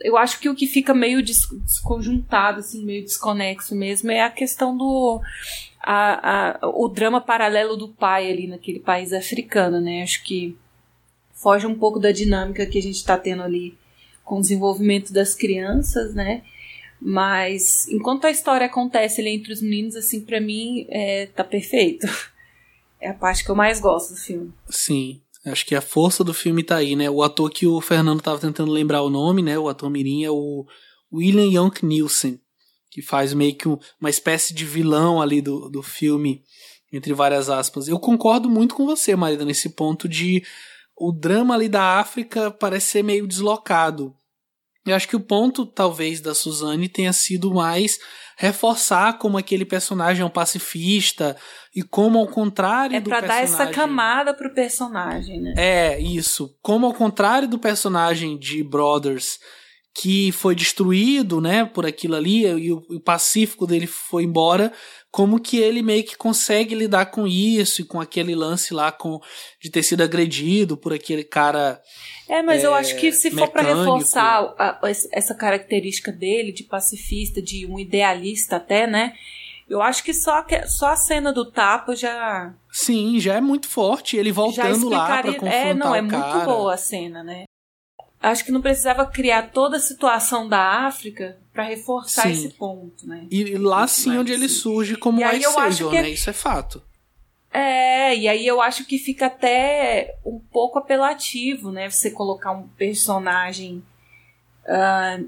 Eu 0.00 0.16
acho 0.16 0.40
que 0.40 0.48
o 0.48 0.54
que 0.54 0.66
fica 0.66 0.92
meio 0.92 1.22
desconjuntado, 1.22 2.58
assim, 2.58 2.84
meio 2.84 3.04
desconexo 3.04 3.74
mesmo, 3.74 4.10
é 4.10 4.20
a 4.22 4.30
questão 4.30 4.76
do. 4.76 5.20
A, 5.80 6.58
a, 6.64 6.68
o 6.68 6.88
drama 6.88 7.20
paralelo 7.20 7.76
do 7.76 7.88
pai 7.88 8.30
ali 8.30 8.46
naquele 8.48 8.80
país 8.80 9.12
africano, 9.12 9.80
né? 9.80 10.02
Acho 10.02 10.24
que 10.24 10.56
foge 11.34 11.66
um 11.66 11.78
pouco 11.78 12.00
da 12.00 12.10
dinâmica 12.10 12.66
que 12.66 12.78
a 12.78 12.82
gente 12.82 12.96
está 12.96 13.16
tendo 13.16 13.42
ali 13.42 13.78
com 14.24 14.38
o 14.38 14.40
desenvolvimento 14.40 15.12
das 15.12 15.34
crianças, 15.34 16.14
né? 16.14 16.42
Mas 17.00 17.86
enquanto 17.88 18.24
a 18.24 18.30
história 18.30 18.66
acontece 18.66 19.20
ali 19.20 19.30
entre 19.30 19.52
os 19.52 19.60
meninos, 19.60 19.94
assim, 19.94 20.22
para 20.22 20.40
mim, 20.40 20.86
é, 20.88 21.26
tá 21.26 21.44
perfeito. 21.44 22.06
é 23.04 23.10
a 23.10 23.14
parte 23.14 23.44
que 23.44 23.50
eu 23.50 23.54
mais 23.54 23.80
gosto 23.80 24.14
do 24.14 24.20
filme. 24.20 24.52
Sim. 24.68 25.20
Acho 25.46 25.66
que 25.66 25.74
a 25.74 25.82
força 25.82 26.24
do 26.24 26.32
filme 26.32 26.62
tá 26.62 26.76
aí, 26.76 26.96
né? 26.96 27.10
O 27.10 27.22
ator 27.22 27.50
que 27.50 27.66
o 27.66 27.80
Fernando 27.80 28.22
tava 28.22 28.38
tentando 28.38 28.72
lembrar 28.72 29.02
o 29.02 29.10
nome, 29.10 29.42
né? 29.42 29.58
O 29.58 29.68
ator 29.68 29.90
Mirim 29.90 30.24
é 30.24 30.30
o, 30.30 30.66
William 31.12 31.46
Young 31.46 31.74
Nielsen, 31.82 32.40
que 32.90 33.00
faz 33.00 33.32
meio 33.34 33.54
que 33.54 33.68
um, 33.68 33.78
uma 34.00 34.10
espécie 34.10 34.52
de 34.54 34.64
vilão 34.64 35.20
ali 35.20 35.40
do, 35.40 35.68
do 35.68 35.82
filme, 35.82 36.42
entre 36.92 37.12
várias 37.12 37.48
aspas. 37.48 37.86
Eu 37.86 38.00
concordo 38.00 38.48
muito 38.48 38.74
com 38.74 38.86
você, 38.86 39.14
Marida, 39.14 39.44
nesse 39.44 39.70
ponto 39.70 40.08
de 40.08 40.42
o 40.96 41.12
drama 41.12 41.54
ali 41.54 41.68
da 41.68 42.00
África 42.00 42.50
parece 42.50 42.86
ser 42.86 43.04
meio 43.04 43.26
deslocado. 43.26 44.16
Eu 44.86 44.94
acho 44.94 45.08
que 45.08 45.16
o 45.16 45.20
ponto, 45.20 45.64
talvez, 45.64 46.20
da 46.20 46.34
Suzane 46.34 46.88
tenha 46.88 47.12
sido 47.12 47.54
mais 47.54 47.98
reforçar 48.36 49.16
como 49.18 49.38
aquele 49.38 49.64
personagem 49.64 50.22
é 50.22 50.26
um 50.26 50.30
pacifista 50.30 51.36
e 51.74 51.82
como 51.82 52.18
ao 52.18 52.26
contrário 52.26 52.96
é 52.96 53.00
do 53.00 53.08
pra 53.08 53.20
personagem... 53.20 53.56
dar 53.56 53.64
essa 53.64 53.72
camada 53.72 54.34
pro 54.34 54.52
personagem, 54.52 55.40
né? 55.40 55.54
É, 55.56 56.00
isso. 56.00 56.54
Como 56.60 56.86
ao 56.86 56.92
contrário 56.92 57.48
do 57.48 57.58
personagem 57.58 58.36
de 58.38 58.62
Brothers, 58.62 59.38
que 59.94 60.32
foi 60.32 60.54
destruído, 60.54 61.40
né, 61.40 61.64
por 61.64 61.86
aquilo 61.86 62.16
ali, 62.16 62.44
e 62.44 62.72
o, 62.72 62.82
o 62.90 63.00
pacífico 63.00 63.66
dele 63.66 63.86
foi 63.86 64.24
embora, 64.24 64.72
como 65.14 65.38
que 65.38 65.58
ele 65.58 65.80
meio 65.80 66.02
que 66.02 66.16
consegue 66.16 66.74
lidar 66.74 67.06
com 67.06 67.24
isso 67.24 67.80
e 67.80 67.84
com 67.84 68.00
aquele 68.00 68.34
lance 68.34 68.74
lá 68.74 68.90
com 68.90 69.20
de 69.62 69.70
ter 69.70 69.84
sido 69.84 70.02
agredido 70.02 70.76
por 70.76 70.92
aquele 70.92 71.22
cara. 71.22 71.80
É, 72.28 72.42
mas 72.42 72.64
é, 72.64 72.66
eu 72.66 72.74
acho 72.74 72.96
que 72.96 73.12
se 73.12 73.30
for 73.30 73.46
para 73.46 73.62
mecânico. 73.62 73.92
reforçar 73.92 74.52
a- 74.58 74.70
a- 74.72 74.90
essa 75.12 75.32
característica 75.32 76.10
dele 76.10 76.50
de 76.50 76.64
pacifista, 76.64 77.40
de 77.40 77.64
um 77.64 77.78
idealista 77.78 78.56
até, 78.56 78.88
né? 78.88 79.14
Eu 79.70 79.80
acho 79.80 80.02
que 80.02 80.12
só, 80.12 80.42
que, 80.42 80.66
só 80.66 80.88
a 80.88 80.96
cena 80.96 81.32
do 81.32 81.48
tapa 81.48 81.94
já 81.94 82.52
Sim, 82.72 83.20
já 83.20 83.34
é 83.34 83.40
muito 83.40 83.68
forte. 83.68 84.16
Ele 84.16 84.32
voltando 84.32 84.88
lá 84.88 85.06
pra 85.06 85.30
explicaria. 85.30 85.38
confrontar 85.38 85.66
É, 85.68 85.74
não, 85.74 85.94
é 85.94 86.02
muito 86.02 86.44
boa 86.44 86.74
a 86.74 86.76
cena, 86.76 87.22
né? 87.22 87.44
Acho 88.20 88.44
que 88.44 88.50
não 88.50 88.60
precisava 88.60 89.06
criar 89.06 89.52
toda 89.52 89.76
a 89.76 89.80
situação 89.80 90.48
da 90.48 90.58
África 90.88 91.38
para 91.54 91.62
reforçar 91.64 92.22
Sim. 92.24 92.30
esse 92.32 92.48
ponto, 92.50 93.06
né? 93.06 93.26
E, 93.30 93.42
e 93.42 93.56
lá 93.56 93.86
sim 93.86 94.10
Mas, 94.10 94.18
onde 94.18 94.32
ele 94.32 94.48
sim. 94.48 94.56
surge 94.56 94.96
como 94.96 95.20
E 95.20 95.24
aí 95.24 95.40
eu 95.42 95.56
acho 95.58 95.88
que 95.88 95.96
é- 95.96 96.02
né? 96.02 96.10
Isso 96.10 96.28
é 96.28 96.32
fato. 96.32 96.82
É, 97.52 98.16
e 98.16 98.26
aí 98.26 98.44
eu 98.44 98.60
acho 98.60 98.84
que 98.84 98.98
fica 98.98 99.26
até 99.26 100.16
um 100.26 100.40
pouco 100.40 100.76
apelativo, 100.80 101.70
né? 101.70 101.88
Você 101.88 102.10
colocar 102.10 102.50
um 102.50 102.66
personagem 102.66 103.80
ah, 104.66 105.20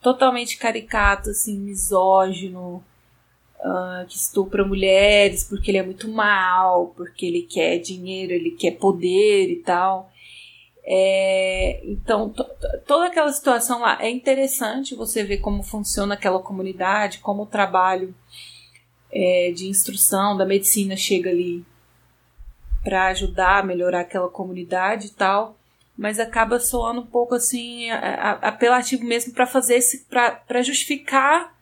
totalmente 0.00 0.56
caricato, 0.58 1.30
assim, 1.30 1.58
misógino, 1.58 2.84
ah, 3.60 4.04
que 4.08 4.14
estupra 4.16 4.64
mulheres 4.64 5.42
porque 5.42 5.72
ele 5.72 5.78
é 5.78 5.82
muito 5.82 6.08
mal, 6.08 6.94
porque 6.96 7.26
ele 7.26 7.42
quer 7.42 7.78
dinheiro, 7.78 8.32
ele 8.32 8.52
quer 8.52 8.72
poder 8.78 9.50
e 9.50 9.56
tal. 9.56 10.12
É, 10.88 11.80
então, 11.84 12.28
to- 12.30 12.44
to- 12.44 12.78
toda 12.86 13.06
aquela 13.06 13.32
situação 13.32 13.80
lá 13.80 13.98
é 14.00 14.08
interessante 14.08 14.94
você 14.94 15.24
ver 15.24 15.38
como 15.38 15.64
funciona 15.64 16.14
aquela 16.14 16.38
comunidade, 16.38 17.18
como 17.18 17.42
o 17.42 17.46
trabalho 17.46 18.14
é, 19.10 19.50
de 19.52 19.66
instrução 19.66 20.36
da 20.36 20.44
medicina 20.46 20.96
chega 20.96 21.30
ali 21.30 21.64
para 22.84 23.08
ajudar 23.08 23.58
a 23.58 23.62
melhorar 23.64 24.00
aquela 24.02 24.28
comunidade 24.28 25.08
e 25.08 25.10
tal, 25.10 25.56
mas 25.98 26.20
acaba 26.20 26.60
soando 26.60 27.00
um 27.00 27.06
pouco 27.06 27.34
assim 27.34 27.90
apelativo 27.90 29.04
mesmo 29.04 29.32
para 29.32 29.46
fazer 29.46 29.80
para 30.08 30.62
justificar 30.62 31.52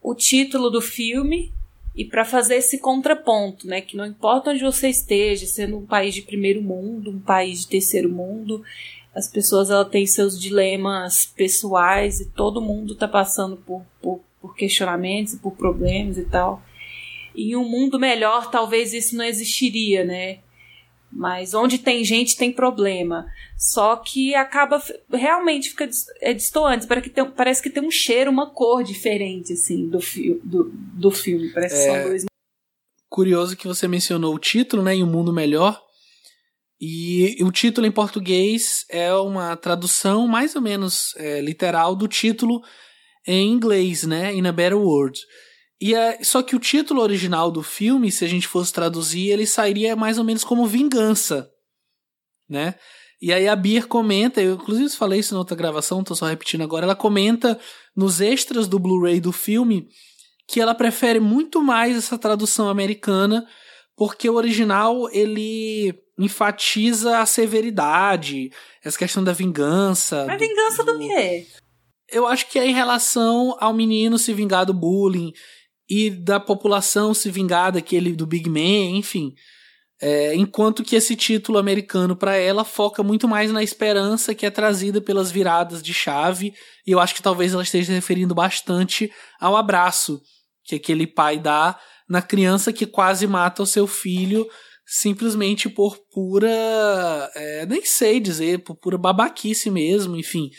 o 0.00 0.14
título 0.14 0.70
do 0.70 0.80
filme 0.80 1.52
e 1.98 2.04
para 2.04 2.24
fazer 2.24 2.54
esse 2.54 2.78
contraponto, 2.78 3.66
né, 3.66 3.80
que 3.80 3.96
não 3.96 4.06
importa 4.06 4.50
onde 4.50 4.62
você 4.62 4.88
esteja, 4.88 5.46
sendo 5.46 5.78
um 5.78 5.84
país 5.84 6.14
de 6.14 6.22
primeiro 6.22 6.62
mundo, 6.62 7.10
um 7.10 7.18
país 7.18 7.62
de 7.62 7.66
terceiro 7.70 8.08
mundo, 8.08 8.62
as 9.12 9.26
pessoas 9.26 9.68
ela 9.68 9.84
têm 9.84 10.06
seus 10.06 10.40
dilemas 10.40 11.26
pessoais 11.26 12.20
e 12.20 12.30
todo 12.30 12.62
mundo 12.62 12.92
está 12.92 13.08
passando 13.08 13.56
por, 13.56 13.82
por, 14.00 14.20
por 14.40 14.54
questionamentos 14.54 15.34
e 15.34 15.38
por 15.38 15.56
problemas 15.56 16.16
e 16.16 16.24
tal. 16.26 16.62
Em 17.34 17.56
um 17.56 17.68
mundo 17.68 17.98
melhor, 17.98 18.48
talvez 18.48 18.92
isso 18.92 19.16
não 19.16 19.24
existiria, 19.24 20.04
né? 20.04 20.38
Mas 21.10 21.54
onde 21.54 21.78
tem 21.78 22.04
gente 22.04 22.36
tem 22.36 22.52
problema. 22.52 23.26
Só 23.56 23.96
que 23.96 24.34
acaba 24.34 24.82
realmente 25.10 25.70
fica 25.70 25.88
é 26.20 26.34
distoante. 26.34 26.86
Parece 26.86 27.08
que, 27.08 27.14
tem, 27.14 27.30
parece 27.30 27.62
que 27.62 27.70
tem 27.70 27.82
um 27.82 27.90
cheiro, 27.90 28.30
uma 28.30 28.50
cor 28.50 28.82
diferente 28.84 29.54
assim 29.54 29.88
do, 29.88 30.00
fi, 30.00 30.38
do, 30.44 30.70
do 30.72 31.10
filme. 31.10 31.48
Parece 31.50 31.74
que 31.74 31.80
É. 31.90 31.94
são 32.00 32.08
dois. 32.08 32.24
Curioso 33.08 33.56
que 33.56 33.66
você 33.66 33.88
mencionou 33.88 34.34
o 34.34 34.38
título, 34.38 34.82
né? 34.82 34.94
Em 34.94 35.02
um 35.02 35.10
mundo 35.10 35.32
melhor. 35.32 35.80
E 36.80 37.36
o 37.42 37.50
título 37.50 37.86
em 37.86 37.90
português 37.90 38.84
é 38.88 39.12
uma 39.14 39.56
tradução 39.56 40.28
mais 40.28 40.54
ou 40.54 40.62
menos 40.62 41.14
é, 41.16 41.40
literal 41.40 41.96
do 41.96 42.06
título 42.06 42.62
em 43.26 43.50
inglês, 43.50 44.04
né? 44.04 44.32
In 44.34 44.46
a 44.46 44.52
Better 44.52 44.78
World. 44.78 45.18
E 45.80 45.94
é, 45.94 46.22
só 46.24 46.42
que 46.42 46.56
o 46.56 46.60
título 46.60 47.00
original 47.00 47.50
do 47.50 47.62
filme, 47.62 48.10
se 48.10 48.24
a 48.24 48.28
gente 48.28 48.48
fosse 48.48 48.72
traduzir, 48.72 49.30
ele 49.30 49.46
sairia 49.46 49.94
mais 49.94 50.18
ou 50.18 50.24
menos 50.24 50.42
como 50.42 50.66
Vingança, 50.66 51.48
né? 52.48 52.74
E 53.20 53.32
aí 53.32 53.48
a 53.48 53.56
Beer 53.56 53.86
comenta, 53.86 54.40
eu 54.40 54.54
inclusive 54.54 54.90
falei 54.90 55.20
isso 55.20 55.34
na 55.34 55.40
outra 55.40 55.56
gravação, 55.56 56.04
tô 56.04 56.14
só 56.14 56.26
repetindo 56.26 56.62
agora, 56.62 56.84
ela 56.84 56.94
comenta 56.94 57.58
nos 57.96 58.20
extras 58.20 58.68
do 58.68 58.78
Blu-ray 58.78 59.20
do 59.20 59.32
filme 59.32 59.88
que 60.48 60.60
ela 60.60 60.74
prefere 60.74 61.20
muito 61.20 61.60
mais 61.62 61.96
essa 61.96 62.16
tradução 62.16 62.68
americana, 62.68 63.46
porque 63.94 64.30
o 64.30 64.34
original 64.34 65.08
ele 65.12 65.94
enfatiza 66.18 67.18
a 67.18 67.26
severidade, 67.26 68.50
essa 68.82 68.98
questão 68.98 69.22
da 69.22 69.32
vingança. 69.32 70.24
Mas 70.26 70.40
vingança 70.40 70.82
do 70.82 70.98
quê? 70.98 71.46
Eu 72.08 72.26
acho 72.26 72.48
que 72.48 72.58
é 72.58 72.66
em 72.66 72.72
relação 72.72 73.54
ao 73.60 73.74
menino 73.74 74.18
se 74.18 74.32
vingar 74.32 74.64
do 74.64 74.72
bullying 74.72 75.34
e 75.88 76.10
da 76.10 76.38
população 76.38 77.14
se 77.14 77.30
vingar 77.30 77.72
daquele 77.72 78.12
do 78.12 78.26
Big 78.26 78.48
Man, 78.48 78.96
enfim. 78.96 79.34
É, 80.00 80.34
enquanto 80.34 80.84
que 80.84 80.94
esse 80.94 81.16
título 81.16 81.58
americano 81.58 82.14
para 82.14 82.36
ela 82.36 82.64
foca 82.64 83.02
muito 83.02 83.26
mais 83.26 83.50
na 83.50 83.64
esperança 83.64 84.32
que 84.32 84.46
é 84.46 84.50
trazida 84.50 85.00
pelas 85.00 85.30
viradas 85.30 85.82
de 85.82 85.92
chave, 85.92 86.54
e 86.86 86.92
eu 86.92 87.00
acho 87.00 87.14
que 87.14 87.22
talvez 87.22 87.52
ela 87.52 87.64
esteja 87.64 87.92
referindo 87.92 88.34
bastante 88.34 89.10
ao 89.40 89.56
abraço 89.56 90.22
que 90.62 90.76
aquele 90.76 91.06
pai 91.06 91.38
dá 91.38 91.78
na 92.08 92.22
criança 92.22 92.72
que 92.72 92.86
quase 92.86 93.26
mata 93.26 93.62
o 93.62 93.66
seu 93.66 93.86
filho 93.86 94.46
simplesmente 94.88 95.68
por 95.68 95.98
pura. 96.10 96.48
é, 97.34 97.66
nem 97.66 97.84
sei 97.84 98.18
dizer, 98.18 98.60
por 98.60 98.76
pura 98.76 98.96
babaquice 98.96 99.70
mesmo, 99.70 100.16
enfim. 100.16 100.50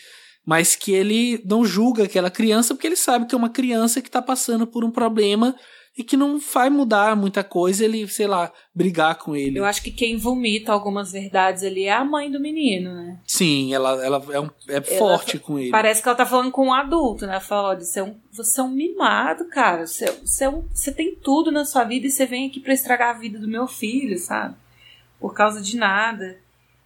Mas 0.50 0.76
que 0.76 0.92
ele 0.92 1.40
não 1.46 1.64
julga 1.64 2.06
aquela 2.06 2.32
criança 2.32 2.74
porque 2.74 2.88
ele 2.88 2.96
sabe 2.96 3.28
que 3.28 3.36
é 3.36 3.38
uma 3.38 3.52
criança 3.52 4.02
que 4.02 4.10
tá 4.10 4.20
passando 4.20 4.66
por 4.66 4.84
um 4.84 4.90
problema 4.90 5.56
e 5.96 6.04
que 6.04 6.18
não 6.18 6.40
vai 6.40 6.72
mudar 6.72 7.16
muita 7.16 7.44
coisa 7.44 7.86
ele, 7.86 8.08
sei 8.08 8.26
lá, 8.26 8.52
brigar 8.74 9.20
com 9.20 9.36
ele. 9.36 9.60
Eu 9.60 9.66
acho 9.66 9.84
que 9.84 9.92
quem 9.92 10.18
vomita 10.18 10.72
algumas 10.72 11.12
verdades 11.12 11.62
ali 11.64 11.84
é 11.84 11.92
a 11.94 12.04
mãe 12.04 12.32
do 12.32 12.40
menino, 12.40 12.92
né? 12.96 13.20
Sim, 13.28 13.76
ela, 13.76 14.04
ela 14.04 14.24
é, 14.32 14.40
um- 14.40 14.50
é 14.70 14.82
forte 14.82 15.38
com 15.38 15.60
ele. 15.60 15.70
Parece 15.70 16.02
que 16.02 16.08
ela 16.10 16.18
tá 16.18 16.26
falando 16.26 16.52
com 16.52 16.66
um 16.68 16.74
adulto, 16.74 17.28
né? 17.28 17.34
Ela 17.34 17.42
fala, 17.42 17.70
olha, 17.70 17.82
você 17.82 18.00
é 18.00 18.04
um, 18.04 18.16
você 18.32 18.60
é 18.60 18.64
um 18.64 18.70
mimado, 18.72 19.46
cara. 19.50 19.86
Você, 19.86 20.12
você, 20.26 20.46
é 20.46 20.50
um, 20.50 20.64
você 20.74 20.92
tem 20.92 21.14
tudo 21.16 21.52
na 21.52 21.64
sua 21.64 21.84
vida 21.84 22.08
e 22.08 22.10
você 22.10 22.26
vem 22.26 22.48
aqui 22.48 22.60
pra 22.60 22.74
estragar 22.74 23.10
a 23.16 23.20
vida 23.20 23.38
do 23.38 23.48
meu 23.48 23.68
filho, 23.68 24.18
sabe? 24.18 24.56
Por 25.20 25.36
causa 25.36 25.62
de 25.62 25.78
nada. 25.78 26.38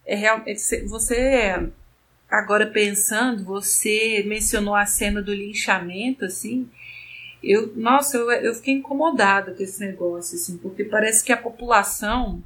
É 0.04 0.14
real, 0.14 0.42
é, 0.44 0.54
você- 0.54 0.84
você, 0.86 1.70
agora 2.38 2.66
pensando, 2.66 3.44
você 3.44 4.24
mencionou 4.26 4.74
a 4.74 4.86
cena 4.86 5.22
do 5.22 5.32
linchamento, 5.32 6.24
assim. 6.24 6.68
Eu, 7.42 7.72
nossa, 7.76 8.16
eu, 8.16 8.30
eu 8.32 8.54
fiquei 8.54 8.74
incomodada 8.74 9.52
com 9.52 9.62
esse 9.62 9.80
negócio, 9.80 10.36
assim, 10.36 10.58
porque 10.58 10.84
parece 10.84 11.22
que 11.22 11.32
a 11.32 11.36
população, 11.36 12.42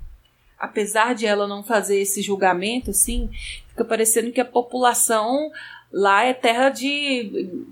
apesar 0.58 1.14
de 1.14 1.26
ela 1.26 1.46
não 1.46 1.62
fazer 1.62 1.98
esse 2.00 2.20
julgamento, 2.20 2.90
assim, 2.90 3.30
fica 3.68 3.84
parecendo 3.84 4.32
que 4.32 4.40
a 4.40 4.44
população 4.44 5.50
lá 5.92 6.24
é 6.24 6.34
terra 6.34 6.68
de 6.68 7.64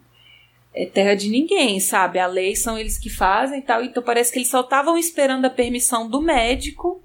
é 0.72 0.84
terra 0.84 1.14
de 1.14 1.30
ninguém, 1.30 1.80
sabe? 1.80 2.18
A 2.18 2.26
lei 2.26 2.55
são 2.55 2.78
eles 2.78 2.98
que 2.98 3.09
fazem 3.09 3.60
e 3.60 3.62
tal. 3.62 3.82
Então 3.82 4.02
parece 4.02 4.30
que 4.30 4.38
eles 4.38 4.51
só 4.51 4.60
estavam 4.60 4.98
esperando 4.98 5.47
a 5.47 5.51
permissão 5.51 6.09
do 6.09 6.20
médico 6.20 7.02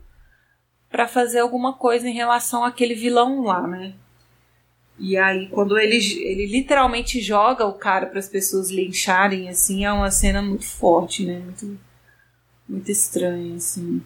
para 0.89 1.07
fazer 1.07 1.39
alguma 1.39 1.73
coisa 1.73 2.07
em 2.07 2.13
relação 2.13 2.65
àquele 2.65 2.93
vilão 2.93 3.41
lá, 3.43 3.65
né? 3.65 3.93
E 5.01 5.17
aí 5.17 5.47
quando 5.49 5.79
ele 5.79 5.97
ele 5.97 6.45
literalmente 6.45 7.19
joga 7.19 7.65
o 7.65 7.73
cara 7.73 8.05
para 8.05 8.19
as 8.19 8.29
pessoas 8.29 8.69
lincharem 8.69 9.49
assim, 9.49 9.83
é 9.83 9.91
uma 9.91 10.11
cena 10.11 10.43
muito 10.43 10.65
forte, 10.65 11.25
né? 11.25 11.39
Muito 11.39 11.79
muito 12.69 12.91
estranha 12.91 13.55
assim. 13.55 14.01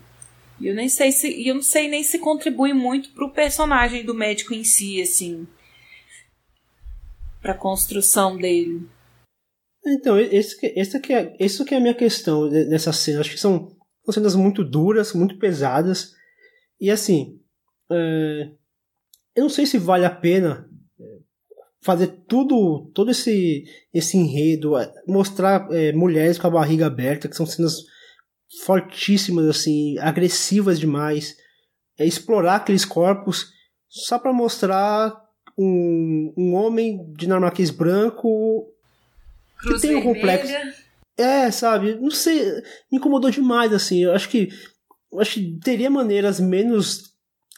E 0.59 0.67
eu 0.67 0.73
nem 0.73 0.87
sei 0.87 1.11
se 1.11 1.47
eu 1.47 1.55
não 1.55 1.61
sei 1.61 1.89
nem 1.89 2.01
se 2.01 2.17
contribui 2.17 2.73
muito 2.73 3.09
pro 3.11 3.29
personagem 3.29 4.05
do 4.05 4.13
médico 4.13 4.53
em 4.53 4.63
si, 4.63 5.01
assim, 5.01 5.45
pra 7.41 7.53
construção 7.53 8.37
dele. 8.37 8.87
Então, 9.85 10.17
esse, 10.17 10.57
esse 10.75 10.99
que 10.99 11.13
é, 11.13 11.35
isso 11.39 11.65
que 11.65 11.75
é 11.75 11.77
a 11.77 11.81
minha 11.81 11.93
questão 11.93 12.49
nessa 12.49 12.93
cena. 12.93 13.19
Acho 13.19 13.31
que 13.31 13.39
são, 13.39 13.75
são 14.05 14.13
cenas 14.13 14.33
muito 14.33 14.63
duras, 14.63 15.13
muito 15.13 15.37
pesadas. 15.37 16.15
E 16.79 16.89
assim, 16.89 17.39
é, 17.91 18.49
eu 19.35 19.43
não 19.43 19.49
sei 19.49 19.65
se 19.65 19.77
vale 19.77 20.05
a 20.05 20.09
pena 20.09 20.69
fazer 21.85 22.07
tudo, 22.27 22.89
todo 22.95 23.11
esse, 23.11 23.63
esse 23.93 24.17
enredo, 24.17 24.75
é, 24.75 24.91
mostrar 25.07 25.67
é, 25.71 25.93
mulheres 25.93 26.39
com 26.39 26.47
a 26.47 26.49
barriga 26.49 26.87
aberta, 26.87 27.27
que 27.27 27.35
são 27.35 27.45
cenas 27.45 27.75
fortíssimas, 28.65 29.47
assim, 29.47 29.95
agressivas 29.99 30.79
demais, 30.79 31.35
é 31.99 32.03
explorar 32.03 32.55
aqueles 32.55 32.83
corpos 32.83 33.51
só 33.87 34.17
para 34.17 34.33
mostrar 34.33 35.15
um, 35.55 36.33
um 36.35 36.55
homem 36.55 37.13
dinamarquês 37.15 37.69
branco 37.69 38.67
Cruz 39.59 39.81
que 39.81 39.87
tem 39.87 39.95
um 39.95 40.01
complexo. 40.01 40.51
É, 41.15 41.51
sabe? 41.51 41.95
Não 42.01 42.09
sei, 42.09 42.43
me 42.91 42.97
incomodou 42.97 43.29
demais, 43.29 43.71
assim. 43.71 44.03
Eu 44.03 44.13
acho 44.13 44.27
que 44.27 44.49
eu 45.13 45.21
acho 45.21 45.35
que 45.35 45.59
teria 45.63 45.89
maneiras 45.89 46.39
menos 46.39 47.13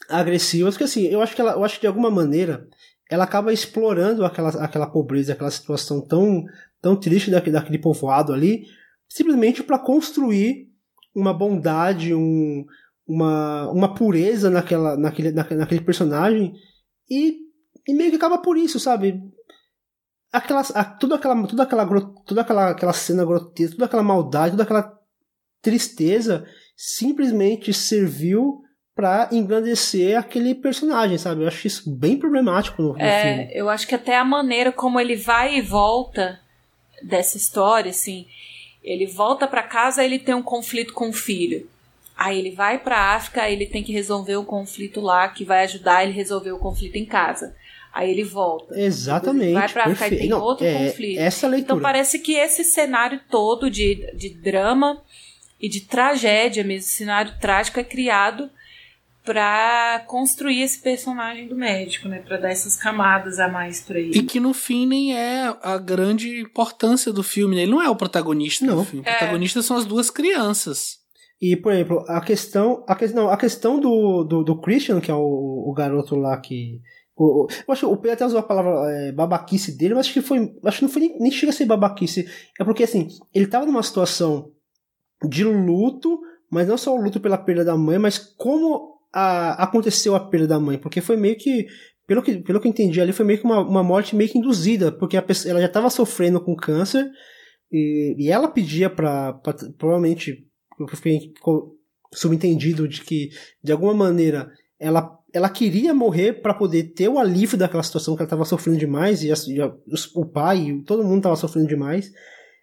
agressivas, 0.06 0.74
porque 0.74 0.84
assim, 0.84 1.06
eu 1.06 1.22
acho 1.22 1.34
que 1.34 1.40
ela, 1.40 1.52
eu 1.52 1.64
acho 1.64 1.76
que 1.76 1.80
de 1.80 1.86
alguma 1.86 2.10
maneira 2.10 2.68
ela 3.08 3.24
acaba 3.24 3.52
explorando 3.52 4.24
aquela, 4.24 4.50
aquela 4.62 4.86
pobreza, 4.86 5.32
aquela 5.32 5.50
situação 5.50 6.00
tão, 6.00 6.44
tão 6.80 6.94
triste 6.94 7.30
daquele, 7.30 7.54
daquele 7.54 7.78
povoado 7.78 8.32
ali, 8.32 8.64
simplesmente 9.08 9.62
para 9.62 9.78
construir 9.78 10.68
uma 11.14 11.32
bondade, 11.32 12.14
um, 12.14 12.66
uma, 13.06 13.70
uma 13.70 13.94
pureza 13.94 14.50
naquela, 14.50 14.96
naquele, 14.96 15.32
naquele, 15.32 15.60
naquele 15.60 15.80
personagem 15.80 16.52
e, 17.10 17.38
e 17.86 17.94
meio 17.94 18.10
que 18.10 18.16
acaba 18.16 18.38
por 18.38 18.58
isso, 18.58 18.78
sabe? 18.78 19.18
Aquela, 20.30 20.60
a, 20.60 20.84
toda 20.84 21.14
aquela, 21.14 21.46
toda 21.46 21.62
aquela, 21.62 21.86
toda 22.26 22.40
aquela, 22.42 22.70
aquela 22.70 22.92
cena 22.92 23.24
grotesca, 23.24 23.76
toda 23.76 23.86
aquela 23.86 24.02
maldade, 24.02 24.50
toda 24.50 24.64
aquela 24.64 24.98
tristeza 25.62 26.46
simplesmente 26.76 27.72
serviu 27.72 28.62
pra 28.98 29.28
engrandecer 29.30 30.18
aquele 30.18 30.56
personagem, 30.56 31.16
sabe? 31.18 31.42
Eu 31.42 31.46
acho 31.46 31.68
isso 31.68 31.88
bem 31.88 32.16
problemático 32.16 32.82
no, 32.82 32.88
no 32.88 32.94
filme. 32.94 33.08
É, 33.08 33.50
eu 33.54 33.68
acho 33.68 33.86
que 33.86 33.94
até 33.94 34.16
a 34.16 34.24
maneira 34.24 34.72
como 34.72 34.98
ele 34.98 35.14
vai 35.14 35.56
e 35.56 35.62
volta 35.62 36.40
dessa 37.00 37.36
história, 37.36 37.90
assim, 37.90 38.26
ele 38.82 39.06
volta 39.06 39.46
pra 39.46 39.62
casa, 39.62 40.04
ele 40.04 40.18
tem 40.18 40.34
um 40.34 40.42
conflito 40.42 40.92
com 40.94 41.10
o 41.10 41.12
filho. 41.12 41.70
Aí 42.16 42.40
ele 42.40 42.50
vai 42.50 42.76
pra 42.76 43.14
África, 43.14 43.48
ele 43.48 43.66
tem 43.66 43.84
que 43.84 43.92
resolver 43.92 44.36
um 44.36 44.44
conflito 44.44 45.00
lá 45.00 45.28
que 45.28 45.44
vai 45.44 45.62
ajudar 45.62 46.02
ele 46.02 46.10
a 46.10 46.16
resolver 46.16 46.50
o 46.50 46.58
conflito 46.58 46.96
em 46.96 47.06
casa. 47.06 47.54
Aí 47.92 48.10
ele 48.10 48.24
volta. 48.24 48.76
Exatamente. 48.76 49.52
Vai 49.52 49.68
pra 49.68 49.84
África 49.84 50.08
e 50.08 50.18
tem 50.18 50.28
Não, 50.28 50.42
outro 50.42 50.66
é, 50.66 50.74
conflito. 50.74 51.20
Essa 51.20 51.46
leitura. 51.46 51.74
Então 51.74 51.80
parece 51.80 52.18
que 52.18 52.32
esse 52.32 52.64
cenário 52.64 53.20
todo 53.30 53.70
de, 53.70 54.12
de 54.16 54.30
drama 54.30 55.00
e 55.60 55.68
de 55.68 55.82
tragédia 55.82 56.64
mesmo, 56.64 56.80
esse 56.80 56.96
cenário 56.96 57.34
trágico 57.40 57.78
é 57.78 57.84
criado 57.84 58.50
pra 59.32 60.02
construir 60.06 60.62
esse 60.62 60.80
personagem 60.80 61.46
do 61.48 61.54
médico, 61.54 62.08
né? 62.08 62.20
Pra 62.20 62.38
dar 62.38 62.48
essas 62.50 62.76
camadas 62.76 63.38
a 63.38 63.46
mais 63.46 63.80
pra 63.82 63.98
ele. 63.98 64.18
E 64.18 64.22
que 64.22 64.40
no 64.40 64.54
fim 64.54 64.86
nem 64.86 65.14
é 65.14 65.54
a 65.62 65.76
grande 65.76 66.40
importância 66.40 67.12
do 67.12 67.22
filme, 67.22 67.54
né? 67.54 67.62
Ele 67.62 67.70
não 67.72 67.82
é 67.82 67.90
o 67.90 67.94
protagonista 67.96 68.64
Não. 68.64 68.76
do 68.76 68.84
filme. 68.84 69.04
O 69.04 69.08
É. 69.08 69.12
protagonista 69.18 69.60
são 69.60 69.76
as 69.76 69.84
duas 69.84 70.10
crianças. 70.10 70.96
E, 71.40 71.54
por 71.56 71.72
exemplo, 71.72 72.02
a 72.08 72.22
questão. 72.22 72.82
A, 72.88 72.94
que- 72.94 73.06
não, 73.08 73.28
a 73.28 73.36
questão 73.36 73.78
do, 73.78 74.24
do, 74.24 74.42
do 74.42 74.58
Christian, 74.60 74.98
que 75.00 75.10
é 75.10 75.14
o, 75.14 75.64
o 75.68 75.72
garoto 75.76 76.16
lá 76.16 76.36
que. 76.40 76.80
O, 77.14 77.44
o- 77.44 77.48
eu 77.50 77.72
acho 77.72 77.86
que 77.86 77.92
o 77.92 77.96
Pedro 77.96 78.12
até 78.14 78.24
usou 78.26 78.38
a 78.40 78.42
palavra 78.42 78.90
é, 78.90 79.12
babaquice 79.12 79.76
dele, 79.76 79.92
mas 79.94 80.06
acho 80.06 80.14
que 80.14 80.22
foi. 80.22 80.52
Acho 80.64 80.78
que 80.78 80.84
não 80.84 80.90
foi 80.90 81.02
nem, 81.02 81.18
nem 81.20 81.30
chega 81.30 81.50
a 81.50 81.54
ser 81.54 81.66
babaquice. 81.66 82.26
É 82.58 82.64
porque 82.64 82.82
assim, 82.82 83.08
ele 83.34 83.46
tava 83.46 83.66
numa 83.66 83.82
situação 83.82 84.50
de 85.28 85.44
luto, 85.44 86.18
mas 86.50 86.66
não 86.66 86.78
só 86.78 86.94
o 86.96 87.00
luto 87.00 87.20
pela 87.20 87.36
perda 87.36 87.64
da 87.64 87.76
mãe, 87.76 87.98
mas 87.98 88.18
como 88.18 88.97
a- 89.12 89.62
aconteceu 89.62 90.14
a 90.14 90.20
perda 90.20 90.46
da 90.48 90.60
mãe. 90.60 90.78
Porque 90.78 91.00
foi 91.00 91.16
meio 91.16 91.36
que. 91.36 91.66
Pelo 92.06 92.22
que, 92.22 92.38
pelo 92.38 92.58
que 92.60 92.66
eu 92.66 92.70
entendi 92.70 93.00
ali, 93.00 93.12
foi 93.12 93.26
meio 93.26 93.38
que 93.38 93.44
uma, 93.44 93.60
uma 93.60 93.82
morte 93.82 94.16
meio 94.16 94.30
que 94.30 94.38
induzida, 94.38 94.90
porque 94.90 95.16
a 95.16 95.20
pessoa, 95.22 95.50
ela 95.50 95.60
já 95.60 95.66
estava 95.66 95.90
sofrendo 95.90 96.40
com 96.40 96.56
câncer 96.56 97.06
e, 97.70 98.14
e 98.18 98.30
ela 98.30 98.48
pedia 98.48 98.88
pra 98.88 99.34
provavelmente 99.76 100.46
ficou 101.34 101.76
subentendido 102.14 102.88
de 102.88 103.02
que 103.02 103.28
de 103.62 103.72
alguma 103.72 103.92
maneira 103.92 104.50
ela, 104.80 105.18
ela 105.34 105.50
queria 105.50 105.92
morrer 105.92 106.40
para 106.40 106.54
poder 106.54 106.94
ter 106.94 107.08
o 107.08 107.18
alívio 107.18 107.58
daquela 107.58 107.82
situação 107.82 108.16
que 108.16 108.22
ela 108.22 108.26
estava 108.26 108.44
sofrendo 108.46 108.78
demais 108.78 109.22
e, 109.22 109.30
as- 109.30 109.46
e 109.46 109.60
a- 109.60 109.70
o 110.14 110.24
pai 110.24 110.68
e 110.70 110.82
todo 110.84 111.04
mundo 111.04 111.18
estava 111.18 111.36
sofrendo 111.36 111.68
demais. 111.68 112.10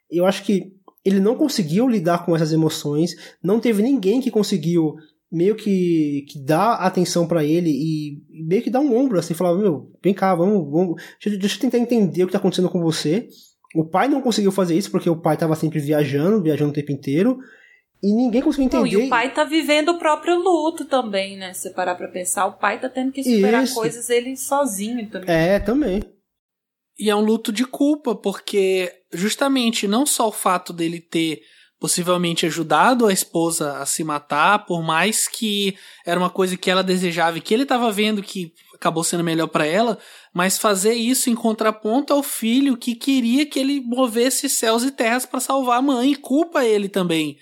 Eu 0.09 0.25
acho 0.25 0.43
que 0.43 0.71
ele 1.03 1.19
não 1.19 1.35
conseguiu 1.35 1.87
lidar 1.87 2.25
com 2.25 2.35
essas 2.35 2.51
emoções, 2.51 3.11
não 3.43 3.59
teve 3.59 3.83
ninguém 3.83 4.19
que 4.21 4.31
conseguiu 4.31 4.95
meio 5.31 5.55
que, 5.55 6.25
que 6.29 6.39
dar 6.39 6.75
atenção 6.75 7.27
para 7.27 7.43
ele 7.43 7.69
e 7.69 8.23
meio 8.47 8.61
que 8.61 8.69
dar 8.69 8.79
um 8.79 8.95
ombro 8.95 9.19
assim, 9.19 9.33
falar, 9.33 9.57
meu, 9.57 9.91
vem 10.03 10.13
cá, 10.13 10.33
vamos, 10.35 10.69
vamos 10.71 11.01
deixa, 11.21 11.37
deixa 11.37 11.55
eu 11.57 11.61
tentar 11.61 11.77
entender 11.77 12.23
o 12.23 12.27
que 12.27 12.31
tá 12.31 12.37
acontecendo 12.37 12.69
com 12.69 12.81
você. 12.81 13.27
O 13.75 13.83
pai 13.83 14.07
não 14.07 14.21
conseguiu 14.21 14.51
fazer 14.51 14.77
isso 14.77 14.89
porque 14.89 15.09
o 15.09 15.19
pai 15.19 15.33
estava 15.33 15.55
sempre 15.55 15.79
viajando, 15.79 16.41
viajando 16.41 16.71
o 16.71 16.73
tempo 16.73 16.91
inteiro. 16.91 17.37
E 18.01 18.13
ninguém 18.13 18.41
conseguiu 18.41 18.69
Não, 18.71 18.85
entender. 18.85 19.03
e 19.03 19.07
o 19.07 19.09
pai 19.09 19.33
tá 19.33 19.43
vivendo 19.43 19.89
o 19.89 19.97
próprio 19.97 20.37
luto 20.37 20.85
também, 20.85 21.37
né? 21.37 21.53
Se 21.53 21.63
você 21.63 21.69
parar 21.71 21.95
pra 21.95 22.07
pensar, 22.07 22.45
o 22.45 22.53
pai 22.53 22.79
tá 22.79 22.87
tendo 22.87 23.11
que 23.11 23.23
superar 23.23 23.63
Isso. 23.63 23.73
coisas 23.73 24.09
ele 24.09 24.37
sozinho 24.37 25.09
também. 25.09 25.33
É, 25.33 25.59
também. 25.59 26.03
E 26.97 27.09
é 27.09 27.15
um 27.15 27.21
luto 27.21 27.51
de 27.51 27.65
culpa, 27.65 28.15
porque 28.15 28.93
justamente 29.11 29.87
não 29.87 30.05
só 30.05 30.27
o 30.27 30.31
fato 30.31 30.71
dele 30.71 30.99
ter 30.99 31.41
possivelmente 31.79 32.45
ajudado 32.45 33.05
a 33.05 33.13
esposa 33.13 33.79
a 33.79 33.85
se 33.85 34.03
matar, 34.03 34.65
por 34.65 34.81
mais 34.81 35.27
que 35.27 35.77
era 36.05 36.19
uma 36.19 36.29
coisa 36.29 36.57
que 36.57 36.71
ela 36.71 36.83
desejava 36.83 37.37
e 37.37 37.41
que 37.41 37.53
ele 37.53 37.63
estava 37.63 37.91
vendo 37.91 38.23
que 38.23 38.53
acabou 38.73 39.03
sendo 39.03 39.23
melhor 39.23 39.47
para 39.47 39.65
ela, 39.65 39.97
mas 40.33 40.57
fazer 40.57 40.93
isso 40.93 41.29
em 41.29 41.35
contraponto 41.35 42.13
ao 42.13 42.21
filho 42.21 42.77
que 42.77 42.95
queria 42.95 43.45
que 43.45 43.59
ele 43.59 43.81
movesse 43.81 44.49
céus 44.49 44.83
e 44.83 44.91
terras 44.91 45.25
para 45.25 45.39
salvar 45.39 45.79
a 45.79 45.81
mãe, 45.81 46.11
e 46.11 46.15
culpa 46.15 46.65
ele 46.65 46.89
também. 46.89 47.37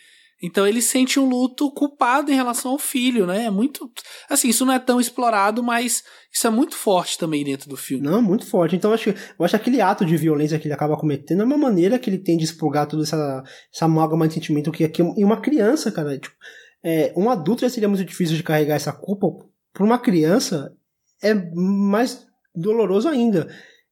Então 0.45 0.68
ele 0.68 0.82
sente 0.82 1.18
um 1.18 1.30
luto 1.30 1.72
culpado 1.72 2.30
em 2.30 2.36
relação 2.36 2.72
ao 2.72 2.78
filho, 2.78 3.26
né? 3.26 3.45
É 3.45 3.49
muito. 3.49 3.90
Assim, 4.30 4.49
isso 4.49 4.65
não 4.65 4.74
é 4.74 4.80
tão 4.80 4.99
explorado, 4.99 5.64
mas 5.64 6.03
isso 6.30 6.45
é 6.45 6.49
muito 6.49 6.76
forte 6.76 7.18
também 7.18 7.45
dentro 7.45 7.70
do 7.70 7.78
filme. 7.78 8.06
Não, 8.06 8.22
muito 8.22 8.45
forte. 8.45 8.76
Então 8.76 8.91
eu 8.91 8.95
acho, 8.95 9.10
eu 9.10 9.45
acho 9.45 9.56
que 9.56 9.61
aquele 9.61 9.80
ato 9.80 10.06
de 10.06 10.18
violência 10.18 10.60
que 10.60 10.68
ele 10.68 10.74
acaba 10.74 10.98
cometendo 10.98 11.44
é 11.44 11.45
uma 11.45 11.57
maneira 11.57 11.98
que 11.98 12.10
ele 12.10 12.18
tem 12.18 12.36
de 12.36 12.44
expurgar 12.44 12.86
toda 12.88 13.03
essa, 13.03 13.41
essa 13.74 13.86
amálgama 13.86 14.28
de 14.28 14.34
sentimento 14.34 14.70
que 14.70 14.84
aqui 14.84 15.02
em 15.02 15.24
uma 15.24 15.40
criança, 15.40 15.90
cara. 15.90 16.20
Tipo, 16.20 16.36
é, 16.84 17.14
um 17.15 17.30
adulto 17.30 17.61
já 17.61 17.70
seria 17.70 17.88
muito 17.88 18.03
difícil 18.03 18.36
de 18.36 18.44
carregar 18.44 18.76
essa 18.76 18.91
culpa. 18.91 19.28
Por 19.74 19.86
uma 19.86 19.98
criança 19.98 20.76
é 21.22 21.34
mais 21.34 22.28
doloroso 22.53 23.07
ainda. 23.07 23.48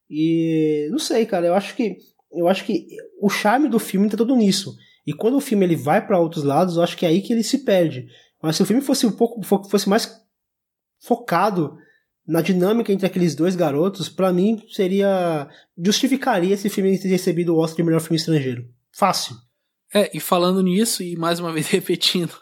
E 0.09 0.89
não 0.91 0.99
sei, 0.99 1.25
cara. 1.25 1.47
Eu 1.47 1.55
acho 1.55 1.73
que 1.77 1.95
eu 2.33 2.49
acho 2.49 2.65
que 2.65 2.87
o 3.21 3.29
charme 3.29 3.69
do 3.69 3.79
filme 3.79 4.09
tá 4.09 4.17
todo 4.17 4.35
nisso. 4.35 4.75
E 5.11 5.13
quando 5.13 5.35
o 5.35 5.41
filme 5.41 5.65
ele 5.65 5.75
vai 5.75 6.05
para 6.07 6.17
outros 6.17 6.45
lados, 6.45 6.77
eu 6.77 6.83
acho 6.83 6.95
que 6.95 7.05
é 7.05 7.09
aí 7.09 7.21
que 7.21 7.33
ele 7.33 7.43
se 7.43 7.65
perde. 7.65 8.07
Mas 8.41 8.55
se 8.55 8.63
o 8.63 8.65
filme 8.65 8.81
fosse 8.81 9.05
um 9.05 9.11
pouco 9.11 9.43
fo- 9.43 9.61
fosse 9.65 9.89
mais 9.89 10.09
focado 11.05 11.75
na 12.25 12.41
dinâmica 12.41 12.93
entre 12.93 13.05
aqueles 13.05 13.35
dois 13.35 13.53
garotos, 13.55 14.07
pra 14.07 14.31
mim 14.31 14.63
seria 14.71 15.49
justificaria 15.77 16.53
esse 16.53 16.69
filme 16.69 16.97
ter 16.97 17.09
recebido 17.09 17.53
o 17.53 17.57
Oscar 17.59 17.77
de 17.77 17.83
melhor 17.83 17.99
filme 17.99 18.15
estrangeiro. 18.15 18.63
Fácil. 18.95 19.35
É, 19.93 20.09
e 20.15 20.21
falando 20.21 20.63
nisso, 20.63 21.03
e 21.03 21.17
mais 21.17 21.41
uma 21.41 21.51
vez 21.53 21.67
repetindo 21.67 22.33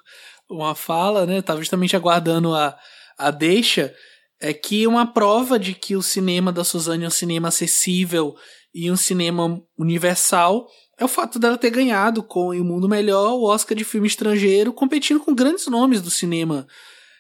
uma 0.48 0.76
fala, 0.76 1.26
né? 1.26 1.42
Tava 1.42 1.60
justamente 1.60 1.96
aguardando 1.96 2.54
a, 2.54 2.78
a 3.18 3.32
deixa, 3.32 3.92
é 4.40 4.54
que 4.54 4.86
uma 4.86 5.12
prova 5.12 5.58
de 5.58 5.74
que 5.74 5.96
o 5.96 6.04
cinema 6.04 6.52
da 6.52 6.64
Suzane 6.64 7.04
é 7.04 7.08
um 7.08 7.12
cinema 7.12 7.48
acessível 7.48 8.36
e 8.74 8.92
um 8.92 8.96
cinema 8.96 9.60
universal 9.78 10.68
é 11.00 11.06
o 11.06 11.08
fato 11.08 11.40
dela 11.40 11.58
ter 11.58 11.70
ganhado 11.70 12.22
com 12.22 12.54
Em 12.54 12.60
o 12.60 12.66
Mundo 12.66 12.90
Melhor 12.90 13.34
o 13.34 13.44
Oscar 13.44 13.76
de 13.76 13.86
filme 13.86 14.08
estrangeiro, 14.08 14.74
competindo 14.74 15.20
com 15.20 15.34
grandes 15.34 15.66
nomes 15.68 16.02
do 16.02 16.12
cinema. 16.12 16.68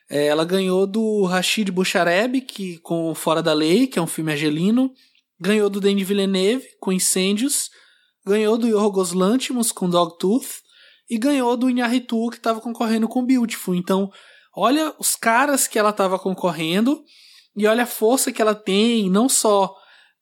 É, 0.09 0.25
ela 0.27 0.43
ganhou 0.43 0.85
do 0.85 1.23
Rashid 1.23 1.71
Bouchareb, 1.71 2.41
que 2.41 2.77
com 2.79 3.15
Fora 3.15 3.41
da 3.41 3.53
Lei, 3.53 3.87
que 3.87 3.97
é 3.97 4.01
um 4.01 4.07
filme 4.07 4.33
argelino, 4.33 4.91
ganhou 5.39 5.69
do 5.69 5.79
Denis 5.79 6.05
Villeneuve 6.05 6.67
com 6.79 6.91
Incêndios, 6.91 7.69
ganhou 8.25 8.57
do 8.57 8.67
Yorgos 8.67 9.13
Lanthimos 9.13 9.71
com 9.71 9.89
Dogtooth 9.89 10.61
e 11.09 11.17
ganhou 11.17 11.55
do 11.55 11.69
Inarritu 11.69 12.29
que 12.29 12.37
estava 12.37 12.59
concorrendo 12.59 13.07
com 13.07 13.25
Beautiful. 13.25 13.73
Então, 13.73 14.11
olha 14.53 14.93
os 14.99 15.15
caras 15.15 15.67
que 15.67 15.79
ela 15.79 15.91
estava 15.91 16.19
concorrendo 16.19 17.01
e 17.55 17.65
olha 17.65 17.83
a 17.83 17.87
força 17.87 18.31
que 18.31 18.41
ela 18.41 18.53
tem, 18.53 19.09
não 19.09 19.29
só 19.29 19.73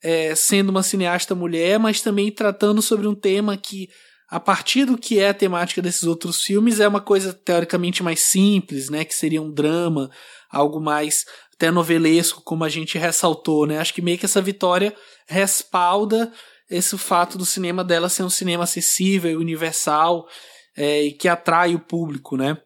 é, 0.04 0.36
sendo 0.36 0.70
uma 0.70 0.84
cineasta 0.84 1.34
mulher, 1.34 1.80
mas 1.80 2.02
também 2.02 2.32
tratando 2.32 2.82
sobre 2.82 3.08
um 3.08 3.16
tema 3.16 3.58
que, 3.58 3.90
a 4.30 4.40
partir 4.40 4.86
do 4.86 4.98
que 4.98 5.20
é 5.20 5.30
a 5.30 5.34
temática 5.34 5.82
desses 5.82 6.04
outros 6.04 6.42
filmes, 6.42 6.80
é 6.80 6.88
uma 6.88 7.02
coisa 7.02 7.34
teoricamente 7.34 8.04
mais 8.04 8.22
simples, 8.22 8.90
né? 8.90 9.04
Que 9.04 9.16
seria 9.16 9.42
um 9.42 9.52
drama, 9.52 10.10
algo 10.50 10.80
mais 10.80 11.26
até 11.54 11.72
novelesco, 11.72 12.42
como 12.44 12.64
a 12.64 12.70
gente 12.70 12.98
ressaltou, 12.98 13.66
né? 13.66 13.80
Acho 13.80 13.94
que 13.94 14.02
meio 14.02 14.18
que 14.18 14.26
essa 14.26 14.42
vitória 14.42 14.96
respalda 15.28 16.32
esse 16.70 16.98
fato 16.98 17.38
do 17.38 17.46
cinema 17.46 17.84
dela 17.84 18.10
ser 18.10 18.24
um 18.24 18.30
cinema 18.30 18.66
acessível 18.66 19.40
universal 19.40 20.28
é, 20.76 21.04
e 21.04 21.12
que 21.12 21.28
atrai 21.28 21.74
o 21.74 21.80
público, 21.80 22.36
né? 22.38 22.58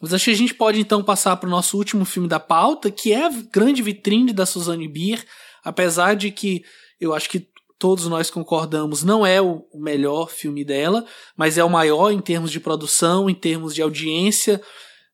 Mas 0.00 0.12
acho 0.12 0.26
que 0.26 0.30
a 0.30 0.34
gente 0.34 0.54
pode 0.54 0.80
então 0.80 1.02
passar 1.02 1.36
para 1.36 1.46
o 1.46 1.50
nosso 1.50 1.76
último 1.76 2.04
filme 2.04 2.28
da 2.28 2.38
pauta, 2.38 2.90
que 2.90 3.12
é 3.12 3.26
a 3.26 3.30
grande 3.52 3.82
vitrine 3.82 4.32
da 4.32 4.46
Suzanne 4.46 4.88
Bier, 4.88 5.24
apesar 5.66 6.14
de 6.14 6.30
que 6.30 6.64
Eu 6.98 7.12
acho 7.12 7.28
que 7.28 7.46
todos 7.78 8.06
nós 8.06 8.30
concordamos, 8.30 9.02
não 9.02 9.26
é 9.26 9.38
o 9.38 9.66
melhor 9.74 10.30
filme 10.30 10.64
dela, 10.64 11.04
mas 11.36 11.58
é 11.58 11.64
o 11.64 11.68
maior 11.68 12.10
em 12.10 12.20
termos 12.20 12.50
de 12.50 12.58
produção, 12.58 13.28
em 13.28 13.34
termos 13.34 13.74
de 13.74 13.82
audiência, 13.82 14.62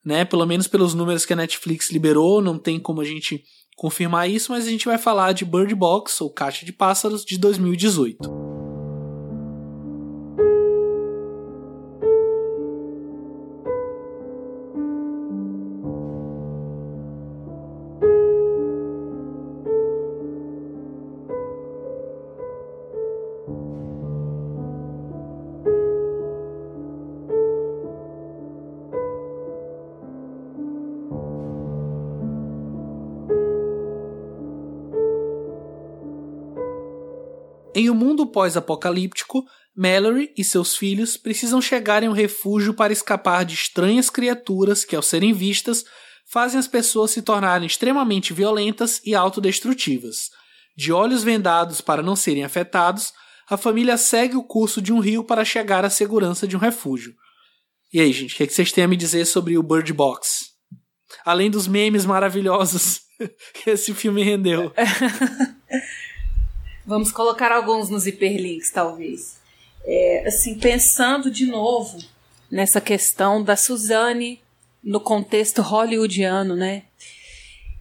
né? 0.04 0.24
Pelo 0.24 0.46
menos 0.46 0.68
pelos 0.68 0.94
números 0.94 1.26
que 1.26 1.32
a 1.32 1.36
Netflix 1.36 1.90
liberou, 1.90 2.40
não 2.40 2.56
tem 2.56 2.78
como 2.78 3.00
a 3.00 3.04
gente 3.04 3.42
confirmar 3.76 4.30
isso, 4.30 4.52
mas 4.52 4.64
a 4.64 4.70
gente 4.70 4.86
vai 4.86 4.96
falar 4.96 5.32
de 5.32 5.44
Bird 5.44 5.74
Box, 5.74 6.22
ou 6.22 6.30
Caixa 6.30 6.64
de 6.64 6.72
Pássaros, 6.72 7.24
de 7.24 7.36
2018. 7.36 8.51
Pós-apocalíptico, 38.32 39.44
Mallory 39.74 40.32
e 40.36 40.44
seus 40.44 40.76
filhos 40.76 41.16
precisam 41.16 41.60
chegar 41.60 42.02
em 42.02 42.08
um 42.08 42.12
refúgio 42.12 42.74
para 42.74 42.92
escapar 42.92 43.44
de 43.44 43.54
estranhas 43.54 44.10
criaturas 44.10 44.84
que, 44.84 44.96
ao 44.96 45.02
serem 45.02 45.32
vistas, 45.32 45.84
fazem 46.26 46.58
as 46.58 46.68
pessoas 46.68 47.10
se 47.10 47.22
tornarem 47.22 47.66
extremamente 47.66 48.32
violentas 48.32 49.00
e 49.04 49.14
autodestrutivas. 49.14 50.30
De 50.76 50.92
olhos 50.92 51.22
vendados 51.22 51.80
para 51.80 52.02
não 52.02 52.16
serem 52.16 52.44
afetados, 52.44 53.12
a 53.48 53.56
família 53.56 53.96
segue 53.96 54.36
o 54.36 54.42
curso 54.42 54.80
de 54.80 54.92
um 54.92 54.98
rio 54.98 55.24
para 55.24 55.44
chegar 55.44 55.84
à 55.84 55.90
segurança 55.90 56.46
de 56.46 56.56
um 56.56 56.60
refúgio. 56.60 57.14
E 57.92 58.00
aí, 58.00 58.12
gente, 58.12 58.34
o 58.34 58.36
que, 58.36 58.42
é 58.42 58.46
que 58.46 58.54
vocês 58.54 58.72
têm 58.72 58.84
a 58.84 58.88
me 58.88 58.96
dizer 58.96 59.26
sobre 59.26 59.58
o 59.58 59.62
Bird 59.62 59.92
Box? 59.92 60.52
Além 61.24 61.50
dos 61.50 61.66
memes 61.66 62.06
maravilhosos 62.06 63.02
que 63.54 63.70
esse 63.70 63.92
filme 63.92 64.22
rendeu. 64.22 64.72
Vamos 66.84 67.12
colocar 67.12 67.52
alguns 67.52 67.88
nos 67.88 68.06
hiperlinks, 68.06 68.70
talvez. 68.70 69.40
É, 69.84 70.24
assim, 70.26 70.58
pensando 70.58 71.30
de 71.30 71.46
novo 71.46 71.98
nessa 72.50 72.80
questão 72.80 73.42
da 73.42 73.56
Suzane 73.56 74.40
no 74.82 75.00
contexto 75.00 75.62
hollywoodiano, 75.62 76.56
né? 76.56 76.82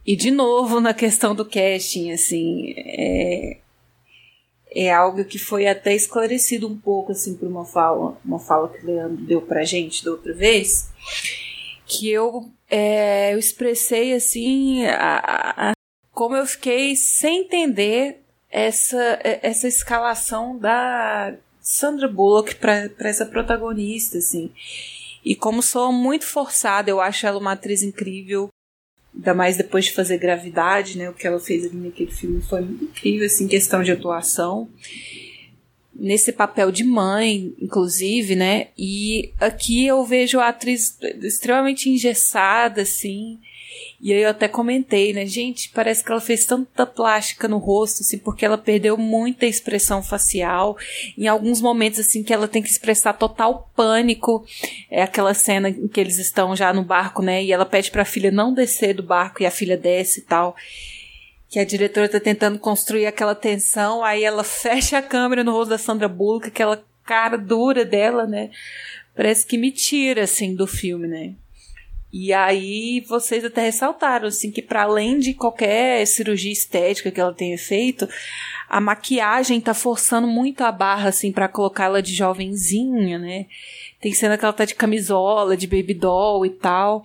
E 0.06 0.16
de 0.16 0.30
novo 0.30 0.80
na 0.80 0.94
questão 0.94 1.34
do 1.34 1.44
casting, 1.44 2.10
assim, 2.10 2.74
é, 2.76 3.58
é 4.74 4.92
algo 4.92 5.24
que 5.24 5.38
foi 5.38 5.66
até 5.66 5.94
esclarecido 5.94 6.66
um 6.66 6.76
pouco, 6.76 7.12
assim, 7.12 7.36
por 7.36 7.46
uma 7.46 7.64
fala, 7.64 8.18
uma 8.24 8.38
fala 8.38 8.68
que 8.68 8.84
o 8.84 8.86
Leandro 8.86 9.24
deu 9.24 9.40
pra 9.40 9.64
gente 9.64 10.04
da 10.04 10.10
outra 10.10 10.32
vez, 10.32 10.90
que 11.86 12.10
eu, 12.10 12.50
é, 12.70 13.34
eu 13.34 13.38
expressei, 13.38 14.14
assim, 14.14 14.86
a, 14.86 15.70
a, 15.70 15.72
como 16.10 16.34
eu 16.34 16.46
fiquei 16.46 16.96
sem 16.96 17.42
entender 17.42 18.22
essa, 18.52 19.18
essa 19.22 19.66
escalação 19.66 20.58
da 20.58 21.34
Sandra 21.62 22.06
Bullock 22.06 22.54
para 22.56 22.90
essa 23.00 23.24
protagonista, 23.24 24.18
assim. 24.18 24.52
E 25.24 25.34
como 25.34 25.62
sou 25.62 25.90
muito 25.90 26.26
forçada, 26.26 26.90
eu 26.90 27.00
acho 27.00 27.26
ela 27.26 27.38
uma 27.38 27.52
atriz 27.52 27.82
incrível. 27.82 28.48
Ainda 29.14 29.32
mais 29.32 29.56
depois 29.56 29.86
de 29.86 29.92
fazer 29.92 30.18
Gravidade, 30.18 30.98
né? 30.98 31.08
O 31.08 31.14
que 31.14 31.26
ela 31.26 31.40
fez 31.40 31.64
ali 31.64 31.76
naquele 31.76 32.10
filme 32.10 32.42
foi 32.42 32.60
muito 32.60 32.84
incrível, 32.84 33.26
assim, 33.26 33.48
questão 33.48 33.82
de 33.82 33.92
atuação. 33.92 34.68
Nesse 35.94 36.32
papel 36.32 36.72
de 36.72 36.84
mãe, 36.84 37.54
inclusive, 37.60 38.34
né? 38.34 38.68
E 38.76 39.32
aqui 39.38 39.86
eu 39.86 40.04
vejo 40.04 40.40
a 40.40 40.48
atriz 40.48 40.98
extremamente 41.22 41.88
engessada, 41.88 42.82
assim. 42.82 43.38
E 44.02 44.12
aí 44.12 44.22
eu 44.22 44.30
até 44.30 44.48
comentei, 44.48 45.12
né? 45.12 45.24
Gente, 45.24 45.68
parece 45.68 46.02
que 46.02 46.10
ela 46.10 46.20
fez 46.20 46.44
tanta 46.44 46.84
plástica 46.84 47.46
no 47.46 47.58
rosto, 47.58 48.00
assim, 48.00 48.18
porque 48.18 48.44
ela 48.44 48.58
perdeu 48.58 48.98
muita 48.98 49.46
expressão 49.46 50.02
facial. 50.02 50.76
Em 51.16 51.28
alguns 51.28 51.60
momentos, 51.60 52.00
assim, 52.00 52.24
que 52.24 52.34
ela 52.34 52.48
tem 52.48 52.60
que 52.60 52.68
expressar 52.68 53.12
total 53.12 53.70
pânico. 53.76 54.44
É 54.90 55.04
aquela 55.04 55.32
cena 55.34 55.68
em 55.68 55.86
que 55.86 56.00
eles 56.00 56.18
estão 56.18 56.56
já 56.56 56.72
no 56.72 56.82
barco, 56.82 57.22
né? 57.22 57.44
E 57.44 57.52
ela 57.52 57.64
pede 57.64 57.92
pra 57.92 58.04
filha 58.04 58.32
não 58.32 58.52
descer 58.52 58.92
do 58.92 59.04
barco 59.04 59.40
e 59.40 59.46
a 59.46 59.52
filha 59.52 59.76
desce 59.76 60.18
e 60.18 60.24
tal. 60.24 60.56
Que 61.48 61.60
a 61.60 61.64
diretora 61.64 62.08
tá 62.08 62.18
tentando 62.18 62.58
construir 62.58 63.06
aquela 63.06 63.36
tensão, 63.36 64.02
aí 64.02 64.24
ela 64.24 64.42
fecha 64.42 64.98
a 64.98 65.02
câmera 65.02 65.44
no 65.44 65.52
rosto 65.52 65.70
da 65.70 65.78
Sandra 65.78 66.08
Bullock, 66.08 66.48
aquela 66.48 66.84
cara 67.04 67.38
dura 67.38 67.84
dela, 67.84 68.26
né? 68.26 68.50
Parece 69.14 69.46
que 69.46 69.56
me 69.56 69.70
tira, 69.70 70.24
assim, 70.24 70.56
do 70.56 70.66
filme, 70.66 71.06
né? 71.06 71.34
E 72.12 72.30
aí 72.30 73.00
vocês 73.08 73.42
até 73.42 73.62
ressaltaram 73.62 74.28
assim 74.28 74.50
que 74.50 74.60
para 74.60 74.82
além 74.82 75.18
de 75.18 75.32
qualquer 75.32 76.06
cirurgia 76.06 76.52
estética 76.52 77.10
que 77.10 77.18
ela 77.18 77.32
tenha 77.32 77.56
feito, 77.56 78.06
a 78.68 78.80
maquiagem 78.80 79.58
tá 79.62 79.72
forçando 79.72 80.26
muito 80.26 80.62
a 80.62 80.70
barra 80.70 81.08
assim 81.08 81.32
para 81.32 81.48
colocá-la 81.48 82.02
de 82.02 82.14
jovenzinha, 82.14 83.18
né? 83.18 83.46
Tem 83.98 84.12
cena 84.12 84.36
que 84.36 84.44
ela 84.44 84.52
tá 84.52 84.66
de 84.66 84.74
camisola, 84.74 85.56
de 85.56 85.66
baby 85.66 85.94
doll 85.94 86.44
e 86.44 86.50
tal, 86.50 87.02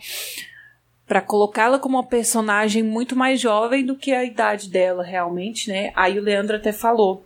para 1.08 1.22
colocá-la 1.22 1.80
como 1.80 1.96
uma 1.96 2.06
personagem 2.06 2.84
muito 2.84 3.16
mais 3.16 3.40
jovem 3.40 3.86
do 3.86 3.96
que 3.96 4.12
a 4.12 4.26
idade 4.26 4.70
dela 4.70 5.04
realmente, 5.04 5.70
né? 5.70 5.94
Aí 5.96 6.20
o 6.20 6.22
Leandro 6.22 6.58
até 6.58 6.74
falou 6.74 7.26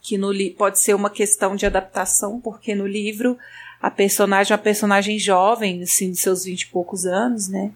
que 0.00 0.16
no 0.16 0.32
pode 0.56 0.80
ser 0.80 0.94
uma 0.94 1.10
questão 1.10 1.54
de 1.54 1.66
adaptação, 1.66 2.40
porque 2.40 2.74
no 2.74 2.86
livro 2.86 3.38
a 3.82 3.90
personagem 3.90 4.54
uma 4.54 4.62
personagem 4.62 5.18
jovem, 5.18 5.82
assim, 5.82 6.12
de 6.12 6.16
seus 6.16 6.44
vinte 6.44 6.62
e 6.62 6.68
poucos 6.68 7.04
anos, 7.04 7.48
né? 7.48 7.72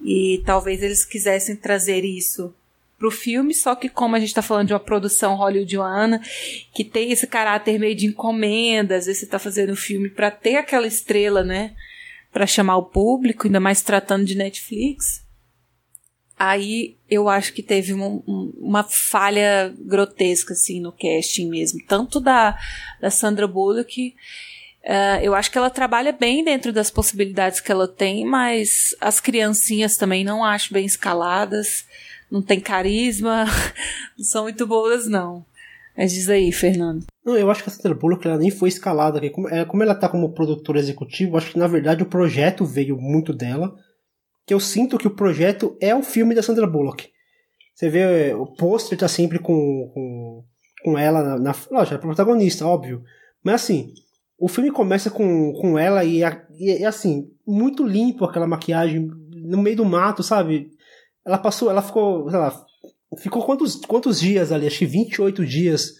E 0.00 0.40
talvez 0.46 0.82
eles 0.82 1.04
quisessem 1.04 1.56
trazer 1.56 2.04
isso 2.04 2.54
pro 2.96 3.10
filme, 3.10 3.52
só 3.52 3.74
que 3.74 3.90
como 3.90 4.16
a 4.16 4.20
gente 4.20 4.32
tá 4.32 4.40
falando 4.40 4.68
de 4.68 4.72
uma 4.72 4.80
produção 4.80 5.34
hollywoodiana, 5.34 6.22
que 6.72 6.84
tem 6.84 7.12
esse 7.12 7.26
caráter 7.26 7.78
meio 7.78 7.94
de 7.94 8.06
encomenda, 8.06 8.96
às 8.96 9.06
vezes 9.06 9.20
você 9.20 9.26
tá 9.26 9.38
fazendo 9.38 9.72
um 9.72 9.76
filme 9.76 10.08
para 10.08 10.30
ter 10.30 10.56
aquela 10.56 10.86
estrela, 10.86 11.44
né? 11.44 11.74
para 12.36 12.46
chamar 12.46 12.76
o 12.76 12.84
público, 12.84 13.46
ainda 13.46 13.58
mais 13.58 13.80
tratando 13.80 14.26
de 14.26 14.34
Netflix. 14.34 15.24
Aí 16.38 16.98
eu 17.08 17.30
acho 17.30 17.54
que 17.54 17.62
teve 17.62 17.94
uma, 17.94 18.22
uma 18.26 18.84
falha 18.84 19.74
grotesca, 19.78 20.52
assim, 20.52 20.78
no 20.78 20.92
casting 20.92 21.48
mesmo. 21.48 21.80
Tanto 21.88 22.20
da, 22.20 22.54
da 23.00 23.08
Sandra 23.10 23.48
Bullock 23.48 24.14
Uh, 24.86 25.18
eu 25.20 25.34
acho 25.34 25.50
que 25.50 25.58
ela 25.58 25.68
trabalha 25.68 26.12
bem 26.12 26.44
dentro 26.44 26.72
das 26.72 26.92
possibilidades 26.92 27.58
que 27.58 27.72
ela 27.72 27.88
tem, 27.88 28.24
mas 28.24 28.94
as 29.00 29.18
criancinhas 29.18 29.96
também 29.96 30.24
não 30.24 30.44
acho 30.44 30.72
bem 30.72 30.86
escaladas, 30.86 31.84
não 32.30 32.40
tem 32.40 32.60
carisma, 32.60 33.46
não 34.16 34.24
são 34.24 34.44
muito 34.44 34.64
boas, 34.64 35.08
não. 35.08 35.44
Mas 35.96 36.12
diz 36.12 36.28
aí, 36.28 36.52
Fernando. 36.52 37.04
Não, 37.24 37.36
eu 37.36 37.50
acho 37.50 37.64
que 37.64 37.68
a 37.68 37.72
Sandra 37.72 37.98
Bullock 37.98 38.28
ela 38.28 38.38
nem 38.38 38.50
foi 38.50 38.68
escalada. 38.68 39.18
Como, 39.30 39.48
é, 39.48 39.64
como 39.64 39.82
ela 39.82 39.94
tá 39.94 40.08
como 40.08 40.32
produtora 40.32 40.78
executiva, 40.78 41.38
acho 41.38 41.52
que 41.52 41.58
na 41.58 41.66
verdade 41.66 42.02
o 42.04 42.06
projeto 42.06 42.64
veio 42.64 42.96
muito 42.96 43.32
dela. 43.32 43.74
Que 44.46 44.54
eu 44.54 44.60
sinto 44.60 44.98
que 44.98 45.08
o 45.08 45.16
projeto 45.16 45.76
é 45.80 45.96
o 45.96 46.02
filme 46.02 46.34
da 46.34 46.42
Sandra 46.42 46.66
Bullock. 46.66 47.08
Você 47.74 47.88
vê, 47.88 48.32
o 48.34 48.46
pôster 48.46 48.96
tá 48.96 49.08
sempre 49.08 49.40
com, 49.40 49.90
com, 49.92 50.44
com 50.84 50.98
ela 50.98 51.22
na, 51.22 51.38
na. 51.38 51.54
Lógico, 51.70 51.96
é 51.96 51.98
protagonista, 51.98 52.64
óbvio. 52.64 53.02
Mas 53.42 53.56
assim, 53.56 53.92
o 54.38 54.48
filme 54.48 54.70
começa 54.70 55.10
com, 55.10 55.52
com 55.54 55.78
ela 55.78 56.04
e, 56.04 56.20
e, 56.58 56.84
assim, 56.84 57.30
muito 57.46 57.86
limpo 57.86 58.24
aquela 58.24 58.46
maquiagem 58.46 59.10
no 59.34 59.62
meio 59.62 59.76
do 59.76 59.84
mato, 59.84 60.22
sabe? 60.22 60.70
Ela 61.24 61.38
passou, 61.38 61.70
ela 61.70 61.82
ficou, 61.82 62.28
sei 62.28 62.38
lá, 62.38 62.66
ficou 63.18 63.44
quantos, 63.44 63.76
quantos 63.76 64.20
dias 64.20 64.52
ali? 64.52 64.66
Acho 64.66 64.80
que 64.80 64.86
28 64.86 65.44
dias 65.46 65.94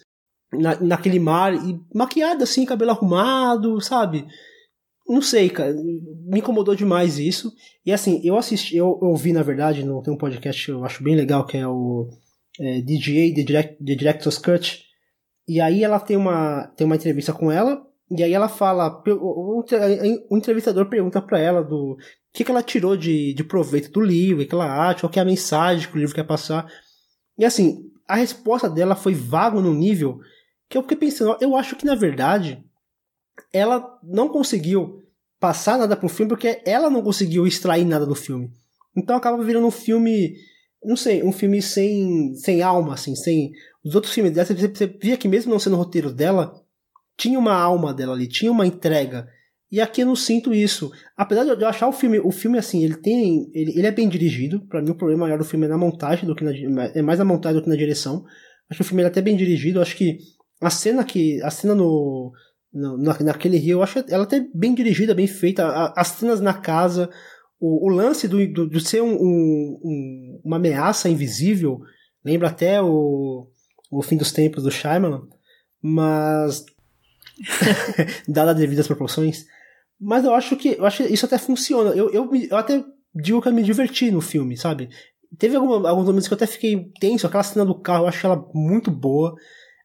na, 0.53 0.79
naquele 0.81 1.19
mar 1.19 1.55
e 1.55 1.81
maquiada 1.95 2.45
assim, 2.45 2.67
cabelo 2.67 2.91
arrumado, 2.91 3.81
sabe? 3.81 4.27
Não 5.09 5.23
sei, 5.23 5.49
cara, 5.49 5.73
me 5.73 6.41
incomodou 6.41 6.75
demais 6.75 7.19
isso. 7.19 7.53
E 7.85 7.93
assim, 7.93 8.21
eu 8.23 8.37
assisti, 8.37 8.77
eu 8.77 8.99
ouvi 9.01 9.33
na 9.33 9.43
verdade, 9.43 9.85
no, 9.85 10.03
tem 10.03 10.13
um 10.13 10.19
podcast 10.19 10.65
que 10.65 10.73
eu 10.73 10.85
acho 10.85 11.03
bem 11.03 11.15
legal 11.15 11.47
que 11.47 11.57
é 11.57 11.67
o 11.67 12.09
é, 12.61 12.81
DGA, 12.83 13.35
The, 13.35 13.43
Direct, 13.43 13.85
The 13.85 13.95
Director's 13.95 14.39
Cut. 14.39 14.85
E 15.49 15.61
aí 15.61 15.85
ela 15.85 16.01
tem 16.01 16.17
uma, 16.17 16.67
tem 16.77 16.85
uma 16.85 16.97
entrevista 16.97 17.33
com 17.33 17.51
ela 17.51 17.86
e 18.11 18.23
aí 18.23 18.33
ela 18.33 18.49
fala, 18.49 19.03
o, 19.07 19.65
entrevistador 20.31 20.89
pergunta 20.89 21.21
para 21.21 21.41
ela 21.41 21.63
do 21.63 21.97
que, 22.33 22.45
que 22.45 22.51
ela 22.51 22.63
tirou 22.63 22.97
de, 22.97 23.35
de 23.35 23.43
proveito 23.43 23.91
do 23.91 24.01
livro, 24.01 24.43
o 24.43 24.47
que 24.47 24.55
ela 24.55 24.89
acha, 24.89 25.01
qual 25.01 25.11
que 25.11 25.19
é 25.19 25.23
a 25.23 25.27
mensagem 25.27 25.89
que 25.89 25.97
o 25.97 25.99
livro 25.99 26.15
quer 26.15 26.25
passar. 26.25 26.71
E 27.37 27.45
assim, 27.45 27.91
a 28.07 28.15
resposta 28.15 28.69
dela 28.69 28.95
foi 28.95 29.15
vago 29.15 29.61
no 29.61 29.75
nível 29.75 30.21
que 30.69 30.79
eu 30.79 30.83
fiquei 30.83 30.97
pensando, 30.97 31.37
eu 31.41 31.57
acho 31.57 31.75
que 31.77 31.85
na 31.85 31.95
verdade 31.95 32.65
ela 33.53 33.99
não 34.03 34.29
conseguiu 34.29 35.05
passar 35.41 35.79
nada 35.79 35.97
pro 35.97 36.09
filme 36.09 36.29
porque 36.29 36.63
ela 36.65 36.89
não 36.89 37.03
conseguiu 37.03 37.47
extrair 37.47 37.85
nada 37.85 38.07
do 38.07 38.15
filme. 38.15 38.51
Então 38.97 39.17
acaba 39.17 39.43
virando 39.43 39.67
um 39.67 39.71
filme 39.71 40.37
não 40.85 40.97
sei, 40.97 41.23
um 41.25 41.33
filme 41.33 41.61
sem, 41.61 42.35
sem 42.37 42.63
alma, 42.63 42.95
assim, 42.95 43.17
sem. 43.17 43.51
Os 43.85 43.97
outros 43.97 44.15
filmes 44.15 44.33
dela, 44.33 44.47
você, 44.47 44.55
você 44.55 44.87
via 44.87 45.17
que 45.17 45.27
mesmo 45.27 45.51
não 45.51 45.59
sendo 45.59 45.75
roteiro 45.75 46.13
dela, 46.13 46.55
tinha 47.17 47.39
uma 47.39 47.55
alma 47.55 47.95
dela 47.95 48.15
ali, 48.15 48.29
tinha 48.29 48.53
uma 48.53 48.67
entrega. 48.67 49.27
E 49.71 49.81
aqui 49.81 50.03
eu 50.03 50.07
não 50.07 50.15
sinto 50.15 50.55
isso. 50.55 50.93
Apesar 51.17 51.45
de 51.45 51.63
eu 51.63 51.69
achar 51.69 51.89
o 51.89 51.93
filme, 51.93 52.21
o 52.21 52.31
filme 52.31 52.57
assim, 52.59 52.85
ele 52.85 52.97
tem, 52.97 53.51
ele, 53.53 53.73
ele 53.77 53.87
é 53.87 53.91
bem 53.91 54.09
dirigido. 54.09 54.61
Para 54.69 54.81
mim 54.81 54.91
o 54.91 54.95
problema 54.95 55.27
maior 55.27 55.39
do 55.39 55.45
filme 55.45 55.67
é 55.67 55.69
na 55.69 55.79
montagem 55.79 56.27
do 56.27 56.35
que 56.35 56.45
na, 56.45 56.85
é 56.85 57.03
mais 57.03 57.19
na 57.19 57.25
montagem 57.25 57.59
do 57.59 57.65
que 57.65 57.71
na 57.71 57.77
direção. 57.77 58.25
Acho 58.71 58.79
que 58.79 58.83
o 58.83 58.85
filme 58.85 59.03
é 59.03 59.07
até 59.07 59.21
bem 59.21 59.37
dirigido. 59.37 59.81
Acho 59.81 59.97
que 59.97 60.19
a 60.61 60.71
cena 60.71 61.05
que 61.05 61.43
a 61.43 61.51
cena 61.51 61.75
no, 61.75 62.33
no 62.73 62.97
na, 62.99 63.19
naquele 63.21 63.57
rio, 63.57 63.79
eu 63.79 63.83
acho 63.83 64.05
ela 64.09 64.25
até 64.25 64.47
bem 64.55 64.75
dirigida, 64.75 65.15
bem 65.15 65.27
feita. 65.27 65.67
A, 65.67 66.01
as 66.01 66.09
cenas 66.09 66.41
na 66.41 66.55
casa, 66.55 67.11
o, 67.59 67.87
o 67.87 67.89
lance 67.89 68.29
do, 68.29 68.69
do, 68.69 68.81
ser 68.81 69.03
um, 69.03 69.15
um, 69.15 70.41
uma 70.45 70.57
ameaça 70.57 71.09
invisível, 71.09 71.81
lembra 72.25 72.49
até 72.49 72.81
o, 72.81 73.49
o 73.91 74.03
fim 74.03 74.17
dos 74.17 74.31
tempos 74.31 74.63
do 74.63 74.71
Shyamalan, 74.71 75.23
mas 75.83 76.65
dada 78.27 78.53
as 78.53 78.57
devidas 78.57 78.87
proporções. 78.87 79.47
Mas 80.01 80.25
eu 80.25 80.35
acho 80.35 80.57
que 80.57 80.77
eu 80.79 80.85
acho 80.85 81.05
que 81.05 81.13
isso 81.13 81.27
até 81.27 81.39
funciona. 81.39 81.91
Eu, 81.91 82.11
eu, 82.11 82.31
eu 82.35 82.57
até 82.57 82.85
digo 83.15 83.41
que 83.41 83.49
eu 83.49 83.53
me 83.53 83.63
diverti 83.63 84.11
no 84.11 84.21
filme, 84.21 84.57
sabe? 84.57 84.89
Teve 85.39 85.57
alguma, 85.57 85.89
alguns 85.89 86.07
momentos 86.07 86.29
que 86.29 86.35
eu 86.35 86.37
até 86.37 86.47
fiquei 86.47 86.91
tenso. 87.01 87.27
Aquela 87.27 87.43
cena 87.43 87.65
do 87.65 87.75
carro, 87.75 88.05
eu 88.05 88.09
acho 88.09 88.27
ela 88.27 88.45
muito 88.55 88.91
boa. 88.91 89.35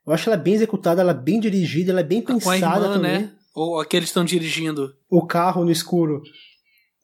Eu 0.05 0.13
acho 0.13 0.29
ela 0.29 0.37
bem 0.37 0.53
executada, 0.53 1.01
ela 1.01 1.11
é 1.11 1.15
bem 1.15 1.39
dirigida, 1.39 1.91
ela 1.91 2.01
é 2.01 2.03
bem 2.03 2.21
pensada 2.21 2.85
irmã, 2.85 2.93
também. 2.93 3.19
Né? 3.19 3.31
Ou 3.55 3.79
aqueles 3.79 4.09
estão 4.09 4.25
dirigindo. 4.25 4.93
O 5.09 5.25
carro 5.25 5.63
no 5.63 5.71
escuro. 5.71 6.21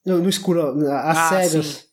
No, 0.05 0.19
no 0.19 0.29
escuro, 0.29 0.61
as 0.87 1.17
ah, 1.17 1.29
cegas. 1.29 1.65
Sim. 1.65 1.87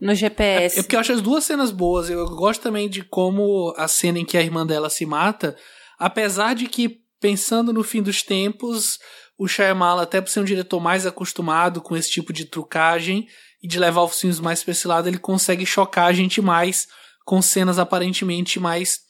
No 0.00 0.14
GPS. 0.14 0.76
É, 0.76 0.80
é 0.80 0.82
porque 0.82 0.96
eu 0.96 1.00
acho 1.00 1.12
as 1.12 1.20
duas 1.20 1.44
cenas 1.44 1.70
boas. 1.70 2.08
Eu 2.08 2.26
gosto 2.28 2.62
também 2.62 2.88
de 2.88 3.02
como 3.02 3.74
a 3.76 3.88
cena 3.88 4.18
em 4.18 4.24
que 4.24 4.36
a 4.36 4.42
irmã 4.42 4.66
dela 4.66 4.88
se 4.88 5.04
mata, 5.04 5.56
apesar 5.98 6.54
de 6.54 6.66
que, 6.66 7.00
pensando 7.20 7.72
no 7.72 7.82
fim 7.82 8.02
dos 8.02 8.22
tempos, 8.22 8.98
o 9.36 9.46
Shyamalan, 9.46 10.02
até 10.02 10.20
por 10.20 10.28
ser 10.30 10.40
um 10.40 10.44
diretor 10.44 10.80
mais 10.80 11.06
acostumado 11.06 11.80
com 11.80 11.96
esse 11.96 12.10
tipo 12.10 12.32
de 12.32 12.44
trucagem 12.44 13.26
e 13.62 13.68
de 13.68 13.78
levar 13.78 14.02
os 14.02 14.20
filmes 14.20 14.40
mais 14.40 14.62
pra 14.62 14.72
esse 14.72 14.86
lado, 14.86 15.08
ele 15.08 15.18
consegue 15.18 15.66
chocar 15.66 16.06
a 16.06 16.12
gente 16.12 16.40
mais 16.40 16.86
com 17.24 17.42
cenas 17.42 17.78
aparentemente 17.78 18.58
mais 18.58 19.00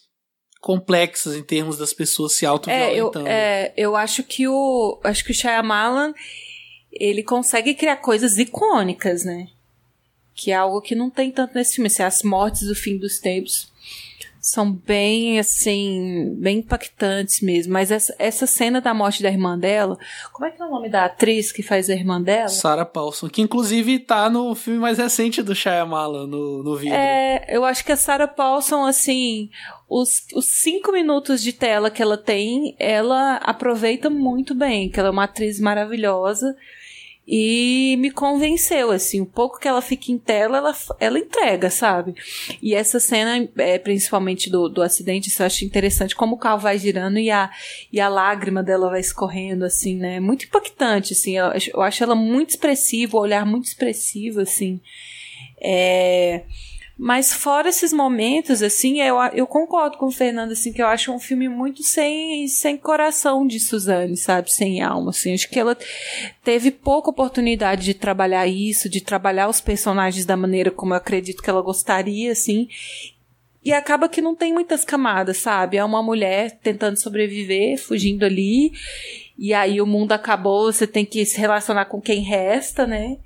complexas 0.61 1.37
em 1.37 1.43
termos 1.43 1.79
das 1.79 1.93
pessoas 1.93 2.33
se 2.33 2.45
auto-violentando. 2.45 3.29
É, 3.29 3.31
eu, 3.31 3.33
é, 3.33 3.75
eu 3.77 3.97
acho 3.97 4.25
que 4.25 4.49
o 4.49 5.01
acho 5.05 5.25
que 5.25 5.31
o 5.31 5.35
Shyamalan 5.35 6.13
ele 6.93 7.23
consegue 7.23 7.75
criar 7.75 7.97
coisas 7.99 8.39
icônicas, 8.39 9.25
né? 9.25 9.49
Que 10.35 10.51
é 10.51 10.55
algo 10.55 10.81
que 10.81 10.95
não 10.95 11.11
tem 11.11 11.31
tanto 11.31 11.55
nesse 11.55 11.75
filme. 11.75 11.87
Assim, 11.87 12.03
as 12.03 12.23
mortes 12.23 12.67
do 12.67 12.75
fim 12.75 12.97
dos 12.99 13.19
tempos 13.19 13.68
são 14.51 14.73
bem, 14.73 15.39
assim, 15.39 16.35
bem 16.39 16.59
impactantes 16.59 17.41
mesmo. 17.41 17.73
Mas 17.73 17.91
essa, 17.91 18.15
essa 18.19 18.47
cena 18.47 18.81
da 18.81 18.93
morte 18.93 19.23
da 19.23 19.29
irmã 19.29 19.59
dela, 19.59 19.99
como 20.33 20.47
é 20.47 20.51
que 20.51 20.61
é 20.61 20.65
o 20.65 20.71
nome 20.71 20.89
da 20.89 21.05
atriz 21.05 21.53
que 21.53 21.63
faz 21.63 21.89
a 21.89 21.95
irmã 21.95 22.21
dela? 22.21 22.49
Sarah 22.49 22.85
Paulson, 22.85 23.29
que 23.29 23.43
inclusive 23.43 23.99
tá 23.99 24.29
no 24.29 24.55
filme 24.55 24.79
mais 24.79 24.99
recente 24.99 25.43
do 25.43 25.55
Shyamalan, 25.55 26.27
no, 26.27 26.63
no 26.63 26.77
vídeo. 26.77 26.95
É, 26.95 27.47
eu 27.49 27.65
acho 27.65 27.85
que 27.85 27.93
a 27.93 27.97
Sarah 27.97 28.29
Paulson, 28.29 28.85
assim, 28.85 29.51
os, 29.89 30.27
os 30.35 30.47
cinco 30.47 30.93
minutos 30.93 31.43
de 31.43 31.53
tela 31.53 31.91
que 31.91 32.03
ela 32.03 32.17
tem, 32.17 32.75
ela 32.79 33.37
aproveita 33.37 34.11
muito 34.11 34.55
bem, 34.55 34.89
que 34.89 34.99
ela 34.99 35.09
é 35.09 35.13
uma 35.13 35.25
atriz 35.25 35.61
maravilhosa. 35.61 36.57
E 37.31 37.95
me 37.99 38.11
convenceu, 38.11 38.91
assim, 38.91 39.21
o 39.21 39.27
pouco 39.27 39.59
que 39.59 39.69
ela 39.69 39.83
fica 39.83 40.11
em 40.11 40.17
tela, 40.17 40.57
ela, 40.57 40.75
ela 40.99 41.19
entrega, 41.19 41.69
sabe? 41.69 42.15
E 42.63 42.75
essa 42.75 42.99
cena, 42.99 43.47
é, 43.59 43.79
principalmente 43.79 44.49
do, 44.49 44.67
do 44.67 44.81
acidente, 44.81 45.29
isso 45.29 45.43
eu 45.43 45.47
acho 45.47 45.63
interessante, 45.63 46.17
como 46.17 46.37
o 46.37 46.39
carro 46.39 46.61
vai 46.61 46.79
girando 46.79 47.19
e 47.19 47.31
a, 47.31 47.51
e 47.93 48.01
a 48.01 48.09
lágrima 48.09 48.63
dela 48.63 48.89
vai 48.89 49.01
escorrendo, 49.01 49.67
assim, 49.67 49.99
né? 49.99 50.19
Muito 50.19 50.47
impactante, 50.47 51.13
assim, 51.13 51.37
eu, 51.37 51.53
eu 51.75 51.83
acho 51.83 52.03
ela 52.03 52.15
muito 52.15 52.49
expressiva, 52.49 53.19
o 53.19 53.21
olhar 53.21 53.45
muito 53.45 53.67
expressivo, 53.67 54.41
assim. 54.41 54.81
É 55.61 56.45
mas 56.99 57.33
fora 57.33 57.69
esses 57.69 57.93
momentos, 57.93 58.61
assim, 58.61 59.01
eu, 59.01 59.17
eu 59.33 59.47
concordo 59.47 59.97
com 59.97 60.07
o 60.07 60.11
Fernando, 60.11 60.51
assim, 60.51 60.73
que 60.73 60.83
eu 60.83 60.87
acho 60.89 61.13
um 61.13 61.21
filme 61.21 61.49
muito 61.49 61.85
sem, 61.85 62.49
sem 62.49 62.77
coração 62.77 63.47
de 63.47 63.61
Suzane, 63.61 64.17
sabe? 64.17 64.53
Sem 64.53 64.83
alma, 64.83 65.11
assim. 65.11 65.33
Acho 65.33 65.49
que 65.49 65.61
ela 65.61 65.79
teve 66.43 66.73
pouca 66.73 67.11
oportunidade 67.11 67.85
de 67.85 67.95
trabalhar 67.95 68.49
isso, 68.49 68.89
de 68.89 69.01
trabalhar 69.01 69.49
os 69.49 69.61
personagens 69.61 70.27
da 70.27 70.37
maneira 70.37 70.73
como 70.73 70.93
eu 70.93 70.97
acredito 70.97 71.41
que 71.41 71.49
ela 71.49 71.63
gostaria, 71.63 72.33
assim. 72.33 72.69
E 73.65 73.73
acaba 73.73 74.09
que 74.09 74.21
não 74.21 74.35
tem 74.35 74.53
muitas 74.53 74.85
camadas, 74.85 75.37
sabe? 75.37 75.77
É 75.77 75.85
uma 75.85 76.03
mulher 76.03 76.59
tentando 76.61 77.01
sobreviver, 77.01 77.79
fugindo 77.79 78.25
ali. 78.25 78.73
E 79.39 79.55
aí 79.55 79.81
o 79.81 79.87
mundo 79.87 80.11
acabou, 80.11 80.73
você 80.73 80.85
tem 80.85 81.05
que 81.05 81.25
se 81.25 81.39
relacionar 81.39 81.85
com 81.85 82.01
quem 82.01 82.23
resta, 82.23 82.89
né? 82.89 83.19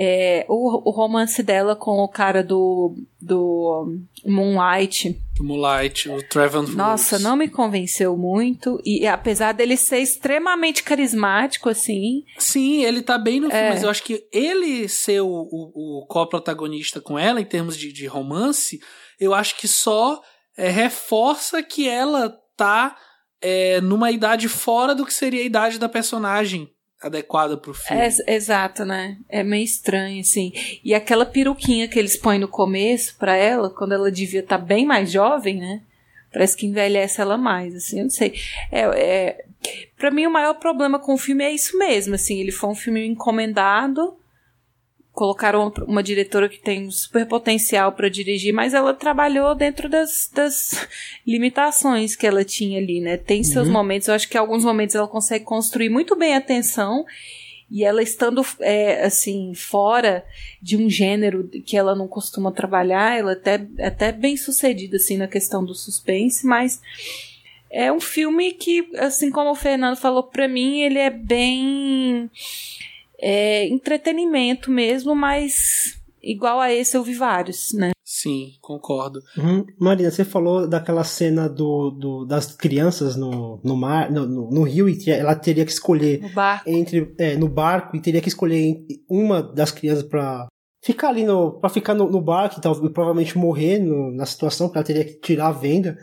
É, 0.00 0.46
o, 0.48 0.88
o, 0.88 0.92
romance 0.92 1.42
dela 1.42 1.74
com 1.74 1.98
o 1.98 2.08
cara 2.08 2.40
do, 2.40 2.94
do 3.20 3.98
Moonlight. 4.24 5.20
Moonlight, 5.40 6.08
o 6.08 6.22
Trevor 6.22 6.70
Nossa, 6.70 7.18
não 7.18 7.34
me 7.34 7.48
convenceu 7.48 8.16
muito. 8.16 8.80
E 8.84 9.08
apesar 9.08 9.52
dele 9.52 9.76
ser 9.76 9.98
extremamente 9.98 10.84
carismático, 10.84 11.68
assim. 11.68 12.22
Sim, 12.38 12.84
ele 12.84 13.02
tá 13.02 13.18
bem 13.18 13.40
no 13.40 13.50
filme, 13.50 13.66
é. 13.66 13.70
mas 13.70 13.82
eu 13.82 13.90
acho 13.90 14.04
que 14.04 14.24
ele 14.32 14.88
ser 14.88 15.20
o, 15.20 15.26
o, 15.26 16.02
o 16.02 16.06
co-protagonista 16.06 17.00
com 17.00 17.18
ela, 17.18 17.40
em 17.40 17.44
termos 17.44 17.76
de, 17.76 17.92
de 17.92 18.06
romance, 18.06 18.78
eu 19.18 19.34
acho 19.34 19.56
que 19.56 19.66
só 19.66 20.22
é, 20.56 20.68
reforça 20.70 21.60
que 21.60 21.88
ela 21.88 22.32
tá 22.56 22.96
é, 23.42 23.80
numa 23.80 24.12
idade 24.12 24.48
fora 24.48 24.94
do 24.94 25.04
que 25.04 25.12
seria 25.12 25.40
a 25.40 25.46
idade 25.46 25.76
da 25.76 25.88
personagem 25.88 26.70
adequada 27.00 27.56
pro 27.56 27.72
filme. 27.72 28.02
É, 28.02 28.34
exato, 28.34 28.84
né? 28.84 29.16
É 29.28 29.42
meio 29.42 29.64
estranho, 29.64 30.20
assim. 30.20 30.52
E 30.84 30.94
aquela 30.94 31.24
peruquinha 31.24 31.88
que 31.88 31.98
eles 31.98 32.16
põem 32.16 32.38
no 32.38 32.48
começo 32.48 33.16
pra 33.16 33.36
ela, 33.36 33.70
quando 33.70 33.92
ela 33.92 34.10
devia 34.10 34.40
estar 34.40 34.58
tá 34.58 34.64
bem 34.64 34.84
mais 34.84 35.10
jovem, 35.10 35.58
né? 35.58 35.82
Parece 36.32 36.56
que 36.56 36.66
envelhece 36.66 37.20
ela 37.20 37.38
mais, 37.38 37.74
assim, 37.74 37.98
eu 37.98 38.04
não 38.04 38.10
sei. 38.10 38.34
É, 38.70 38.80
é, 38.80 39.44
mim, 40.12 40.26
o 40.26 40.30
maior 40.30 40.54
problema 40.54 40.98
com 40.98 41.14
o 41.14 41.18
filme 41.18 41.44
é 41.44 41.50
isso 41.50 41.78
mesmo, 41.78 42.14
assim. 42.14 42.38
Ele 42.38 42.52
foi 42.52 42.68
um 42.70 42.74
filme 42.74 43.06
encomendado 43.06 44.17
colocaram 45.18 45.72
uma 45.84 46.00
diretora 46.00 46.48
que 46.48 46.60
tem 46.60 46.86
um 46.86 46.92
super 46.92 47.26
potencial 47.26 47.90
para 47.90 48.08
dirigir, 48.08 48.54
mas 48.54 48.72
ela 48.72 48.94
trabalhou 48.94 49.52
dentro 49.52 49.88
das, 49.88 50.30
das 50.32 50.86
limitações 51.26 52.14
que 52.14 52.24
ela 52.24 52.44
tinha 52.44 52.78
ali, 52.78 53.00
né? 53.00 53.16
Tem 53.16 53.42
seus 53.42 53.66
uhum. 53.66 53.72
momentos, 53.72 54.06
eu 54.06 54.14
acho 54.14 54.28
que 54.28 54.38
alguns 54.38 54.64
momentos 54.64 54.94
ela 54.94 55.08
consegue 55.08 55.44
construir 55.44 55.88
muito 55.88 56.14
bem 56.14 56.36
a 56.36 56.40
tensão 56.40 57.04
e 57.68 57.82
ela 57.82 58.00
estando 58.00 58.46
é, 58.60 59.04
assim 59.04 59.52
fora 59.56 60.24
de 60.62 60.76
um 60.76 60.88
gênero 60.88 61.48
que 61.66 61.76
ela 61.76 61.96
não 61.96 62.06
costuma 62.06 62.52
trabalhar, 62.52 63.18
ela 63.18 63.32
até 63.32 63.66
até 63.80 64.12
bem 64.12 64.36
sucedida 64.36 64.98
assim 64.98 65.16
na 65.16 65.26
questão 65.26 65.64
do 65.64 65.74
suspense, 65.74 66.46
mas 66.46 66.80
é 67.68 67.92
um 67.92 68.00
filme 68.00 68.52
que, 68.52 68.88
assim 68.96 69.32
como 69.32 69.50
o 69.50 69.56
Fernando 69.56 69.96
falou 69.96 70.22
para 70.22 70.46
mim, 70.46 70.80
ele 70.80 70.98
é 70.98 71.10
bem 71.10 72.30
é, 73.20 73.66
entretenimento 73.68 74.70
mesmo, 74.70 75.14
mas 75.14 75.98
igual 76.22 76.60
a 76.60 76.72
esse 76.72 76.96
eu 76.96 77.02
vi 77.02 77.14
vários, 77.14 77.72
né? 77.72 77.90
Sim, 78.04 78.52
concordo. 78.60 79.20
Uhum. 79.36 79.66
Marina, 79.78 80.10
você 80.10 80.24
falou 80.24 80.66
daquela 80.66 81.04
cena 81.04 81.48
do, 81.48 81.90
do 81.90 82.24
das 82.24 82.54
crianças 82.54 83.16
no, 83.16 83.60
no 83.62 83.76
mar, 83.76 84.10
no, 84.10 84.26
no, 84.26 84.50
no, 84.50 84.62
rio, 84.62 84.88
e 84.88 84.98
ela 85.10 85.34
teria 85.34 85.64
que 85.64 85.70
escolher 85.70 86.22
no 86.22 86.30
barco. 86.30 86.68
entre 86.68 87.14
é, 87.18 87.36
no 87.36 87.48
barco 87.48 87.96
e 87.96 88.00
teria 88.00 88.20
que 88.20 88.28
escolher 88.28 88.78
uma 89.08 89.42
das 89.42 89.70
crianças 89.70 90.02
para 90.02 90.48
ficar 90.82 91.10
ali 91.10 91.22
no 91.22 91.60
para 91.60 91.68
ficar 91.68 91.94
no, 91.94 92.10
no 92.10 92.20
barco 92.20 92.58
e, 92.58 92.62
tal, 92.62 92.74
e 92.82 92.90
provavelmente 92.90 93.36
morrer 93.36 93.78
no, 93.78 94.10
na 94.10 94.24
situação, 94.24 94.68
porque 94.68 94.78
ela 94.78 94.86
teria 94.86 95.04
que 95.04 95.20
tirar 95.20 95.48
a 95.48 95.52
venda. 95.52 95.96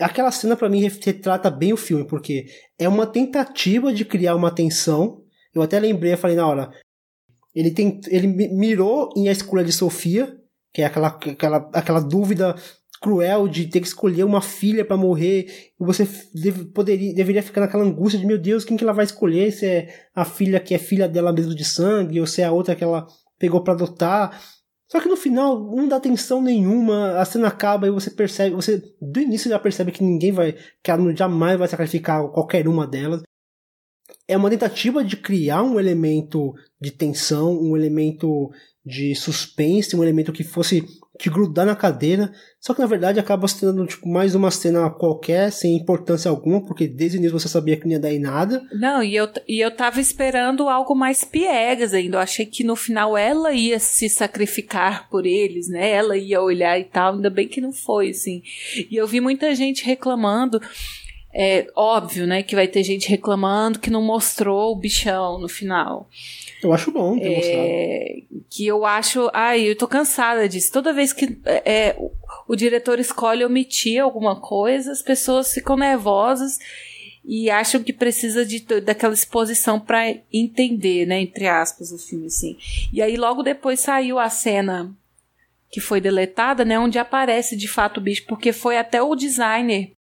Aquela 0.00 0.30
cena 0.30 0.56
para 0.56 0.68
mim 0.68 0.80
retrata 0.80 1.50
bem 1.50 1.72
o 1.72 1.76
filme, 1.76 2.06
porque 2.06 2.46
é 2.78 2.88
uma 2.88 3.06
tentativa 3.06 3.92
de 3.92 4.04
criar 4.04 4.36
uma 4.36 4.50
tensão 4.50 5.21
eu 5.54 5.62
até 5.62 5.78
lembrei, 5.78 6.12
eu 6.12 6.18
falei 6.18 6.36
na 6.36 6.46
hora. 6.46 6.70
Ele, 7.54 7.70
tem, 7.70 8.00
ele 8.08 8.26
mirou 8.26 9.10
em 9.16 9.28
A 9.28 9.32
Escolha 9.32 9.64
de 9.64 9.72
Sofia, 9.72 10.36
que 10.72 10.80
é 10.82 10.86
aquela, 10.86 11.08
aquela, 11.08 11.70
aquela 11.74 12.00
dúvida 12.00 12.56
cruel 13.00 13.48
de 13.48 13.66
ter 13.66 13.80
que 13.80 13.86
escolher 13.86 14.24
uma 14.24 14.40
filha 14.40 14.84
para 14.84 14.96
morrer, 14.96 15.72
e 15.78 15.84
você 15.84 16.06
poderia, 16.72 17.12
deveria 17.12 17.42
ficar 17.42 17.60
naquela 17.60 17.82
angústia 17.82 18.18
de, 18.18 18.24
meu 18.24 18.38
Deus, 18.38 18.64
quem 18.64 18.76
que 18.76 18.84
ela 18.84 18.92
vai 18.92 19.04
escolher? 19.04 19.50
Se 19.50 19.66
é 19.66 19.88
a 20.14 20.24
filha 20.24 20.60
que 20.60 20.72
é 20.72 20.78
filha 20.78 21.08
dela 21.08 21.32
mesmo 21.32 21.54
de 21.54 21.64
sangue, 21.64 22.20
ou 22.20 22.26
se 22.26 22.40
é 22.40 22.44
a 22.44 22.52
outra 22.52 22.76
que 22.76 22.84
ela 22.84 23.06
pegou 23.38 23.62
para 23.62 23.74
adotar. 23.74 24.40
Só 24.90 25.00
que 25.00 25.08
no 25.08 25.16
final 25.16 25.58
não 25.74 25.88
dá 25.88 25.96
atenção 25.96 26.40
nenhuma, 26.40 27.18
a 27.18 27.24
cena 27.24 27.48
acaba 27.48 27.86
e 27.86 27.90
você 27.90 28.10
percebe, 28.10 28.54
você 28.54 28.80
do 29.00 29.20
início 29.20 29.50
já 29.50 29.58
percebe 29.58 29.90
que 29.90 30.04
ninguém 30.04 30.30
vai, 30.30 30.54
que 30.82 30.90
ela 30.90 31.14
jamais 31.16 31.58
vai 31.58 31.66
sacrificar 31.66 32.28
qualquer 32.28 32.68
uma 32.68 32.86
delas 32.86 33.22
é 34.26 34.36
uma 34.36 34.50
tentativa 34.50 35.04
de 35.04 35.16
criar 35.16 35.62
um 35.62 35.78
elemento 35.78 36.54
de 36.80 36.90
tensão, 36.90 37.60
um 37.60 37.76
elemento 37.76 38.50
de 38.84 39.14
suspense, 39.14 39.94
um 39.94 40.02
elemento 40.02 40.32
que 40.32 40.42
fosse 40.42 40.84
te 41.18 41.30
grudar 41.30 41.64
na 41.64 41.76
cadeira. 41.76 42.32
Só 42.60 42.74
que 42.74 42.80
na 42.80 42.86
verdade 42.86 43.20
acaba 43.20 43.46
se 43.46 43.60
tornando 43.60 43.86
tipo, 43.86 44.08
mais 44.08 44.34
uma 44.34 44.50
cena 44.50 44.90
qualquer, 44.90 45.52
sem 45.52 45.76
importância 45.76 46.28
alguma, 46.28 46.64
porque 46.64 46.88
desde 46.88 47.16
o 47.16 47.18
início 47.18 47.38
você 47.38 47.48
sabia 47.48 47.76
que 47.76 47.84
não 47.84 47.92
ia 47.92 48.00
dar 48.00 48.12
em 48.12 48.18
nada. 48.18 48.62
Não, 48.72 49.02
e 49.02 49.14
eu, 49.14 49.28
e 49.46 49.60
eu 49.60 49.70
tava 49.70 50.00
esperando 50.00 50.68
algo 50.68 50.94
mais 50.94 51.22
piegas 51.22 51.94
ainda. 51.94 52.16
Eu 52.16 52.20
achei 52.20 52.46
que 52.46 52.64
no 52.64 52.74
final 52.74 53.16
ela 53.16 53.52
ia 53.52 53.78
se 53.78 54.08
sacrificar 54.08 55.08
por 55.08 55.26
eles, 55.26 55.68
né? 55.68 55.90
Ela 55.90 56.16
ia 56.16 56.40
olhar 56.40 56.78
e 56.78 56.84
tal. 56.84 57.14
Ainda 57.14 57.30
bem 57.30 57.46
que 57.46 57.60
não 57.60 57.72
foi, 57.72 58.10
assim. 58.10 58.42
E 58.90 58.96
eu 58.96 59.06
vi 59.06 59.20
muita 59.20 59.54
gente 59.54 59.84
reclamando. 59.84 60.60
É 61.34 61.66
óbvio, 61.74 62.26
né, 62.26 62.42
que 62.42 62.54
vai 62.54 62.68
ter 62.68 62.82
gente 62.82 63.08
reclamando 63.08 63.78
que 63.78 63.90
não 63.90 64.02
mostrou 64.02 64.72
o 64.72 64.76
bichão 64.76 65.38
no 65.38 65.48
final. 65.48 66.08
Eu 66.62 66.72
acho 66.72 66.92
bom 66.92 67.18
ter 67.18 67.40
é, 67.42 68.16
Que 68.50 68.66
eu 68.66 68.84
acho. 68.84 69.30
Ai, 69.32 69.62
eu 69.62 69.76
tô 69.76 69.88
cansada 69.88 70.46
disso. 70.46 70.70
Toda 70.70 70.92
vez 70.92 71.12
que 71.12 71.38
é, 71.44 71.96
o, 71.98 72.10
o 72.48 72.54
diretor 72.54 73.00
escolhe 73.00 73.44
omitir 73.44 74.02
alguma 74.02 74.38
coisa, 74.40 74.92
as 74.92 75.00
pessoas 75.00 75.52
ficam 75.54 75.76
nervosas 75.76 76.58
e 77.24 77.48
acham 77.48 77.82
que 77.82 77.92
precisa 77.92 78.44
de 78.44 78.60
daquela 78.80 79.14
exposição 79.14 79.80
para 79.80 80.14
entender, 80.32 81.06
né, 81.06 81.20
entre 81.20 81.46
aspas, 81.46 81.92
o 81.92 81.98
filme 81.98 82.26
assim. 82.26 82.56
E 82.92 83.00
aí 83.00 83.16
logo 83.16 83.42
depois 83.42 83.80
saiu 83.80 84.18
a 84.18 84.28
cena 84.28 84.94
que 85.70 85.80
foi 85.80 86.00
deletada, 86.00 86.64
né, 86.64 86.78
onde 86.78 86.98
aparece 86.98 87.56
de 87.56 87.66
fato 87.66 87.98
o 87.98 88.00
bicho, 88.02 88.26
porque 88.26 88.52
foi 88.52 88.76
até 88.76 89.00
o 89.00 89.14
designer 89.14 89.92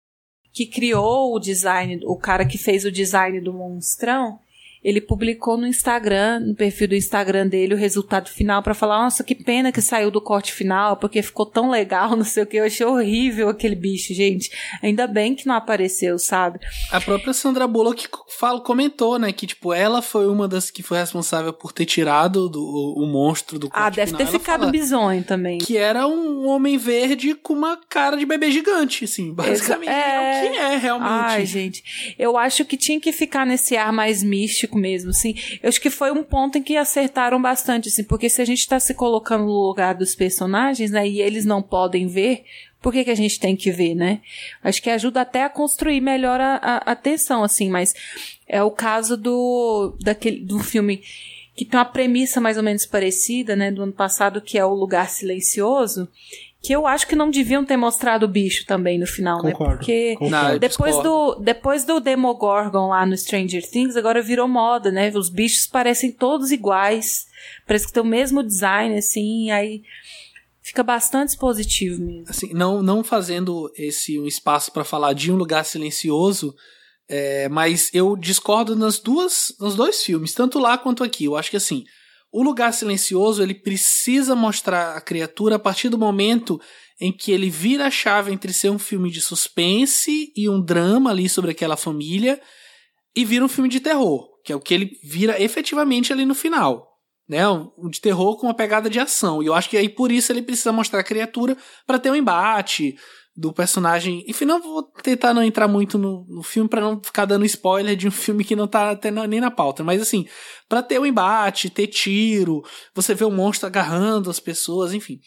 que 0.52 0.66
criou 0.66 1.34
o 1.34 1.38
design, 1.38 2.00
o 2.04 2.16
cara 2.16 2.44
que 2.44 2.58
fez 2.58 2.84
o 2.84 2.92
design 2.92 3.40
do 3.40 3.52
monstrão, 3.52 4.38
ele 4.82 5.00
publicou 5.00 5.56
no 5.56 5.66
Instagram, 5.66 6.40
no 6.40 6.54
perfil 6.54 6.88
do 6.88 6.94
Instagram 6.94 7.46
dele, 7.46 7.74
o 7.74 7.76
resultado 7.76 8.28
final 8.30 8.62
para 8.62 8.72
falar: 8.74 9.02
nossa, 9.02 9.22
que 9.22 9.34
pena 9.34 9.70
que 9.70 9.80
saiu 9.82 10.10
do 10.10 10.20
corte 10.20 10.52
final, 10.52 10.96
porque 10.96 11.20
ficou 11.22 11.44
tão 11.44 11.70
legal, 11.70 12.10
não 12.16 12.24
sei 12.24 12.42
o 12.42 12.46
que. 12.46 12.56
Eu 12.56 12.64
achei 12.64 12.86
horrível 12.86 13.48
aquele 13.48 13.74
bicho, 13.74 14.14
gente. 14.14 14.50
Ainda 14.82 15.06
bem 15.06 15.34
que 15.34 15.46
não 15.46 15.54
apareceu, 15.54 16.18
sabe? 16.18 16.58
A 16.90 17.00
própria 17.00 17.32
Sandra 17.32 17.66
Bullock 17.66 18.08
fala, 18.38 18.60
comentou, 18.60 19.18
né, 19.18 19.32
que 19.32 19.46
tipo, 19.46 19.72
ela 19.72 20.00
foi 20.00 20.26
uma 20.28 20.48
das 20.48 20.70
que 20.70 20.82
foi 20.82 20.98
responsável 20.98 21.52
por 21.52 21.72
ter 21.72 21.84
tirado 21.84 22.48
do, 22.48 22.62
o, 22.62 23.04
o 23.04 23.06
monstro 23.06 23.58
do 23.58 23.68
corte 23.68 23.82
Ah, 23.82 23.90
deve 23.90 24.06
final. 24.12 24.18
ter 24.18 24.28
Ela 24.28 24.32
ficado 24.38 24.70
bizonho 24.70 25.22
também. 25.24 25.58
Que 25.58 25.76
era 25.76 26.06
um 26.06 26.46
homem 26.48 26.78
verde 26.78 27.34
com 27.34 27.52
uma 27.52 27.76
cara 27.88 28.16
de 28.16 28.24
bebê 28.24 28.50
gigante, 28.50 29.04
assim. 29.04 29.32
Basicamente 29.34 29.88
Exa- 29.90 29.98
é, 30.00 30.46
o 30.46 30.50
que 30.52 30.58
é, 30.58 30.76
realmente. 30.76 31.10
Ai, 31.12 31.44
gente. 31.46 32.14
Eu 32.18 32.38
acho 32.38 32.64
que 32.64 32.76
tinha 32.76 32.98
que 33.00 33.12
ficar 33.12 33.44
nesse 33.44 33.76
ar 33.76 33.92
mais 33.92 34.22
místico 34.22 34.69
mesmo, 34.78 35.10
assim. 35.10 35.34
Eu 35.62 35.68
acho 35.68 35.80
que 35.80 35.90
foi 35.90 36.10
um 36.10 36.22
ponto 36.22 36.58
em 36.58 36.62
que 36.62 36.76
acertaram 36.76 37.40
bastante, 37.40 37.88
assim, 37.88 38.04
porque 38.04 38.28
se 38.28 38.40
a 38.40 38.44
gente 38.44 38.66
tá 38.68 38.78
se 38.80 38.94
colocando 38.94 39.44
no 39.44 39.66
lugar 39.66 39.94
dos 39.94 40.14
personagens, 40.14 40.90
né, 40.90 41.06
e 41.06 41.20
eles 41.20 41.44
não 41.44 41.62
podem 41.62 42.06
ver, 42.06 42.44
por 42.80 42.92
que, 42.92 43.04
que 43.04 43.10
a 43.10 43.16
gente 43.16 43.38
tem 43.38 43.54
que 43.54 43.70
ver, 43.70 43.94
né? 43.94 44.20
Acho 44.62 44.82
que 44.82 44.90
ajuda 44.90 45.20
até 45.20 45.44
a 45.44 45.50
construir 45.50 46.00
melhor 46.00 46.40
a, 46.40 46.56
a, 46.56 46.76
a 46.92 46.96
tensão, 46.96 47.42
assim, 47.42 47.68
mas 47.68 47.94
é 48.48 48.62
o 48.62 48.70
caso 48.70 49.16
do, 49.16 49.96
daquele, 50.00 50.40
do 50.40 50.58
filme 50.58 51.02
que 51.54 51.64
tem 51.64 51.78
uma 51.78 51.84
premissa 51.84 52.40
mais 52.40 52.56
ou 52.56 52.62
menos 52.62 52.86
parecida, 52.86 53.54
né, 53.54 53.70
do 53.70 53.82
ano 53.82 53.92
passado, 53.92 54.40
que 54.40 54.58
é 54.58 54.64
o 54.64 54.72
Lugar 54.72 55.10
Silencioso, 55.10 56.08
que 56.62 56.72
eu 56.74 56.86
acho 56.86 57.06
que 57.06 57.16
não 57.16 57.30
deviam 57.30 57.64
ter 57.64 57.76
mostrado 57.76 58.26
o 58.26 58.28
bicho 58.28 58.66
também 58.66 58.98
no 58.98 59.06
final, 59.06 59.42
né? 59.42 59.52
Concordo, 59.52 59.78
Porque 59.78 60.14
concordo. 60.16 60.58
Depois 60.58 60.94
discordo. 60.94 61.36
do, 61.36 61.40
depois 61.42 61.84
do 61.84 62.00
Demogorgon 62.00 62.88
lá 62.88 63.06
no 63.06 63.16
Stranger 63.16 63.66
Things, 63.68 63.96
agora 63.96 64.20
virou 64.20 64.46
moda, 64.46 64.90
né? 64.90 65.10
Os 65.14 65.30
bichos 65.30 65.66
parecem 65.66 66.12
todos 66.12 66.52
iguais. 66.52 67.26
Parece 67.66 67.86
que 67.86 67.92
tem 67.92 68.02
o 68.02 68.06
mesmo 68.06 68.42
design, 68.42 68.98
assim, 68.98 69.50
aí 69.50 69.82
fica 70.60 70.82
bastante 70.82 71.36
positivo 71.38 72.00
mesmo. 72.00 72.26
assim, 72.28 72.52
não, 72.52 72.82
não 72.82 73.02
fazendo 73.02 73.72
esse 73.74 74.18
um 74.18 74.26
espaço 74.26 74.70
para 74.70 74.84
falar 74.84 75.14
de 75.14 75.32
um 75.32 75.36
lugar 75.36 75.64
silencioso, 75.64 76.54
é, 77.08 77.48
mas 77.48 77.90
eu 77.94 78.14
discordo 78.16 78.76
nas 78.76 78.98
duas, 78.98 79.54
nos 79.58 79.74
dois 79.74 80.02
filmes, 80.02 80.34
tanto 80.34 80.58
lá 80.58 80.76
quanto 80.76 81.02
aqui. 81.02 81.24
Eu 81.24 81.36
acho 81.36 81.50
que 81.50 81.56
assim, 81.56 81.84
o 82.32 82.42
lugar 82.42 82.72
silencioso 82.72 83.42
ele 83.42 83.54
precisa 83.54 84.34
mostrar 84.36 84.96
a 84.96 85.00
criatura 85.00 85.56
a 85.56 85.58
partir 85.58 85.88
do 85.88 85.98
momento 85.98 86.60
em 87.00 87.10
que 87.10 87.32
ele 87.32 87.50
vira 87.50 87.86
a 87.86 87.90
chave 87.90 88.32
entre 88.32 88.52
ser 88.52 88.70
um 88.70 88.78
filme 88.78 89.10
de 89.10 89.20
suspense 89.20 90.32
e 90.36 90.48
um 90.48 90.62
drama 90.62 91.10
ali 91.10 91.28
sobre 91.28 91.50
aquela 91.50 91.76
família 91.76 92.40
e 93.16 93.24
vira 93.24 93.44
um 93.44 93.48
filme 93.48 93.68
de 93.68 93.80
terror, 93.80 94.28
que 94.44 94.52
é 94.52 94.56
o 94.56 94.60
que 94.60 94.74
ele 94.74 94.92
vira 95.02 95.40
efetivamente 95.42 96.12
ali 96.12 96.24
no 96.24 96.34
final. 96.34 96.88
Né, 97.28 97.48
um 97.48 97.88
de 97.88 98.00
terror 98.00 98.36
com 98.36 98.48
uma 98.48 98.54
pegada 98.54 98.90
de 98.90 98.98
ação. 98.98 99.40
E 99.40 99.46
eu 99.46 99.54
acho 99.54 99.70
que 99.70 99.76
aí 99.76 99.88
por 99.88 100.10
isso 100.10 100.32
ele 100.32 100.42
precisa 100.42 100.72
mostrar 100.72 100.98
a 100.98 101.04
criatura 101.04 101.56
para 101.86 101.96
ter 101.96 102.10
um 102.10 102.16
embate 102.16 102.96
do 103.36 103.52
personagem. 103.52 104.24
Enfim, 104.26 104.44
não 104.44 104.60
vou 104.60 104.82
tentar 104.82 105.32
não 105.32 105.42
entrar 105.42 105.68
muito 105.68 105.96
no, 105.96 106.26
no 106.28 106.42
filme 106.42 106.68
para 106.68 106.80
não 106.80 107.02
ficar 107.02 107.24
dando 107.24 107.44
spoiler 107.44 107.96
de 107.96 108.08
um 108.08 108.10
filme 108.10 108.44
que 108.44 108.56
não 108.56 108.66
tá 108.66 108.90
até 108.90 109.10
na- 109.10 109.26
nem 109.26 109.40
na 109.40 109.50
pauta, 109.50 109.82
mas 109.82 110.02
assim, 110.02 110.26
para 110.68 110.82
ter 110.82 110.98
o 110.98 111.06
embate, 111.06 111.70
ter 111.70 111.86
tiro, 111.86 112.62
você 112.94 113.14
vê 113.14 113.24
o 113.24 113.30
monstro 113.30 113.66
agarrando 113.66 114.30
as 114.30 114.40
pessoas, 114.40 114.92
enfim. 114.92 115.18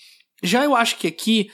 Já 0.44 0.64
eu 0.64 0.76
acho 0.76 0.98
que 0.98 1.08
aqui 1.08 1.50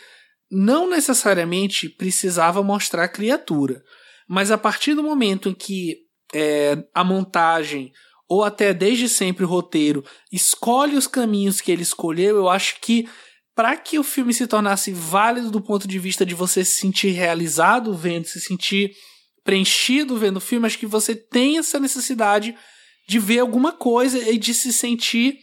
não 0.52 0.90
necessariamente 0.90 1.88
precisava 1.88 2.64
mostrar 2.64 3.04
a 3.04 3.10
criatura, 3.10 3.84
mas 4.28 4.52
a 4.52 4.58
partir 4.58 4.96
do 4.96 5.04
momento 5.04 5.50
em 5.50 5.54
que 5.54 5.98
é, 6.34 6.84
a 6.94 7.04
montagem 7.04 7.92
ou 8.28 8.44
até 8.44 8.74
desde 8.74 9.10
sempre 9.10 9.44
o 9.44 9.48
roteiro 9.48 10.04
escolhe 10.32 10.96
os 10.96 11.08
caminhos 11.08 11.62
que 11.62 11.72
ele 11.72 11.82
escolheu, 11.82 12.36
eu 12.38 12.50
acho 12.50 12.80
que 12.82 13.08
para 13.60 13.76
que 13.76 14.00
o 14.00 14.04
filme 14.06 14.34
se 14.34 14.48
tornasse 14.48 14.90
válido 14.94 15.52
do 15.52 15.60
ponto 15.60 15.86
de 15.86 16.00
vista 16.00 16.26
de 16.26 16.34
você 16.34 16.64
se 16.64 16.80
sentir 16.80 17.10
realizado 17.10 17.94
vendo, 17.94 18.26
se 18.26 18.40
sentir 18.40 18.94
preenchido 19.44 20.16
vendo 20.16 20.38
o 20.38 20.40
filme, 20.40 20.66
acho 20.66 20.80
que 20.80 20.86
você 20.86 21.14
tem 21.14 21.58
essa 21.58 21.78
necessidade 21.78 22.56
de 23.06 23.20
ver 23.20 23.40
alguma 23.40 23.74
coisa 23.74 24.18
e 24.18 24.38
de 24.38 24.54
se 24.54 24.72
sentir 24.72 25.40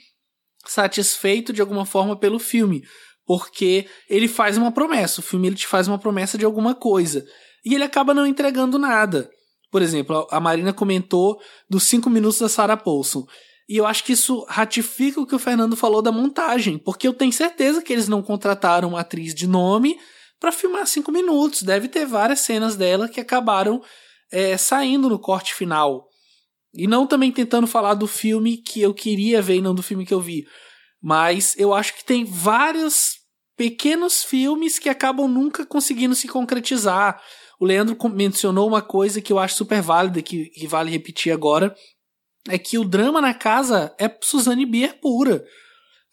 satisfeito 0.67 1.53
de 1.53 1.61
alguma 1.61 1.85
forma 1.85 2.19
pelo 2.19 2.39
filme, 2.39 2.83
porque 3.27 3.87
ele 4.09 4.29
faz 4.29 4.57
uma 4.57 4.73
promessa, 4.73 5.21
o 5.21 5.23
filme 5.23 5.49
ele 5.49 5.57
te 5.57 5.67
faz 5.67 5.87
uma 5.87 5.99
promessa 5.99 6.39
de 6.39 6.45
alguma 6.47 6.75
coisa 6.75 7.23
e 7.67 7.75
ele 7.75 7.85
acaba 7.85 8.15
não 8.15 8.27
entregando 8.27 8.79
nada. 8.79 9.29
Por 9.71 9.83
exemplo, 9.83 10.27
a 10.31 10.41
Marina 10.41 10.73
comentou 10.73 11.39
dos 11.69 11.83
cinco 11.83 12.09
minutos 12.09 12.39
da 12.39 12.49
Sarah 12.49 12.79
Paulson. 12.79 13.27
E 13.69 13.77
eu 13.77 13.87
acho 13.87 14.05
que 14.05 14.13
isso 14.13 14.45
ratifica 14.49 15.21
o 15.21 15.27
que 15.27 15.35
o 15.35 15.39
Fernando 15.39 15.77
falou 15.77 16.01
da 16.01 16.13
montagem, 16.13 16.79
porque 16.79 17.09
eu 17.09 17.13
tenho 17.13 17.33
certeza 17.33 17.83
que 17.83 17.93
eles 17.93 18.07
não 18.07 18.23
contrataram 18.23 18.91
uma 18.91 19.01
atriz 19.01 19.35
de 19.35 19.47
nome 19.47 19.99
para 20.39 20.53
filmar 20.53 20.87
cinco 20.87 21.11
minutos. 21.11 21.63
Deve 21.63 21.89
ter 21.89 22.07
várias 22.07 22.41
cenas 22.41 22.77
dela 22.77 23.09
que 23.09 23.21
acabaram 23.21 23.83
é, 24.31 24.57
saindo 24.57 25.09
no 25.09 25.19
corte 25.19 25.53
final. 25.55 26.07
E 26.73 26.87
não 26.87 27.07
também 27.07 27.33
tentando 27.33 27.67
falar 27.67 27.95
do 27.95 28.07
filme 28.07 28.59
que 28.59 28.81
eu 28.83 28.95
queria 28.95 29.43
ver 29.43 29.57
e 29.57 29.63
não 29.63 29.75
do 29.75 29.83
filme 29.83 30.07
que 30.07 30.15
eu 30.15 30.21
vi. 30.21 30.45
Mas 31.03 31.57
eu 31.59 31.73
acho 31.73 31.95
que 31.97 32.05
tem 32.05 32.25
vários 32.25 33.17
pequenos 33.57 34.23
filmes 34.23 34.79
que 34.79 34.89
acabam 34.89 35.27
nunca 35.27 35.65
conseguindo 35.65 36.15
se 36.15 36.29
concretizar. 36.29 37.21
O 37.59 37.65
Leandro 37.65 37.97
mencionou 38.11 38.69
uma 38.69 38.83
coisa 38.83 39.21
que 39.21 39.33
eu 39.33 39.39
acho 39.39 39.57
super 39.57 39.81
válida, 39.81 40.21
que, 40.21 40.51
que 40.51 40.67
vale 40.67 40.91
repetir 40.91 41.33
agora, 41.33 41.75
é 42.49 42.59
que 42.59 42.79
o 42.79 42.85
drama 42.85 43.21
na 43.21 43.35
casa 43.35 43.95
é 43.99 44.11
Suzane 44.21 44.67
Bier 44.67 44.99
pura. 45.01 45.45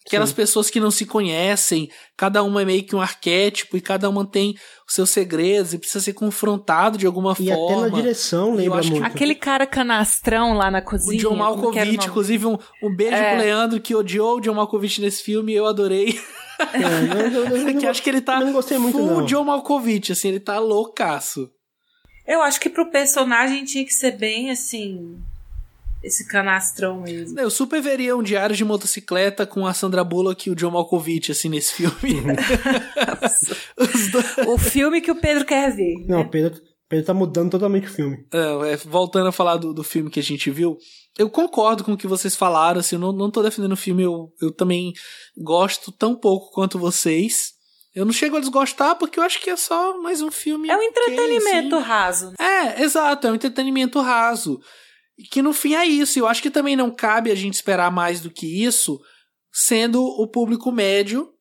Aquelas 0.06 0.32
pessoas 0.34 0.68
que 0.68 0.78
não 0.78 0.90
se 0.90 1.06
conhecem, 1.06 1.88
cada 2.14 2.42
uma 2.42 2.60
é 2.60 2.64
meio 2.66 2.84
que 2.84 2.94
um 2.94 3.00
arquétipo 3.00 3.74
e 3.74 3.80
cada 3.80 4.06
uma 4.10 4.26
tem 4.26 4.54
os 4.86 4.92
seus 4.94 5.08
segredos 5.08 5.72
e 5.72 5.78
precisa 5.78 6.04
ser 6.04 6.12
confrontado 6.12 6.98
de 6.98 7.06
alguma 7.06 7.34
E 7.40 7.50
até 7.50 7.58
forma. 7.58 7.88
na 7.88 7.88
direção 7.88 8.52
lembra 8.54 8.80
acho 8.80 8.88
que 8.92 9.00
muito. 9.00 9.06
Aquele 9.10 9.34
cara 9.34 9.66
canastrão 9.66 10.52
lá 10.58 10.70
na 10.70 10.80
O 10.80 10.82
cozinha. 10.84 11.18
John 11.22 11.30
o 11.32 11.36
Malkovich, 11.38 11.96
nome? 11.96 12.06
inclusive 12.06 12.44
um, 12.46 12.58
um 12.82 12.94
beijo 12.94 13.16
É. 13.16 13.30
pro 13.30 13.38
Leandro 13.44 13.80
que 13.80 13.94
odiou 13.94 14.36
o 14.36 14.40
John 14.42 14.52
Malkovich 14.52 15.00
nesse 15.00 15.22
filme 15.22 15.52
e 15.52 15.56
eu 15.56 15.64
adorei. 15.64 16.20
É, 16.74 16.76
eu- 16.76 17.30
eu- 17.30 17.44
eu- 17.46 17.68
eu- 17.72 17.78
que 17.78 17.86
acho 17.86 18.02
que 18.02 18.10
ele 18.10 18.20
tá 18.20 18.38
não 18.40 18.52
gostei 18.52 18.76
muito, 18.76 18.98
full 18.98 19.06
não. 19.06 19.24
John 19.24 19.44
Malkovich, 19.44 20.12
assim, 20.12 20.28
ele 20.28 20.38
tá 20.40 20.58
loucaço. 20.58 21.48
Eu 22.26 22.42
acho 22.42 22.60
que 22.60 22.68
pro 22.68 22.90
personagem 22.90 23.64
tinha 23.64 23.84
que 23.86 23.92
ser 23.92 24.12
bem 24.18 24.50
assim. 24.50 25.16
Esse 26.04 26.28
canastrão 26.28 27.00
mesmo. 27.00 27.40
Eu 27.40 27.48
super 27.50 27.80
veria 27.80 28.14
um 28.14 28.22
diário 28.22 28.54
de 28.54 28.64
motocicleta 28.64 29.46
com 29.46 29.66
a 29.66 29.72
Sandra 29.72 30.04
Bullock 30.04 30.48
e 30.48 30.52
o 30.52 30.54
John 30.54 30.70
Malkovich, 30.70 31.32
assim, 31.32 31.48
nesse 31.48 31.72
filme. 31.74 32.20
Dois- 34.12 34.38
o 34.46 34.58
filme 34.58 35.00
que 35.00 35.10
o 35.10 35.16
Pedro 35.20 35.44
quer 35.44 35.74
ver. 35.74 35.94
Não, 36.06 36.20
o 36.22 36.28
Pedro, 36.28 36.60
Pedro 36.88 37.06
tá 37.06 37.14
mudando 37.14 37.50
totalmente 37.50 37.86
o 37.86 37.90
filme. 37.90 38.18
É, 38.32 38.72
é, 38.72 38.76
voltando 38.76 39.28
a 39.28 39.32
falar 39.32 39.56
do, 39.56 39.72
do 39.72 39.82
filme 39.82 40.10
que 40.10 40.20
a 40.20 40.22
gente 40.22 40.50
viu, 40.50 40.76
eu 41.18 41.30
concordo 41.30 41.82
com 41.84 41.92
o 41.92 41.96
que 41.96 42.06
vocês 42.06 42.36
falaram, 42.36 42.80
assim, 42.80 42.96
eu 42.96 43.00
não, 43.00 43.12
não 43.12 43.30
tô 43.30 43.42
defendendo 43.42 43.72
o 43.72 43.76
filme, 43.76 44.02
eu, 44.02 44.32
eu 44.40 44.52
também 44.52 44.92
gosto 45.36 45.90
tão 45.92 46.14
pouco 46.14 46.50
quanto 46.52 46.78
vocês. 46.78 47.54
Eu 47.94 48.04
não 48.04 48.12
chego 48.12 48.36
a 48.36 48.40
desgostar 48.40 48.96
porque 48.96 49.20
eu 49.20 49.22
acho 49.22 49.40
que 49.40 49.48
é 49.48 49.56
só 49.56 49.96
mais 50.02 50.20
um 50.20 50.30
filme. 50.30 50.68
É 50.68 50.74
um 50.76 50.80
ok, 50.80 50.88
entretenimento 50.88 51.76
assim. 51.76 51.84
raso. 51.86 52.32
É, 52.40 52.82
exato, 52.82 53.26
é 53.26 53.30
um 53.30 53.36
entretenimento 53.36 54.00
raso. 54.00 54.58
Que 55.30 55.42
no 55.42 55.52
fim 55.52 55.74
é 55.74 55.86
isso. 55.86 56.18
Eu 56.18 56.26
acho 56.26 56.42
que 56.42 56.50
também 56.50 56.76
não 56.76 56.90
cabe 56.90 57.30
a 57.30 57.34
gente 57.34 57.54
esperar 57.54 57.90
mais 57.90 58.20
do 58.20 58.30
que 58.30 58.64
isso, 58.64 59.00
sendo 59.52 60.02
o 60.02 60.26
público 60.26 60.72
médio 60.72 61.32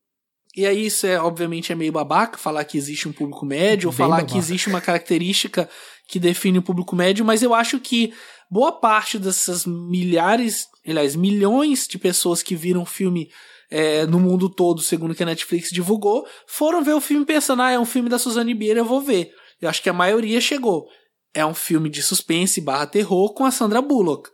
E 0.56 0.68
aí 0.68 0.86
isso 0.86 1.08
é, 1.08 1.20
obviamente, 1.20 1.72
é 1.72 1.76
meio 1.76 1.91
babaca 1.91 2.38
falar 2.38 2.64
que 2.64 2.78
existe 2.78 3.08
um 3.10 3.14
público 3.14 3.45
médio, 3.45 3.90
ou 3.90 3.94
falar 3.94 4.18
babaca. 4.18 4.32
que 4.32 4.38
existe 4.38 4.68
uma 4.70 4.80
característica 4.80 5.68
que 6.08 6.20
define 6.20 6.60
o 6.60 6.64
público 6.64 6.95
médio, 6.95 7.26
mas 7.26 7.41
eu 7.41 7.56
acho 7.56 7.80
que 7.80 8.14
boa 8.52 8.72
parte 8.72 9.18
dessas 9.18 9.66
milhares, 9.66 10.68
aliás, 10.88 11.16
milhões 11.16 11.88
de 11.88 11.98
pessoas 11.98 12.44
que 12.44 12.56
viram 12.56 12.84
o 12.84 12.86
filme 12.86 13.32
é, 13.72 14.06
no 14.06 14.20
mundo 14.20 14.48
todo, 14.48 14.82
segundo 14.82 15.16
que 15.16 15.24
a 15.24 15.26
Netflix 15.26 15.72
divulgou, 15.72 16.28
foram 16.45 16.84
ver 16.84 16.94
o 16.94 17.02
filme 17.02 17.26
pensando, 17.26 17.64
ah, 17.64 17.72
é 17.72 17.80
um 17.80 17.86
filme 17.86 18.10
da 18.10 18.20
Suzane 18.20 18.54
Bier, 18.54 18.78
eu 18.78 18.86
vou 18.86 19.02
ver. 19.02 19.32
Eu 19.60 19.68
acho 19.68 19.82
que 19.82 19.90
a 19.90 19.94
maioria 19.94 20.40
chegou. 20.40 20.88
É 21.34 21.46
um 21.46 21.54
filme 21.54 21.90
de 21.90 22.04
suspense 22.04 22.62
barra 22.62 22.86
terror 22.86 23.34
com 23.34 23.46
a 23.46 23.52
Sandra 23.52 23.82
Bullock. 23.82 24.30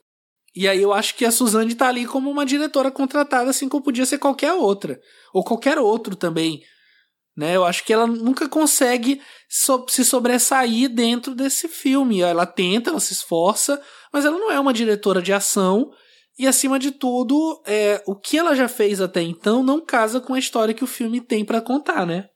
E 0.55 0.67
aí 0.67 0.81
eu 0.81 0.91
acho 0.91 1.15
que 1.15 1.25
a 1.25 1.31
Suzane 1.31 1.75
tá 1.75 1.87
ali 1.87 2.05
como 2.05 2.29
uma 2.29 2.45
diretora 2.45 2.91
contratada, 2.91 3.49
assim 3.49 3.69
como 3.69 3.83
podia 3.83 4.05
ser 4.05 4.17
qualquer 4.17 4.53
outra. 4.53 4.99
Ou 5.33 5.43
qualquer 5.43 5.77
outro 5.77 6.15
também. 6.15 6.61
Né? 7.37 7.55
Eu 7.55 7.63
acho 7.63 7.85
que 7.85 7.93
ela 7.93 8.05
nunca 8.07 8.49
consegue 8.49 9.21
so- 9.47 9.85
se 9.87 10.03
sobressair 10.03 10.89
dentro 10.89 11.33
desse 11.33 11.67
filme. 11.69 12.19
Ela 12.21 12.45
tenta, 12.45 12.89
ela 12.89 12.99
se 12.99 13.13
esforça, 13.13 13.81
mas 14.11 14.25
ela 14.25 14.37
não 14.37 14.51
é 14.51 14.59
uma 14.59 14.73
diretora 14.73 15.21
de 15.21 15.31
ação. 15.31 15.89
E 16.37 16.47
acima 16.47 16.79
de 16.79 16.91
tudo, 16.91 17.61
é, 17.65 18.01
o 18.07 18.15
que 18.15 18.37
ela 18.37 18.55
já 18.55 18.67
fez 18.67 18.99
até 18.99 19.21
então 19.21 19.61
não 19.63 19.85
casa 19.85 20.19
com 20.19 20.33
a 20.33 20.39
história 20.39 20.73
que 20.73 20.83
o 20.83 20.87
filme 20.87 21.21
tem 21.21 21.45
pra 21.45 21.61
contar, 21.61 22.05
né? 22.05 22.27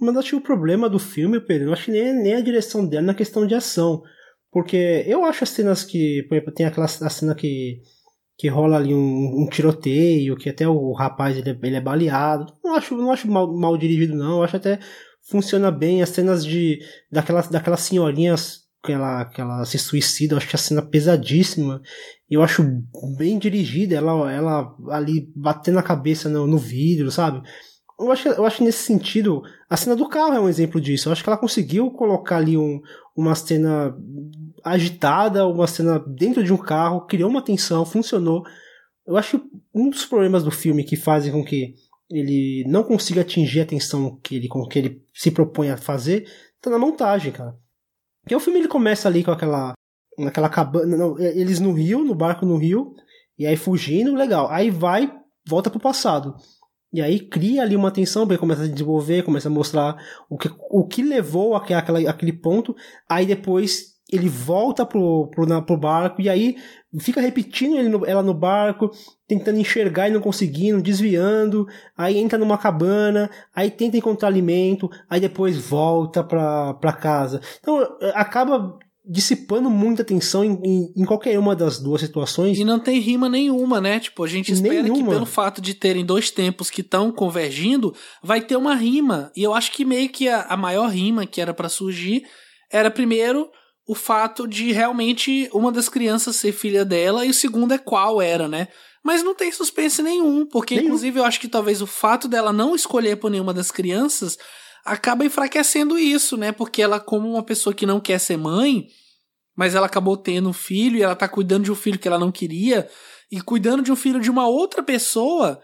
Mas 0.00 0.16
acho 0.16 0.30
que 0.30 0.36
o 0.36 0.40
problema 0.40 0.88
do 0.88 0.98
filme, 0.98 1.40
Pedro, 1.40 1.68
eu 1.68 1.72
acho 1.72 1.86
que 1.86 1.90
nem, 1.90 2.12
nem 2.12 2.34
a 2.34 2.40
direção 2.40 2.86
dela 2.86 3.06
na 3.06 3.14
questão 3.14 3.46
de 3.46 3.54
ação. 3.54 4.02
Porque 4.50 5.04
eu 5.06 5.24
acho 5.24 5.44
as 5.44 5.50
cenas 5.50 5.84
que, 5.84 6.24
por 6.28 6.36
exemplo, 6.36 6.54
tem 6.54 6.66
aquela 6.66 6.86
a 6.86 7.10
cena 7.10 7.34
que, 7.34 7.80
que 8.36 8.48
rola 8.48 8.76
ali 8.76 8.94
um, 8.94 9.42
um 9.42 9.48
tiroteio, 9.48 10.36
que 10.36 10.48
até 10.48 10.66
o 10.66 10.92
rapaz 10.92 11.36
ele 11.36 11.50
é, 11.50 11.58
ele 11.62 11.76
é 11.76 11.80
baleado. 11.80 12.46
Não 12.64 12.74
acho, 12.74 12.96
não 12.96 13.10
acho 13.10 13.28
mal, 13.28 13.52
mal 13.56 13.76
dirigido, 13.76 14.14
não. 14.14 14.38
Eu 14.38 14.42
acho 14.44 14.56
até 14.56 14.78
funciona 15.28 15.70
bem. 15.70 16.02
As 16.02 16.10
cenas 16.10 16.44
de 16.44 16.80
daquelas, 17.10 17.48
daquelas 17.48 17.80
senhorinhas 17.80 18.68
que 18.84 18.92
ela, 18.92 19.24
que 19.26 19.40
ela 19.40 19.64
se 19.64 19.78
suicida, 19.78 20.34
eu 20.34 20.38
acho 20.38 20.48
que 20.48 20.56
a 20.56 20.58
cena 20.58 20.80
é 20.80 20.84
pesadíssima. 20.84 21.82
Eu 22.30 22.42
acho 22.42 22.62
bem 23.16 23.38
dirigida, 23.38 23.96
ela, 23.96 24.32
ela 24.32 24.76
ali 24.90 25.30
batendo 25.34 25.78
a 25.78 25.82
cabeça 25.82 26.28
no, 26.28 26.46
no 26.46 26.58
vidro, 26.58 27.10
sabe? 27.10 27.42
Eu 27.98 28.12
acho, 28.12 28.28
eu 28.28 28.46
acho 28.46 28.62
nesse 28.62 28.84
sentido, 28.84 29.42
a 29.68 29.76
cena 29.76 29.96
do 29.96 30.08
carro 30.08 30.34
é 30.34 30.40
um 30.40 30.48
exemplo 30.48 30.80
disso. 30.80 31.08
Eu 31.08 31.12
acho 31.12 31.22
que 31.22 31.28
ela 31.28 31.38
conseguiu 31.38 31.90
colocar 31.90 32.36
ali 32.36 32.56
um, 32.56 32.80
uma 33.16 33.34
cena 33.34 33.96
agitada, 34.62 35.46
uma 35.46 35.66
cena 35.66 35.98
dentro 35.98 36.44
de 36.44 36.52
um 36.52 36.56
carro, 36.56 37.06
criou 37.06 37.28
uma 37.28 37.42
tensão, 37.42 37.84
funcionou. 37.84 38.44
Eu 39.04 39.16
acho 39.16 39.38
que 39.38 39.46
um 39.74 39.90
dos 39.90 40.04
problemas 40.04 40.44
do 40.44 40.50
filme 40.50 40.84
que 40.84 40.94
fazem 40.94 41.32
com 41.32 41.44
que 41.44 41.74
ele 42.10 42.64
não 42.68 42.82
consiga 42.84 43.20
atingir 43.20 43.60
a 43.60 43.66
tensão 43.66 44.18
que 44.22 44.36
ele, 44.36 44.48
com 44.48 44.66
que 44.66 44.78
ele 44.78 45.02
se 45.12 45.30
propõe 45.30 45.70
a 45.70 45.76
fazer, 45.76 46.30
tá 46.60 46.70
na 46.70 46.78
montagem, 46.78 47.32
cara. 47.32 47.56
Porque 48.22 48.34
o 48.34 48.40
filme 48.40 48.60
ele 48.60 48.68
começa 48.68 49.08
ali 49.08 49.24
com 49.24 49.30
aquela. 49.30 49.72
naquela 50.18 50.48
cabana. 50.48 50.96
não, 50.96 51.18
eles 51.18 51.60
no 51.60 51.72
rio, 51.72 52.04
no 52.04 52.14
barco 52.14 52.46
no 52.46 52.56
rio, 52.56 52.94
e 53.38 53.46
aí 53.46 53.56
fugindo, 53.56 54.14
legal. 54.14 54.48
Aí 54.50 54.70
vai, 54.70 55.12
volta 55.46 55.70
pro 55.70 55.80
passado. 55.80 56.34
E 56.92 57.02
aí 57.02 57.20
cria 57.20 57.62
ali 57.62 57.76
uma 57.76 57.90
tensão, 57.90 58.24
bem, 58.26 58.38
começa 58.38 58.62
a 58.64 58.68
desenvolver, 58.68 59.22
começa 59.22 59.48
a 59.48 59.52
mostrar 59.52 59.96
o 60.28 60.38
que, 60.38 60.50
o 60.70 60.86
que 60.86 61.02
levou 61.02 61.54
aque- 61.54 61.74
àquela, 61.74 61.98
aquele 62.08 62.32
ponto. 62.32 62.74
Aí 63.08 63.26
depois 63.26 63.98
ele 64.10 64.28
volta 64.28 64.86
pro, 64.86 65.28
pro, 65.30 65.44
na- 65.46 65.60
pro 65.60 65.76
barco 65.76 66.22
e 66.22 66.30
aí 66.30 66.56
fica 66.98 67.20
repetindo 67.20 67.76
ele 67.76 67.90
no- 67.90 68.06
ela 68.06 68.22
no 68.22 68.32
barco, 68.32 68.90
tentando 69.26 69.58
enxergar 69.60 70.08
e 70.08 70.12
não 70.12 70.20
conseguindo, 70.22 70.80
desviando. 70.80 71.66
Aí 71.96 72.16
entra 72.16 72.38
numa 72.38 72.56
cabana, 72.56 73.30
aí 73.54 73.70
tenta 73.70 73.98
encontrar 73.98 74.28
alimento, 74.28 74.88
aí 75.10 75.20
depois 75.20 75.58
volta 75.58 76.24
pra, 76.24 76.72
pra 76.74 76.92
casa. 76.94 77.40
Então 77.60 77.82
eh, 78.00 78.12
acaba 78.14 78.78
dissipando 79.10 79.70
muita 79.70 80.02
atenção 80.02 80.44
em, 80.44 80.60
em, 80.62 80.92
em 80.94 81.04
qualquer 81.06 81.38
uma 81.38 81.56
das 81.56 81.78
duas 81.78 82.02
situações. 82.02 82.58
E 82.58 82.64
não 82.64 82.78
tem 82.78 83.00
rima 83.00 83.26
nenhuma, 83.28 83.80
né? 83.80 83.98
Tipo, 83.98 84.22
a 84.22 84.28
gente 84.28 84.52
espera 84.52 84.84
que 84.84 84.90
Nenhuma. 84.90 85.12
pelo 85.12 85.24
fato 85.24 85.62
de 85.62 85.72
terem 85.72 86.04
dois 86.04 86.30
tempos 86.30 86.68
que 86.68 86.82
estão 86.82 87.10
convergindo, 87.10 87.94
vai 88.22 88.42
ter 88.42 88.56
uma 88.56 88.74
rima. 88.74 89.32
E 89.34 89.42
eu 89.42 89.54
acho 89.54 89.72
que 89.72 89.84
meio 89.84 90.10
que 90.10 90.28
a, 90.28 90.42
a 90.42 90.56
maior 90.56 90.88
rima 90.88 91.24
que 91.24 91.40
era 91.40 91.54
pra 91.54 91.70
surgir 91.70 92.24
era 92.70 92.90
primeiro 92.90 93.48
o 93.86 93.94
fato 93.94 94.46
de 94.46 94.70
realmente 94.72 95.48
uma 95.54 95.72
das 95.72 95.88
crianças 95.88 96.36
ser 96.36 96.52
filha 96.52 96.84
dela 96.84 97.24
e 97.24 97.30
o 97.30 97.34
segundo 97.34 97.72
é 97.72 97.78
qual 97.78 98.20
era, 98.20 98.46
né? 98.46 98.68
Mas 99.02 99.22
não 99.22 99.34
tem 99.34 99.50
suspense 99.50 100.02
nenhum, 100.02 100.44
porque 100.44 100.74
Nenhum. 100.74 100.88
inclusive 100.88 101.18
eu 101.18 101.24
acho 101.24 101.40
que 101.40 101.48
talvez 101.48 101.80
o 101.80 101.86
fato 101.86 102.28
dela 102.28 102.52
não 102.52 102.74
escolher 102.74 103.16
por 103.16 103.30
nenhuma 103.30 103.54
das 103.54 103.70
crianças 103.70 104.36
acaba 104.84 105.24
enfraquecendo 105.24 105.98
isso, 105.98 106.36
né? 106.36 106.52
Porque 106.52 106.82
ela, 106.82 107.00
como 107.00 107.30
uma 107.30 107.42
pessoa 107.42 107.74
que 107.74 107.86
não 107.86 108.00
quer 108.00 108.18
ser 108.18 108.36
mãe, 108.36 108.88
mas 109.56 109.74
ela 109.74 109.86
acabou 109.86 110.16
tendo 110.16 110.48
um 110.48 110.52
filho 110.52 110.96
e 110.96 111.02
ela 111.02 111.16
tá 111.16 111.28
cuidando 111.28 111.64
de 111.64 111.72
um 111.72 111.74
filho 111.74 111.98
que 111.98 112.06
ela 112.06 112.18
não 112.18 112.30
queria 112.30 112.88
e 113.30 113.40
cuidando 113.40 113.82
de 113.82 113.92
um 113.92 113.96
filho 113.96 114.20
de 114.20 114.30
uma 114.30 114.46
outra 114.46 114.82
pessoa. 114.82 115.60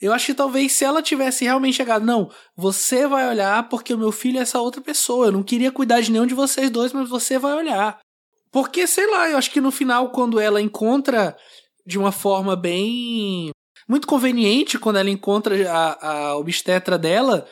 Eu 0.00 0.12
acho 0.12 0.26
que 0.26 0.34
talvez 0.34 0.72
se 0.72 0.84
ela 0.84 1.02
tivesse 1.02 1.44
realmente 1.44 1.76
chegado, 1.76 2.04
não, 2.04 2.30
você 2.56 3.06
vai 3.06 3.28
olhar 3.28 3.68
porque 3.68 3.92
o 3.92 3.98
meu 3.98 4.12
filho 4.12 4.38
é 4.38 4.42
essa 4.42 4.60
outra 4.60 4.80
pessoa. 4.80 5.26
Eu 5.26 5.32
não 5.32 5.42
queria 5.42 5.70
cuidar 5.70 6.00
de 6.00 6.10
nenhum 6.10 6.26
de 6.26 6.34
vocês 6.34 6.70
dois, 6.70 6.92
mas 6.92 7.08
você 7.08 7.38
vai 7.38 7.54
olhar. 7.54 7.98
Porque, 8.50 8.86
sei 8.86 9.06
lá, 9.10 9.28
eu 9.28 9.38
acho 9.38 9.50
que 9.50 9.60
no 9.60 9.70
final, 9.70 10.10
quando 10.10 10.40
ela 10.40 10.60
encontra 10.60 11.36
de 11.86 11.98
uma 11.98 12.12
forma 12.12 12.56
bem. 12.56 13.50
muito 13.88 14.06
conveniente, 14.06 14.78
quando 14.78 14.96
ela 14.96 15.10
encontra 15.10 15.70
a, 15.70 16.08
a 16.08 16.36
obstetra 16.36 16.98
dela, 16.98 17.46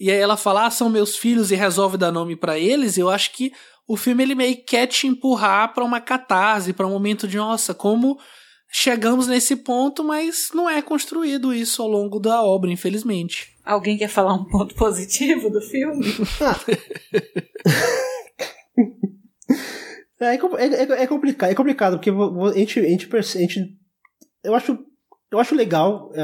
e 0.00 0.10
aí 0.10 0.18
ela 0.18 0.36
fala, 0.36 0.66
ah, 0.66 0.70
são 0.70 0.88
meus 0.90 1.16
filhos, 1.16 1.50
e 1.50 1.54
resolve 1.54 1.96
dar 1.96 2.12
nome 2.12 2.36
pra 2.36 2.58
eles, 2.58 2.96
eu 2.98 3.08
acho 3.10 3.32
que 3.32 3.52
o 3.88 3.96
filme 3.96 4.22
ele 4.22 4.34
meio 4.34 4.56
que 4.56 4.62
quer 4.62 4.86
te 4.86 5.06
empurrar 5.06 5.72
pra 5.72 5.84
uma 5.84 6.00
catarse, 6.00 6.72
pra 6.72 6.86
um 6.86 6.90
momento 6.90 7.26
de, 7.28 7.36
nossa, 7.36 7.72
como 7.72 8.18
chegamos 8.68 9.26
nesse 9.28 9.54
ponto, 9.56 10.02
mas 10.02 10.50
não 10.52 10.68
é 10.68 10.82
construído 10.82 11.54
isso 11.54 11.80
ao 11.82 11.88
longo 11.88 12.18
da 12.18 12.42
obra, 12.42 12.70
infelizmente. 12.70 13.54
Alguém 13.64 13.96
quer 13.96 14.08
falar 14.08 14.34
um 14.34 14.44
ponto 14.44 14.74
positivo 14.76 15.48
do 15.50 15.60
filme? 15.60 16.04
É, 20.20 20.26
é, 20.34 20.34
é- 20.34 20.82
é- 20.82 21.02
é 21.02 21.06
complicado, 21.06 21.50
é 21.50 21.54
complicado, 21.54 21.92
porque 21.98 22.10
a 22.10 22.58
gente, 22.58 22.80
a 22.80 22.82
gente, 22.88 23.08
a 23.16 23.20
gente 23.22 23.76
eu 24.44 24.54
acho 24.54 24.78
eu 25.30 25.38
acho 25.38 25.54
legal 25.54 26.10
é, 26.14 26.22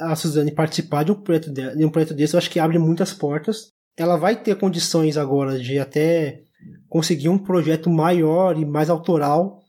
a, 0.00 0.12
a 0.12 0.16
Suzane 0.16 0.52
participar 0.52 1.04
de 1.04 1.12
um 1.12 1.14
projeto 1.14 1.50
de, 1.50 1.84
um 1.84 1.90
projeto 1.90 2.14
desse, 2.14 2.34
eu 2.34 2.38
acho 2.38 2.50
que 2.50 2.60
abre 2.60 2.78
muitas 2.78 3.12
portas. 3.12 3.72
Ela 3.96 4.16
vai 4.16 4.40
ter 4.40 4.56
condições 4.56 5.16
agora 5.16 5.58
de 5.58 5.78
até 5.78 6.42
conseguir 6.88 7.28
um 7.28 7.38
projeto 7.38 7.90
maior 7.90 8.58
e 8.58 8.64
mais 8.64 8.90
autoral. 8.90 9.62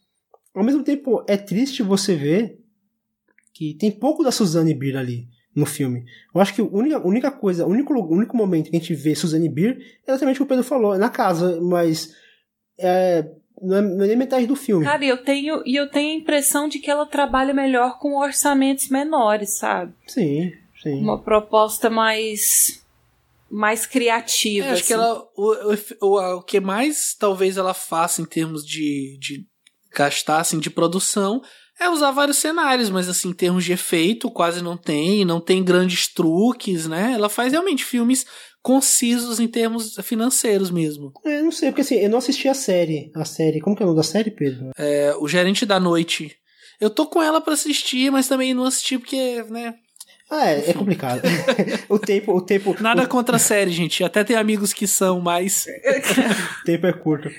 Ao 0.54 0.64
mesmo 0.64 0.84
tempo, 0.84 1.24
é 1.28 1.38
triste 1.38 1.84
você 1.84 2.16
ver 2.16 2.60
que 3.54 3.74
tem 3.76 3.92
pouco 3.92 4.24
da 4.24 4.32
Suzane 4.32 4.74
Beer 4.74 4.98
ali 4.98 5.28
no 5.56 5.66
filme. 5.66 6.06
Eu 6.34 6.42
acho 6.42 6.54
que 6.54 6.62
a 6.62 6.66
única, 6.66 7.08
única 7.08 7.32
coisa, 7.32 7.66
o 7.66 7.70
único, 7.70 7.94
único 7.94 8.36
momento 8.36 8.70
que 8.70 8.76
a 8.76 8.80
gente 8.80 8.94
vê 8.94 9.16
Suzane 9.16 9.50
Beer 9.50 9.78
é 10.06 10.12
exatamente 10.12 10.36
o 10.36 10.40
que 10.40 10.44
o 10.44 10.48
Pedro 10.48 10.64
falou, 10.64 10.94
é 10.94 10.98
na 10.98 11.10
casa, 11.10 11.62
mas 11.62 12.14
é, 12.78 13.26
não, 13.62 13.78
é, 13.78 13.82
não 13.82 14.06
é 14.06 14.08
nem 14.08 14.18
metade 14.18 14.46
do 14.46 14.56
filme. 14.56 14.86
Cara, 14.86 15.04
eu 15.06 15.18
tenho, 15.18 15.62
e 15.66 15.76
eu 15.76 15.90
tenho 15.90 16.14
a 16.14 16.22
impressão 16.22 16.68
de 16.68 16.80
que 16.80 16.90
ela 16.90 17.06
trabalha 17.06 17.54
melhor 17.54 17.98
com 18.00 18.18
orçamentos 18.18 18.90
menores, 18.90 19.58
sabe? 19.58 19.94
Sim, 20.08 20.52
sim. 20.82 21.00
Uma 21.00 21.20
proposta 21.22 21.90
mais 21.90 22.84
mais 23.50 23.86
criativa. 23.86 24.68
É, 24.68 24.72
acho 24.72 24.84
que 24.86 24.94
assim. 24.94 25.02
ela. 25.02 25.28
O, 25.36 25.76
o, 26.02 26.36
o 26.38 26.42
que 26.42 26.60
mais 26.60 27.16
talvez 27.18 27.58
ela 27.58 27.74
faça 27.74 28.22
em 28.22 28.26
termos 28.26 28.66
de, 28.66 29.18
de 29.20 29.46
gastar 29.94 30.40
assim, 30.40 30.60
de 30.60 30.70
produção 30.70 31.42
é 31.80 31.90
usar 31.90 32.12
vários 32.12 32.38
cenários, 32.38 32.90
mas 32.90 33.10
assim, 33.10 33.30
em 33.30 33.34
termos 33.34 33.66
de 33.66 33.74
efeito, 33.74 34.32
quase 34.32 34.62
não 34.62 34.78
tem, 34.78 35.26
não 35.26 35.42
tem 35.42 35.64
grandes 35.64 36.08
truques, 36.08 36.88
né? 36.88 37.14
Ela 37.14 37.30
faz 37.30 37.52
realmente 37.52 37.84
filmes 37.84 38.26
concisos 38.66 39.40
em 39.40 39.48
termos 39.48 39.96
financeiros 40.02 40.72
mesmo. 40.72 41.14
É, 41.24 41.40
não 41.40 41.52
sei, 41.52 41.70
porque 41.70 41.82
assim, 41.82 41.98
eu 41.98 42.10
não 42.10 42.18
assisti 42.18 42.50
a 42.50 42.54
série. 42.56 43.12
A 43.14 43.24
série. 43.24 43.62
Como 43.62 43.76
que 43.76 43.84
é 43.84 43.86
o 43.86 43.90
nome 43.90 44.00
da 44.00 44.04
série, 44.04 44.32
Pedro? 44.32 44.72
É, 44.76 45.14
o 45.20 45.28
Gerente 45.28 45.68
da 45.68 45.80
Noite. 45.80 46.36
Eu 46.82 46.90
tô 46.90 47.06
com 47.06 47.22
ela 47.22 47.40
pra 47.40 47.54
assistir, 47.54 48.12
mas 48.12 48.28
também 48.28 48.56
não 48.56 48.64
assisti 48.64 48.98
porque, 48.98 49.44
né? 49.52 49.76
Ah, 50.32 50.50
é, 50.50 50.72
é 50.72 50.74
complicado. 50.74 51.22
o 51.88 52.00
tempo, 52.00 52.36
o 52.36 52.42
tempo. 52.42 52.76
Nada 52.82 53.04
o 53.04 53.08
contra 53.08 53.36
a 53.36 53.40
série, 53.40 53.70
gente. 53.70 54.04
Até 54.04 54.24
tem 54.24 54.36
amigos 54.36 54.74
que 54.74 54.88
são, 54.88 55.22
mas. 55.22 55.68
tempo 56.66 56.88
é 56.88 56.94
curto. 56.94 57.30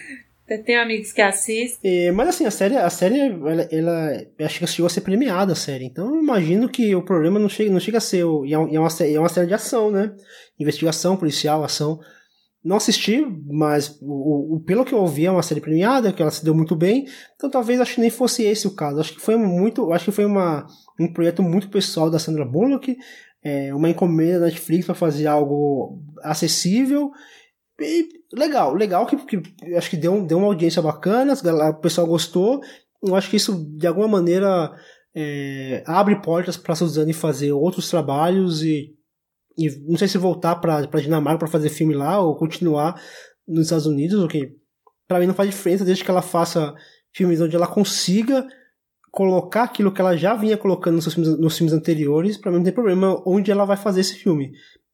Eu 0.49 0.63
tenho 0.63 0.81
amigos 0.81 1.13
que 1.13 1.21
assistem. 1.21 2.07
É, 2.07 2.13
mas 2.13 2.29
assim, 2.29 2.47
a 2.47 2.51
série, 2.51 2.77
a 2.77 2.89
série, 2.91 3.19
ela, 3.19 3.63
ela 3.71 4.23
acho 4.41 4.59
que 4.61 4.67
chegou 4.67 4.87
a 4.87 4.91
ser 4.91 5.01
premiada 5.01 5.53
a 5.53 5.57
série. 5.57 5.85
Então 5.85 6.15
eu 6.15 6.23
imagino 6.23 6.69
que 6.69 6.95
o 6.95 7.03
problema 7.05 7.39
não 7.39 7.49
chega, 7.49 7.71
não 7.71 7.81
chega 7.81 7.99
a 7.99 8.01
ser. 8.01 8.19
é, 8.25 8.47
e 8.47 8.53
é 8.55 8.59
uma, 8.59 8.89
é 9.01 9.19
uma 9.19 9.29
série 9.29 9.47
de 9.49 9.55
ação, 9.55 9.91
né? 9.91 10.13
Investigação, 10.59 11.17
policial, 11.17 11.65
ação. 11.65 11.99
Não 12.65 12.77
assisti, 12.77 13.25
mas 13.49 13.97
o, 14.03 14.57
o- 14.57 14.61
pelo 14.61 14.85
que 14.85 14.93
eu 14.93 14.99
ouvi 14.99 15.27
é 15.27 15.31
uma 15.31 15.43
série 15.43 15.61
premiada, 15.61 16.13
que 16.13 16.21
ela 16.21 16.31
se 16.33 16.45
deu 16.45 16.55
muito 16.55 16.75
bem. 16.75 17.07
Então 17.37 17.49
talvez 17.51 17.81
acho 17.81 17.95
que 17.95 18.01
nem 18.01 18.11
fosse 18.11 18.43
esse 18.45 18.67
o 18.67 18.75
caso. 18.75 19.01
Acho 19.01 19.15
que 19.15 19.21
foi 19.21 19.37
muito, 19.37 19.93
acho 19.93 20.05
que 20.07 20.11
foi 20.13 20.25
uma, 20.25 20.67
um 20.99 21.13
projeto 21.13 21.43
muito 21.43 21.69
pessoal 21.69 22.11
da 22.11 22.19
Sandra 22.19 22.45
Bullock. 22.45 22.97
é, 23.45 23.73
uma 23.75 23.89
encomenda 23.89 24.41
da 24.41 24.47
Netflix 24.47 24.85
para 24.87 24.95
fazer 24.97 25.27
algo 25.29 26.01
acessível. 26.25 27.11
E 27.81 28.09
legal, 28.33 28.75
legal 28.75 29.07
que, 29.07 29.17
que 29.17 29.75
acho 29.77 29.91
que 29.91 29.97
deu, 29.97 30.23
deu 30.25 30.39
uma 30.39 30.47
audiência 30.47 30.81
bacana, 30.81 31.35
o 31.35 31.75
pessoal 31.75 32.07
gostou. 32.07 32.61
Eu 33.03 33.15
acho 33.15 33.29
que 33.29 33.37
isso, 33.37 33.55
de 33.77 33.87
alguma 33.87 34.09
maneira, 34.09 34.73
é, 35.15 35.83
abre 35.87 36.21
portas 36.21 36.57
para 36.57 36.73
a 36.73 36.77
Suzane 36.77 37.13
fazer 37.13 37.53
outros 37.53 37.89
trabalhos 37.91 38.63
e, 38.63 38.95
e 39.57 39.69
não 39.89 39.97
sei 39.97 40.09
se 40.09 40.19
voltar 40.19 40.57
para 40.57 41.01
Dinamarca 41.01 41.39
para 41.39 41.49
fazer 41.49 41.69
filme 41.69 41.95
lá 41.95 42.21
ou 42.21 42.37
continuar 42.37 43.01
nos 43.47 43.65
Estados 43.65 43.87
Unidos, 43.87 44.23
o 44.23 44.29
que 44.29 44.55
para 45.07 45.21
mim 45.21 45.27
não 45.27 45.35
faz 45.35 45.51
diferença 45.51 45.85
desde 45.85 46.05
que 46.05 46.11
ela 46.11 46.23
faça 46.23 46.75
filmes 47.15 47.41
onde 47.41 47.57
ela 47.57 47.67
consiga 47.67 48.47
colocar 49.11 49.63
aquilo 49.63 49.91
que 49.91 50.01
ela 50.01 50.15
já 50.15 50.35
vinha 50.35 50.59
colocando 50.59 50.97
nos, 50.97 51.05
seus 51.05 51.15
filmes, 51.15 51.39
nos 51.39 51.57
filmes 51.57 51.73
anteriores, 51.73 52.37
para 52.37 52.51
mim 52.51 52.59
não 52.59 52.65
tem 52.65 52.75
problema 52.75 53.23
onde 53.27 53.51
ela 53.51 53.65
vai 53.65 53.77
fazer 53.77 54.03
esse 54.03 54.17
filme. 54.17 54.53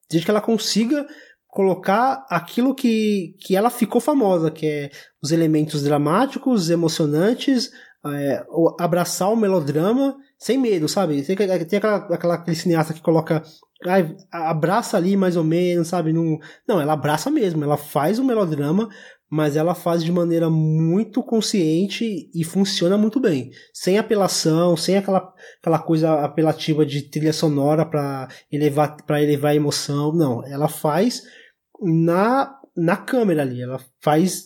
Desde 0.08 0.24
que 0.24 0.30
ela 0.30 0.40
consiga 0.40 1.04
colocar 1.52 2.24
aquilo 2.30 2.74
que, 2.74 3.36
que 3.38 3.54
ela 3.54 3.68
ficou 3.68 4.00
famosa, 4.00 4.50
que 4.50 4.66
é 4.66 4.90
os 5.22 5.32
elementos 5.32 5.82
dramáticos, 5.82 6.70
emocionantes, 6.70 7.70
é, 8.06 8.42
abraçar 8.80 9.30
o 9.30 9.36
melodrama 9.36 10.16
sem 10.38 10.56
medo, 10.56 10.88
sabe? 10.88 11.20
Tem, 11.22 11.36
tem 11.36 11.76
aquela, 11.76 11.96
aquela 11.96 12.34
aquele 12.36 12.56
cineasta 12.56 12.94
que 12.94 13.02
coloca. 13.02 13.42
Abraça 14.32 14.96
ali 14.96 15.14
mais 15.14 15.36
ou 15.36 15.44
menos, 15.44 15.88
sabe? 15.88 16.10
Não, 16.10 16.38
não, 16.66 16.80
ela 16.80 16.94
abraça 16.94 17.30
mesmo, 17.30 17.62
ela 17.62 17.76
faz 17.76 18.18
o 18.18 18.24
melodrama, 18.24 18.88
mas 19.30 19.54
ela 19.54 19.74
faz 19.74 20.02
de 20.02 20.10
maneira 20.10 20.48
muito 20.48 21.22
consciente 21.22 22.30
e 22.34 22.44
funciona 22.44 22.96
muito 22.96 23.20
bem. 23.20 23.50
Sem 23.74 23.98
apelação, 23.98 24.74
sem 24.74 24.96
aquela, 24.96 25.30
aquela 25.60 25.78
coisa 25.78 26.24
apelativa 26.24 26.86
de 26.86 27.02
trilha 27.02 27.32
sonora 27.32 27.84
para 27.84 28.28
elevar, 28.50 28.96
elevar 29.10 29.50
a 29.52 29.56
emoção. 29.56 30.14
Não, 30.14 30.42
ela 30.46 30.66
faz 30.66 31.22
na, 31.82 32.54
na 32.76 32.96
câmera 32.96 33.42
ali. 33.42 33.62
Ela 33.62 33.80
faz 34.00 34.44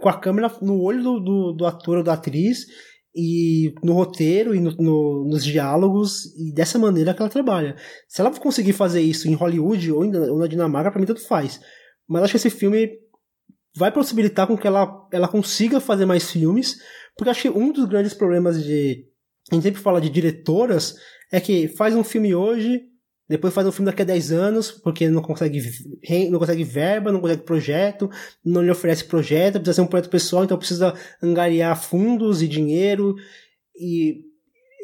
com 0.00 0.08
a 0.08 0.18
câmera 0.18 0.52
no 0.60 0.80
olho 0.80 1.02
do, 1.02 1.20
do, 1.20 1.52
do 1.52 1.66
ator 1.66 1.98
ou 1.98 2.02
da 2.02 2.14
atriz 2.14 2.66
e 3.14 3.74
no 3.82 3.94
roteiro 3.94 4.54
e 4.54 4.60
no, 4.60 4.70
no, 4.72 5.24
nos 5.28 5.44
diálogos 5.44 6.26
e 6.36 6.52
dessa 6.52 6.78
maneira 6.78 7.14
que 7.14 7.22
ela 7.22 7.30
trabalha. 7.30 7.76
Se 8.08 8.20
ela 8.20 8.30
conseguir 8.38 8.74
fazer 8.74 9.00
isso 9.00 9.28
em 9.28 9.34
Hollywood 9.34 9.92
ou, 9.92 10.04
em, 10.04 10.14
ou 10.14 10.38
na 10.38 10.46
Dinamarca, 10.46 10.90
para 10.90 11.00
mim 11.00 11.06
tanto 11.06 11.26
faz. 11.26 11.60
Mas 12.06 12.24
acho 12.24 12.32
que 12.32 12.36
esse 12.36 12.50
filme 12.50 12.90
vai 13.74 13.90
possibilitar 13.90 14.46
com 14.46 14.56
que 14.56 14.66
ela, 14.66 15.06
ela 15.12 15.28
consiga 15.28 15.80
fazer 15.80 16.06
mais 16.06 16.30
filmes, 16.30 16.76
porque 17.16 17.30
acho 17.30 17.42
que 17.42 17.50
um 17.50 17.72
dos 17.72 17.86
grandes 17.86 18.14
problemas 18.14 18.62
de 18.62 19.06
a 19.50 19.54
gente 19.54 19.62
sempre 19.62 19.80
fala 19.80 20.00
de 20.00 20.10
diretoras 20.10 20.96
é 21.32 21.40
que 21.40 21.68
faz 21.68 21.94
um 21.94 22.02
filme 22.02 22.34
hoje, 22.34 22.82
depois 23.28 23.52
faz 23.52 23.66
um 23.66 23.72
filme 23.72 23.90
daqui 23.90 24.02
a 24.02 24.04
10 24.04 24.32
anos, 24.32 24.70
porque 24.70 25.08
não 25.08 25.20
consegue, 25.20 25.60
não 26.30 26.38
consegue 26.38 26.62
verba, 26.62 27.10
não 27.10 27.20
consegue 27.20 27.42
projeto, 27.42 28.08
não 28.44 28.62
lhe 28.62 28.70
oferece 28.70 29.04
projeto, 29.04 29.54
precisa 29.54 29.74
ser 29.74 29.80
um 29.80 29.86
projeto 29.86 30.10
pessoal, 30.10 30.44
então 30.44 30.56
precisa 30.56 30.94
angariar 31.20 31.80
fundos 31.80 32.40
e 32.40 32.46
dinheiro. 32.46 33.16
E, 33.76 34.20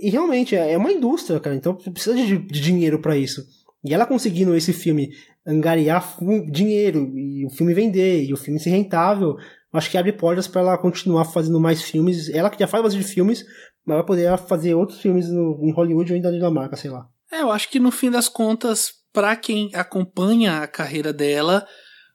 e 0.01 0.11
realmente 0.11 0.57
é 0.57 0.77
uma 0.77 0.91
indústria, 0.91 1.39
cara, 1.39 1.55
então 1.55 1.75
precisa 1.75 2.17
de, 2.17 2.37
de 2.39 2.61
dinheiro 2.61 2.99
para 2.99 3.17
isso. 3.17 3.47
E 3.85 3.95
ela 3.95 4.07
conseguindo 4.07 4.55
esse 4.57 4.73
filme 4.73 5.11
angariar 5.47 6.17
dinheiro 6.51 7.13
e 7.17 7.45
o 7.47 7.51
filme 7.51 7.75
vender 7.75 8.25
e 8.25 8.33
o 8.33 8.37
filme 8.37 8.59
ser 8.59 8.71
rentável, 8.71 9.37
acho 9.73 9.91
que 9.91 9.99
abre 9.99 10.13
portas 10.13 10.47
para 10.47 10.61
ela 10.61 10.79
continuar 10.79 11.25
fazendo 11.25 11.61
mais 11.61 11.83
filmes. 11.83 12.29
Ela 12.29 12.51
que 12.51 12.59
já 12.59 12.67
faz 12.67 12.83
bastante 12.83 13.05
filmes, 13.05 13.45
mas 13.85 13.97
vai 13.99 14.07
poder 14.07 14.37
fazer 14.39 14.75
outros 14.75 15.01
filmes 15.01 15.29
no, 15.29 15.61
em 15.63 15.73
Hollywood 15.73 16.13
ou 16.13 16.21
na 16.21 16.31
Dinamarca, 16.31 16.77
sei 16.77 16.91
lá. 16.91 17.09
É, 17.33 17.41
eu 17.41 17.51
acho 17.51 17.71
que 17.71 17.81
no 17.81 17.91
fim 17.91 18.11
das 18.11 18.29
contas, 18.29 18.93
para 19.11 19.35
quem 19.35 19.71
acompanha 19.75 20.59
a 20.59 20.69
carreira 20.69 21.15
dela, 21.15 21.67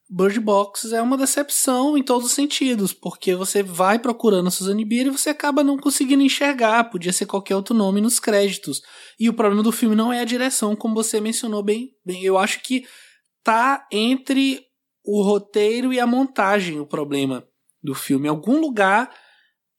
Bird 0.08 0.40
Box 0.40 0.94
é 0.94 1.02
uma 1.02 1.18
decepção 1.18 1.98
em 1.98 2.04
todos 2.04 2.28
os 2.28 2.34
sentidos, 2.34 2.94
porque 2.94 3.34
você 3.34 3.64
vai 3.64 3.98
procurando 3.98 4.48
a 4.48 4.52
Suzanne 4.52 4.86
Bier 4.86 5.08
e 5.08 5.10
você 5.10 5.32
acaba 5.32 5.64
não 5.64 5.76
conseguindo 5.76 6.22
enxergar, 6.22 6.86
podia 6.86 7.12
ser 7.12 7.26
qualquer 7.26 7.56
outro 7.56 7.76
nome 7.76 8.00
nos 8.00 8.20
créditos. 8.20 8.82
E 9.20 9.28
o 9.28 9.34
problema 9.34 9.64
do 9.64 9.72
filme 9.72 9.96
não 9.96 10.14
é 10.14 10.22
a 10.22 10.26
direção, 10.26 10.76
como 10.76 10.94
você 10.94 11.20
mencionou 11.20 11.64
bem. 11.64 11.90
bem 12.06 12.24
eu 12.24 12.38
acho 12.38 12.62
que 12.62 12.86
tá 13.44 13.88
entre 13.92 14.62
o 15.04 15.24
roteiro 15.24 15.92
e 15.92 16.00
a 16.00 16.06
montagem 16.06 16.80
o 16.80 16.86
problema 16.86 17.46
do 17.82 17.96
filme. 17.96 18.28
Em 18.28 18.30
algum 18.30 18.60
lugar 18.60 19.12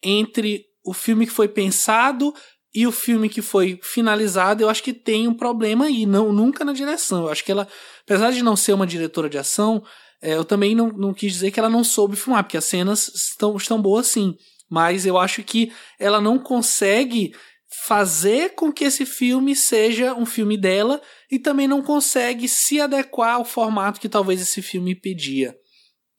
entre 0.02 0.64
o 0.84 0.92
filme 0.92 1.26
que 1.26 1.32
foi 1.32 1.48
pensado 1.48 2.34
e 2.74 2.86
o 2.86 2.92
filme 2.92 3.28
que 3.28 3.40
foi 3.40 3.78
finalizado, 3.82 4.62
eu 4.62 4.68
acho 4.68 4.82
que 4.82 4.92
tem 4.92 5.26
um 5.26 5.34
problema 5.34 5.86
aí, 5.86 6.04
não 6.04 6.32
nunca 6.32 6.64
na 6.64 6.72
direção. 6.72 7.24
Eu 7.24 7.30
acho 7.30 7.44
que 7.44 7.50
ela, 7.50 7.66
apesar 8.02 8.30
de 8.30 8.42
não 8.42 8.56
ser 8.56 8.72
uma 8.72 8.86
diretora 8.86 9.28
de 9.28 9.38
ação, 9.38 9.82
é, 10.20 10.34
eu 10.34 10.44
também 10.44 10.74
não, 10.74 10.88
não 10.88 11.14
quis 11.14 11.32
dizer 11.32 11.50
que 11.50 11.58
ela 11.58 11.70
não 11.70 11.82
soube 11.82 12.16
filmar, 12.16 12.44
porque 12.44 12.56
as 12.56 12.64
cenas 12.64 13.08
estão, 13.08 13.56
estão 13.56 13.80
boas 13.80 14.06
sim. 14.06 14.36
Mas 14.70 15.06
eu 15.06 15.16
acho 15.16 15.42
que 15.42 15.72
ela 15.98 16.20
não 16.20 16.38
consegue 16.38 17.32
fazer 17.86 18.54
com 18.54 18.72
que 18.72 18.84
esse 18.84 19.06
filme 19.06 19.54
seja 19.54 20.14
um 20.14 20.26
filme 20.26 20.56
dela 20.56 21.00
e 21.30 21.38
também 21.38 21.68
não 21.68 21.82
consegue 21.82 22.48
se 22.48 22.80
adequar 22.80 23.36
ao 23.36 23.44
formato 23.44 24.00
que 24.00 24.08
talvez 24.08 24.40
esse 24.40 24.60
filme 24.60 24.94
pedia. 24.94 25.54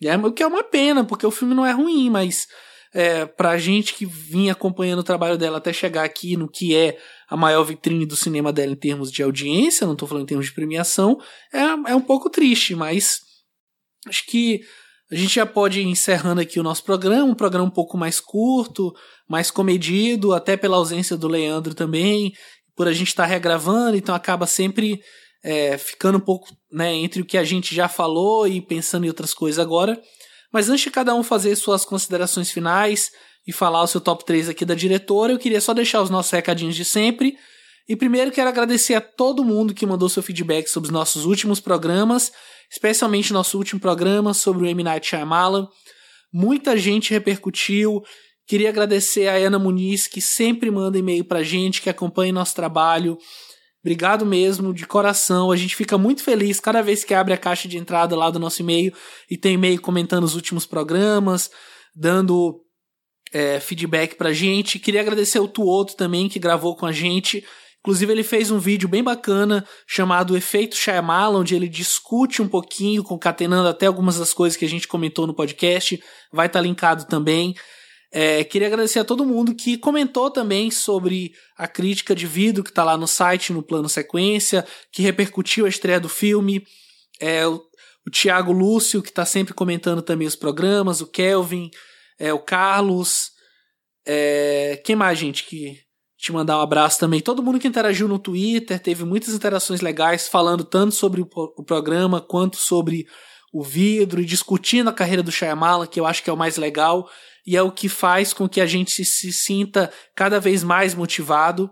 É, 0.02 0.16
o 0.16 0.32
que 0.32 0.42
é 0.42 0.48
uma 0.48 0.64
pena, 0.64 1.04
porque 1.04 1.26
o 1.26 1.32
filme 1.32 1.54
não 1.54 1.66
é 1.66 1.72
ruim, 1.72 2.10
mas 2.10 2.48
é, 2.94 3.26
pra 3.26 3.58
gente 3.58 3.94
que 3.94 4.06
vinha 4.06 4.54
acompanhando 4.54 5.00
o 5.00 5.04
trabalho 5.04 5.38
dela 5.38 5.58
até 5.58 5.72
chegar 5.72 6.04
aqui 6.04 6.36
no 6.36 6.50
que 6.50 6.76
é 6.76 6.98
a 7.28 7.38
maior 7.38 7.64
vitrine 7.64 8.06
do 8.06 8.16
cinema 8.16 8.52
dela 8.52 8.72
em 8.72 8.76
termos 8.76 9.12
de 9.12 9.22
audiência, 9.22 9.86
não 9.86 9.94
estou 9.94 10.08
falando 10.08 10.24
em 10.24 10.28
termos 10.28 10.48
de 10.48 10.54
premiação, 10.54 11.20
é, 11.54 11.92
é 11.92 11.96
um 11.96 12.02
pouco 12.02 12.30
triste, 12.30 12.74
mas 12.76 13.22
acho 14.08 14.26
que 14.26 14.62
a 15.12 15.16
gente 15.16 15.36
já 15.36 15.46
pode 15.46 15.80
ir 15.80 15.88
encerrando 15.88 16.42
aqui 16.42 16.60
o 16.60 16.64
nosso 16.64 16.84
programa, 16.84 17.26
um 17.26 17.36
programa 17.36 17.68
um 17.68 17.72
pouco 17.72 17.98
mais 17.98 18.20
curto, 18.20 18.94
mais 19.28 19.50
comedido, 19.50 20.34
até 20.34 20.56
pela 20.56 20.78
ausência 20.78 21.18
do 21.18 21.28
Leandro 21.28 21.74
também, 21.74 22.34
por 22.76 22.88
a 22.88 22.94
gente 22.94 23.10
estar 23.10 23.24
tá 23.24 23.30
regravando, 23.30 23.98
então 23.98 24.14
acaba 24.14 24.46
sempre 24.46 25.02
é, 25.44 25.78
ficando 25.78 26.18
um 26.18 26.22
pouco 26.22 26.48
né, 26.72 26.94
entre 26.94 27.22
o 27.22 27.26
que 27.26 27.38
a 27.38 27.44
gente 27.44 27.74
já 27.74 27.88
falou 27.88 28.48
e 28.48 28.62
pensando 28.62 29.06
em 29.06 29.10
outras 29.10 29.34
coisas 29.34 29.60
agora. 29.60 30.00
Mas 30.52 30.70
antes 30.70 30.84
de 30.84 30.92
cada 30.92 31.14
um 31.14 31.24
fazer 31.24 31.56
suas 31.56 31.86
considerações 31.86 32.52
finais 32.52 33.12
e 33.48 33.52
falar 33.52 33.84
o 33.84 33.88
seu 33.88 34.02
top 34.02 34.26
3 34.26 34.50
aqui 34.50 34.66
da 34.66 34.76
diretora, 34.76 35.34
eu 35.34 35.40
queria 35.40 35.62
só 35.62 35.74
deixar 35.74 36.02
os 36.02 36.10
nossos 36.10 36.32
recadinhos 36.32 36.76
de 36.76 36.86
sempre. 36.86 37.38
E 37.88 37.96
primeiro 37.96 38.32
quero 38.32 38.50
agradecer 38.50 38.94
a 38.94 39.02
todo 39.02 39.44
mundo 39.44 39.74
que 39.74 39.86
mandou 39.86 40.08
seu 40.10 40.22
feedback 40.22 40.68
sobre 40.68 40.88
os 40.88 40.94
nossos 40.94 41.26
últimos 41.26 41.60
programas, 41.60 42.32
especialmente 42.72 43.34
nosso 43.34 43.58
último 43.58 43.80
programa 43.80 44.34
sobre 44.34 44.64
o 44.64 44.68
M. 44.68 44.84
Night 44.84 45.08
Shyamalan. 45.08 45.68
Muita 46.32 46.78
gente 46.78 47.12
repercutiu. 47.12 48.04
Queria 48.46 48.70
agradecer 48.70 49.28
a 49.28 49.36
Ana 49.36 49.58
Muniz, 49.58 50.08
que 50.08 50.22
sempre 50.22 50.70
manda 50.70 50.98
e-mail 50.98 51.26
pra 51.26 51.42
gente, 51.42 51.82
que 51.82 51.90
acompanha 51.90 52.34
nosso 52.34 52.56
trabalho. 52.56 53.18
Obrigado 53.82 54.26
mesmo, 54.26 54.74
de 54.74 54.86
coração. 54.86 55.52
A 55.52 55.56
gente 55.56 55.76
fica 55.76 55.98
muito 55.98 56.22
feliz 56.22 56.60
cada 56.60 56.82
vez 56.82 57.04
que 57.04 57.14
abre 57.14 57.34
a 57.34 57.38
caixa 57.38 57.68
de 57.68 57.78
entrada 57.78 58.16
lá 58.16 58.30
do 58.30 58.40
nosso 58.40 58.62
e-mail 58.62 58.94
e 59.30 59.38
tem 59.38 59.54
e-mail 59.54 59.82
comentando 59.82 60.26
os 60.26 60.36
últimos 60.36 60.66
programas, 60.66 61.50
dando 61.96 62.62
é, 63.32 63.60
feedback 63.60 64.16
pra 64.16 64.34
gente. 64.34 64.80
Queria 64.80 65.02
agradecer 65.02 65.40
o 65.40 65.48
Tuoto 65.48 65.96
também, 65.96 66.28
que 66.28 66.40
gravou 66.40 66.76
com 66.76 66.86
a 66.86 66.92
gente. 66.92 67.46
Inclusive, 67.80 68.12
ele 68.12 68.24
fez 68.24 68.52
um 68.52 68.60
vídeo 68.60 68.90
bem 68.90 69.02
bacana 69.02 69.66
chamado 69.88 70.36
Efeito 70.36 70.76
Shyamalan, 70.76 71.40
onde 71.40 71.56
ele 71.56 71.70
discute 71.70 72.42
um 72.42 72.48
pouquinho, 72.48 73.04
concatenando 73.04 73.70
até 73.70 73.86
algumas 73.86 74.20
das 74.20 74.34
coisas 74.34 74.58
que 74.58 74.66
a 74.66 74.70
gente 74.70 74.88
comentou 74.88 75.26
no 75.26 75.34
podcast. 75.34 76.02
Vai 76.34 76.48
estar 76.48 76.60
tá 76.60 76.64
linkado 76.64 77.06
também. 77.06 77.56
É, 78.12 78.44
queria 78.44 78.68
agradecer 78.68 79.00
a 79.00 79.06
todo 79.06 79.26
mundo 79.26 79.54
que 79.54 79.78
comentou 79.78 80.32
também 80.32 80.72
sobre 80.72 81.32
a 81.56 81.68
crítica 81.68 82.16
de 82.16 82.26
vidro 82.26 82.64
que 82.64 82.72
está 82.72 82.84
lá 82.84 82.98
no 82.98 83.08
site, 83.08 83.54
no 83.54 83.62
plano 83.62 83.88
sequência, 83.88 84.66
que 84.92 85.04
repercutiu 85.04 85.66
a 85.66 85.70
estreia 85.70 86.00
do 86.00 86.10
filme. 86.10 86.66
É, 87.20 87.46
o, 87.46 87.62
o 88.08 88.10
Tiago 88.10 88.52
Lúcio, 88.52 89.04
que 89.04 89.10
está 89.10 89.26
sempre 89.26 89.54
comentando 89.54 90.02
também 90.02 90.28
os 90.28 90.36
programas, 90.36 91.02
o 91.02 91.08
Kelvin, 91.08 91.70
é, 92.18 92.34
o 92.34 92.40
Carlos. 92.40 93.30
É, 94.08 94.82
quem 94.84 94.96
mais, 94.96 95.20
gente, 95.20 95.44
que 95.44 95.78
te 96.18 96.34
mandar 96.34 96.58
um 96.58 96.62
abraço 96.62 97.00
também. 97.00 97.22
Todo 97.22 97.44
mundo 97.44 97.60
que 97.60 97.68
interagiu 97.68 98.08
no 98.08 98.18
Twitter, 98.18 98.80
teve 98.80 99.06
muitas 99.06 99.34
interações 99.36 99.82
legais, 99.82 100.28
falando 100.28 100.64
tanto 100.64 100.96
sobre 100.96 101.22
o, 101.22 101.30
o 101.56 101.64
programa 101.64 102.20
quanto 102.20 102.58
sobre 102.58 103.06
o 103.54 103.64
vidro 103.64 104.20
e 104.20 104.26
discutindo 104.26 104.90
a 104.90 104.94
carreira 104.94 105.24
do 105.24 105.32
Shyamalan, 105.32 105.88
que 105.88 106.00
eu 106.00 106.06
acho 106.06 106.24
que 106.24 106.30
é 106.30 106.34
o 106.34 106.38
mais 106.38 106.58
legal 106.58 107.08
e 107.50 107.58
é 107.58 107.64
o 107.64 107.72
que 107.72 107.90
faz 107.90 108.32
com 108.32 108.48
que 108.48 108.62
a 108.62 108.68
gente 108.68 108.92
se, 108.92 109.04
se 109.04 109.34
sinta 109.34 109.92
cada 110.14 110.40
vez 110.40 110.64
mais 110.64 110.94
motivado. 110.94 111.72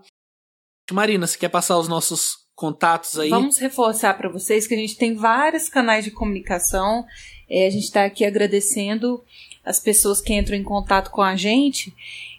Marina, 0.90 1.24
você 1.24 1.38
quer 1.38 1.50
passar 1.50 1.78
os 1.78 1.86
nossos 1.86 2.32
contatos 2.56 3.16
aí? 3.16 3.30
Vamos 3.30 3.58
reforçar 3.58 4.18
para 4.18 4.28
vocês 4.28 4.66
que 4.66 4.74
a 4.74 4.76
gente 4.76 4.96
tem 4.96 5.14
vários 5.14 5.68
canais 5.68 6.04
de 6.04 6.10
comunicação. 6.10 7.06
É, 7.48 7.68
a 7.68 7.70
gente 7.70 7.84
está 7.84 8.04
aqui 8.04 8.24
agradecendo 8.24 9.22
as 9.64 9.78
pessoas 9.78 10.20
que 10.20 10.34
entram 10.34 10.56
em 10.56 10.64
contato 10.64 11.12
com 11.12 11.22
a 11.22 11.36
gente. 11.36 11.94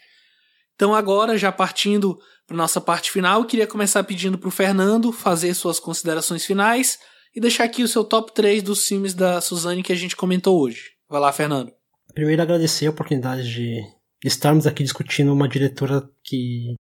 Então 0.75 0.93
agora, 0.93 1.37
já 1.37 1.51
partindo 1.51 2.17
para 2.47 2.55
nossa 2.55 2.79
parte 2.79 3.11
final, 3.11 3.41
eu 3.41 3.47
queria 3.47 3.65
começar 3.65 4.03
pedindo 4.03 4.37
para 4.37 4.47
o 4.47 4.51
Fernando 4.51 5.11
fazer 5.11 5.53
suas 5.53 5.79
considerações 5.79 6.45
finais 6.45 6.99
e 7.35 7.41
deixar 7.41 7.63
aqui 7.65 7.83
o 7.83 7.87
seu 7.87 8.03
top 8.03 8.33
3 8.33 8.61
dos 8.63 8.85
filmes 8.85 9.13
da 9.13 9.41
Suzane 9.41 9.83
que 9.83 9.91
a 9.91 9.95
gente 9.95 10.15
comentou 10.15 10.61
hoje. 10.61 10.91
Vai 11.09 11.19
lá, 11.19 11.31
Fernando. 11.33 11.71
Primeiro 12.13 12.41
agradecer 12.41 12.87
a 12.87 12.91
oportunidade 12.91 13.51
de 13.51 13.81
estarmos 14.27 14.65
aqui 14.65 14.83
discutindo 14.83 15.33
uma 15.33 15.47
diretora 15.47 16.09
que 16.23 16.75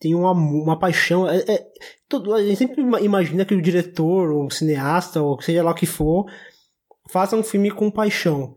tem 0.00 0.14
uma, 0.14 0.32
uma 0.32 0.78
paixão. 0.78 1.28
É, 1.28 1.38
é, 1.38 1.66
todo, 2.08 2.34
a 2.34 2.42
gente 2.42 2.56
sempre 2.56 2.82
imagina 2.82 3.44
que 3.44 3.54
o 3.54 3.62
diretor, 3.62 4.30
ou 4.30 4.46
o 4.46 4.50
cineasta, 4.50 5.22
ou 5.22 5.40
seja 5.40 5.62
lá 5.62 5.70
o 5.70 5.74
que 5.74 5.86
for, 5.86 6.26
faça 7.08 7.36
um 7.36 7.42
filme 7.42 7.70
com 7.70 7.90
paixão. 7.90 8.56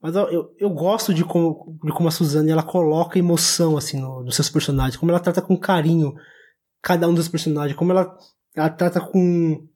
Mas 0.00 0.14
eu, 0.14 0.54
eu, 0.58 0.70
gosto 0.70 1.14
de 1.14 1.24
como, 1.24 1.78
de 1.82 1.90
como 1.92 2.08
a 2.08 2.10
Suzane 2.10 2.50
ela 2.50 2.62
coloca 2.62 3.18
emoção 3.18 3.76
assim 3.76 3.98
no, 3.98 4.22
nos 4.22 4.36
seus 4.36 4.50
personagens, 4.50 4.96
como 4.98 5.10
ela 5.10 5.18
trata 5.20 5.40
com 5.40 5.56
carinho 5.56 6.14
cada 6.82 7.08
um 7.08 7.14
dos 7.14 7.26
personagens, 7.26 7.74
como 7.74 7.90
ela, 7.90 8.14
ela 8.54 8.68
trata 8.68 9.00
com, 9.00 9.66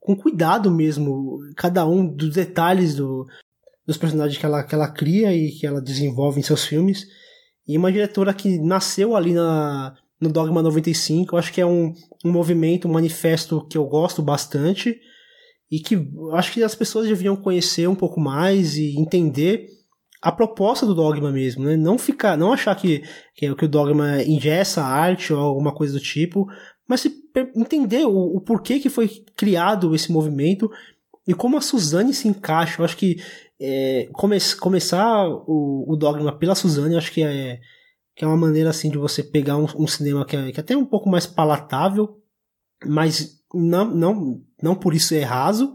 com 0.00 0.16
cuidado 0.16 0.70
mesmo 0.70 1.38
cada 1.54 1.86
um 1.86 2.06
dos 2.06 2.34
detalhes 2.34 2.94
do, 2.94 3.26
dos 3.86 3.98
personagens 3.98 4.38
que 4.38 4.46
ela, 4.46 4.64
que 4.64 4.74
ela 4.74 4.90
cria 4.90 5.34
e 5.34 5.52
que 5.52 5.66
ela 5.66 5.82
desenvolve 5.82 6.40
em 6.40 6.42
seus 6.42 6.64
filmes. 6.64 7.06
E 7.68 7.76
uma 7.76 7.92
diretora 7.92 8.32
que 8.32 8.58
nasceu 8.58 9.14
ali 9.14 9.34
na, 9.34 9.94
no 10.18 10.32
Dogma 10.32 10.62
95, 10.62 11.34
eu 11.34 11.38
acho 11.38 11.52
que 11.52 11.60
é 11.60 11.66
um, 11.66 11.92
um 12.24 12.32
movimento, 12.32 12.88
um 12.88 12.92
manifesto 12.92 13.66
que 13.68 13.76
eu 13.76 13.84
gosto 13.84 14.22
bastante 14.22 14.98
e 15.70 15.78
que 15.78 16.08
acho 16.32 16.52
que 16.52 16.62
as 16.62 16.74
pessoas 16.74 17.06
deviam 17.06 17.36
conhecer 17.36 17.86
um 17.86 17.94
pouco 17.94 18.18
mais 18.18 18.76
e 18.76 18.98
entender 18.98 19.68
a 20.22 20.32
proposta 20.32 20.86
do 20.86 20.94
dogma 20.94 21.30
mesmo, 21.30 21.64
né? 21.64 21.76
Não 21.76 21.98
ficar, 21.98 22.36
não 22.36 22.52
achar 22.52 22.74
que, 22.74 23.02
que, 23.34 23.54
que 23.54 23.64
o 23.64 23.68
dogma 23.68 24.22
ingessa 24.22 24.82
arte 24.82 25.32
ou 25.32 25.38
alguma 25.38 25.72
coisa 25.72 25.92
do 25.92 26.00
tipo, 26.00 26.46
mas 26.88 27.02
se, 27.02 27.12
entender 27.54 28.06
o, 28.06 28.36
o 28.36 28.40
porquê 28.40 28.80
que 28.80 28.88
foi 28.88 29.08
criado 29.36 29.94
esse 29.94 30.10
movimento 30.10 30.70
e 31.26 31.34
como 31.34 31.58
a 31.58 31.60
Suzane 31.60 32.14
se 32.14 32.26
encaixa. 32.26 32.80
Eu 32.80 32.84
acho 32.86 32.96
que 32.96 33.22
é, 33.60 34.08
come, 34.12 34.38
começar 34.60 35.28
o, 35.28 35.84
o, 35.88 35.96
Dogma 35.96 36.36
pela 36.36 36.54
Suzane, 36.54 36.96
acho 36.96 37.12
que 37.12 37.22
é, 37.22 37.60
que 38.14 38.24
é 38.24 38.28
uma 38.28 38.36
maneira 38.36 38.70
assim 38.70 38.90
de 38.90 38.98
você 38.98 39.22
pegar 39.22 39.56
um, 39.56 39.66
um 39.76 39.86
cinema 39.86 40.24
que 40.24 40.36
é, 40.36 40.52
que 40.52 40.60
é 40.60 40.62
até 40.62 40.76
um 40.76 40.84
pouco 40.84 41.08
mais 41.08 41.26
palatável, 41.26 42.20
mas 42.86 43.42
não, 43.52 43.90
não, 43.94 44.42
não 44.62 44.74
por 44.74 44.94
isso 44.94 45.14
é 45.14 45.22
raso, 45.22 45.74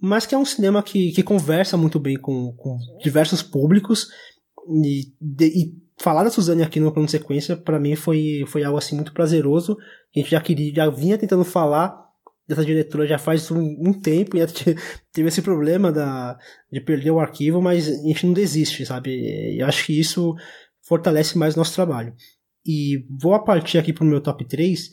mas 0.00 0.26
que 0.26 0.34
é 0.34 0.38
um 0.38 0.44
cinema 0.44 0.82
que, 0.82 1.12
que 1.12 1.22
conversa 1.22 1.76
muito 1.76 1.98
bem 1.98 2.18
com, 2.18 2.52
com 2.54 2.78
diversos 3.02 3.42
públicos. 3.42 4.08
E, 4.84 5.12
de, 5.20 5.46
e 5.46 5.74
falar 6.00 6.24
da 6.24 6.30
Suzane 6.30 6.62
aqui 6.62 6.80
no 6.80 6.92
plano 6.92 7.08
sequência 7.08 7.56
para 7.56 7.78
mim 7.78 7.96
foi, 7.96 8.44
foi 8.46 8.62
algo 8.62 8.78
assim 8.78 8.94
muito 8.94 9.12
prazeroso 9.12 9.76
a 10.14 10.18
gente 10.18 10.30
já 10.30 10.40
queria 10.40 10.74
já 10.74 10.90
vinha 10.90 11.16
tentando 11.16 11.44
falar 11.44 12.09
dessa 12.50 12.64
diretora 12.64 13.06
já 13.06 13.18
faz 13.18 13.50
um, 13.50 13.76
um 13.78 13.92
tempo 13.92 14.36
e 14.36 14.40
teve 15.12 15.28
esse 15.28 15.40
problema 15.40 15.92
da, 15.92 16.36
de 16.70 16.80
perder 16.80 17.12
o 17.12 17.20
arquivo, 17.20 17.62
mas 17.62 17.88
a 17.88 18.02
gente 18.02 18.26
não 18.26 18.32
desiste, 18.32 18.84
sabe? 18.84 19.56
E 19.56 19.62
acho 19.62 19.86
que 19.86 19.98
isso 19.98 20.34
fortalece 20.82 21.38
mais 21.38 21.54
o 21.54 21.58
nosso 21.58 21.74
trabalho. 21.74 22.12
E 22.66 23.06
vou 23.08 23.34
a 23.34 23.38
partir 23.38 23.78
aqui 23.78 23.92
pro 23.92 24.04
meu 24.04 24.20
top 24.20 24.44
3. 24.44 24.90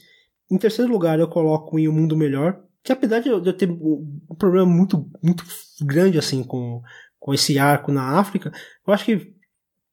Em 0.52 0.58
terceiro 0.58 0.92
lugar, 0.92 1.20
eu 1.20 1.28
coloco 1.28 1.78
em 1.80 1.88
O 1.88 1.94
Mundo 1.94 2.16
Melhor, 2.16 2.62
que 2.84 2.92
apesar 2.92 3.20
de 3.20 3.30
eu 3.30 3.54
ter 3.54 3.70
um 3.70 4.36
problema 4.38 4.68
muito, 4.68 5.10
muito 5.22 5.44
grande 5.82 6.18
assim 6.18 6.44
com, 6.44 6.82
com 7.20 7.34
esse 7.34 7.58
arco 7.58 7.92
na 7.92 8.20
África, 8.20 8.54
eu 8.86 8.94
acho 8.94 9.04
que, 9.04 9.34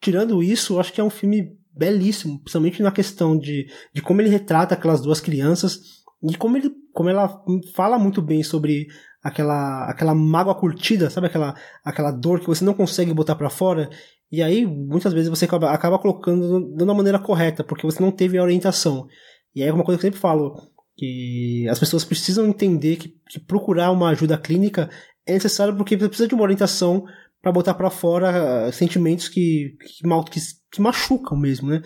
tirando 0.00 0.42
isso, 0.42 0.74
eu 0.74 0.80
acho 0.80 0.92
que 0.92 1.00
é 1.00 1.04
um 1.04 1.10
filme 1.10 1.56
belíssimo, 1.72 2.38
principalmente 2.38 2.82
na 2.82 2.92
questão 2.92 3.36
de, 3.36 3.66
de 3.92 4.00
como 4.00 4.20
ele 4.20 4.28
retrata 4.28 4.74
aquelas 4.74 5.00
duas 5.00 5.20
crianças 5.20 6.03
e 6.30 6.36
como, 6.36 6.56
ele, 6.56 6.70
como 6.92 7.08
ela 7.08 7.42
fala 7.74 7.98
muito 7.98 8.22
bem 8.22 8.42
sobre 8.42 8.86
aquela, 9.22 9.90
aquela 9.90 10.14
mágoa 10.14 10.54
curtida, 10.54 11.10
sabe? 11.10 11.26
Aquela, 11.26 11.54
aquela 11.84 12.10
dor 12.10 12.40
que 12.40 12.46
você 12.46 12.64
não 12.64 12.74
consegue 12.74 13.12
botar 13.12 13.34
para 13.34 13.50
fora. 13.50 13.90
E 14.32 14.42
aí, 14.42 14.66
muitas 14.66 15.12
vezes, 15.12 15.28
você 15.28 15.44
acaba, 15.44 15.70
acaba 15.70 15.98
colocando 15.98 16.74
da 16.74 16.94
maneira 16.94 17.18
correta, 17.18 17.62
porque 17.62 17.86
você 17.86 18.02
não 18.02 18.10
teve 18.10 18.38
a 18.38 18.42
orientação. 18.42 19.06
E 19.54 19.62
aí 19.62 19.68
é 19.68 19.72
uma 19.72 19.84
coisa 19.84 19.98
que 19.98 20.06
eu 20.06 20.10
sempre 20.10 20.20
falo, 20.20 20.56
que 20.96 21.66
as 21.68 21.78
pessoas 21.78 22.04
precisam 22.04 22.46
entender 22.46 22.96
que, 22.96 23.14
que 23.28 23.38
procurar 23.38 23.90
uma 23.90 24.08
ajuda 24.10 24.38
clínica 24.38 24.90
é 25.26 25.34
necessário 25.34 25.76
porque 25.76 25.96
você 25.96 26.08
precisa 26.08 26.28
de 26.28 26.34
uma 26.34 26.42
orientação 26.42 27.04
para 27.40 27.52
botar 27.52 27.74
para 27.74 27.90
fora 27.90 28.72
sentimentos 28.72 29.28
que, 29.28 29.76
que, 29.80 30.06
mal, 30.06 30.24
que, 30.24 30.40
que 30.70 30.80
machucam 30.80 31.36
mesmo, 31.36 31.68
né? 31.68 31.82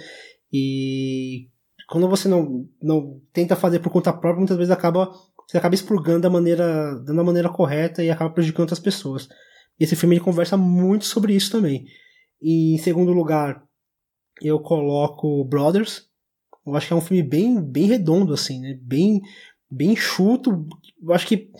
E 0.52 1.48
quando 1.88 2.08
você 2.08 2.28
não, 2.28 2.68
não 2.82 3.20
tenta 3.32 3.56
fazer 3.56 3.78
por 3.80 3.90
conta 3.90 4.12
própria, 4.12 4.38
muitas 4.38 4.56
vezes 4.56 4.70
acaba 4.70 5.10
você 5.48 5.56
acaba 5.56 5.74
expurgando 5.74 6.20
da 6.20 6.30
maneira, 6.30 6.98
da 7.00 7.24
maneira 7.24 7.48
correta 7.48 8.04
e 8.04 8.10
acaba 8.10 8.30
prejudicando 8.30 8.64
outras 8.64 8.78
pessoas. 8.78 9.28
E 9.80 9.84
esse 9.84 9.96
filme 9.96 10.16
ele 10.16 10.24
conversa 10.24 10.58
muito 10.58 11.06
sobre 11.06 11.34
isso 11.34 11.50
também. 11.50 11.86
E 12.40 12.74
em 12.74 12.78
segundo 12.78 13.12
lugar, 13.12 13.64
eu 14.42 14.60
coloco 14.60 15.44
Brothers. 15.46 16.06
Eu 16.66 16.76
acho 16.76 16.86
que 16.86 16.92
é 16.92 16.96
um 16.96 17.00
filme 17.00 17.22
bem, 17.22 17.62
bem 17.62 17.86
redondo, 17.86 18.34
assim, 18.34 18.60
né? 18.60 18.78
Bem, 18.82 19.22
bem 19.70 19.96
chuto. 19.96 20.66
Eu 21.02 21.14
acho 21.14 21.26
que 21.26 21.50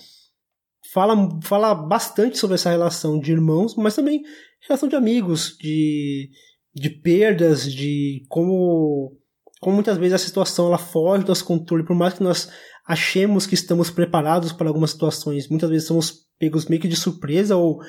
fala, 0.92 1.40
fala 1.42 1.74
bastante 1.74 2.36
sobre 2.36 2.56
essa 2.56 2.68
relação 2.68 3.18
de 3.18 3.32
irmãos, 3.32 3.74
mas 3.74 3.96
também 3.96 4.22
relação 4.60 4.86
de 4.86 4.96
amigos, 4.96 5.56
de, 5.58 6.28
de 6.74 6.90
perdas, 6.90 7.72
de 7.72 8.26
como 8.28 9.17
como 9.60 9.74
muitas 9.74 9.96
vezes 9.98 10.14
a 10.14 10.18
situação 10.18 10.66
ela 10.66 10.78
foge 10.78 11.24
do 11.24 11.28
nosso 11.28 11.44
controle, 11.44 11.84
por 11.84 11.96
mais 11.96 12.14
que 12.14 12.22
nós 12.22 12.48
achemos 12.86 13.46
que 13.46 13.54
estamos 13.54 13.90
preparados 13.90 14.52
para 14.52 14.68
algumas 14.68 14.90
situações, 14.92 15.48
muitas 15.48 15.68
vezes 15.68 15.88
somos 15.88 16.26
pegos 16.38 16.66
meio 16.66 16.80
que 16.80 16.88
de 16.88 16.96
surpresa 16.96 17.56
ou 17.56 17.80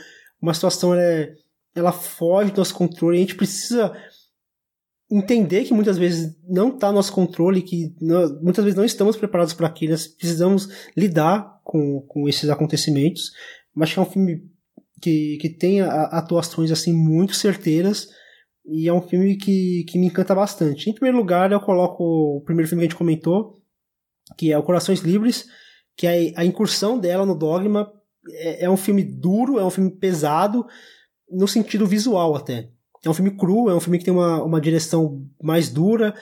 uma 0.42 0.54
situação 0.54 0.94
ela, 0.94 1.04
é, 1.04 1.34
ela 1.76 1.92
foge 1.92 2.52
do 2.52 2.58
nosso 2.58 2.74
controle. 2.74 3.18
A 3.18 3.22
gente 3.22 3.36
precisa 3.36 3.96
entender 5.12 5.64
que 5.64 5.74
muitas 5.74 5.98
vezes 5.98 6.36
não 6.48 6.70
está 6.70 6.90
no 6.90 6.96
nosso 6.96 7.12
controle, 7.12 7.62
que 7.62 7.96
muitas 8.42 8.64
vezes 8.64 8.78
não 8.78 8.86
estamos 8.86 9.16
preparados 9.16 9.54
para 9.54 9.68
aquilo, 9.68 9.92
nós 9.92 10.08
precisamos 10.08 10.70
lidar 10.96 11.60
com, 11.64 12.02
com 12.08 12.30
esses 12.30 12.50
acontecimentos, 12.50 13.32
mas 13.74 13.96
é 13.96 14.02
um 14.02 14.06
filme 14.06 14.44
que, 15.02 15.38
que 15.42 15.50
tem 15.50 15.82
atuações 15.82 16.72
assim 16.72 16.94
muito 16.94 17.34
certeiras, 17.36 18.10
e 18.72 18.88
é 18.88 18.94
um 18.94 19.02
filme 19.02 19.36
que, 19.36 19.84
que 19.88 19.98
me 19.98 20.08
encanta 20.08 20.36
bastante. 20.36 20.90
Em 20.90 20.94
primeiro 20.94 21.18
lugar, 21.18 21.52
eu 21.52 21.60
coloco 21.60 22.04
o 22.38 22.42
primeiro 22.42 22.68
filme 22.68 22.82
que 22.82 22.88
a 22.88 22.90
gente 22.90 22.98
comentou, 22.98 23.58
que 24.38 24.52
é 24.52 24.58
o 24.58 24.64
Corações 24.64 25.00
Livres, 25.00 25.48
que 25.98 26.08
é 26.08 26.34
a 26.36 26.46
incursão 26.46 26.98
dela 27.00 27.26
no 27.26 27.36
Dogma 27.36 27.92
é, 28.32 28.66
é 28.66 28.70
um 28.70 28.78
filme 28.78 29.04
duro, 29.04 29.60
é 29.60 29.66
um 29.66 29.70
filme 29.70 29.92
pesado, 29.92 30.66
no 31.30 31.48
sentido 31.48 31.86
visual 31.86 32.36
até. 32.36 32.70
é 33.04 33.10
um 33.10 33.14
filme 33.14 33.32
cru, 33.32 33.70
é 33.70 33.76
um 33.76 33.80
filme 33.80 33.98
que 33.98 34.06
tem 34.06 34.14
uma, 34.14 34.44
uma 34.44 34.62
direção 34.62 35.26
mais 35.42 35.70
dura, 35.70 36.14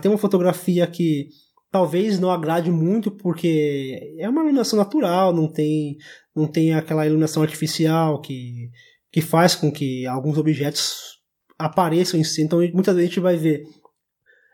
tem 0.00 0.10
uma 0.10 0.18
fotografia 0.18 0.86
que 0.86 1.28
talvez 1.70 2.18
não 2.18 2.30
agrade 2.30 2.70
muito 2.70 3.10
porque 3.10 4.16
é 4.18 4.28
uma 4.28 4.40
iluminação 4.42 4.78
natural, 4.78 5.32
não 5.32 5.50
tem 5.50 5.96
não 6.34 6.46
tem 6.46 6.74
aquela 6.74 7.06
iluminação 7.06 7.42
artificial 7.42 8.20
que 8.20 8.70
que 9.12 9.20
faz 9.20 9.54
com 9.54 9.72
que 9.72 10.06
alguns 10.06 10.38
objetos 10.38 11.09
apareçam 11.60 12.18
em 12.18 12.24
si. 12.24 12.42
Então 12.42 12.58
muitas 12.72 12.94
vezes 12.94 12.98
a 12.98 13.08
gente 13.08 13.20
vai 13.20 13.36
ver 13.36 13.64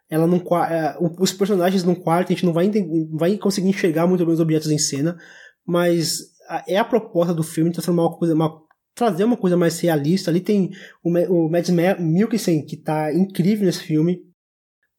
ela 0.09 0.27
num, 0.27 0.39
é, 0.39 0.97
os 1.19 1.33
personagens 1.33 1.83
num 1.83 1.95
quarto, 1.95 2.29
a 2.29 2.35
gente 2.35 2.47
não 2.47 2.53
vai, 2.53 2.71
vai 3.13 3.37
conseguir 3.37 3.69
enxergar 3.69 4.07
muito 4.07 4.25
bem 4.25 4.35
os 4.35 4.41
objetos 4.41 4.71
em 4.71 4.79
cena, 4.79 5.19
mas 5.67 6.31
é 6.67 6.79
a 6.79 6.85
proposta 6.85 7.35
do 7.35 7.43
filme 7.43 7.73
transformar 7.73 8.05
uma 8.05 8.17
coisa, 8.17 8.35
uma, 8.35 8.63
trazer 8.95 9.25
uma 9.25 9.37
coisa 9.37 9.57
mais 9.57 9.81
realista. 9.81 10.31
Ali 10.31 10.41
tem 10.41 10.71
o, 11.03 11.11
o 11.11 11.51
Mads 11.51 11.71
Mikkelsen, 11.99 12.65
que 12.65 12.77
tá 12.77 13.13
incrível 13.13 13.67
nesse 13.67 13.81
filme. 13.81 14.23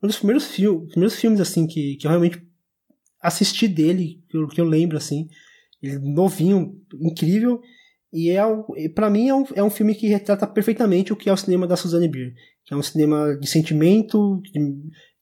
Um 0.04 0.08
dos 0.08 0.18
primeiros, 0.18 0.48
primeiros 0.48 1.16
filmes, 1.16 1.40
assim, 1.40 1.66
que, 1.66 1.96
que 1.96 2.06
eu 2.06 2.10
realmente 2.10 2.46
assisti 3.22 3.68
dele, 3.68 4.22
que 4.30 4.38
eu, 4.38 4.48
que 4.48 4.62
eu 4.62 4.66
lembro, 4.66 4.98
assim. 4.98 5.28
Ele 5.82 6.00
novinho, 6.00 6.76
incrível. 7.00 7.62
E 8.12 8.30
é, 8.30 8.42
para 8.96 9.10
mim 9.10 9.28
é 9.28 9.36
um, 9.36 9.46
é 9.56 9.64
um 9.64 9.70
filme 9.70 9.94
que 9.94 10.08
retrata 10.08 10.48
perfeitamente 10.48 11.12
o 11.12 11.16
que 11.16 11.30
é 11.30 11.34
o 11.34 11.38
cinema 11.38 11.68
da 11.68 11.76
Suzanne 11.76 12.08
Bier, 12.08 12.34
que 12.66 12.74
é 12.74 12.78
um 12.78 12.82
cinema 12.82 13.38
de 13.38 13.48
sentimento, 13.48 14.42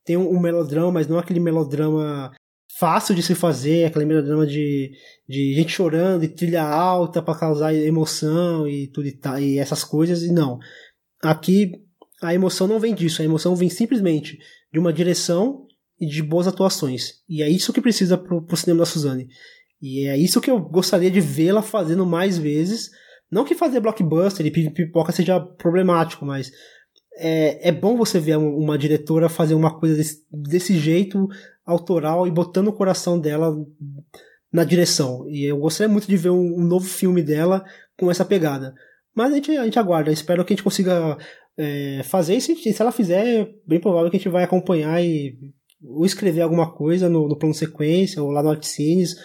tem 0.03 0.15
um, 0.15 0.29
um 0.29 0.39
melodrama, 0.39 0.91
mas 0.91 1.07
não 1.07 1.17
aquele 1.17 1.39
melodrama 1.39 2.31
fácil 2.77 3.15
de 3.15 3.23
se 3.23 3.33
fazer, 3.33 3.85
aquele 3.85 4.05
melodrama 4.05 4.45
de, 4.45 4.91
de 5.27 5.53
gente 5.53 5.71
chorando 5.71 6.23
e 6.23 6.27
trilha 6.27 6.63
alta 6.63 7.21
para 7.21 7.39
causar 7.39 7.73
emoção 7.73 8.67
e 8.67 8.87
tudo 8.87 9.07
e, 9.07 9.11
tá, 9.13 9.39
e 9.39 9.57
essas 9.57 9.83
coisas, 9.83 10.23
e 10.23 10.31
não. 10.31 10.59
Aqui 11.23 11.71
a 12.21 12.33
emoção 12.33 12.67
não 12.67 12.79
vem 12.79 12.93
disso, 12.93 13.21
a 13.21 13.25
emoção 13.25 13.55
vem 13.55 13.69
simplesmente 13.69 14.37
de 14.71 14.79
uma 14.79 14.93
direção 14.93 15.65
e 15.99 16.05
de 16.05 16.21
boas 16.21 16.47
atuações. 16.47 17.21
E 17.27 17.41
é 17.41 17.49
isso 17.49 17.73
que 17.73 17.81
precisa 17.81 18.17
pro, 18.17 18.41
pro 18.41 18.57
cinema 18.57 18.79
da 18.79 18.85
Suzane. 18.85 19.27
E 19.85 20.07
é 20.07 20.17
isso 20.17 20.41
que 20.41 20.49
eu 20.49 20.59
gostaria 20.59 21.11
de 21.11 21.21
vê-la 21.21 21.61
fazendo 21.61 22.07
mais 22.07 22.39
vezes. 22.39 22.89
Não 23.31 23.45
que 23.45 23.53
fazer 23.53 23.79
blockbuster 23.79 24.43
e 24.43 24.49
pipoca 24.49 25.11
seja 25.11 25.39
problemático, 25.39 26.25
mas 26.25 26.51
é, 27.17 27.69
é 27.69 27.71
bom 27.71 27.95
você 27.95 28.19
ver 28.19 28.35
uma 28.35 28.79
diretora 28.79 29.29
fazer 29.29 29.53
uma 29.53 29.77
coisa 29.79 29.95
desse, 29.95 30.25
desse 30.31 30.75
jeito, 30.75 31.27
autoral, 31.63 32.25
e 32.25 32.31
botando 32.31 32.69
o 32.69 32.73
coração 32.73 33.19
dela 33.19 33.55
na 34.51 34.63
direção. 34.63 35.29
E 35.29 35.45
eu 35.45 35.59
gostaria 35.59 35.91
muito 35.91 36.07
de 36.07 36.17
ver 36.17 36.31
um, 36.31 36.59
um 36.59 36.63
novo 36.63 36.87
filme 36.87 37.21
dela 37.21 37.63
com 37.95 38.09
essa 38.09 38.25
pegada. 38.25 38.73
Mas 39.13 39.33
a 39.33 39.35
gente, 39.35 39.55
a 39.55 39.65
gente 39.65 39.77
aguarda, 39.77 40.11
espero 40.11 40.43
que 40.43 40.51
a 40.51 40.55
gente 40.55 40.63
consiga 40.63 41.15
é, 41.55 42.01
fazer. 42.05 42.37
E 42.37 42.41
se, 42.41 42.75
ela 42.81 42.91
fizer, 42.91 43.23
é 43.23 43.53
bem 43.67 43.79
provável 43.79 44.09
que 44.09 44.17
a 44.17 44.19
gente 44.19 44.29
vai 44.29 44.43
acompanhar 44.43 44.99
e 45.03 45.37
ou 45.87 46.03
escrever 46.05 46.41
alguma 46.41 46.73
coisa 46.73 47.07
no, 47.07 47.27
no 47.27 47.37
plano 47.37 47.53
sequência, 47.53 48.23
ou 48.23 48.31
lá 48.31 48.41
no 48.41 48.49
Artcines, 48.49 49.15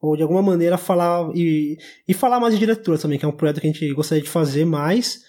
ou 0.00 0.16
de 0.16 0.22
alguma 0.22 0.42
maneira 0.42 0.76
falar 0.76 1.30
e, 1.34 1.78
e 2.06 2.14
falar 2.14 2.38
mais 2.38 2.54
de 2.54 2.60
diretora 2.60 2.98
também, 2.98 3.18
que 3.18 3.24
é 3.24 3.28
um 3.28 3.32
projeto 3.32 3.60
que 3.60 3.66
a 3.66 3.72
gente 3.72 3.92
gostaria 3.94 4.22
de 4.22 4.30
fazer 4.30 4.64
mais, 4.64 5.22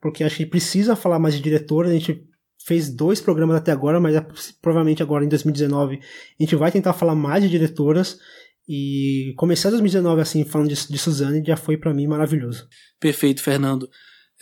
porque 0.00 0.24
acho 0.24 0.36
que 0.36 0.46
precisa 0.46 0.94
falar 0.94 1.18
mais 1.18 1.34
de 1.34 1.40
diretora. 1.40 1.88
A 1.88 1.92
gente 1.92 2.24
fez 2.64 2.88
dois 2.88 3.20
programas 3.20 3.56
até 3.56 3.72
agora, 3.72 4.00
mas 4.00 4.14
é, 4.14 4.26
provavelmente 4.60 5.02
agora 5.02 5.24
em 5.24 5.28
2019 5.28 5.96
a 5.98 6.42
gente 6.42 6.56
vai 6.56 6.70
tentar 6.70 6.92
falar 6.92 7.14
mais 7.14 7.42
de 7.42 7.48
diretoras. 7.48 8.18
E 8.68 9.32
começar 9.36 9.70
2019 9.70 10.20
assim, 10.20 10.44
falando 10.44 10.68
de, 10.68 10.88
de 10.88 10.98
Suzane, 10.98 11.44
já 11.46 11.56
foi 11.56 11.76
para 11.76 11.94
mim 11.94 12.06
maravilhoso. 12.06 12.66
Perfeito, 12.98 13.40
Fernando. 13.40 13.88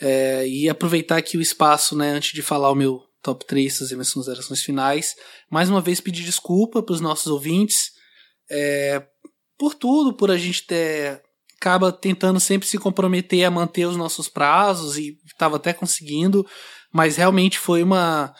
É, 0.01 0.47
e 0.47 0.67
aproveitar 0.67 1.17
aqui 1.17 1.37
o 1.37 1.41
espaço, 1.41 1.95
né, 1.95 2.11
antes 2.11 2.33
de 2.33 2.41
falar 2.41 2.71
o 2.71 2.75
meu 2.75 3.01
top 3.21 3.45
3, 3.45 3.77
fazer 3.77 3.95
minhas 3.95 4.11
considerações 4.11 4.61
finais. 4.61 5.15
Mais 5.49 5.69
uma 5.69 5.79
vez 5.79 5.99
pedir 5.99 6.23
desculpa 6.23 6.81
para 6.81 6.93
os 6.93 7.01
nossos 7.01 7.27
ouvintes. 7.27 7.91
É, 8.49 9.03
por 9.57 9.73
tudo, 9.73 10.13
por 10.13 10.31
a 10.31 10.37
gente 10.37 10.65
ter 10.65 11.21
acaba 11.59 11.91
tentando 11.91 12.39
sempre 12.39 12.67
se 12.67 12.77
comprometer 12.77 13.43
a 13.45 13.51
manter 13.51 13.85
os 13.85 13.97
nossos 13.97 14.27
prazos 14.27 14.97
e 14.97 15.17
estava 15.25 15.55
até 15.55 15.73
conseguindo, 15.73 16.45
mas 16.93 17.15
realmente 17.17 17.57
foi 17.57 17.81
uma 17.81 18.33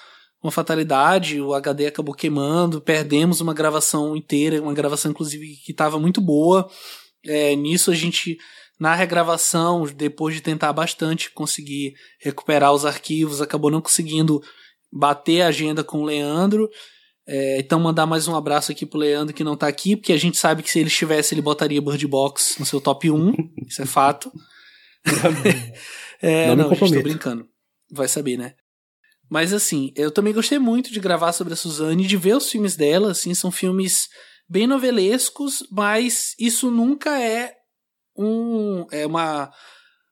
uma 0.44 0.52
fatalidade, 0.52 1.42
o 1.42 1.56
HD 1.56 1.88
acabou 1.88 2.14
queimando, 2.14 2.80
perdemos 2.80 3.42
uma 3.42 3.52
gravação 3.52 4.16
inteira, 4.16 4.62
uma 4.62 4.76
gravação 4.76 5.10
inclusive 5.10 5.56
que 5.66 5.72
estava 5.72 6.00
muito 6.00 6.22
boa. 6.22 6.70
É, 7.26 7.56
nisso 7.56 7.90
a 7.90 7.96
gente 7.96 8.38
na 8.80 8.94
regravação, 8.94 9.86
depois 9.86 10.36
de 10.36 10.42
tentar 10.42 10.72
bastante 10.72 11.32
conseguir 11.32 11.96
recuperar 12.20 12.74
os 12.74 12.86
arquivos, 12.86 13.42
acabou 13.42 13.72
não 13.72 13.82
conseguindo 13.82 14.40
bater 14.94 15.42
a 15.42 15.48
agenda 15.48 15.84
com 15.84 16.02
o 16.02 16.06
Leandro 16.06 16.70
é, 17.27 17.60
então 17.60 17.80
mandar 17.80 18.06
mais 18.06 18.27
um 18.27 18.35
abraço 18.35 18.72
aqui 18.72 18.85
pro 18.85 18.99
Leandro 18.99 19.34
que 19.34 19.43
não 19.43 19.57
tá 19.57 19.68
aqui, 19.68 19.95
porque 19.95 20.14
a 20.14 20.18
gente 20.18 20.38
sabe 20.38 20.61
que 20.61 20.69
se 20.69 20.80
ele 20.80 20.88
estivesse, 20.88 21.34
ele 21.34 21.41
botaria 21.41 21.81
Bird 21.81 22.06
Box 22.07 22.57
no 22.60 22.65
seu 22.65 22.80
top 22.80 23.10
1, 23.10 23.34
isso 23.68 23.81
é 23.81 23.85
fato. 23.85 24.31
é, 26.22 26.47
não, 26.47 26.56
não 26.56 26.76
gente, 26.76 26.93
tô 26.93 27.02
brincando. 27.02 27.47
Vai 27.91 28.07
saber, 28.07 28.38
né? 28.38 28.53
Mas 29.30 29.53
assim, 29.53 29.91
eu 29.95 30.11
também 30.11 30.34
gostei 30.34 30.60
muito 30.60 30.91
de 30.91 30.99
gravar 30.99 31.31
sobre 31.34 31.53
a 31.53 31.56
Suzane, 31.56 32.06
de 32.06 32.18
ver 32.18 32.35
os 32.35 32.49
filmes 32.49 32.76
dela, 32.76 33.11
assim, 33.11 33.34
são 33.34 33.52
filmes 33.52 34.07
bem 34.47 34.68
novelescos, 34.68 35.65
mas 35.72 36.35
isso 36.39 36.69
nunca 36.69 37.19
é 37.19 37.53
um 38.15 38.85
é 38.91 39.06
uma 39.06 39.52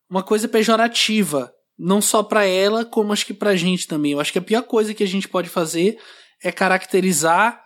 uma 0.09 0.23
coisa 0.23 0.47
pejorativa, 0.47 1.51
não 1.77 2.01
só 2.01 2.21
para 2.21 2.45
ela, 2.45 2.85
como 2.85 3.13
acho 3.13 3.25
que 3.25 3.33
pra 3.33 3.55
gente 3.55 3.87
também. 3.87 4.11
Eu 4.13 4.19
acho 4.19 4.31
que 4.31 4.39
a 4.39 4.43
pior 4.43 4.63
coisa 4.63 4.93
que 4.93 5.03
a 5.03 5.07
gente 5.07 5.27
pode 5.27 5.49
fazer 5.49 5.97
é 6.43 6.51
caracterizar 6.51 7.63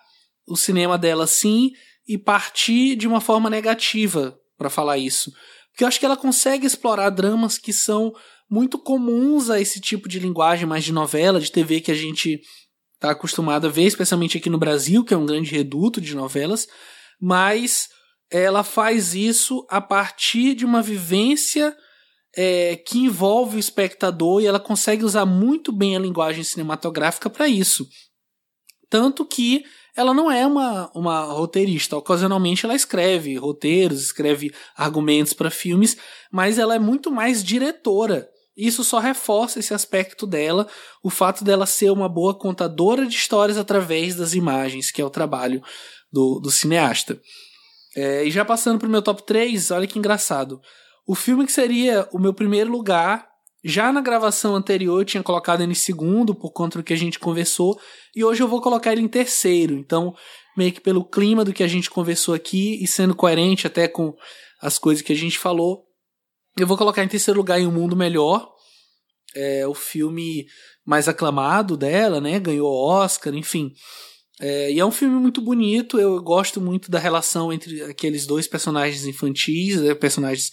o 0.48 0.56
cinema 0.56 0.98
dela 0.98 1.26
assim 1.26 1.72
e 2.08 2.18
partir 2.18 2.96
de 2.96 3.08
uma 3.08 3.20
forma 3.20 3.50
negativa 3.50 4.38
para 4.58 4.70
falar 4.70 4.98
isso. 4.98 5.32
Porque 5.72 5.84
eu 5.84 5.88
acho 5.88 6.00
que 6.00 6.06
ela 6.06 6.18
consegue 6.18 6.66
explorar 6.66 7.10
dramas 7.10 7.58
que 7.58 7.74
são 7.74 8.14
muito 8.50 8.80
comuns 8.80 9.50
a 9.50 9.60
esse 9.60 9.82
tipo 9.82 10.08
de 10.08 10.20
linguagem 10.20 10.66
mais 10.66 10.84
de 10.84 10.94
novela, 10.94 11.40
de 11.40 11.52
TV 11.52 11.82
que 11.82 11.92
a 11.92 11.96
gente 11.96 12.40
está 12.96 13.12
acostumado 13.12 13.68
a 13.68 13.70
ver, 13.70 13.84
especialmente 13.84 14.38
aqui 14.38 14.50
no 14.50 14.58
Brasil, 14.58 15.04
que 15.04 15.14
é 15.14 15.18
um 15.18 15.26
grande 15.26 15.52
reduto 15.52 16.02
de 16.02 16.16
novelas, 16.16 16.68
mas 17.22 17.90
ela 18.32 18.64
faz 18.64 19.14
isso 19.14 19.66
a 19.70 19.80
partir 19.80 20.56
de 20.56 20.66
uma 20.66 20.82
vivência 20.82 21.76
é, 22.36 22.76
que 22.76 23.00
envolve 23.00 23.58
o 23.58 23.60
espectador 23.60 24.42
e 24.42 24.46
ela 24.46 24.60
consegue 24.60 25.04
usar 25.04 25.26
muito 25.26 25.72
bem 25.72 25.96
a 25.96 26.00
linguagem 26.00 26.44
cinematográfica 26.44 27.30
para 27.30 27.48
isso. 27.48 27.88
Tanto 28.90 29.26
que 29.26 29.64
ela 29.96 30.14
não 30.14 30.32
é 30.32 30.46
uma, 30.46 30.92
uma 30.94 31.22
roteirista. 31.22 31.98
Ocasionalmente 31.98 32.66
ela 32.66 32.76
escreve 32.76 33.36
roteiros, 33.36 34.02
escreve 34.02 34.54
argumentos 34.76 35.34
para 35.34 35.50
filmes, 35.50 35.98
mas 36.32 36.60
ela 36.60 36.76
é 36.76 36.80
muito 36.80 37.12
mais 37.12 37.44
diretora. 37.44 38.30
Isso 38.56 38.84
só 38.84 39.00
reforça 39.00 39.60
esse 39.60 39.74
aspecto 39.74 40.26
dela, 40.26 40.68
o 41.04 41.10
fato 41.10 41.44
dela 41.44 41.66
ser 41.66 41.92
uma 41.92 42.10
boa 42.10 42.34
contadora 42.34 43.06
de 43.06 43.16
histórias 43.16 43.58
através 43.58 44.16
das 44.16 44.34
imagens, 44.34 44.90
que 44.90 45.02
é 45.02 45.06
o 45.06 45.12
trabalho 45.12 45.62
do, 46.12 46.40
do 46.40 46.50
cineasta. 46.50 47.20
É, 47.96 48.24
e 48.24 48.32
já 48.32 48.46
passando 48.46 48.80
para 48.80 48.88
o 48.88 48.92
meu 48.92 49.02
top 49.02 49.24
3, 49.26 49.72
olha 49.72 49.88
que 49.88 50.00
engraçado. 50.00 50.60
O 51.06 51.16
filme 51.16 51.46
que 51.46 51.52
seria 51.52 52.08
o 52.12 52.20
meu 52.20 52.34
primeiro 52.34 52.72
lugar 52.72 53.28
já 53.64 53.92
na 53.92 54.02
gravação 54.02 54.56
anterior 54.56 55.02
eu 55.02 55.06
tinha 55.06 55.24
colocado 55.24 55.62
ele 55.62 55.72
em 55.72 55.76
segundo 55.76 56.36
por 56.36 56.52
conta 56.52 56.78
do 56.78 56.84
que 56.84 56.94
a 56.94 56.98
gente 56.98 57.20
conversou 57.20 57.80
e 58.16 58.24
hoje 58.24 58.42
eu 58.42 58.48
vou 58.48 58.62
colocar 58.62 58.92
ele 58.92 59.02
em 59.02 59.08
terceiro. 59.08 59.74
Então, 59.74 60.16
meio 60.56 60.72
que 60.72 60.82
pelo 60.82 61.04
clima 61.04 61.44
do 61.44 61.54
que 61.54 61.64
a 61.64 61.68
gente 61.68 61.90
conversou 61.90 62.34
aqui 62.34 62.82
e 62.82 62.88
sendo 62.88 63.16
coerente 63.16 63.68
até 63.68 63.88
com 63.88 64.16
as 64.62 64.78
coisas 64.78 65.04
que 65.04 65.14
a 65.14 65.16
gente 65.16 65.38
falou, 65.38 65.86
eu 66.58 66.66
vou 66.66 66.78
colocar 66.78 67.04
em 67.04 67.08
terceiro 67.08 67.40
lugar 67.40 67.60
em 67.60 67.68
Um 67.68 67.72
Mundo 67.72 67.96
Melhor. 67.96 68.52
É 69.36 69.68
o 69.68 69.76
filme 69.76 70.48
mais 70.84 71.08
aclamado 71.08 71.78
dela, 71.78 72.20
né? 72.20 72.40
Ganhou 72.40 72.72
Oscar, 72.72 73.36
enfim. 73.36 73.74
É, 74.40 74.72
e 74.72 74.80
é 74.80 74.86
um 74.86 74.92
filme 74.92 75.16
muito 75.16 75.42
bonito. 75.42 76.00
Eu 76.00 76.22
gosto 76.24 76.60
muito 76.60 76.90
da 76.90 76.98
relação 76.98 77.54
entre 77.54 77.84
aqueles 77.84 78.26
dois 78.26 78.48
personagens 78.48 79.06
infantis, 79.06 79.80
né, 79.82 79.94
personagens 79.94 80.52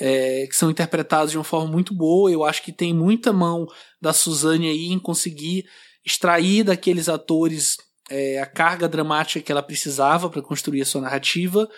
é, 0.00 0.46
que 0.46 0.56
são 0.56 0.70
interpretados 0.70 1.30
de 1.30 1.38
uma 1.38 1.44
forma 1.44 1.70
muito 1.70 1.94
boa. 1.94 2.30
Eu 2.30 2.44
acho 2.44 2.62
que 2.62 2.72
tem 2.72 2.94
muita 2.94 3.32
mão 3.32 3.66
da 4.00 4.12
Suzane 4.12 4.68
aí 4.68 4.86
em 4.86 4.98
conseguir 4.98 5.66
extrair 6.04 6.64
daqueles 6.64 7.08
atores 7.08 7.76
é, 8.10 8.40
a 8.40 8.46
carga 8.46 8.88
dramática 8.88 9.40
que 9.40 9.52
ela 9.52 9.62
precisava 9.62 10.30
para 10.30 10.42
construir 10.42 10.82
a 10.82 10.86
sua 10.86 11.00
narrativa. 11.00 11.68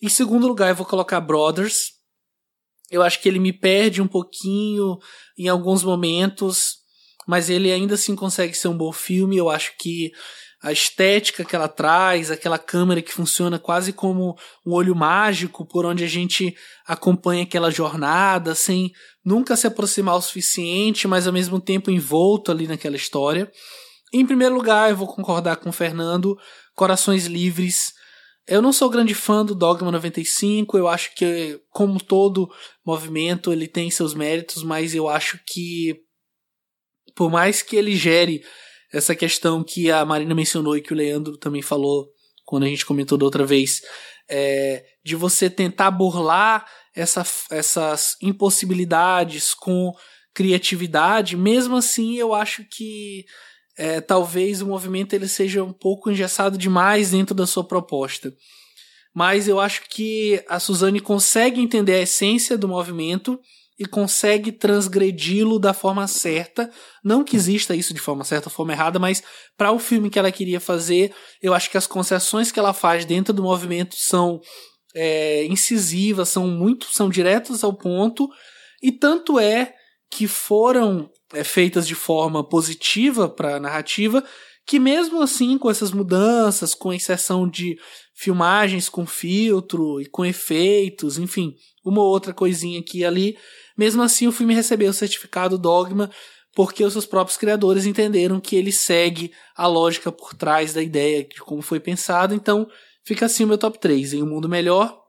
Em 0.00 0.08
segundo 0.08 0.46
lugar, 0.46 0.68
eu 0.68 0.76
vou 0.76 0.86
colocar 0.86 1.20
Brothers. 1.20 1.92
Eu 2.90 3.02
acho 3.02 3.20
que 3.20 3.28
ele 3.28 3.38
me 3.38 3.52
perde 3.52 4.02
um 4.02 4.06
pouquinho 4.06 4.98
em 5.38 5.48
alguns 5.48 5.82
momentos, 5.82 6.76
mas 7.26 7.48
ele 7.48 7.72
ainda 7.72 7.94
assim 7.94 8.14
consegue 8.14 8.54
ser 8.54 8.68
um 8.68 8.76
bom 8.76 8.92
filme. 8.92 9.36
Eu 9.36 9.48
acho 9.48 9.72
que 9.78 10.12
a 10.62 10.70
estética 10.70 11.44
que 11.44 11.56
ela 11.56 11.66
traz, 11.66 12.30
aquela 12.30 12.56
câmera 12.56 13.02
que 13.02 13.12
funciona 13.12 13.58
quase 13.58 13.92
como 13.92 14.38
um 14.64 14.72
olho 14.72 14.94
mágico 14.94 15.66
por 15.66 15.84
onde 15.84 16.04
a 16.04 16.08
gente 16.08 16.54
acompanha 16.86 17.42
aquela 17.42 17.68
jornada 17.68 18.54
sem 18.54 18.92
nunca 19.24 19.56
se 19.56 19.66
aproximar 19.66 20.14
o 20.14 20.22
suficiente, 20.22 21.08
mas 21.08 21.26
ao 21.26 21.32
mesmo 21.32 21.60
tempo 21.60 21.90
envolto 21.90 22.52
ali 22.52 22.68
naquela 22.68 22.94
história. 22.94 23.50
Em 24.14 24.24
primeiro 24.24 24.54
lugar, 24.54 24.90
eu 24.90 24.96
vou 24.96 25.08
concordar 25.08 25.56
com 25.56 25.70
o 25.70 25.72
Fernando, 25.72 26.38
Corações 26.76 27.26
Livres. 27.26 27.92
Eu 28.46 28.62
não 28.62 28.72
sou 28.72 28.88
grande 28.88 29.14
fã 29.14 29.44
do 29.44 29.56
Dogma 29.56 29.90
95, 29.90 30.78
eu 30.78 30.86
acho 30.86 31.12
que, 31.16 31.60
como 31.70 32.00
todo 32.00 32.48
movimento, 32.86 33.52
ele 33.52 33.66
tem 33.66 33.90
seus 33.90 34.14
méritos, 34.14 34.62
mas 34.62 34.94
eu 34.94 35.08
acho 35.08 35.40
que, 35.46 35.96
por 37.16 37.30
mais 37.30 37.62
que 37.62 37.74
ele 37.74 37.96
gere 37.96 38.42
essa 38.92 39.14
questão 39.14 39.64
que 39.64 39.90
a 39.90 40.04
Marina 40.04 40.34
mencionou 40.34 40.76
e 40.76 40.82
que 40.82 40.92
o 40.92 40.96
Leandro 40.96 41.36
também 41.36 41.62
falou 41.62 42.08
quando 42.44 42.64
a 42.64 42.68
gente 42.68 42.84
comentou 42.84 43.16
da 43.16 43.24
outra 43.24 43.46
vez, 43.46 43.80
é, 44.28 44.84
de 45.04 45.16
você 45.16 45.48
tentar 45.48 45.90
burlar 45.90 46.66
essa, 46.94 47.24
essas 47.50 48.16
impossibilidades 48.20 49.54
com 49.54 49.92
criatividade, 50.34 51.36
mesmo 51.36 51.76
assim 51.76 52.16
eu 52.16 52.34
acho 52.34 52.64
que 52.64 53.24
é, 53.76 54.00
talvez 54.00 54.60
o 54.60 54.66
movimento 54.66 55.14
ele 55.14 55.28
seja 55.28 55.64
um 55.64 55.72
pouco 55.72 56.10
engessado 56.10 56.58
demais 56.58 57.10
dentro 57.10 57.34
da 57.34 57.46
sua 57.46 57.64
proposta. 57.64 58.32
Mas 59.14 59.46
eu 59.46 59.60
acho 59.60 59.82
que 59.88 60.42
a 60.48 60.58
Suzane 60.58 61.00
consegue 61.00 61.60
entender 61.60 61.94
a 61.94 62.02
essência 62.02 62.56
do 62.56 62.68
movimento 62.68 63.38
e 63.82 63.84
consegue 63.84 64.52
transgredi-lo 64.52 65.58
da 65.58 65.74
forma 65.74 66.06
certa. 66.06 66.70
Não 67.02 67.24
que 67.24 67.34
exista 67.34 67.74
isso 67.74 67.92
de 67.92 67.98
forma 67.98 68.22
certa 68.22 68.48
ou 68.48 68.52
forma 68.52 68.72
errada, 68.72 69.00
mas 69.00 69.24
para 69.56 69.72
o 69.72 69.78
filme 69.80 70.08
que 70.08 70.20
ela 70.20 70.30
queria 70.30 70.60
fazer, 70.60 71.12
eu 71.42 71.52
acho 71.52 71.68
que 71.68 71.76
as 71.76 71.86
concessões 71.86 72.52
que 72.52 72.60
ela 72.60 72.72
faz 72.72 73.04
dentro 73.04 73.34
do 73.34 73.42
movimento 73.42 73.96
são 73.98 74.40
é, 74.94 75.44
incisivas, 75.46 76.28
são 76.28 76.46
muito, 76.46 76.86
são 76.92 77.08
diretas 77.08 77.64
ao 77.64 77.76
ponto, 77.76 78.28
e 78.80 78.92
tanto 78.92 79.40
é 79.40 79.74
que 80.08 80.28
foram 80.28 81.10
é, 81.34 81.42
feitas 81.42 81.84
de 81.84 81.96
forma 81.96 82.48
positiva 82.48 83.28
para 83.28 83.56
a 83.56 83.60
narrativa, 83.60 84.22
que 84.64 84.78
mesmo 84.78 85.20
assim, 85.20 85.58
com 85.58 85.68
essas 85.68 85.90
mudanças, 85.90 86.72
com 86.72 86.92
exceção 86.92 87.48
de 87.48 87.76
filmagens 88.14 88.88
com 88.88 89.04
filtro 89.04 90.00
e 90.00 90.06
com 90.06 90.24
efeitos, 90.24 91.18
enfim, 91.18 91.56
uma 91.84 92.02
outra 92.02 92.32
coisinha 92.32 92.78
aqui 92.78 92.98
e 92.98 93.04
ali, 93.04 93.36
mesmo 93.76 94.02
assim, 94.02 94.26
o 94.26 94.32
filme 94.32 94.54
recebeu 94.54 94.90
o 94.90 94.94
certificado 94.94 95.58
Dogma 95.58 96.10
porque 96.54 96.84
os 96.84 96.92
seus 96.92 97.06
próprios 97.06 97.38
criadores 97.38 97.86
entenderam 97.86 98.40
que 98.40 98.56
ele 98.56 98.72
segue 98.72 99.32
a 99.56 99.66
lógica 99.66 100.12
por 100.12 100.34
trás 100.34 100.74
da 100.74 100.82
ideia 100.82 101.24
de 101.24 101.40
como 101.40 101.62
foi 101.62 101.80
pensado. 101.80 102.34
Então, 102.34 102.68
fica 103.04 103.26
assim 103.26 103.44
o 103.44 103.46
meu 103.46 103.56
top 103.56 103.78
3. 103.78 104.14
Em 104.14 104.22
Um 104.22 104.26
Mundo 104.26 104.48
Melhor, 104.48 105.00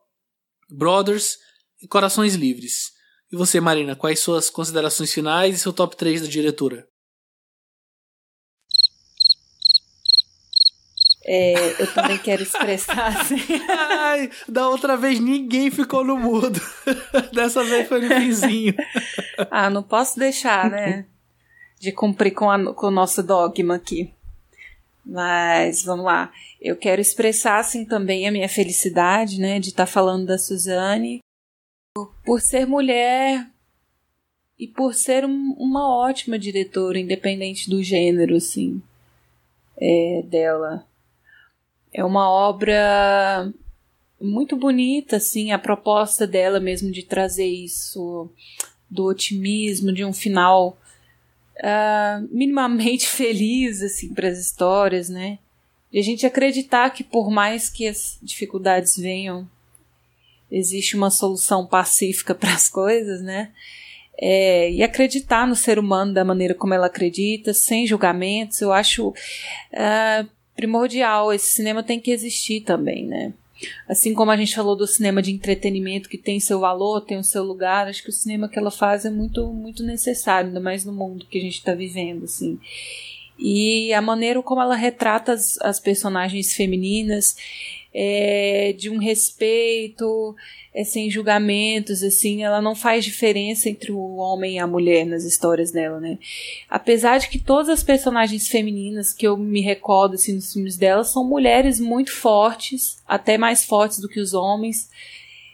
Brothers 0.70 1.38
e 1.82 1.88
Corações 1.88 2.36
Livres. 2.36 2.92
E 3.32 3.36
você, 3.36 3.60
Marina, 3.60 3.96
quais 3.96 4.20
suas 4.20 4.50
considerações 4.50 5.12
finais 5.12 5.56
e 5.56 5.60
seu 5.60 5.74
top 5.74 5.98
3 5.98 6.22
da 6.22 6.28
diretora? 6.28 6.88
É, 11.26 11.82
eu 11.82 11.94
também 11.94 12.18
quero 12.18 12.44
expressar 12.44 13.08
assim. 13.20 13.38
Ai, 13.70 14.30
da 14.48 14.68
outra 14.68 14.98
vez 14.98 15.20
ninguém 15.20 15.72
ficou 15.72 16.04
no 16.04 16.18
mudo. 16.18 16.60
Dessa 17.34 17.64
vez 17.64 17.88
foi 17.88 18.02
no 18.02 18.14
finzinho. 18.14 18.76
ah, 19.50 19.70
não 19.70 19.84
posso 19.84 20.20
deixar, 20.20 20.70
né? 20.70 21.06
De 21.80 21.92
cumprir 21.92 22.32
com, 22.32 22.52
a, 22.52 22.74
com 22.74 22.88
o 22.88 22.92
nosso 22.92 23.24
dogma 23.24 23.76
aqui. 23.76 24.14
Mas 25.06 25.84
vamos 25.84 26.06
lá. 26.06 26.32
Eu 26.62 26.78
quero 26.78 27.02
expressar 27.02 27.60
assim 27.60 27.86
também 27.86 28.28
a 28.28 28.32
minha 28.32 28.48
felicidade, 28.48 29.40
né, 29.40 29.60
de 29.60 29.70
estar 29.70 29.86
tá 29.86 29.92
falando 29.92 30.26
da 30.26 30.38
Suzane, 30.38 31.20
por 32.26 32.40
ser 32.40 32.66
mulher 32.66 33.46
e 34.58 34.68
por 34.68 34.94
ser 34.94 35.26
um, 35.26 35.54
uma 35.58 35.90
ótima 35.90 36.40
diretora, 36.40 36.98
independente 36.98 37.70
do 37.70 37.84
gênero, 37.84 38.38
assim, 38.38 38.82
é, 39.78 40.22
dela. 40.26 40.88
É 41.94 42.04
uma 42.04 42.30
obra 42.30 43.54
muito 44.20 44.56
bonita, 44.56 45.18
assim, 45.18 45.52
a 45.52 45.60
proposta 45.60 46.26
dela 46.26 46.60
mesmo 46.60 46.92
de 46.92 47.04
trazer 47.04 47.46
isso 47.46 48.30
do 48.90 49.06
otimismo, 49.06 49.92
de 49.92 50.06
um 50.06 50.14
final 50.14 50.78
uh, 51.58 52.28
minimamente 52.32 53.06
feliz, 53.10 53.82
assim, 53.82 54.14
para 54.14 54.30
as 54.30 54.40
histórias, 54.40 55.10
né? 55.10 55.40
E 55.92 56.00
a 56.00 56.02
gente 56.02 56.26
acreditar 56.26 56.90
que 56.90 57.04
por 57.04 57.30
mais 57.30 57.70
que 57.70 57.88
as 57.88 58.18
dificuldades 58.22 58.98
venham, 58.98 59.48
existe 60.50 60.96
uma 60.96 61.12
solução 61.12 61.66
pacífica 61.66 62.34
para 62.36 62.54
as 62.54 62.70
coisas, 62.70 63.22
né? 63.22 63.52
É, 64.16 64.72
e 64.72 64.84
acreditar 64.84 65.48
no 65.48 65.56
ser 65.56 65.80
humano 65.80 66.14
da 66.14 66.24
maneira 66.24 66.54
como 66.54 66.74
ela 66.74 66.86
acredita, 66.86 67.54
sem 67.54 67.86
julgamentos, 67.88 68.62
eu 68.62 68.72
acho 68.72 69.10
uh, 69.10 70.30
primordial. 70.56 71.34
Esse 71.34 71.56
cinema 71.56 71.84
tem 71.84 72.00
que 72.00 72.12
existir 72.12 72.62
também, 72.62 73.06
né? 73.06 73.34
Assim 73.88 74.14
como 74.14 74.32
a 74.32 74.38
gente 74.38 74.56
falou 74.56 74.76
do 74.76 74.88
cinema 74.88 75.22
de 75.22 75.32
entretenimento 75.32 76.10
que 76.10 76.18
tem 76.18 76.40
seu 76.40 76.60
valor, 76.60 77.02
tem 77.02 77.18
o 77.18 77.24
seu 77.24 77.44
lugar, 77.44 77.88
acho 77.88 78.04
que 78.04 78.10
o 78.10 78.14
cinema 78.14 78.50
que 78.50 78.60
ela 78.60 78.72
faz 78.72 79.06
é 79.06 79.10
muito 79.10 79.48
muito 79.48 79.84
necessário, 79.84 80.48
ainda 80.48 80.60
mais 80.60 80.84
no 80.84 80.92
mundo 80.92 81.26
que 81.30 81.38
a 81.38 81.42
gente 81.42 81.58
está 81.60 81.74
vivendo, 81.74 82.26
assim. 82.26 82.60
E 83.38 83.94
a 83.94 84.02
maneira 84.02 84.42
como 84.42 84.62
ela 84.62 84.76
retrata 84.76 85.34
as, 85.34 85.58
as 85.62 85.80
personagens 85.80 86.54
femininas 86.54 87.36
é, 87.94 88.74
de 88.76 88.90
um 88.90 88.98
respeito, 88.98 90.36
é, 90.74 90.84
sem 90.84 91.10
julgamentos, 91.12 92.02
assim, 92.02 92.44
ela 92.44 92.60
não 92.60 92.74
faz 92.74 93.06
diferença 93.06 93.70
entre 93.70 93.92
o 93.92 94.16
homem 94.16 94.56
e 94.56 94.60
a 94.60 94.66
mulher 94.66 95.06
nas 95.06 95.24
histórias 95.24 95.72
dela, 95.72 96.00
né? 96.00 96.18
Apesar 96.68 97.20
de 97.20 97.30
que 97.30 97.38
todas 97.38 97.70
as 97.70 97.84
personagens 97.84 98.48
femininas 98.48 99.14
que 99.14 99.28
eu 99.28 99.38
me 99.38 99.62
recordo 99.62 100.16
assim, 100.16 100.34
nos 100.34 100.54
filmes 100.54 100.76
dela 100.76 101.04
são 101.04 101.24
mulheres 101.24 101.80
muito 101.80 102.12
fortes, 102.12 102.98
até 103.08 103.38
mais 103.38 103.64
fortes 103.64 104.00
do 104.00 104.10
que 104.10 104.20
os 104.20 104.34
homens, 104.34 104.90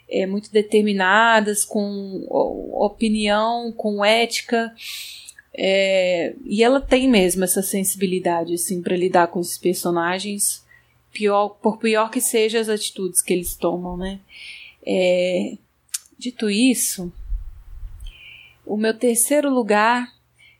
é, 0.10 0.26
muito 0.26 0.52
determinadas, 0.52 1.66
com 1.66 2.26
opinião, 2.72 3.72
com 3.74 4.04
ética. 4.04 4.74
É, 5.54 6.34
e 6.46 6.64
ela 6.64 6.80
tem 6.80 7.10
mesmo 7.10 7.44
essa 7.44 7.62
sensibilidade 7.62 8.54
assim 8.54 8.82
para 8.82 8.96
lidar 8.96 9.28
com 9.28 9.42
esses 9.42 9.58
personagens 9.58 10.64
pior, 11.12 11.50
por 11.50 11.78
pior 11.78 12.10
que 12.10 12.22
sejam 12.22 12.62
as 12.62 12.70
atitudes 12.70 13.22
que 13.22 13.34
eles 13.34 13.56
tomam, 13.56 13.98
né? 13.98 14.20
É, 14.86 15.58
dito 16.18 16.50
isso, 16.50 17.12
o 18.66 18.78
meu 18.78 18.94
terceiro 18.94 19.50
lugar 19.50 20.14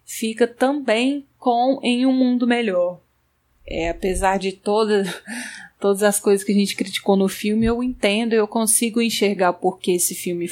fica 0.06 0.48
também 0.48 1.26
com 1.38 1.80
Em 1.84 2.06
um 2.06 2.12
Mundo 2.12 2.48
Melhor. 2.48 3.00
É, 3.66 3.90
apesar 3.90 4.40
de 4.40 4.52
toda, 4.52 5.04
todas 5.80 6.02
as 6.02 6.20
coisas 6.20 6.44
que 6.44 6.52
a 6.52 6.56
gente 6.56 6.76
criticou 6.76 7.16
no 7.16 7.30
filme, 7.30 7.68
eu 7.68 7.84
entendo, 7.84 8.34
eu 8.34 8.48
consigo 8.48 9.00
enxergar 9.00 9.54
porque 9.54 9.92
esse 9.92 10.16
filme 10.16 10.50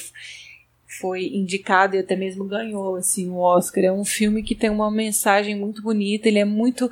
foi 0.99 1.27
indicado 1.27 1.95
e 1.95 1.99
até 1.99 2.15
mesmo 2.15 2.45
ganhou 2.45 2.95
assim 2.95 3.29
o 3.29 3.37
Oscar. 3.37 3.85
É 3.85 3.91
um 3.91 4.05
filme 4.05 4.43
que 4.43 4.55
tem 4.55 4.69
uma 4.69 4.91
mensagem 4.91 5.55
muito 5.55 5.81
bonita, 5.81 6.27
ele 6.27 6.39
é 6.39 6.45
muito 6.45 6.91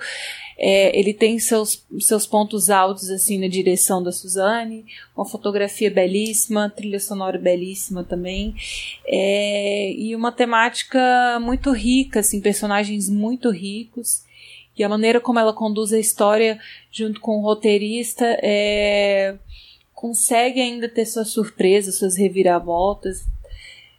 é, 0.58 0.98
ele 0.98 1.14
tem 1.14 1.38
seus, 1.38 1.86
seus 2.00 2.26
pontos 2.26 2.70
altos 2.70 3.10
assim 3.10 3.40
na 3.40 3.48
direção 3.48 4.02
da 4.02 4.12
Suzane, 4.12 4.86
uma 5.16 5.26
fotografia 5.26 5.92
belíssima, 5.92 6.70
trilha 6.70 7.00
sonora 7.00 7.38
belíssima 7.38 8.04
também, 8.04 8.56
é, 9.06 9.92
e 9.92 10.16
uma 10.16 10.32
temática 10.32 11.40
muito 11.42 11.72
rica, 11.72 12.22
assim, 12.22 12.40
personagens 12.40 13.10
muito 13.10 13.50
ricos. 13.50 14.24
E 14.78 14.84
a 14.84 14.90
maneira 14.90 15.22
como 15.22 15.40
ela 15.40 15.54
conduz 15.54 15.94
a 15.94 16.00
história 16.00 16.60
junto 16.92 17.22
com 17.22 17.38
o 17.38 17.42
roteirista 17.42 18.26
é, 18.44 19.36
consegue 19.94 20.60
ainda 20.60 20.90
ter 20.90 21.06
suas 21.06 21.30
surpresas, 21.30 21.96
suas 21.96 22.18
reviravoltas 22.18 23.22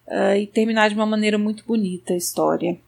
uh, 0.07 0.37
e 0.39 0.47
terminar 0.47 0.89
de 0.89 0.95
uma 0.95 1.07
maneira 1.07 1.39
muito 1.39 1.65
bonita 1.65 2.13
a 2.13 2.17
história. 2.17 2.79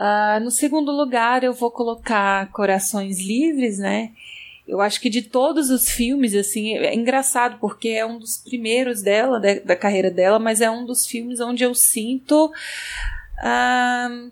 Uh, 0.00 0.40
no 0.42 0.50
segundo 0.50 0.90
lugar, 0.90 1.44
eu 1.44 1.52
vou 1.52 1.70
colocar 1.70 2.50
Corações 2.52 3.20
Livres, 3.20 3.76
né? 3.78 4.12
Eu 4.66 4.80
acho 4.80 4.98
que 4.98 5.10
de 5.10 5.20
todos 5.20 5.68
os 5.68 5.90
filmes, 5.90 6.34
assim, 6.34 6.74
é 6.78 6.94
engraçado 6.94 7.58
porque 7.60 7.90
é 7.90 8.06
um 8.06 8.18
dos 8.18 8.38
primeiros 8.38 9.02
dela, 9.02 9.38
da, 9.38 9.54
da 9.58 9.76
carreira 9.76 10.10
dela, 10.10 10.38
mas 10.38 10.62
é 10.62 10.70
um 10.70 10.86
dos 10.86 11.04
filmes 11.04 11.38
onde 11.38 11.64
eu 11.64 11.74
sinto 11.74 12.46
uh, 12.46 14.30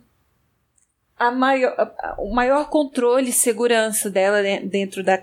a 1.18 1.30
maior, 1.32 1.74
a, 1.76 2.14
o 2.16 2.32
maior 2.32 2.70
controle 2.70 3.28
e 3.28 3.32
segurança 3.32 4.08
dela 4.08 4.40
dentro 4.64 5.04
da, 5.04 5.22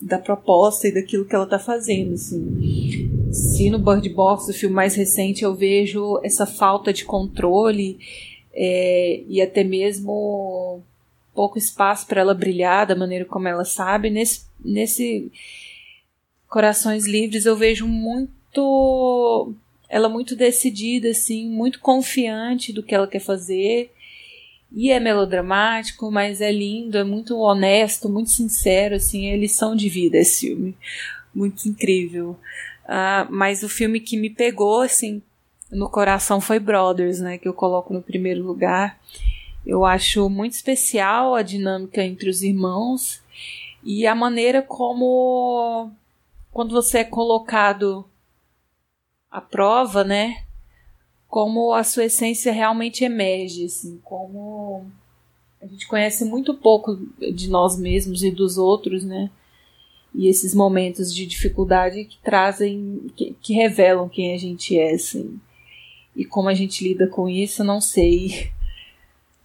da 0.00 0.18
proposta 0.18 0.88
e 0.88 0.94
daquilo 0.94 1.26
que 1.26 1.34
ela 1.34 1.44
está 1.44 1.58
fazendo, 1.58 2.14
assim. 2.14 3.10
Se 3.30 3.68
no 3.68 3.78
Bird 3.78 4.08
Box, 4.08 4.48
o 4.48 4.54
filme 4.54 4.74
mais 4.74 4.94
recente, 4.94 5.44
eu 5.44 5.54
vejo 5.54 6.18
essa 6.24 6.46
falta 6.46 6.94
de 6.94 7.04
controle 7.04 7.98
é, 8.56 9.22
e 9.28 9.42
até 9.42 9.62
mesmo 9.62 10.82
pouco 11.34 11.58
espaço 11.58 12.06
para 12.06 12.22
ela 12.22 12.32
brilhar 12.32 12.86
da 12.86 12.96
maneira 12.96 13.26
como 13.26 13.46
ela 13.46 13.66
sabe. 13.66 14.08
Nesse, 14.08 14.46
nesse 14.64 15.30
Corações 16.48 17.06
Livres 17.06 17.44
eu 17.44 17.54
vejo 17.54 17.86
muito 17.86 19.52
ela 19.88 20.08
muito 20.08 20.34
decidida 20.34 21.10
assim, 21.10 21.48
muito 21.48 21.78
confiante 21.80 22.72
do 22.72 22.82
que 22.82 22.94
ela 22.94 23.06
quer 23.06 23.20
fazer. 23.20 23.92
E 24.72 24.90
é 24.90 24.98
melodramático, 24.98 26.10
mas 26.10 26.40
é 26.40 26.50
lindo, 26.50 26.98
é 26.98 27.04
muito 27.04 27.38
honesto, 27.38 28.08
muito 28.08 28.30
sincero, 28.30 28.96
assim, 28.96 29.26
é 29.28 29.36
lição 29.36 29.76
de 29.76 29.88
vida 29.88 30.18
esse 30.18 30.46
filme. 30.46 30.76
Muito 31.32 31.68
incrível. 31.68 32.36
Uh, 32.84 33.30
mas 33.30 33.62
o 33.62 33.68
filme 33.68 34.00
que 34.00 34.16
me 34.16 34.28
pegou, 34.28 34.80
assim, 34.80 35.22
no 35.70 35.88
coração 35.88 36.40
foi 36.40 36.58
Brothers, 36.58 37.20
né, 37.20 37.38
que 37.38 37.48
eu 37.48 37.54
coloco 37.54 37.92
no 37.92 38.02
primeiro 38.02 38.42
lugar. 38.42 38.98
Eu 39.66 39.84
acho 39.84 40.28
muito 40.30 40.52
especial 40.52 41.34
a 41.34 41.42
dinâmica 41.42 42.02
entre 42.02 42.30
os 42.30 42.42
irmãos 42.42 43.20
e 43.82 44.06
a 44.06 44.14
maneira 44.14 44.62
como 44.62 45.90
quando 46.52 46.72
você 46.72 46.98
é 46.98 47.04
colocado 47.04 48.04
à 49.30 49.40
prova, 49.40 50.02
né? 50.04 50.44
Como 51.28 51.74
a 51.74 51.84
sua 51.84 52.04
essência 52.04 52.52
realmente 52.52 53.04
emerge, 53.04 53.66
assim, 53.66 54.00
como 54.02 54.86
a 55.60 55.66
gente 55.66 55.86
conhece 55.86 56.24
muito 56.24 56.54
pouco 56.54 56.96
de 57.34 57.50
nós 57.50 57.78
mesmos 57.78 58.22
e 58.22 58.30
dos 58.30 58.56
outros, 58.56 59.04
né? 59.04 59.30
E 60.14 60.28
esses 60.28 60.54
momentos 60.54 61.14
de 61.14 61.26
dificuldade 61.26 62.04
que 62.04 62.18
trazem, 62.22 63.10
que, 63.14 63.36
que 63.42 63.52
revelam 63.52 64.08
quem 64.08 64.32
a 64.32 64.38
gente 64.38 64.78
é, 64.78 64.94
assim. 64.94 65.38
E 66.16 66.24
como 66.24 66.48
a 66.48 66.54
gente 66.54 66.82
lida 66.82 67.06
com 67.06 67.28
isso, 67.28 67.62
não 67.62 67.80
sei. 67.80 68.50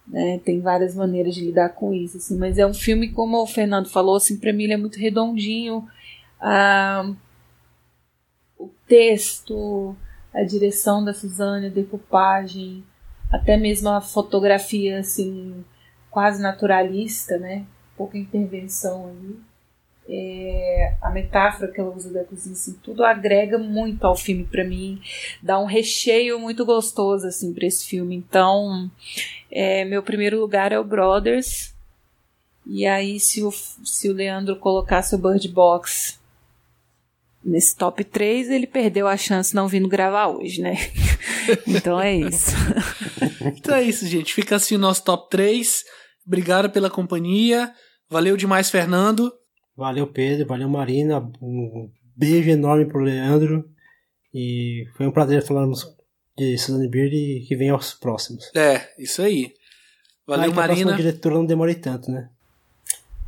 Né? 0.06 0.40
Tem 0.44 0.60
várias 0.60 0.94
maneiras 0.94 1.34
de 1.34 1.44
lidar 1.44 1.70
com 1.70 1.92
isso, 1.92 2.16
assim, 2.16 2.36
mas 2.36 2.58
é 2.58 2.66
um 2.66 2.74
filme, 2.74 3.10
como 3.10 3.40
o 3.40 3.46
Fernando 3.46 3.88
falou, 3.88 4.16
assim, 4.16 4.38
para 4.38 4.52
mim 4.52 4.64
ele 4.64 4.72
é 4.72 4.76
muito 4.78 4.98
redondinho. 4.98 5.86
Ah, 6.40 7.12
o 8.58 8.68
texto, 8.86 9.94
a 10.34 10.42
direção 10.42 11.04
da 11.04 11.14
Suzane, 11.14 11.66
a 11.66 11.70
decupagem, 11.70 12.82
até 13.30 13.56
mesmo 13.56 13.88
a 13.88 14.00
fotografia, 14.00 14.98
assim, 14.98 15.64
quase 16.10 16.42
naturalista, 16.42 17.38
né? 17.38 17.64
Pouca 17.96 18.18
intervenção 18.18 19.08
ali. 19.08 19.38
É, 20.08 20.96
a 21.00 21.10
metáfora 21.10 21.70
que 21.70 21.80
ela 21.80 21.94
usa 21.94 22.12
da 22.12 22.24
cozinha, 22.24 22.54
assim, 22.54 22.72
tudo 22.82 23.04
agrega 23.04 23.56
muito 23.56 24.04
ao 24.04 24.16
filme 24.16 24.44
para 24.44 24.64
mim, 24.64 25.00
dá 25.40 25.58
um 25.60 25.64
recheio 25.64 26.40
muito 26.40 26.64
gostoso 26.64 27.26
assim 27.26 27.52
para 27.52 27.66
esse 27.66 27.86
filme. 27.86 28.16
Então, 28.16 28.90
é, 29.50 29.84
meu 29.84 30.02
primeiro 30.02 30.40
lugar 30.40 30.72
é 30.72 30.78
o 30.78 30.84
Brothers. 30.84 31.72
E 32.66 32.86
aí, 32.86 33.18
se 33.18 33.42
o, 33.42 33.50
se 33.50 34.08
o 34.08 34.12
Leandro 34.12 34.56
colocasse 34.56 35.14
o 35.14 35.18
Bird 35.18 35.46
Box 35.48 36.20
nesse 37.44 37.76
top 37.76 38.04
3, 38.04 38.50
ele 38.50 38.66
perdeu 38.66 39.08
a 39.08 39.16
chance 39.16 39.54
não 39.54 39.66
vindo 39.66 39.88
gravar 39.88 40.28
hoje, 40.28 40.62
né? 40.62 40.76
então 41.66 42.00
é 42.00 42.14
isso. 42.14 42.52
então 43.56 43.74
é 43.74 43.82
isso, 43.82 44.06
gente. 44.06 44.32
Fica 44.32 44.56
assim 44.56 44.76
o 44.76 44.78
nosso 44.78 45.04
top 45.04 45.28
3. 45.30 45.84
Obrigado 46.26 46.70
pela 46.70 46.88
companhia. 46.88 47.72
Valeu 48.08 48.36
demais, 48.36 48.70
Fernando. 48.70 49.32
Valeu, 49.82 50.06
Pedro. 50.06 50.46
Valeu, 50.46 50.68
Marina. 50.68 51.18
Um 51.42 51.90
beijo 52.16 52.48
enorme 52.48 52.86
pro 52.86 53.00
Leandro. 53.00 53.68
E 54.32 54.86
foi 54.96 55.08
um 55.08 55.10
prazer 55.10 55.44
falarmos 55.44 55.92
de 56.38 56.56
Suzanne 56.56 56.86
Beard 56.86 57.12
e 57.12 57.40
que 57.40 57.56
vem 57.56 57.70
aos 57.70 57.92
próximos. 57.92 58.48
É, 58.54 58.88
isso 58.96 59.20
aí. 59.20 59.52
Valeu, 60.24 60.52
ah, 60.52 60.54
Marina. 60.54 60.94
A 60.94 60.96
diretora 60.96 61.34
não 61.34 61.44
demore 61.44 61.74
tanto, 61.74 62.12
né? 62.12 62.30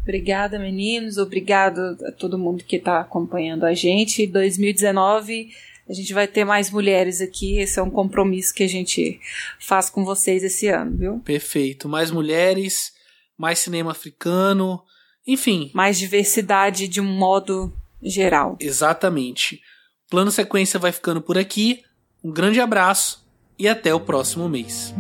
Obrigada, 0.02 0.56
meninos. 0.56 1.18
Obrigado 1.18 1.98
a 2.06 2.12
todo 2.12 2.39
mundo 2.39 2.62
que 2.62 2.76
está 2.76 3.01
acompanhando 3.01 3.64
a 3.64 3.74
gente. 3.74 4.24
2019 4.24 5.51
a 5.89 5.93
gente 5.93 6.14
vai 6.14 6.28
ter 6.28 6.44
mais 6.44 6.70
mulheres 6.70 7.20
aqui. 7.20 7.59
Esse 7.59 7.81
é 7.81 7.82
um 7.82 7.90
compromisso 7.90 8.55
que 8.55 8.62
a 8.62 8.68
gente 8.68 9.20
faz 9.59 9.90
com 9.90 10.05
vocês 10.05 10.44
esse 10.44 10.68
ano, 10.68 10.97
viu? 10.97 11.18
Perfeito. 11.18 11.89
Mais 11.89 12.12
mulheres, 12.12 12.93
mais 13.36 13.59
cinema 13.59 13.90
africano, 13.90 14.81
enfim. 15.26 15.70
Mais 15.72 15.98
diversidade 15.98 16.88
de 16.88 17.01
um 17.01 17.05
modo 17.05 17.72
geral. 18.02 18.56
Exatamente. 18.60 19.60
Plano 20.10 20.30
Sequência 20.30 20.78
vai 20.78 20.92
ficando 20.92 21.20
por 21.20 21.38
aqui. 21.38 21.82
Um 22.22 22.30
grande 22.30 22.60
abraço 22.60 23.24
e 23.59 23.68
até 23.68 23.94
o 23.94 24.01
próximo 24.01 24.48
mês. 24.48 24.94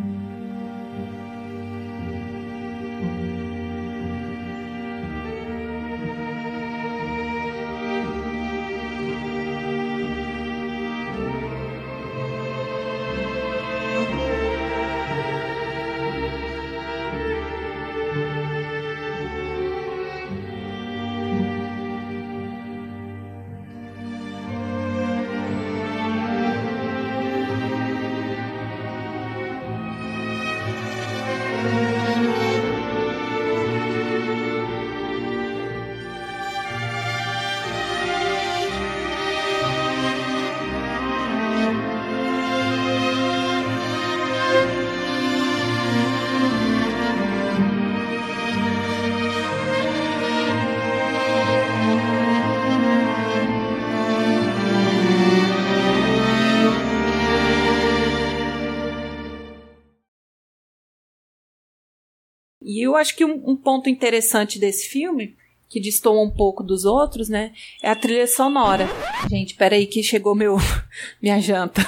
Acho 63.04 63.14
que 63.14 63.24
um, 63.24 63.50
um 63.50 63.54
ponto 63.54 63.90
interessante 63.90 64.58
desse 64.58 64.88
filme, 64.88 65.36
que 65.68 65.78
destoa 65.78 66.22
um 66.22 66.30
pouco 66.30 66.62
dos 66.62 66.86
outros, 66.86 67.28
né? 67.28 67.52
É 67.82 67.90
a 67.90 67.94
trilha 67.94 68.26
sonora. 68.26 68.88
Gente, 69.28 69.54
peraí 69.54 69.86
que 69.86 70.02
chegou 70.02 70.34
meu 70.34 70.56
minha 71.20 71.38
janta. 71.38 71.82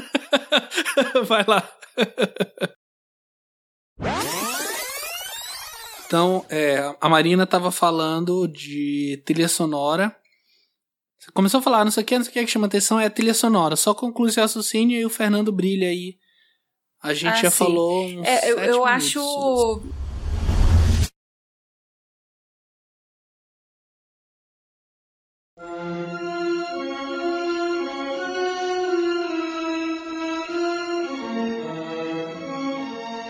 Vai 1.26 1.44
lá. 1.46 1.70
Então, 6.06 6.46
é, 6.48 6.96
a 6.98 7.08
Marina 7.08 7.44
estava 7.44 7.70
falando 7.70 8.48
de 8.48 9.22
trilha 9.26 9.48
sonora. 9.48 10.16
Começou 11.34 11.60
a 11.60 11.62
falar, 11.62 11.84
não 11.84 11.92
sei 11.92 12.02
o 12.02 12.06
que, 12.06 12.16
não 12.16 12.24
sei 12.24 12.30
o 12.30 12.32
que, 12.32 12.44
que 12.46 12.50
chama 12.50 12.66
atenção, 12.66 12.98
é 12.98 13.04
a 13.04 13.10
trilha 13.10 13.34
sonora. 13.34 13.76
Só 13.76 13.92
conclui 13.92 14.30
esse 14.30 14.40
raciocínio 14.40 14.98
e 14.98 15.04
o 15.04 15.10
Fernando 15.10 15.52
brilha 15.52 15.88
aí 15.88 16.16
a 17.02 17.14
gente 17.14 17.32
ah, 17.38 17.42
já 17.42 17.50
sim. 17.50 17.64
falou 17.64 18.04
uns 18.04 18.26
é, 18.26 18.50
eu, 18.50 18.58
eu 18.58 18.84
acho. 18.84 19.20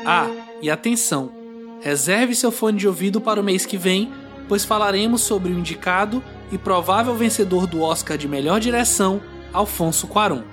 Ah, 0.06 0.28
e 0.60 0.68
atenção! 0.68 1.32
Reserve 1.80 2.34
seu 2.34 2.51
fone 2.51 2.76
de 2.76 2.88
ouvido 2.88 3.20
para 3.20 3.40
o 3.40 3.44
mês 3.44 3.64
que 3.64 3.78
vem, 3.78 4.12
pois 4.48 4.64
falaremos 4.64 5.22
sobre 5.22 5.52
o 5.52 5.59
indicado 5.59 6.22
e 6.51 6.59
provável 6.59 7.14
vencedor 7.14 7.66
do 7.66 7.80
Oscar 7.82 8.18
de 8.18 8.26
melhor 8.26 8.59
direção, 8.59 9.22
Alfonso 9.52 10.09
Cuarón. 10.09 10.49